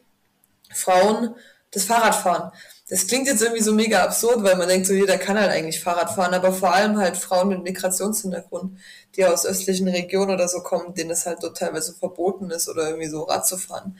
Frauen 0.74 1.36
das 1.72 1.86
Fahrradfahren. 1.86 2.51
Das 2.88 3.07
klingt 3.07 3.27
jetzt 3.27 3.41
irgendwie 3.41 3.63
so 3.63 3.73
mega 3.73 4.03
absurd, 4.03 4.43
weil 4.43 4.57
man 4.57 4.67
denkt, 4.67 4.86
so 4.86 4.93
jeder 4.93 5.17
kann 5.17 5.39
halt 5.39 5.49
eigentlich 5.51 5.79
Fahrrad 5.81 6.11
fahren, 6.11 6.36
aber 6.36 6.53
vor 6.53 6.71
allem 6.73 6.97
halt 6.97 7.17
Frauen 7.17 7.49
mit 7.49 7.63
Migrationshintergrund, 7.63 8.77
die 9.15 9.25
aus 9.25 9.45
östlichen 9.45 9.88
Regionen 9.88 10.31
oder 10.31 10.47
so 10.47 10.61
kommen, 10.61 10.93
denen 10.93 11.09
es 11.09 11.25
halt 11.25 11.39
dort 11.41 11.57
teilweise 11.57 11.93
verboten 11.95 12.51
ist 12.51 12.69
oder 12.69 12.89
irgendwie 12.89 13.09
so 13.09 13.23
Rad 13.23 13.47
zu 13.47 13.57
fahren 13.57 13.97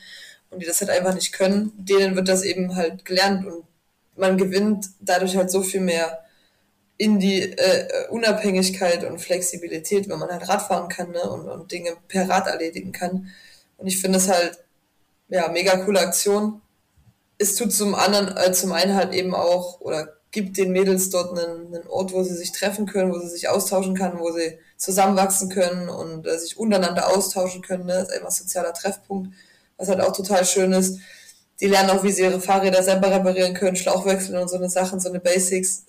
und 0.51 0.61
die 0.61 0.67
das 0.67 0.81
halt 0.81 0.91
einfach 0.91 1.15
nicht 1.15 1.33
können, 1.33 1.71
denen 1.77 2.15
wird 2.15 2.27
das 2.27 2.43
eben 2.43 2.75
halt 2.75 3.05
gelernt 3.05 3.45
und 3.45 3.63
man 4.15 4.38
gewinnt 4.38 4.88
dadurch 5.01 5.36
halt 5.36 5.51
so 5.51 5.63
viel 5.63 5.81
mehr 5.81 6.23
in 6.97 7.19
die 7.19 7.41
äh, 7.41 8.07
Unabhängigkeit 8.09 9.03
und 9.03 9.19
Flexibilität, 9.19 10.07
wenn 10.07 10.19
man 10.19 10.29
halt 10.29 10.47
Radfahren 10.47 10.88
kann 10.89 11.11
ne, 11.11 11.21
und, 11.29 11.47
und 11.49 11.71
Dinge 11.71 11.97
per 12.07 12.29
Rad 12.29 12.47
erledigen 12.47 12.91
kann. 12.93 13.33
Und 13.77 13.88
ich 13.88 13.99
finde 13.99 14.17
es 14.19 14.29
halt, 14.29 14.59
ja, 15.27 15.49
mega 15.49 15.75
coole 15.83 15.99
Aktion. 15.99 16.61
Es 17.38 17.55
tut 17.55 17.73
zum 17.73 17.95
anderen, 17.95 18.36
äh, 18.38 18.51
zum 18.53 18.71
einen 18.71 18.95
halt 18.95 19.13
eben 19.13 19.36
auch, 19.36 19.81
oder 19.81 20.15
gibt 20.31 20.57
den 20.57 20.71
Mädels 20.71 21.09
dort 21.09 21.38
einen, 21.38 21.73
einen 21.73 21.88
Ort, 21.88 22.11
wo 22.11 22.21
sie 22.23 22.36
sich 22.36 22.51
treffen 22.51 22.86
können, 22.86 23.13
wo 23.13 23.19
sie 23.19 23.29
sich 23.29 23.47
austauschen 23.47 23.95
können, 23.95 24.19
wo 24.19 24.31
sie 24.31 24.59
zusammenwachsen 24.77 25.49
können 25.49 25.88
und 25.89 26.27
äh, 26.27 26.38
sich 26.38 26.57
untereinander 26.57 27.07
austauschen 27.07 27.61
können. 27.61 27.86
Ne? 27.86 27.93
Das 27.93 28.09
ist 28.09 28.13
einfach 28.15 28.27
ein 28.27 28.31
sozialer 28.31 28.73
Treffpunkt, 28.73 29.33
was 29.77 29.88
halt 29.88 30.01
auch 30.01 30.11
total 30.11 30.45
schön 30.45 30.73
ist. 30.73 30.99
Die 31.61 31.67
lernen 31.67 31.89
auch, 31.91 32.03
wie 32.03 32.11
sie 32.11 32.23
ihre 32.23 32.41
Fahrräder 32.41 32.83
selber 32.83 33.09
reparieren 33.11 33.53
können, 33.53 33.77
Schlauchwechseln 33.77 34.38
und 34.38 34.49
so 34.49 34.57
eine 34.57 34.69
Sachen, 34.69 34.99
so 34.99 35.07
eine 35.07 35.21
Basics 35.21 35.86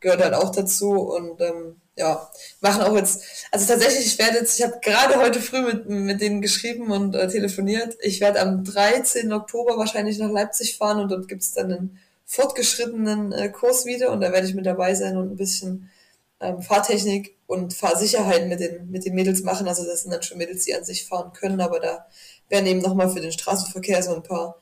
gehört 0.00 0.22
halt 0.22 0.34
auch 0.34 0.50
dazu 0.50 0.92
und 0.92 1.40
ähm, 1.40 1.80
ja, 1.98 2.30
machen 2.60 2.82
auch 2.82 2.94
jetzt, 2.94 3.22
also 3.50 3.66
tatsächlich, 3.66 4.06
ich 4.06 4.18
werde 4.18 4.38
jetzt, 4.38 4.58
ich 4.58 4.64
habe 4.64 4.78
gerade 4.80 5.16
heute 5.16 5.40
früh 5.40 5.62
mit, 5.62 5.88
mit 5.88 6.20
denen 6.20 6.40
geschrieben 6.40 6.92
und 6.92 7.14
äh, 7.14 7.28
telefoniert. 7.28 7.96
Ich 8.00 8.20
werde 8.20 8.40
am 8.40 8.64
13. 8.64 9.32
Oktober 9.32 9.76
wahrscheinlich 9.76 10.18
nach 10.18 10.30
Leipzig 10.30 10.76
fahren 10.76 11.00
und 11.00 11.10
dort 11.10 11.28
gibt's 11.28 11.52
dann 11.52 11.72
einen 11.72 11.98
fortgeschrittenen 12.24 13.32
äh, 13.32 13.48
Kurs 13.48 13.84
wieder 13.84 14.12
und 14.12 14.20
da 14.20 14.32
werde 14.32 14.46
ich 14.46 14.54
mit 14.54 14.66
dabei 14.66 14.94
sein 14.94 15.16
und 15.16 15.32
ein 15.32 15.36
bisschen 15.36 15.90
ähm, 16.40 16.62
Fahrtechnik 16.62 17.36
und 17.48 17.74
Fahrsicherheit 17.74 18.46
mit 18.46 18.60
den, 18.60 18.90
mit 18.90 19.04
den 19.04 19.14
Mädels 19.14 19.42
machen. 19.42 19.66
Also 19.66 19.84
das 19.84 20.02
sind 20.02 20.12
dann 20.12 20.22
schon 20.22 20.38
Mädels, 20.38 20.64
die 20.64 20.74
an 20.74 20.84
sich 20.84 21.04
fahren 21.04 21.32
können, 21.32 21.60
aber 21.60 21.80
da 21.80 22.06
werden 22.48 22.66
eben 22.66 22.80
nochmal 22.80 23.10
für 23.10 23.20
den 23.20 23.32
Straßenverkehr 23.32 24.02
so 24.04 24.14
ein 24.14 24.22
paar, 24.22 24.60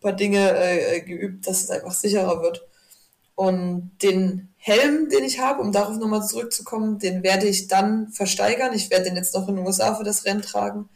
paar 0.00 0.12
Dinge 0.12 0.56
äh, 0.56 1.00
geübt, 1.00 1.48
dass 1.48 1.64
es 1.64 1.70
einfach 1.70 1.92
sicherer 1.92 2.42
wird. 2.42 2.64
Und 3.34 3.90
den 4.02 4.54
Helm, 4.66 5.08
den 5.10 5.22
ich 5.22 5.38
habe, 5.38 5.62
um 5.62 5.70
darauf 5.70 5.96
nochmal 5.96 6.26
zurückzukommen, 6.26 6.98
den 6.98 7.22
werde 7.22 7.46
ich 7.46 7.68
dann 7.68 8.08
versteigern. 8.08 8.74
Ich 8.74 8.90
werde 8.90 9.04
den 9.04 9.14
jetzt 9.14 9.32
noch 9.32 9.48
in 9.48 9.54
den 9.54 9.64
USA 9.64 9.94
für 9.94 10.02
das 10.02 10.24
Rennen 10.24 10.42
tragen. 10.42 10.88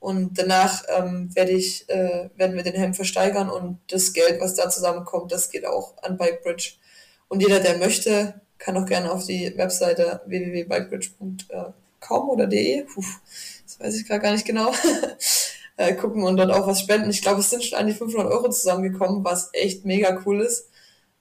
Und 0.00 0.40
danach 0.40 0.82
ähm, 0.88 1.30
werde 1.32 1.52
ich, 1.52 1.88
äh, 1.88 2.30
werden 2.34 2.56
wir 2.56 2.64
den 2.64 2.74
Helm 2.74 2.94
versteigern 2.94 3.48
und 3.48 3.78
das 3.86 4.12
Geld, 4.12 4.40
was 4.40 4.56
da 4.56 4.68
zusammenkommt, 4.68 5.30
das 5.30 5.50
geht 5.50 5.64
auch 5.64 5.94
an 6.02 6.16
Bikebridge. 6.16 6.72
Und 7.28 7.42
jeder, 7.42 7.60
der 7.60 7.78
möchte, 7.78 8.40
kann 8.58 8.76
auch 8.76 8.86
gerne 8.86 9.12
auf 9.12 9.24
die 9.24 9.56
Webseite 9.56 10.22
www.bikebridge.com 10.26 12.28
oder 12.28 12.48
de, 12.48 12.82
Puh, 12.82 13.04
das 13.64 13.78
weiß 13.78 14.00
ich 14.00 14.08
gerade 14.08 14.20
gar 14.20 14.32
nicht 14.32 14.44
genau, 14.44 14.72
äh, 15.76 15.94
gucken 15.94 16.24
und 16.24 16.38
dort 16.38 16.50
auch 16.50 16.66
was 16.66 16.80
spenden. 16.80 17.10
Ich 17.10 17.22
glaube, 17.22 17.38
es 17.38 17.50
sind 17.50 17.62
schon 17.62 17.78
an 17.78 17.86
die 17.86 17.94
500 17.94 18.32
Euro 18.32 18.50
zusammengekommen, 18.50 19.22
was 19.22 19.50
echt 19.52 19.84
mega 19.84 20.20
cool 20.26 20.40
ist. 20.40 20.71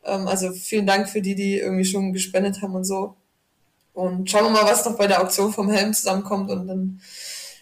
Ähm, 0.06 0.28
also 0.28 0.52
vielen 0.52 0.86
Dank 0.86 1.10
für 1.10 1.22
die, 1.22 1.36
die 1.36 1.60
irgendwie 1.60 1.86
schon 1.86 2.14
gespendet 2.14 2.62
haben 2.62 2.76
und 2.76 2.84
so. 2.84 3.16
Und 3.93 4.30
schauen 4.30 4.45
wir 4.45 4.49
mal, 4.52 4.66
was 4.66 4.86
noch 4.86 4.97
bei 4.97 5.08
der 5.08 5.22
Auktion 5.22 5.52
vom 5.52 5.70
Helm 5.70 5.93
zusammenkommt. 5.93 6.49
Und 6.49 6.68
dann, 6.68 7.02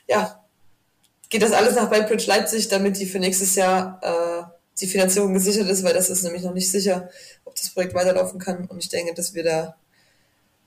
ja, 0.08 0.44
geht 1.30 1.42
das 1.42 1.52
alles 1.52 1.76
nach 1.76 1.90
Bikebridge 1.90 2.28
Leipzig, 2.28 2.68
damit 2.68 3.00
die 3.00 3.06
für 3.06 3.20
nächstes 3.20 3.56
Jahr 3.56 4.00
äh, 4.02 4.60
die 4.80 4.88
Finanzierung 4.88 5.34
gesichert 5.34 5.68
ist, 5.68 5.84
weil 5.84 5.94
das 5.94 6.10
ist 6.10 6.24
nämlich 6.24 6.44
noch 6.44 6.54
nicht 6.54 6.72
sicher, 6.72 7.10
ob 7.46 7.56
das 7.56 7.72
Projekt 7.72 7.94
weiterlaufen 7.94 8.40
kann. 8.40 8.66
Und 8.66 8.84
ich 8.84 8.90
denke, 8.90 9.14
dass 9.14 9.34
wir 9.34 9.44
da 9.44 9.76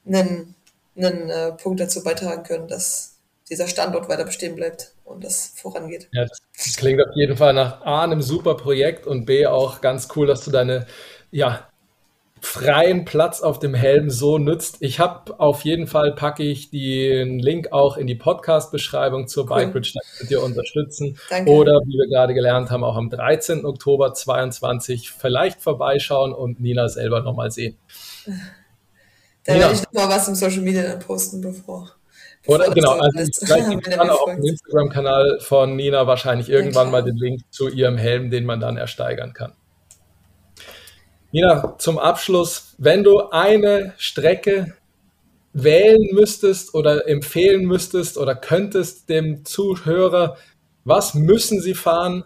einen, 0.06 0.54
einen 0.96 1.30
äh, 1.30 1.52
Punkt 1.52 1.80
dazu 1.80 2.02
beitragen 2.02 2.42
können, 2.42 2.68
dass 2.68 3.16
dieser 3.48 3.68
Standort 3.68 4.08
weiter 4.08 4.24
bestehen 4.24 4.54
bleibt 4.54 4.92
und 5.04 5.24
das 5.24 5.52
vorangeht. 5.56 6.08
Ja, 6.12 6.24
das 6.24 6.76
klingt 6.76 7.00
auf 7.00 7.14
jeden 7.14 7.36
Fall 7.36 7.52
nach 7.52 7.82
A, 7.82 8.02
einem 8.02 8.22
super 8.22 8.56
Projekt 8.56 9.06
und 9.06 9.26
B, 9.26 9.46
auch 9.46 9.80
ganz 9.80 10.08
cool, 10.16 10.26
dass 10.26 10.44
du 10.44 10.50
deine 10.50 10.86
ja, 11.32 11.66
freien 12.42 13.04
Platz 13.04 13.40
auf 13.40 13.58
dem 13.60 13.72
Helm 13.72 14.10
so 14.10 14.36
nützt. 14.36 14.76
Ich 14.80 14.98
habe 14.98 15.38
auf 15.38 15.64
jeden 15.64 15.86
Fall, 15.86 16.14
packe 16.14 16.42
ich 16.42 16.70
den 16.70 17.38
Link 17.38 17.72
auch 17.72 17.96
in 17.96 18.06
die 18.06 18.16
Podcast-Beschreibung 18.16 19.28
zur 19.28 19.44
cool. 19.44 19.56
Bikebridge, 19.56 19.92
da 19.94 20.00
könnt 20.18 20.30
ihr 20.30 20.42
unterstützen. 20.42 21.18
Danke. 21.30 21.50
Oder 21.50 21.80
wie 21.86 21.96
wir 21.96 22.08
gerade 22.08 22.34
gelernt 22.34 22.70
haben, 22.70 22.84
auch 22.84 22.96
am 22.96 23.10
13. 23.10 23.64
Oktober 23.64 24.12
22 24.12 25.10
vielleicht 25.10 25.62
vorbeischauen 25.62 26.32
und 26.32 26.60
Nina 26.60 26.88
selber 26.88 27.20
nochmal 27.22 27.50
sehen. 27.50 27.78
Da 29.44 29.54
werde 29.54 29.74
ich 29.74 29.82
nochmal 29.84 30.08
was 30.08 30.28
im 30.28 30.34
Social 30.34 30.62
Media 30.62 30.82
dann 30.82 30.98
posten, 30.98 31.40
bevor. 31.40 31.92
Oder 32.46 32.70
genau, 32.70 32.98
also 32.98 33.40
dann 33.48 34.10
auch 34.10 34.20
auf 34.26 34.34
dem 34.34 34.44
Instagram-Kanal 34.44 35.38
von 35.40 35.76
Nina 35.76 36.08
wahrscheinlich 36.08 36.48
irgendwann 36.48 36.90
mal 36.90 37.04
den 37.04 37.16
Link 37.16 37.42
zu 37.50 37.68
ihrem 37.68 37.96
Helm, 37.96 38.30
den 38.30 38.44
man 38.44 38.58
dann 38.58 38.76
ersteigern 38.76 39.32
kann. 39.32 39.52
Nina, 41.32 41.76
zum 41.78 41.98
Abschluss, 41.98 42.74
wenn 42.76 43.02
du 43.02 43.30
eine 43.30 43.94
Strecke 43.96 44.76
wählen 45.54 46.08
müsstest 46.12 46.74
oder 46.74 47.08
empfehlen 47.08 47.64
müsstest 47.64 48.18
oder 48.18 48.34
könntest 48.34 49.08
dem 49.08 49.44
Zuhörer, 49.44 50.36
was 50.84 51.14
müssen 51.14 51.60
sie 51.60 51.74
fahren, 51.74 52.24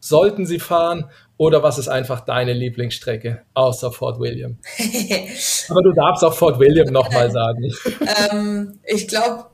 sollten 0.00 0.46
sie 0.46 0.58
fahren 0.58 1.10
oder 1.36 1.62
was 1.62 1.76
ist 1.78 1.88
einfach 1.88 2.20
deine 2.20 2.54
Lieblingsstrecke 2.54 3.42
außer 3.52 3.92
Fort 3.92 4.18
William? 4.18 4.58
Aber 5.68 5.82
du 5.82 5.92
darfst 5.92 6.24
auch 6.24 6.34
Fort 6.34 6.58
William 6.58 6.92
nochmal 6.92 7.30
sagen. 7.30 7.70
ähm, 8.32 8.78
ich 8.84 9.08
glaube, 9.08 9.46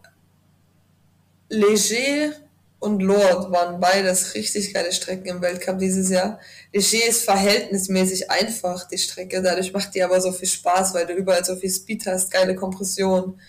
Leger 1.48 2.32
und 2.80 3.00
Lord 3.00 3.50
waren 3.50 3.80
beides 3.80 4.34
richtig 4.34 4.72
geile 4.72 4.92
Strecken 4.92 5.26
im 5.26 5.42
Weltcup 5.42 5.78
dieses 5.78 6.10
Jahr. 6.10 6.38
Leger 6.72 7.08
ist 7.08 7.24
verhältnismäßig 7.24 8.30
einfach, 8.30 8.86
die 8.86 8.98
Strecke. 8.98 9.42
Dadurch 9.42 9.72
macht 9.72 9.94
die 9.94 10.02
aber 10.02 10.20
so 10.20 10.30
viel 10.30 10.46
Spaß, 10.46 10.94
weil 10.94 11.06
du 11.06 11.14
überall 11.14 11.44
so 11.44 11.56
viel 11.56 11.70
Speed 11.70 12.06
hast, 12.06 12.30
geile 12.30 12.54
Kompression, 12.54 13.40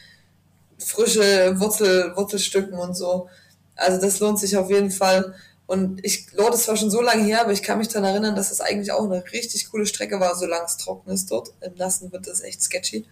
frische 0.80 1.60
Wurzel, 1.60 2.16
Wurzelstücken 2.16 2.80
und 2.80 2.96
so. 2.96 3.30
Also 3.76 4.02
das 4.02 4.20
lohnt 4.20 4.40
sich 4.40 4.58
auf 4.58 4.72
jeden 4.72 4.90
Fall. 4.90 5.36
Und 5.68 6.04
ich, 6.04 6.32
Lord 6.34 6.56
ist 6.56 6.64
zwar 6.64 6.78
schon 6.78 6.90
so 6.90 7.02
lange 7.02 7.24
her, 7.24 7.42
aber 7.42 7.52
ich 7.52 7.62
kann 7.62 7.78
mich 7.78 7.90
daran 7.90 8.06
erinnern, 8.06 8.36
dass 8.36 8.50
es 8.50 8.62
eigentlich 8.62 8.92
auch 8.92 9.04
eine 9.04 9.24
richtig 9.32 9.70
coole 9.70 9.86
Strecke 9.86 10.20
war, 10.20 10.36
solange 10.36 10.66
es 10.66 10.78
trocken 10.78 11.12
ist 11.12 11.30
dort. 11.30 11.54
Im 11.62 11.76
Nassen 11.76 12.12
wird 12.12 12.26
das 12.26 12.42
echt 12.42 12.64
sketchy. 12.64 13.06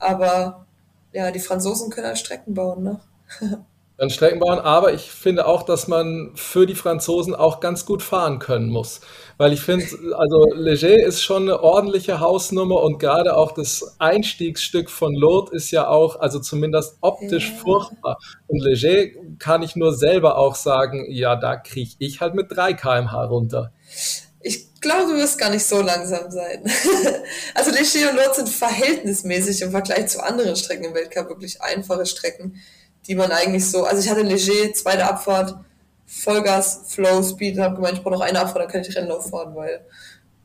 Aber 0.00 0.66
ja, 1.12 1.30
die 1.30 1.38
Franzosen 1.38 1.90
können 1.90 2.08
halt 2.08 2.18
Strecken 2.18 2.54
bauen, 2.54 2.82
ne? 2.82 3.00
an 3.96 4.10
Strecken 4.10 4.40
bauen, 4.40 4.58
aber 4.58 4.92
ich 4.92 5.10
finde 5.10 5.46
auch, 5.46 5.62
dass 5.62 5.86
man 5.86 6.32
für 6.34 6.66
die 6.66 6.74
Franzosen 6.74 7.34
auch 7.34 7.60
ganz 7.60 7.86
gut 7.86 8.02
fahren 8.02 8.40
können 8.40 8.68
muss. 8.68 9.00
Weil 9.36 9.52
ich 9.52 9.60
finde, 9.60 9.86
also 10.16 10.52
Leger 10.52 11.04
ist 11.04 11.22
schon 11.22 11.42
eine 11.42 11.60
ordentliche 11.60 12.18
Hausnummer 12.18 12.82
und 12.82 12.98
gerade 12.98 13.36
auch 13.36 13.52
das 13.52 13.96
Einstiegsstück 14.00 14.90
von 14.90 15.14
Lourdes 15.14 15.52
ist 15.52 15.70
ja 15.70 15.86
auch, 15.86 16.18
also 16.18 16.40
zumindest 16.40 16.98
optisch 17.02 17.50
ja. 17.50 17.56
furchtbar. 17.56 18.18
Und 18.48 18.60
Leger 18.60 19.12
kann 19.38 19.62
ich 19.62 19.76
nur 19.76 19.94
selber 19.94 20.38
auch 20.38 20.56
sagen, 20.56 21.06
ja, 21.08 21.36
da 21.36 21.56
kriege 21.56 21.92
ich 21.98 22.20
halt 22.20 22.34
mit 22.34 22.46
3 22.50 22.74
kmh 22.74 23.24
runter. 23.26 23.72
Ich 24.40 24.80
glaube, 24.80 25.12
du 25.12 25.16
wirst 25.18 25.38
gar 25.38 25.50
nicht 25.50 25.64
so 25.64 25.80
langsam 25.80 26.30
sein. 26.32 26.64
also 27.54 27.70
Leger 27.70 28.10
und 28.10 28.16
Lourdes 28.16 28.36
sind 28.36 28.48
verhältnismäßig 28.48 29.62
im 29.62 29.70
Vergleich 29.70 30.08
zu 30.08 30.22
anderen 30.22 30.56
Strecken 30.56 30.84
im 30.84 30.94
Weltcup 30.94 31.28
wirklich 31.28 31.62
einfache 31.62 32.06
Strecken 32.06 32.60
die 33.06 33.14
man 33.14 33.30
eigentlich 33.32 33.70
so, 33.70 33.84
also 33.84 34.02
ich 34.02 34.10
hatte 34.10 34.22
Leger, 34.22 34.72
zweite 34.72 35.04
Abfahrt, 35.04 35.54
Vollgas, 36.06 36.82
Flow, 36.88 37.22
Speed, 37.22 37.56
und 37.56 37.62
habe 37.62 37.76
gemeint, 37.76 37.98
ich 37.98 38.02
brauche 38.02 38.14
noch 38.14 38.20
eine 38.20 38.40
Abfahrt, 38.40 38.64
dann 38.64 38.68
kann 38.68 38.82
ich 38.82 38.96
Rennlauf 38.96 39.30
fahren, 39.30 39.54
weil 39.54 39.84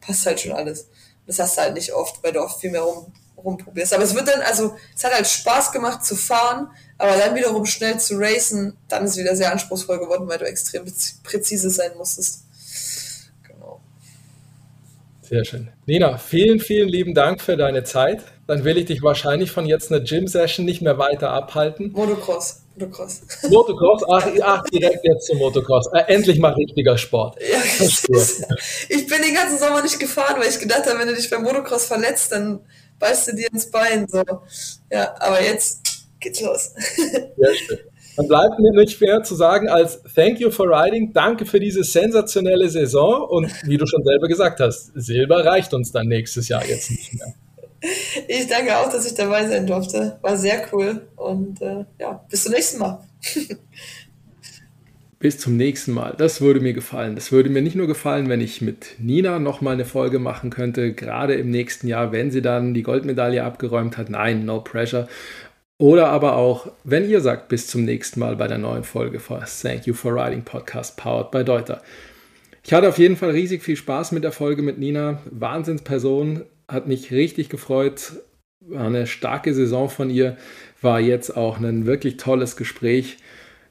passt 0.02 0.26
halt 0.26 0.40
schon 0.40 0.54
alles. 0.54 0.88
Das 1.28 1.40
hast 1.40 1.58
du 1.58 1.62
halt 1.62 1.74
nicht 1.74 1.94
oft, 1.94 2.24
weil 2.24 2.34
du 2.34 2.42
oft 2.42 2.60
viel 2.60 2.72
mehr 2.72 2.82
rum, 2.82 3.12
rumprobierst. 3.38 3.94
Aber 3.94 4.04
es 4.04 4.16
wird 4.16 4.28
dann, 4.28 4.42
also 4.42 4.76
es 4.96 5.04
hat 5.04 5.14
halt 5.14 5.28
Spaß 5.28 5.72
gemacht 5.72 6.04
zu 6.04 6.16
fahren, 6.16 6.70
aber 6.98 7.16
dann 7.18 7.36
wiederum 7.36 7.66
schnell 7.66 8.00
zu 8.00 8.16
racen, 8.18 8.76
dann 8.88 9.06
ist 9.06 9.12
es 9.12 9.18
wieder 9.18 9.36
sehr 9.36 9.52
anspruchsvoll 9.52 10.00
geworden, 10.00 10.28
weil 10.28 10.40
du 10.40 10.46
extrem 10.46 10.86
präzise 11.24 11.70
sein 11.70 11.92
musstest. 11.98 12.46
Genau. 13.48 13.80
Sehr 15.22 15.46
schön. 15.46 15.70
Nina, 15.86 16.18
vielen, 16.18 16.60
vielen 16.60 16.90
lieben 16.90 17.14
Dank 17.14 17.42
für 17.42 17.58
deine 17.58 17.84
Zeit. 17.84 18.24
Dann 18.50 18.64
will 18.64 18.80
ich 18.80 18.86
dich 18.86 19.04
wahrscheinlich 19.04 19.52
von 19.52 19.68
jetzt 19.68 19.92
einer 19.92 20.02
Gym-Session 20.02 20.66
nicht 20.66 20.82
mehr 20.82 20.98
weiter 20.98 21.30
abhalten. 21.30 21.92
Motocross. 21.92 22.64
Motocross. 22.74 23.22
Motocross, 23.48 24.02
ach, 24.12 24.28
ach 24.42 24.64
direkt 24.74 25.04
jetzt 25.04 25.28
zum 25.28 25.38
Motocross. 25.38 25.86
Äh, 25.94 26.12
endlich 26.16 26.40
mal 26.40 26.54
richtiger 26.54 26.98
Sport. 26.98 27.38
Ja, 27.40 27.60
ich 28.90 29.06
bin 29.06 29.22
den 29.22 29.36
ganzen 29.36 29.60
Sommer 29.60 29.84
nicht 29.84 30.00
gefahren, 30.00 30.38
weil 30.40 30.50
ich 30.50 30.60
gedacht 30.60 30.88
habe, 30.88 30.98
wenn 30.98 31.08
du 31.08 31.14
dich 31.14 31.30
beim 31.30 31.44
Motocross 31.44 31.86
verletzt, 31.86 32.32
dann 32.32 32.62
beißt 32.98 33.28
du 33.28 33.36
dir 33.36 33.54
ins 33.54 33.70
Bein. 33.70 34.08
So. 34.08 34.24
Ja, 34.92 35.14
aber 35.20 35.44
jetzt 35.44 35.82
geht's 36.20 36.42
los. 36.42 36.74
Sehr 36.96 37.54
schön. 37.54 37.78
Dann 38.16 38.28
bleibt 38.28 38.58
mir 38.58 38.72
nicht 38.72 39.00
mehr 39.00 39.22
zu 39.22 39.36
sagen 39.36 39.70
als 39.70 40.02
Thank 40.16 40.40
you 40.40 40.50
for 40.50 40.66
riding, 40.66 41.14
danke 41.14 41.46
für 41.46 41.60
diese 41.60 41.84
sensationelle 41.84 42.68
Saison 42.68 43.30
und 43.30 43.52
wie 43.68 43.78
du 43.78 43.86
schon 43.86 44.04
selber 44.04 44.28
gesagt 44.28 44.60
hast, 44.60 44.92
Silber 44.96 45.46
reicht 45.46 45.72
uns 45.76 45.92
dann 45.92 46.08
nächstes 46.08 46.48
Jahr 46.48 46.66
jetzt 46.66 46.90
nicht 46.90 47.14
mehr. 47.14 47.36
Ich 48.28 48.48
danke 48.48 48.78
auch, 48.78 48.92
dass 48.92 49.06
ich 49.06 49.14
dabei 49.14 49.48
sein 49.48 49.66
durfte. 49.66 50.18
War 50.22 50.38
sehr 50.38 50.68
cool 50.74 51.08
und 51.16 51.62
äh, 51.62 51.86
ja, 52.00 52.26
bis 52.30 52.44
zum 52.44 52.54
nächsten 52.54 52.80
Mal. 52.80 53.04
bis 55.20 55.38
zum 55.38 55.58
nächsten 55.58 55.92
Mal. 55.92 56.16
Das 56.18 56.42
würde 56.42 56.60
mir 56.60 56.74
gefallen. 56.74 57.16
Das 57.16 57.32
würde 57.32 57.50
mir 57.50 57.62
nicht 57.62 57.76
nur 57.76 57.88
gefallen, 57.88 58.30
wenn 58.30 58.42
ich 58.42 58.62
mit 58.62 58.96
Nina 59.00 59.40
nochmal 59.40 59.74
eine 59.74 59.86
Folge 59.86 60.20
machen 60.20 60.50
könnte, 60.50 60.94
gerade 60.94 61.36
im 61.36 61.50
nächsten 61.50 61.88
Jahr, 61.88 62.12
wenn 62.12 62.32
sie 62.32 62.42
dann 62.42 62.74
die 62.74 62.84
Goldmedaille 62.84 63.44
abgeräumt 63.44 63.98
hat. 63.98 64.10
Nein, 64.10 64.46
no 64.46 64.62
pressure. 64.62 65.08
Oder 65.78 66.08
aber 66.08 66.36
auch, 66.36 66.72
wenn 66.84 67.10
ihr 67.10 67.22
sagt, 67.22 67.48
bis 67.48 67.68
zum 67.68 67.86
nächsten 67.86 68.20
Mal 68.20 68.36
bei 68.36 68.48
der 68.48 68.58
neuen 68.58 68.84
Folge 68.84 69.20
von 69.20 69.42
Thank 69.62 69.88
You 69.88 69.94
for 69.94 70.14
Riding 70.14 70.44
Podcast 70.44 70.98
powered 70.98 71.32
by 71.32 71.46
Deuter. 71.46 71.82
Ich 72.66 72.74
hatte 72.74 72.90
auf 72.90 72.98
jeden 72.98 73.16
Fall 73.16 73.32
riesig 73.32 73.64
viel 73.64 73.78
Spaß 73.78 74.12
mit 74.12 74.24
der 74.24 74.34
Folge 74.34 74.62
mit 74.62 74.78
Nina. 74.78 75.22
Wahnsinnsperson, 75.32 76.44
hat 76.70 76.88
mich 76.88 77.12
richtig 77.12 77.50
gefreut. 77.50 78.14
War 78.62 78.86
eine 78.86 79.08
starke 79.08 79.54
Saison 79.54 79.90
von 79.90 80.10
ihr, 80.10 80.38
war 80.82 81.00
jetzt 81.00 81.36
auch 81.36 81.60
ein 81.60 81.86
wirklich 81.86 82.18
tolles 82.18 82.56
Gespräch. 82.56 83.18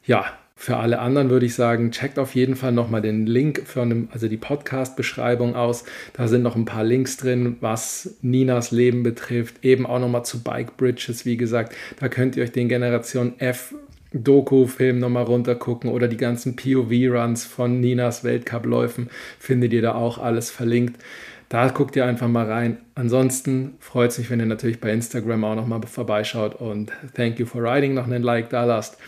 Ja, 0.05 0.25
für 0.57 0.77
alle 0.77 0.99
anderen 0.99 1.31
würde 1.31 1.47
ich 1.47 1.55
sagen, 1.55 1.93
checkt 1.93 2.19
auf 2.19 2.35
jeden 2.35 2.57
Fall 2.57 2.73
nochmal 2.73 3.01
den 3.01 3.27
Link 3.27 3.63
für 3.65 3.83
eine, 3.83 4.09
also 4.11 4.27
die 4.27 4.37
Podcast-Beschreibung 4.37 5.55
aus. 5.55 5.85
Da 6.15 6.27
sind 6.27 6.43
noch 6.43 6.57
ein 6.57 6.65
paar 6.65 6.83
Links 6.83 7.17
drin, 7.17 7.57
was 7.61 8.17
Ninas 8.23 8.73
Leben 8.73 9.05
betrifft. 9.05 9.65
Eben 9.65 9.87
auch 9.87 10.01
nochmal 10.01 10.25
zu 10.25 10.43
Bike 10.43 10.77
Bridges, 10.77 11.25
wie 11.25 11.37
gesagt. 11.37 11.77
Da 12.01 12.09
könnt 12.09 12.37
ihr 12.37 12.43
euch 12.43 12.51
den 12.51 12.69
Generation 12.69 13.35
F 13.39 13.73
Doku-Film 14.13 14.99
nochmal 14.99 15.25
runtergucken 15.25 15.91
oder 15.91 16.09
die 16.09 16.17
ganzen 16.17 16.57
POV-Runs 16.57 17.45
von 17.45 17.81
Ninas 17.81 18.25
Weltcup-Läufen 18.25 19.11
findet 19.39 19.73
ihr 19.73 19.83
da 19.83 19.95
auch 19.95 20.19
alles 20.19 20.51
verlinkt. 20.51 21.01
Da 21.49 21.69
guckt 21.69 21.97
ihr 21.97 22.05
einfach 22.05 22.29
mal 22.29 22.51
rein. 22.51 22.79
Ansonsten 22.95 23.77
freut 23.81 24.11
es 24.11 24.19
mich, 24.19 24.31
wenn 24.31 24.41
ihr 24.41 24.47
natürlich 24.47 24.81
bei 24.81 24.93
Instagram 24.93 25.45
auch 25.45 25.55
nochmal 25.55 25.81
vorbeischaut 25.83 26.55
und 26.57 26.93
Thank 27.15 27.39
you 27.39 27.47
for 27.47 27.63
riding 27.63 27.95
noch 27.95 28.05
einen 28.05 28.23
Like 28.23 28.51
da 28.51 28.65
lasst. 28.65 28.99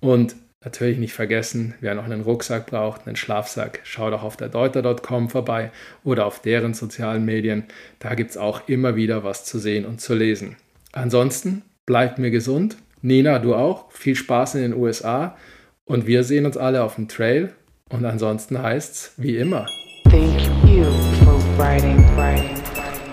Und 0.00 0.34
Natürlich 0.64 0.98
nicht 0.98 1.12
vergessen, 1.12 1.74
wer 1.80 1.94
noch 1.94 2.04
einen 2.04 2.22
Rucksack 2.22 2.66
braucht, 2.66 3.06
einen 3.06 3.16
Schlafsack, 3.16 3.80
schaut 3.82 4.12
auch 4.12 4.22
auf 4.22 4.36
der 4.36 4.48
deuter.com 4.48 5.28
vorbei 5.28 5.72
oder 6.04 6.24
auf 6.24 6.40
deren 6.40 6.72
sozialen 6.72 7.24
Medien. 7.24 7.64
Da 7.98 8.14
gibt 8.14 8.30
es 8.30 8.36
auch 8.36 8.68
immer 8.68 8.94
wieder 8.94 9.24
was 9.24 9.44
zu 9.44 9.58
sehen 9.58 9.84
und 9.84 10.00
zu 10.00 10.14
lesen. 10.14 10.56
Ansonsten 10.92 11.62
bleibt 11.84 12.18
mir 12.18 12.30
gesund. 12.30 12.76
Nina, 13.00 13.40
du 13.40 13.56
auch. 13.56 13.90
Viel 13.90 14.14
Spaß 14.14 14.54
in 14.54 14.62
den 14.62 14.74
USA. 14.74 15.36
Und 15.84 16.06
wir 16.06 16.22
sehen 16.22 16.46
uns 16.46 16.56
alle 16.56 16.84
auf 16.84 16.94
dem 16.94 17.08
Trail. 17.08 17.52
Und 17.88 18.04
ansonsten 18.04 18.62
heißt 18.62 18.94
es 18.94 19.12
wie 19.16 19.36
immer. 19.36 19.66
Thank 20.04 20.40
you 20.66 21.21
writing, 21.56 21.98
writing, 22.16 22.56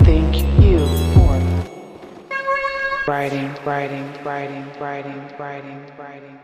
Thank 0.04 0.36
you 0.62 0.86
for 1.14 1.40
writing, 3.08 3.54
writing, 3.66 4.14
writing, 4.24 4.66
writing, 4.80 5.22
writing, 5.38 5.82
writing. 5.98 6.39